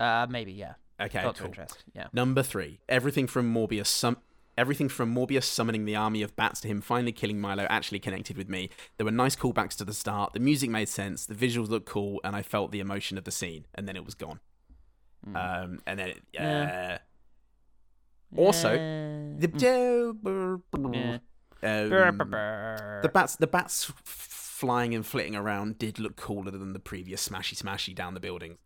Uh, 0.00 0.26
maybe 0.30 0.52
yeah. 0.52 0.74
Okay, 1.00 1.22
Doctor 1.22 1.40
cool. 1.42 1.48
Interest, 1.48 1.84
yeah. 1.94 2.06
Number 2.12 2.42
three, 2.42 2.80
everything 2.88 3.26
from 3.26 3.52
Morbius 3.52 3.86
sum- 3.86 4.18
everything 4.58 4.88
from 4.88 5.14
Morbius 5.14 5.44
summoning 5.44 5.84
the 5.84 5.96
army 5.96 6.22
of 6.22 6.36
bats 6.36 6.60
to 6.60 6.68
him 6.68 6.80
finally 6.80 7.12
killing 7.12 7.40
Milo 7.40 7.66
actually 7.70 7.98
connected 7.98 8.36
with 8.36 8.48
me. 8.48 8.68
There 8.96 9.04
were 9.04 9.10
nice 9.10 9.34
callbacks 9.36 9.76
to 9.76 9.84
the 9.84 9.94
start, 9.94 10.32
the 10.34 10.40
music 10.40 10.68
made 10.70 10.88
sense, 10.88 11.24
the 11.26 11.34
visuals 11.34 11.68
looked 11.68 11.86
cool, 11.86 12.20
and 12.24 12.36
I 12.36 12.42
felt 12.42 12.70
the 12.70 12.80
emotion 12.80 13.16
of 13.18 13.24
the 13.24 13.30
scene, 13.30 13.66
and 13.74 13.88
then 13.88 13.96
it 13.96 14.04
was 14.04 14.14
gone. 14.14 14.40
Um, 15.34 15.80
and 15.86 15.98
then 15.98 16.08
it, 16.10 16.22
uh, 16.38 16.40
Hmm. 16.40 16.44
Yeah. 16.44 16.98
also 18.36 18.72
Yeah. 18.72 19.34
the 19.38 19.48
Yeah. 21.62 22.08
um, 22.08 22.30
the 23.02 23.10
bats 23.12 23.36
the 23.36 23.46
bats 23.46 23.90
f- 23.90 24.02
flying 24.04 24.94
and 24.94 25.06
flitting 25.06 25.36
around 25.36 25.78
did 25.78 25.98
look 25.98 26.16
cooler 26.16 26.50
than 26.50 26.72
the 26.72 26.78
previous 26.78 27.28
smashy 27.28 27.54
smashy 27.56 27.94
down 27.94 28.14
the 28.14 28.20
buildings. 28.20 28.58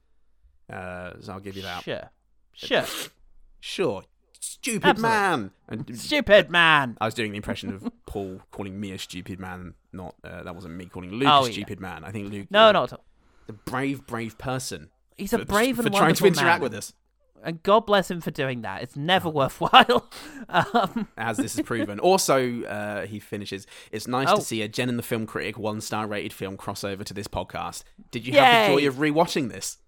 Uh, 0.70 1.12
so 1.20 1.32
I'll 1.32 1.40
give 1.40 1.56
you 1.56 1.62
that. 1.62 1.84
Sure. 1.84 2.10
Sure. 2.52 2.84
Sure. 3.60 4.02
Stupid 4.47 4.85
Absolutely. 4.89 5.16
man. 5.16 5.51
And 5.68 5.98
Stupid 5.98 6.51
man. 6.51 6.97
I 7.01 7.05
was 7.06 7.14
doing 7.14 7.32
the 7.32 7.36
impression 7.36 7.73
of 7.74 7.90
Paul 8.06 8.40
calling 8.52 8.78
me 8.81 8.93
a 8.93 8.98
stupid 8.98 9.40
man. 9.40 9.74
Not 9.93 10.14
uh, 10.23 10.43
that 10.44 10.55
wasn't 10.55 10.74
me 10.74 10.86
calling 10.86 11.10
Luke 11.10 11.28
Oh, 11.31 11.44
a 11.44 11.47
yeah. 11.47 11.52
stupid 11.52 11.81
man. 11.81 12.05
I 12.05 12.12
think 12.12 12.31
Luke. 12.32 12.47
No, 12.51 12.68
uh, 12.68 12.73
not. 12.73 13.01
The 13.48 13.52
brave, 13.52 14.06
brave 14.06 14.39
person. 14.39 14.90
He's 15.16 15.32
a 15.32 15.39
for- 15.40 15.44
brave 15.47 15.78
and 15.81 15.89
for 15.89 15.94
trying 15.98 16.14
to 16.14 16.27
interact 16.27 16.60
man. 16.60 16.70
with 16.70 16.74
us, 16.74 16.93
And 17.43 17.62
God 17.62 17.86
bless 17.86 18.10
him 18.10 18.20
for 18.20 18.31
doing 18.31 18.62
that. 18.62 18.82
It's 18.82 18.94
never 18.97 19.28
worthwhile. 19.28 20.10
um, 20.48 21.09
as 21.16 21.39
this 21.39 21.55
is 21.59 21.62
proven. 21.64 21.98
also, 21.98 22.62
uh, 22.64 23.06
he 23.06 23.18
finishes. 23.18 23.66
It's 23.90 24.06
nice 24.06 24.28
Oh. 24.31 24.36
to 24.36 24.43
see 24.43 24.62
a 24.62 24.68
Jen 24.68 24.89
and 24.89 24.98
the 24.98 25.02
Film 25.02 25.27
Critic 25.27 25.59
one 25.59 25.81
star 25.81 26.06
rated 26.06 26.32
film 26.32 26.56
crossover 26.56 27.05
to 27.05 27.14
this 27.14 27.27
podcast. 27.28 27.82
Did 28.10 28.27
you 28.27 28.35
have 28.35 28.70
the 28.70 28.81
joy 28.81 28.86
of 28.89 28.94
rewatching 28.97 29.48
this? 29.51 29.78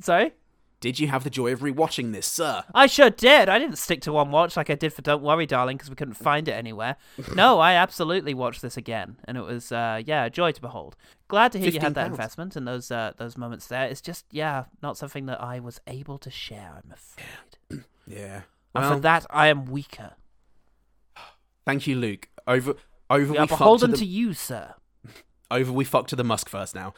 sorry? 0.00 0.32
Did 0.80 1.00
you 1.00 1.08
have 1.08 1.24
the 1.24 1.30
joy 1.30 1.52
of 1.52 1.58
rewatching 1.58 2.12
this, 2.12 2.26
sir? 2.26 2.62
I 2.72 2.86
sure 2.86 3.10
did. 3.10 3.48
I 3.48 3.58
didn't 3.58 3.78
stick 3.78 4.00
to 4.02 4.12
one 4.12 4.30
watch 4.30 4.56
like 4.56 4.70
I 4.70 4.76
did 4.76 4.92
for 4.92 5.02
Don't 5.02 5.22
Worry, 5.24 5.44
Darling, 5.44 5.76
because 5.76 5.90
we 5.90 5.96
couldn't 5.96 6.14
find 6.14 6.46
it 6.46 6.52
anywhere. 6.52 6.94
no, 7.34 7.58
I 7.58 7.72
absolutely 7.72 8.32
watched 8.32 8.62
this 8.62 8.76
again, 8.76 9.16
and 9.24 9.36
it 9.36 9.42
was, 9.42 9.72
uh, 9.72 10.00
yeah, 10.06 10.26
a 10.26 10.30
joy 10.30 10.52
to 10.52 10.60
behold. 10.60 10.94
Glad 11.26 11.50
to 11.52 11.58
hear 11.58 11.70
you 11.70 11.80
had 11.80 11.94
that 11.96 12.06
£15. 12.08 12.10
investment 12.12 12.54
and 12.56 12.66
those 12.66 12.92
uh, 12.92 13.12
those 13.16 13.36
moments 13.36 13.66
there. 13.66 13.86
It's 13.86 14.00
just, 14.00 14.24
yeah, 14.30 14.64
not 14.80 14.96
something 14.96 15.26
that 15.26 15.42
I 15.42 15.58
was 15.58 15.80
able 15.88 16.16
to 16.18 16.30
share. 16.30 16.80
I'm 16.82 16.92
afraid. 16.92 17.84
Yeah. 18.06 18.42
And 18.74 18.94
for 18.94 19.00
that, 19.00 19.26
I 19.28 19.48
am 19.48 19.66
weaker. 19.66 20.12
Thank 21.66 21.86
you, 21.86 21.96
Luke. 21.96 22.28
Over, 22.46 22.74
over. 23.10 23.32
We 23.32 23.38
fuck 23.38 23.48
beholden 23.50 23.90
the, 23.90 23.96
to 23.98 24.06
you, 24.06 24.32
sir. 24.32 24.74
over. 25.50 25.72
We 25.72 25.84
fuck 25.84 26.06
to 26.06 26.16
the 26.16 26.24
Musk 26.24 26.48
first 26.48 26.74
now. 26.74 26.94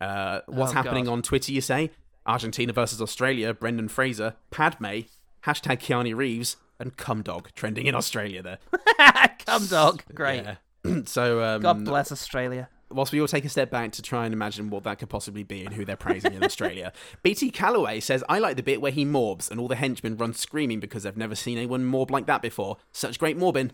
Uh, 0.00 0.40
what's 0.46 0.72
Oh, 0.72 0.74
happening 0.74 1.04
God. 1.04 1.12
on 1.12 1.22
Twitter? 1.22 1.52
You 1.52 1.60
say 1.60 1.90
Argentina 2.28 2.72
versus 2.72 3.02
Australia. 3.02 3.52
Brendan 3.54 3.88
Fraser, 3.88 4.36
Padme, 4.50 5.06
hashtag 5.44 5.80
Keanu 5.80 6.14
Reeves, 6.14 6.56
and 6.78 6.96
cum 6.96 7.22
dog 7.22 7.50
trending 7.54 7.86
in 7.86 7.94
Australia. 7.94 8.42
There. 8.42 8.58
Come, 9.46 9.66
dog. 9.66 10.02
Great. 10.14 10.44
Yeah. 10.84 11.02
so 11.06 11.42
um, 11.42 11.62
God 11.62 11.84
bless 11.84 12.12
Australia. 12.12 12.68
whilst 12.90 13.12
we 13.12 13.20
all 13.20 13.26
take 13.26 13.44
a 13.44 13.48
step 13.48 13.70
back 13.70 13.92
to 13.92 14.02
try 14.02 14.24
and 14.24 14.32
imagine 14.32 14.70
what 14.70 14.84
that 14.84 14.98
could 14.98 15.08
possibly 15.08 15.42
be 15.42 15.64
and 15.64 15.74
who 15.74 15.84
they're 15.84 15.96
praising 15.96 16.34
in 16.34 16.44
Australia, 16.44 16.92
BT 17.22 17.50
Calloway 17.50 18.00
says, 18.00 18.22
I 18.28 18.38
like 18.38 18.56
the 18.56 18.62
bit 18.62 18.80
where 18.80 18.92
he 18.92 19.04
morbs 19.04 19.50
and 19.50 19.58
all 19.58 19.68
the 19.68 19.76
henchmen 19.76 20.16
run 20.16 20.34
screaming 20.34 20.80
because 20.80 21.02
they've 21.02 21.16
never 21.16 21.34
seen 21.34 21.58
anyone 21.58 21.90
morb 21.90 22.10
like 22.10 22.26
that 22.26 22.42
before. 22.42 22.76
Such 22.92 23.18
great 23.18 23.36
morbing. 23.36 23.70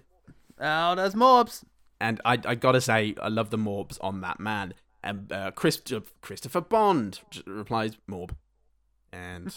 Oh, 0.60 0.94
there's 0.94 1.14
morbs. 1.14 1.64
And 2.00 2.20
I, 2.24 2.38
I 2.44 2.54
gotta 2.54 2.80
say, 2.80 3.14
I 3.20 3.28
love 3.28 3.50
the 3.50 3.58
morbs 3.58 3.98
on 4.00 4.20
that 4.22 4.40
man. 4.40 4.74
And 5.02 5.30
uh, 5.30 5.50
Chris, 5.50 5.80
Christopher 6.22 6.62
Bond 6.62 7.20
replies, 7.46 7.98
morb. 8.10 8.30
And 9.14 9.56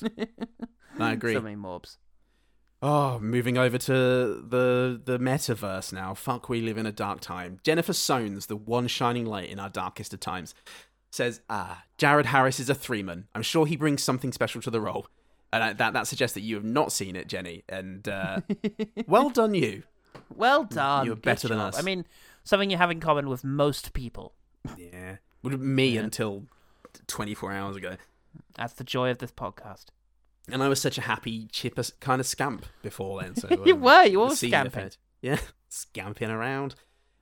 I 1.00 1.14
agree. 1.14 1.34
So 1.34 1.42
many 1.42 1.56
mobs. 1.56 1.98
Oh, 2.82 3.18
moving 3.20 3.58
over 3.58 3.78
to 3.78 3.94
the 3.94 5.02
the 5.04 5.18
metaverse 5.18 5.92
now. 5.92 6.14
Fuck, 6.14 6.48
we 6.48 6.62
live 6.62 6.78
in 6.78 6.86
a 6.86 6.92
dark 6.92 7.22
time. 7.22 7.60
Jennifer 7.64 7.94
Soanes, 7.94 8.48
the 8.48 8.56
one 8.56 8.88
shining 8.88 9.26
light 9.26 9.50
in 9.50 9.60
our 9.60 9.70
darkest 9.70 10.14
of 10.14 10.20
times, 10.20 10.54
says, 11.12 11.42
"Ah, 11.50 11.84
Jared 11.98 12.28
Harris 12.28 12.60
is 12.60 12.70
a 12.70 12.76
three-man. 12.76 13.28
I'm 13.34 13.42
sure 13.42 13.66
he 13.66 13.76
brings 13.76 14.04
something 14.04 14.32
special 14.32 14.62
to 14.62 14.70
the 14.70 14.82
role." 14.82 15.08
And 15.52 15.64
I, 15.64 15.74
that 15.74 15.94
that 15.94 16.06
suggests 16.08 16.36
that 16.36 16.42
you 16.42 16.56
have 16.56 16.64
not 16.64 16.92
seen 16.92 17.16
it, 17.16 17.28
Jenny. 17.28 17.64
And 17.68 18.08
uh, 18.08 18.42
well 19.08 19.30
done, 19.32 19.56
you. 19.56 19.84
Well 20.36 20.64
done. 20.64 21.06
You're 21.08 21.16
better 21.16 21.48
than 21.48 21.58
job. 21.58 21.70
us. 21.70 21.80
I 21.80 21.82
mean, 21.82 22.06
something 22.44 22.70
you 22.70 22.78
have 22.78 22.92
in 22.92 23.00
common 23.00 23.28
with 23.28 23.44
most 23.44 23.94
people. 23.94 24.34
Yeah, 24.78 25.18
would 25.42 25.60
me 25.60 25.98
until 25.98 26.44
24 27.08 27.54
hours 27.54 27.76
ago. 27.76 27.96
That's 28.56 28.74
the 28.74 28.84
joy 28.84 29.10
of 29.12 29.18
this 29.20 29.32
podcast. 29.32 29.86
And 30.52 30.64
I 30.64 30.70
was 30.70 30.80
such 30.82 30.98
a 30.98 31.02
happy, 31.02 31.48
chipper 31.52 31.84
kind 32.00 32.20
of 32.22 32.28
scamp 32.28 32.66
before 32.82 33.22
then. 33.22 33.36
So 33.36 33.48
You 33.66 33.76
um, 33.76 33.82
were, 33.82 34.04
you 34.06 34.20
were 34.22 34.30
scamping. 34.36 34.92
Yeah, 35.22 35.40
scamping 35.70 36.30
around. 36.30 36.76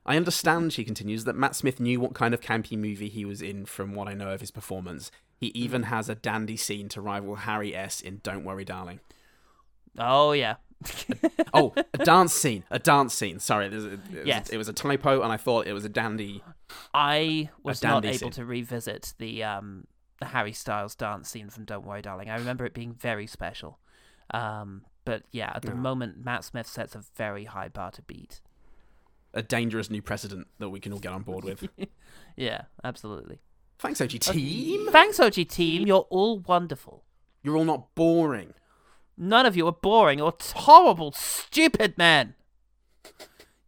I 0.04 0.16
understand, 0.16 0.72
she 0.72 0.84
continues, 0.84 1.24
that 1.24 1.34
Matt 1.34 1.56
Smith 1.56 1.80
knew 1.80 1.98
what 1.98 2.14
kind 2.14 2.32
of 2.32 2.40
campy 2.40 2.78
movie 2.78 3.08
he 3.08 3.24
was 3.24 3.42
in 3.42 3.66
from 3.66 3.94
what 3.94 4.06
I 4.06 4.14
know 4.14 4.30
of 4.30 4.40
his 4.40 4.52
performance. 4.52 5.10
He 5.36 5.48
even 5.48 5.82
Hmm. 5.82 5.88
has 5.88 6.08
a 6.08 6.14
dandy 6.14 6.56
scene 6.56 6.88
to 6.90 7.00
rival 7.00 7.34
Harry 7.36 7.74
S. 7.74 8.00
in 8.00 8.20
Don't 8.22 8.44
Worry, 8.44 8.64
Darling. 8.64 9.00
Oh 9.98 10.32
yeah. 10.32 10.56
Oh, 11.54 11.72
a 11.94 11.98
dance 11.98 12.34
scene. 12.34 12.64
A 12.70 12.78
dance 12.78 13.14
scene. 13.14 13.38
Sorry, 13.40 13.68
there's 13.70 13.86
a, 13.86 13.92
it, 13.94 14.00
was, 14.12 14.26
Yes. 14.26 14.48
it 14.50 14.58
was 14.58 14.68
a 14.68 14.74
typo, 14.74 15.22
and 15.22 15.32
I 15.32 15.38
thought 15.38 15.66
it 15.66 15.72
was 15.72 15.86
a 15.86 15.88
dandy. 15.88 16.42
I 16.92 17.48
was 17.62 17.82
not 17.82 18.02
dandy 18.02 18.08
able 18.08 18.18
scene. 18.18 18.30
to 18.32 18.44
revisit 18.44 19.14
the 19.18 19.42
um 19.42 19.86
the 20.18 20.26
Harry 20.26 20.52
Styles 20.52 20.94
dance 20.94 21.28
scene 21.28 21.50
from 21.50 21.64
Don't 21.64 21.84
Worry, 21.86 22.02
Darling. 22.02 22.30
I 22.30 22.36
remember 22.36 22.64
it 22.64 22.74
being 22.74 22.92
very 22.94 23.26
special. 23.26 23.78
Um, 24.32 24.82
but 25.04 25.22
yeah, 25.30 25.52
at 25.54 25.62
the 25.62 25.68
Yeah. 25.68 25.74
moment, 25.74 26.24
Matt 26.24 26.44
Smith 26.44 26.66
sets 26.66 26.94
a 26.94 27.04
very 27.14 27.44
high 27.44 27.68
bar 27.68 27.90
to 27.92 28.02
beat. 28.02 28.40
A 29.34 29.42
dangerous 29.42 29.90
new 29.90 30.00
precedent 30.02 30.48
that 30.58 30.70
we 30.70 30.80
can 30.80 30.92
all 30.92 30.98
get 30.98 31.12
on 31.12 31.22
board 31.22 31.44
with. 31.44 31.68
Yeah, 32.38 32.62
absolutely. 32.84 33.40
Thanks, 33.78 34.00
OG 34.00 34.18
team. 34.20 34.88
Thanks, 34.90 35.18
OG 35.20 35.48
team. 35.48 35.86
You're 35.86 36.06
all 36.10 36.38
wonderful. 36.40 37.04
You're 37.42 37.56
all 37.56 37.64
not 37.64 37.94
boring. 37.94 38.52
None 39.16 39.46
of 39.46 39.56
you 39.56 39.66
are 39.66 39.72
boring 39.72 40.20
or 40.20 40.34
horrible, 40.54 41.12
stupid 41.12 41.96
men. 41.96 42.34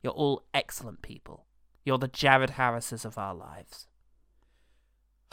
You're 0.02 0.12
all 0.12 0.44
excellent 0.52 1.00
people. 1.00 1.46
You're 1.84 1.96
the 1.98 2.08
Jared 2.08 2.50
Harrises 2.50 3.04
of 3.06 3.16
our 3.16 3.34
lives. 3.34 3.86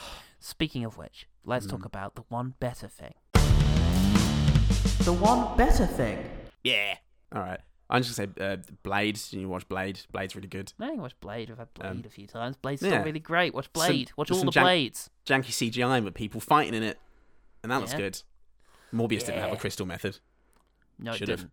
Speaking 0.46 0.84
of 0.84 0.96
which, 0.96 1.26
let's 1.44 1.66
talk 1.66 1.84
about 1.84 2.14
the 2.14 2.22
one 2.28 2.54
better 2.60 2.86
thing. 2.86 3.14
The 3.32 5.12
one 5.12 5.56
better 5.56 5.86
thing. 5.86 6.24
Yeah. 6.62 6.94
All 7.34 7.42
right. 7.42 7.58
I'm 7.90 8.00
just 8.04 8.16
gonna 8.16 8.30
say, 8.38 8.44
uh, 8.44 8.56
Blade. 8.84 9.18
You 9.32 9.48
watch 9.48 9.66
Blade. 9.68 9.98
Blade's 10.12 10.36
really 10.36 10.46
good. 10.46 10.72
I 10.78 10.86
think 10.86 11.00
watch 11.00 11.18
Blade. 11.18 11.48
We've 11.48 11.58
had 11.58 11.74
Blade 11.74 11.90
Um, 11.90 12.02
a 12.06 12.08
few 12.10 12.28
times. 12.28 12.56
Blade's 12.58 12.80
yeah. 12.80 12.90
still 12.90 13.02
really 13.02 13.18
great. 13.18 13.54
Watch 13.54 13.64
Some- 13.74 13.88
Blade. 13.88 14.12
watch 14.16 14.30
all 14.30 14.44
the 14.44 14.52
Blades. 14.52 15.10
Janky 15.26 15.50
CGI 15.50 16.04
with 16.04 16.14
people 16.14 16.40
fighting 16.40 16.74
in 16.74 16.84
it, 16.84 17.00
and 17.64 17.72
that 17.72 17.80
looks 17.80 17.94
good. 17.94 18.22
Morbius 18.94 19.26
didn't 19.26 19.40
have 19.40 19.52
a 19.52 19.56
crystal 19.56 19.84
method. 19.84 20.20
No, 20.96 21.10
it 21.10 21.16
Should've. 21.18 21.38
didn't. 21.40 21.52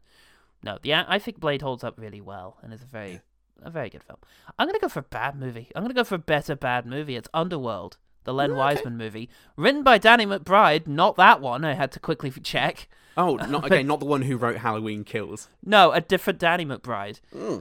No, 0.62 0.78
yeah, 0.84 1.04
I 1.08 1.18
think 1.18 1.40
Blade 1.40 1.64
holds 1.64 1.84
up 1.84 1.96
really 1.98 2.22
well 2.22 2.58
and 2.62 2.72
is 2.72 2.84
a 2.84 2.86
very, 2.86 3.22
a 3.64 3.72
very 3.72 3.90
good 3.90 4.04
film. 4.04 4.20
I'm 4.60 4.68
gonna 4.68 4.78
go 4.78 4.88
for 4.88 5.00
a 5.00 5.04
bad 5.04 5.36
movie. 5.36 5.72
I'm 5.76 5.82
gonna 5.82 5.96
go 5.96 6.04
for 6.04 6.14
a 6.14 6.20
better 6.20 6.56
bad 6.56 6.86
movie. 6.86 7.16
It's 7.16 7.28
Underworld, 7.34 7.98
the 8.24 8.34
Len 8.34 8.56
Wiseman 8.56 8.98
movie, 8.98 9.30
written 9.56 9.84
by 9.84 9.98
Danny 9.98 10.26
McBride. 10.26 10.88
Not 10.88 11.16
that 11.18 11.42
one. 11.42 11.64
I 11.66 11.74
had 11.74 11.92
to 11.94 12.00
quickly 12.00 12.32
check. 12.44 12.88
Oh, 13.16 13.36
not 13.36 13.66
again. 13.66 13.86
Not 13.88 14.00
the 14.00 14.06
one 14.08 14.24
who 14.24 14.38
wrote 14.38 14.58
Halloween 14.58 15.04
Kills. 15.04 15.48
No, 15.64 15.92
a 15.92 16.02
different 16.02 16.40
Danny 16.40 16.66
McBride. 16.66 17.20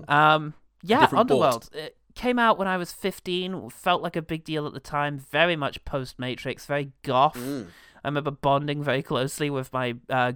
Um, 0.09 0.55
yeah. 0.83 1.09
Underworld. 1.13 1.69
It 1.75 1.97
came 2.15 2.39
out 2.39 2.59
when 2.59 2.69
I 2.69 2.79
was 2.79 2.93
15. 2.93 3.69
Felt 3.69 4.03
like 4.03 4.17
a 4.17 4.23
big 4.23 4.45
deal 4.45 4.67
at 4.67 4.73
the 4.73 4.81
time. 4.81 5.19
Very 5.19 5.57
much 5.57 5.85
post 5.85 6.19
Matrix. 6.19 6.65
Very 6.65 6.93
goth. 7.03 7.35
Mm. 7.37 7.67
I 8.03 8.09
remember 8.09 8.31
bonding 8.31 8.83
very 8.83 9.03
closely 9.03 9.51
with 9.51 9.71
my 9.75 9.95
uh, 10.09 10.33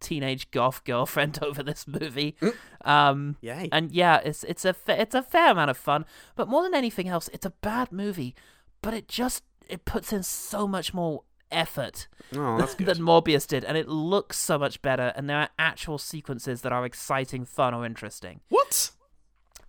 teenage 0.00 0.50
goth 0.50 0.84
girlfriend 0.84 1.38
over 1.42 1.62
this 1.62 1.86
movie. 1.88 2.36
Um, 2.84 3.36
Yay. 3.40 3.68
And 3.72 3.90
yeah, 3.92 4.18
it's 4.24 4.44
it's 4.44 4.64
a 4.64 4.72
fa- 4.74 5.00
it's 5.00 5.14
a 5.14 5.22
fair 5.22 5.50
amount 5.50 5.70
of 5.70 5.76
fun. 5.76 6.04
But 6.36 6.48
more 6.48 6.62
than 6.62 6.74
anything 6.74 7.08
else, 7.08 7.28
it's 7.32 7.46
a 7.46 7.50
bad 7.50 7.90
movie. 7.92 8.34
But 8.80 8.94
it 8.94 9.08
just 9.08 9.42
it 9.72 9.84
puts 9.84 10.12
in 10.12 10.22
so 10.22 10.68
much 10.68 10.92
more 10.94 11.22
effort 11.50 12.06
Oh, 12.34 12.56
than 12.78 12.98
Morbius 12.98 13.46
did, 13.46 13.64
and 13.64 13.76
it 13.76 13.88
looks 13.88 14.38
so 14.38 14.58
much 14.58 14.80
better. 14.82 15.12
And 15.16 15.28
there 15.28 15.38
are 15.38 15.48
actual 15.58 15.98
sequences 15.98 16.62
that 16.62 16.72
are 16.72 16.84
exciting, 16.84 17.44
fun, 17.44 17.74
or 17.74 17.84
interesting. 17.86 18.40
What? 18.48 18.90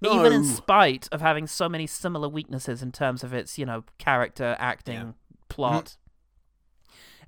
Even 0.02 0.34
in 0.34 0.44
spite 0.44 1.08
of 1.14 1.22
having 1.22 1.48
so 1.48 1.70
many 1.70 1.88
similar 1.88 2.28
weaknesses 2.28 2.84
in 2.84 2.92
terms 2.92 3.24
of 3.24 3.34
its, 3.34 3.58
you 3.58 3.66
know, 3.66 3.86
character, 3.98 4.56
acting, 4.60 5.14
plot, 5.48 5.96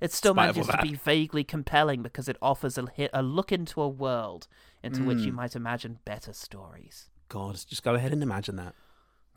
it 0.00 0.12
still 0.12 0.34
Spite 0.34 0.50
of 0.50 0.58
all 0.58 0.64
manages 0.64 0.76
to 0.82 0.82
be 0.82 0.94
vaguely 0.94 1.42
compelling 1.44 2.02
because 2.02 2.28
it 2.28 2.36
offers 2.42 2.76
a, 2.76 2.84
hit, 2.94 3.10
a 3.14 3.22
look 3.22 3.50
into 3.50 3.80
a 3.80 3.88
world 3.88 4.46
into 4.82 5.02
which 5.04 5.20
you 5.24 5.32
Mm. 5.32 5.36
might 5.36 5.56
imagine 5.56 5.98
better 6.04 6.34
stories. 6.34 7.08
God, 7.28 7.54
just 7.66 7.82
go 7.82 7.94
ahead 7.94 8.12
and 8.12 8.22
imagine 8.22 8.56
that. 8.56 8.74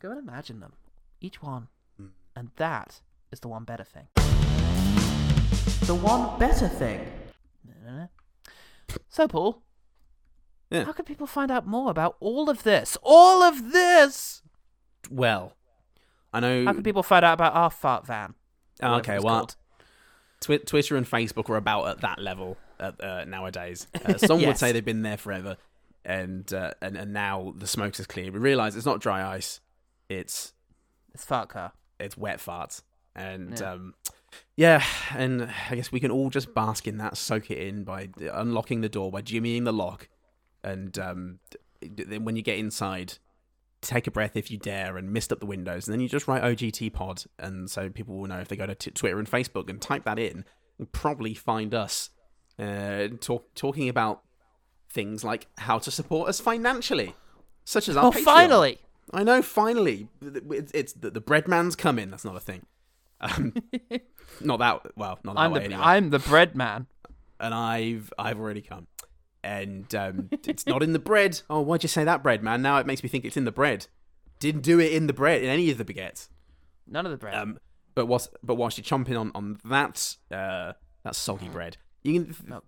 Go 0.00 0.10
and 0.10 0.18
imagine 0.18 0.60
them, 0.60 0.74
each 1.22 1.42
one, 1.42 1.68
Mm. 2.00 2.10
and 2.36 2.50
that 2.56 3.00
is 3.32 3.40
the 3.40 3.48
one 3.48 3.64
better 3.64 3.84
thing. 3.84 4.06
The 5.86 5.94
one 5.94 6.38
better 6.38 6.68
thing. 6.68 7.06
So, 9.08 9.26
Paul, 9.28 9.62
Yeah. 10.70 10.84
how 10.84 10.92
can 10.92 11.04
people 11.04 11.26
find 11.26 11.50
out 11.50 11.66
more 11.66 11.90
about 11.90 12.16
all 12.20 12.48
of 12.48 12.62
this? 12.62 12.96
All 13.02 13.42
of 13.42 13.72
this! 13.72 14.42
Well, 15.10 15.56
I 16.32 16.40
know. 16.40 16.64
How 16.64 16.72
can 16.72 16.82
people 16.82 17.02
find 17.02 17.24
out 17.24 17.34
about 17.34 17.54
our 17.54 17.70
fart 17.70 18.06
van? 18.06 18.34
Oh, 18.82 18.94
okay, 18.96 19.18
well, 19.18 19.38
called. 19.38 19.56
Twi- 20.40 20.58
Twitter 20.58 20.96
and 20.96 21.08
Facebook 21.08 21.50
are 21.50 21.56
about 21.56 21.86
at 21.88 22.00
that 22.02 22.18
level 22.20 22.56
uh, 22.78 22.92
uh, 23.00 23.24
nowadays. 23.26 23.86
Uh, 24.04 24.16
some 24.18 24.40
would 24.42 24.56
say 24.58 24.72
they've 24.72 24.84
been 24.84 25.02
there 25.02 25.16
forever, 25.16 25.56
and 26.04 26.52
uh, 26.52 26.72
and 26.80 26.96
and 26.96 27.12
now 27.12 27.52
the 27.56 27.66
smoke 27.66 27.98
is 27.98 28.06
clear. 28.06 28.30
We 28.30 28.38
realise 28.38 28.76
it's 28.76 28.86
not 28.86 29.00
dry 29.00 29.34
ice; 29.34 29.60
it's 30.08 30.52
It's 31.14 31.24
fart 31.24 31.48
car. 31.48 31.72
it's 31.98 32.16
wet 32.16 32.38
farts, 32.38 32.82
and 33.14 33.58
Yeah. 33.58 33.72
um, 33.72 33.94
yeah, 34.56 34.84
and 35.16 35.50
I 35.70 35.74
guess 35.74 35.90
we 35.90 36.00
can 36.00 36.10
all 36.10 36.30
just 36.30 36.54
bask 36.54 36.86
in 36.86 36.98
that, 36.98 37.16
soak 37.16 37.50
it 37.50 37.58
in 37.58 37.82
by 37.84 38.10
unlocking 38.20 38.80
the 38.80 38.88
door, 38.88 39.10
by 39.10 39.22
jimmying 39.22 39.64
the 39.64 39.72
lock, 39.72 40.08
and 40.62 40.96
um, 40.98 41.38
then 41.80 42.24
when 42.24 42.36
you 42.36 42.42
get 42.42 42.58
inside, 42.58 43.14
take 43.80 44.06
a 44.06 44.10
breath 44.10 44.36
if 44.36 44.50
you 44.50 44.58
dare, 44.58 44.96
and 44.96 45.12
mist 45.12 45.32
up 45.32 45.40
the 45.40 45.46
windows, 45.46 45.86
and 45.88 45.92
then 45.94 46.00
you 46.00 46.08
just 46.08 46.28
write 46.28 46.42
OGT 46.42 46.92
Pod, 46.92 47.24
and 47.38 47.70
so 47.70 47.88
people 47.88 48.16
will 48.18 48.26
know 48.28 48.38
if 48.38 48.48
they 48.48 48.56
go 48.56 48.66
to 48.66 48.74
t- 48.74 48.90
Twitter 48.90 49.18
and 49.18 49.28
Facebook 49.30 49.68
and 49.70 49.80
type 49.80 50.04
that 50.04 50.18
in, 50.18 50.44
you'll 50.78 50.88
probably 50.92 51.34
find 51.34 51.74
us 51.74 52.10
uh, 52.58 53.08
talk- 53.20 53.52
talking 53.54 53.88
about 53.88 54.22
things 54.90 55.24
like 55.24 55.46
how 55.58 55.78
to 55.78 55.90
support 55.90 56.28
us 56.28 56.38
financially, 56.40 57.14
such 57.64 57.88
as 57.88 57.96
our 57.96 58.06
Oh, 58.06 58.10
Patreon. 58.10 58.24
finally! 58.24 58.78
I 59.12 59.24
know, 59.24 59.42
finally. 59.42 60.08
It's, 60.22 60.70
it's 60.72 60.92
the, 60.92 61.10
the 61.10 61.20
bread 61.20 61.48
man's 61.48 61.74
coming. 61.74 62.10
That's 62.10 62.24
not 62.24 62.36
a 62.36 62.40
thing. 62.40 62.66
Um, 63.20 63.54
not 64.40 64.58
that 64.60 64.96
well, 64.96 65.18
not 65.24 65.34
that 65.36 65.40
I'm 65.40 65.50
way 65.52 65.58
the 65.60 65.64
anyway. 65.66 65.80
I'm 65.82 66.10
the 66.10 66.18
bread 66.18 66.56
man. 66.56 66.86
and 67.38 67.54
I've 67.54 68.12
I've 68.18 68.38
already 68.38 68.62
come, 68.62 68.86
and 69.44 69.92
um, 69.94 70.28
it's 70.46 70.66
not 70.66 70.82
in 70.82 70.92
the 70.92 70.98
bread. 70.98 71.42
Oh, 71.50 71.60
why'd 71.60 71.82
you 71.82 71.88
say 71.88 72.04
that, 72.04 72.22
bread 72.22 72.42
man? 72.42 72.62
Now 72.62 72.78
it 72.78 72.86
makes 72.86 73.02
me 73.02 73.08
think 73.08 73.24
it's 73.24 73.36
in 73.36 73.44
the 73.44 73.52
bread. 73.52 73.86
Didn't 74.38 74.62
do 74.62 74.80
it 74.80 74.92
in 74.92 75.06
the 75.06 75.12
bread 75.12 75.42
in 75.42 75.48
any 75.50 75.70
of 75.70 75.78
the 75.78 75.84
baguettes. 75.84 76.28
None 76.86 77.04
of 77.04 77.12
the 77.12 77.18
bread. 77.18 77.34
Um, 77.34 77.58
but 77.94 78.06
whilst 78.06 78.30
but 78.42 78.54
whilst 78.54 78.78
you're 78.78 78.84
chomping 78.84 79.18
on 79.20 79.30
on 79.34 79.58
that 79.64 80.16
uh 80.30 80.72
that 81.04 81.14
soggy 81.14 81.48
bread, 81.48 81.76
you 82.02 82.22
can 82.22 82.34
No. 82.46 82.62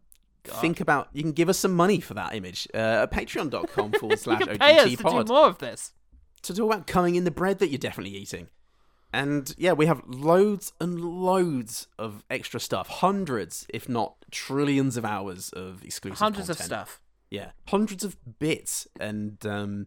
think 0.44 0.80
about 0.80 1.08
you 1.12 1.22
can 1.22 1.32
give 1.32 1.48
us 1.48 1.58
some 1.58 1.72
money 1.74 2.00
for 2.00 2.14
that 2.14 2.34
image 2.34 2.68
uh, 2.74 3.04
at 3.04 3.10
patreon.com 3.12 3.92
forward 3.92 4.18
slash 4.18 4.40
can 4.42 4.58
pay 4.58 4.78
us 4.78 4.86
OGT 4.88 4.96
to 4.98 5.24
do 5.24 5.32
more 5.32 5.46
of 5.46 5.58
this. 5.58 5.92
to 6.42 6.52
talk 6.54 6.66
about 6.72 6.86
coming 6.86 7.14
in 7.14 7.24
the 7.24 7.30
bread 7.30 7.58
that 7.60 7.68
you're 7.68 7.78
definitely 7.78 8.16
eating. 8.16 8.48
And 9.12 9.54
yeah, 9.58 9.72
we 9.72 9.86
have 9.86 10.02
loads 10.06 10.72
and 10.80 11.00
loads 11.00 11.86
of 11.98 12.24
extra 12.30 12.58
stuff, 12.58 12.88
hundreds, 12.88 13.66
if 13.68 13.88
not 13.88 14.14
trillions 14.30 14.96
of 14.96 15.04
hours 15.04 15.50
of 15.50 15.84
exclusive 15.84 16.18
Hundreds 16.18 16.48
of 16.48 16.58
stuff. 16.58 17.00
Yeah, 17.30 17.50
hundreds 17.68 18.04
of 18.04 18.16
bits 18.38 18.86
and 19.00 19.44
um, 19.46 19.86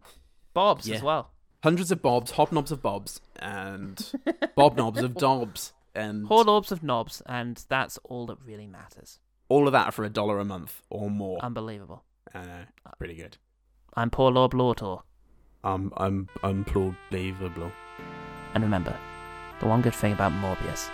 Bobs 0.53 0.87
yeah. 0.87 0.95
as 0.97 1.01
well. 1.03 1.31
hundreds 1.63 1.91
of 1.91 2.01
bobs, 2.01 2.33
hobnobs 2.33 2.71
of 2.71 2.81
bobs, 2.81 3.19
and 3.37 3.97
bobnobs 4.57 5.01
of 5.01 5.15
dobs, 5.15 5.73
and 5.95 6.27
Whole 6.27 6.49
orbs 6.49 6.71
of 6.71 6.81
knobs, 6.83 7.21
and 7.25 7.63
that's 7.69 7.97
all 8.03 8.25
that 8.27 8.37
really 8.45 8.67
matters. 8.67 9.19
all 9.49 9.67
of 9.67 9.73
that 9.73 9.93
for 9.93 10.03
a 10.05 10.09
dollar 10.09 10.39
a 10.39 10.45
month 10.45 10.81
or 10.89 11.09
more. 11.09 11.39
Unbelievable. 11.43 12.03
I 12.33 12.45
know, 12.45 12.63
pretty 12.97 13.15
good. 13.15 13.37
I'm 13.95 14.09
poor 14.09 14.31
Lord 14.31 14.51
Lortor. 14.51 15.01
Um, 15.63 15.91
I'm 15.97 16.29
unbelievable. 16.43 17.71
And 18.53 18.63
remember, 18.63 18.95
the 19.59 19.67
one 19.67 19.81
good 19.81 19.95
thing 19.95 20.13
about 20.13 20.31
Morbius 20.31 20.89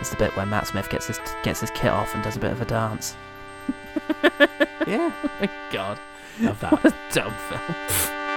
is 0.00 0.10
the 0.10 0.16
bit 0.16 0.34
where 0.36 0.46
Matt 0.46 0.66
Smith 0.66 0.88
gets 0.90 1.06
his 1.06 1.20
gets 1.42 1.60
his 1.60 1.70
kit 1.70 1.90
off 1.90 2.14
and 2.14 2.22
does 2.22 2.36
a 2.36 2.40
bit 2.40 2.52
of 2.52 2.60
a 2.60 2.64
dance. 2.64 3.16
yeah. 4.86 5.12
Oh 5.22 5.30
my 5.40 5.50
God. 5.72 5.98
Love 6.40 6.60
that. 6.60 6.72
What 6.72 6.84
a 6.86 6.94
dumb 7.12 7.34
film. 7.48 8.16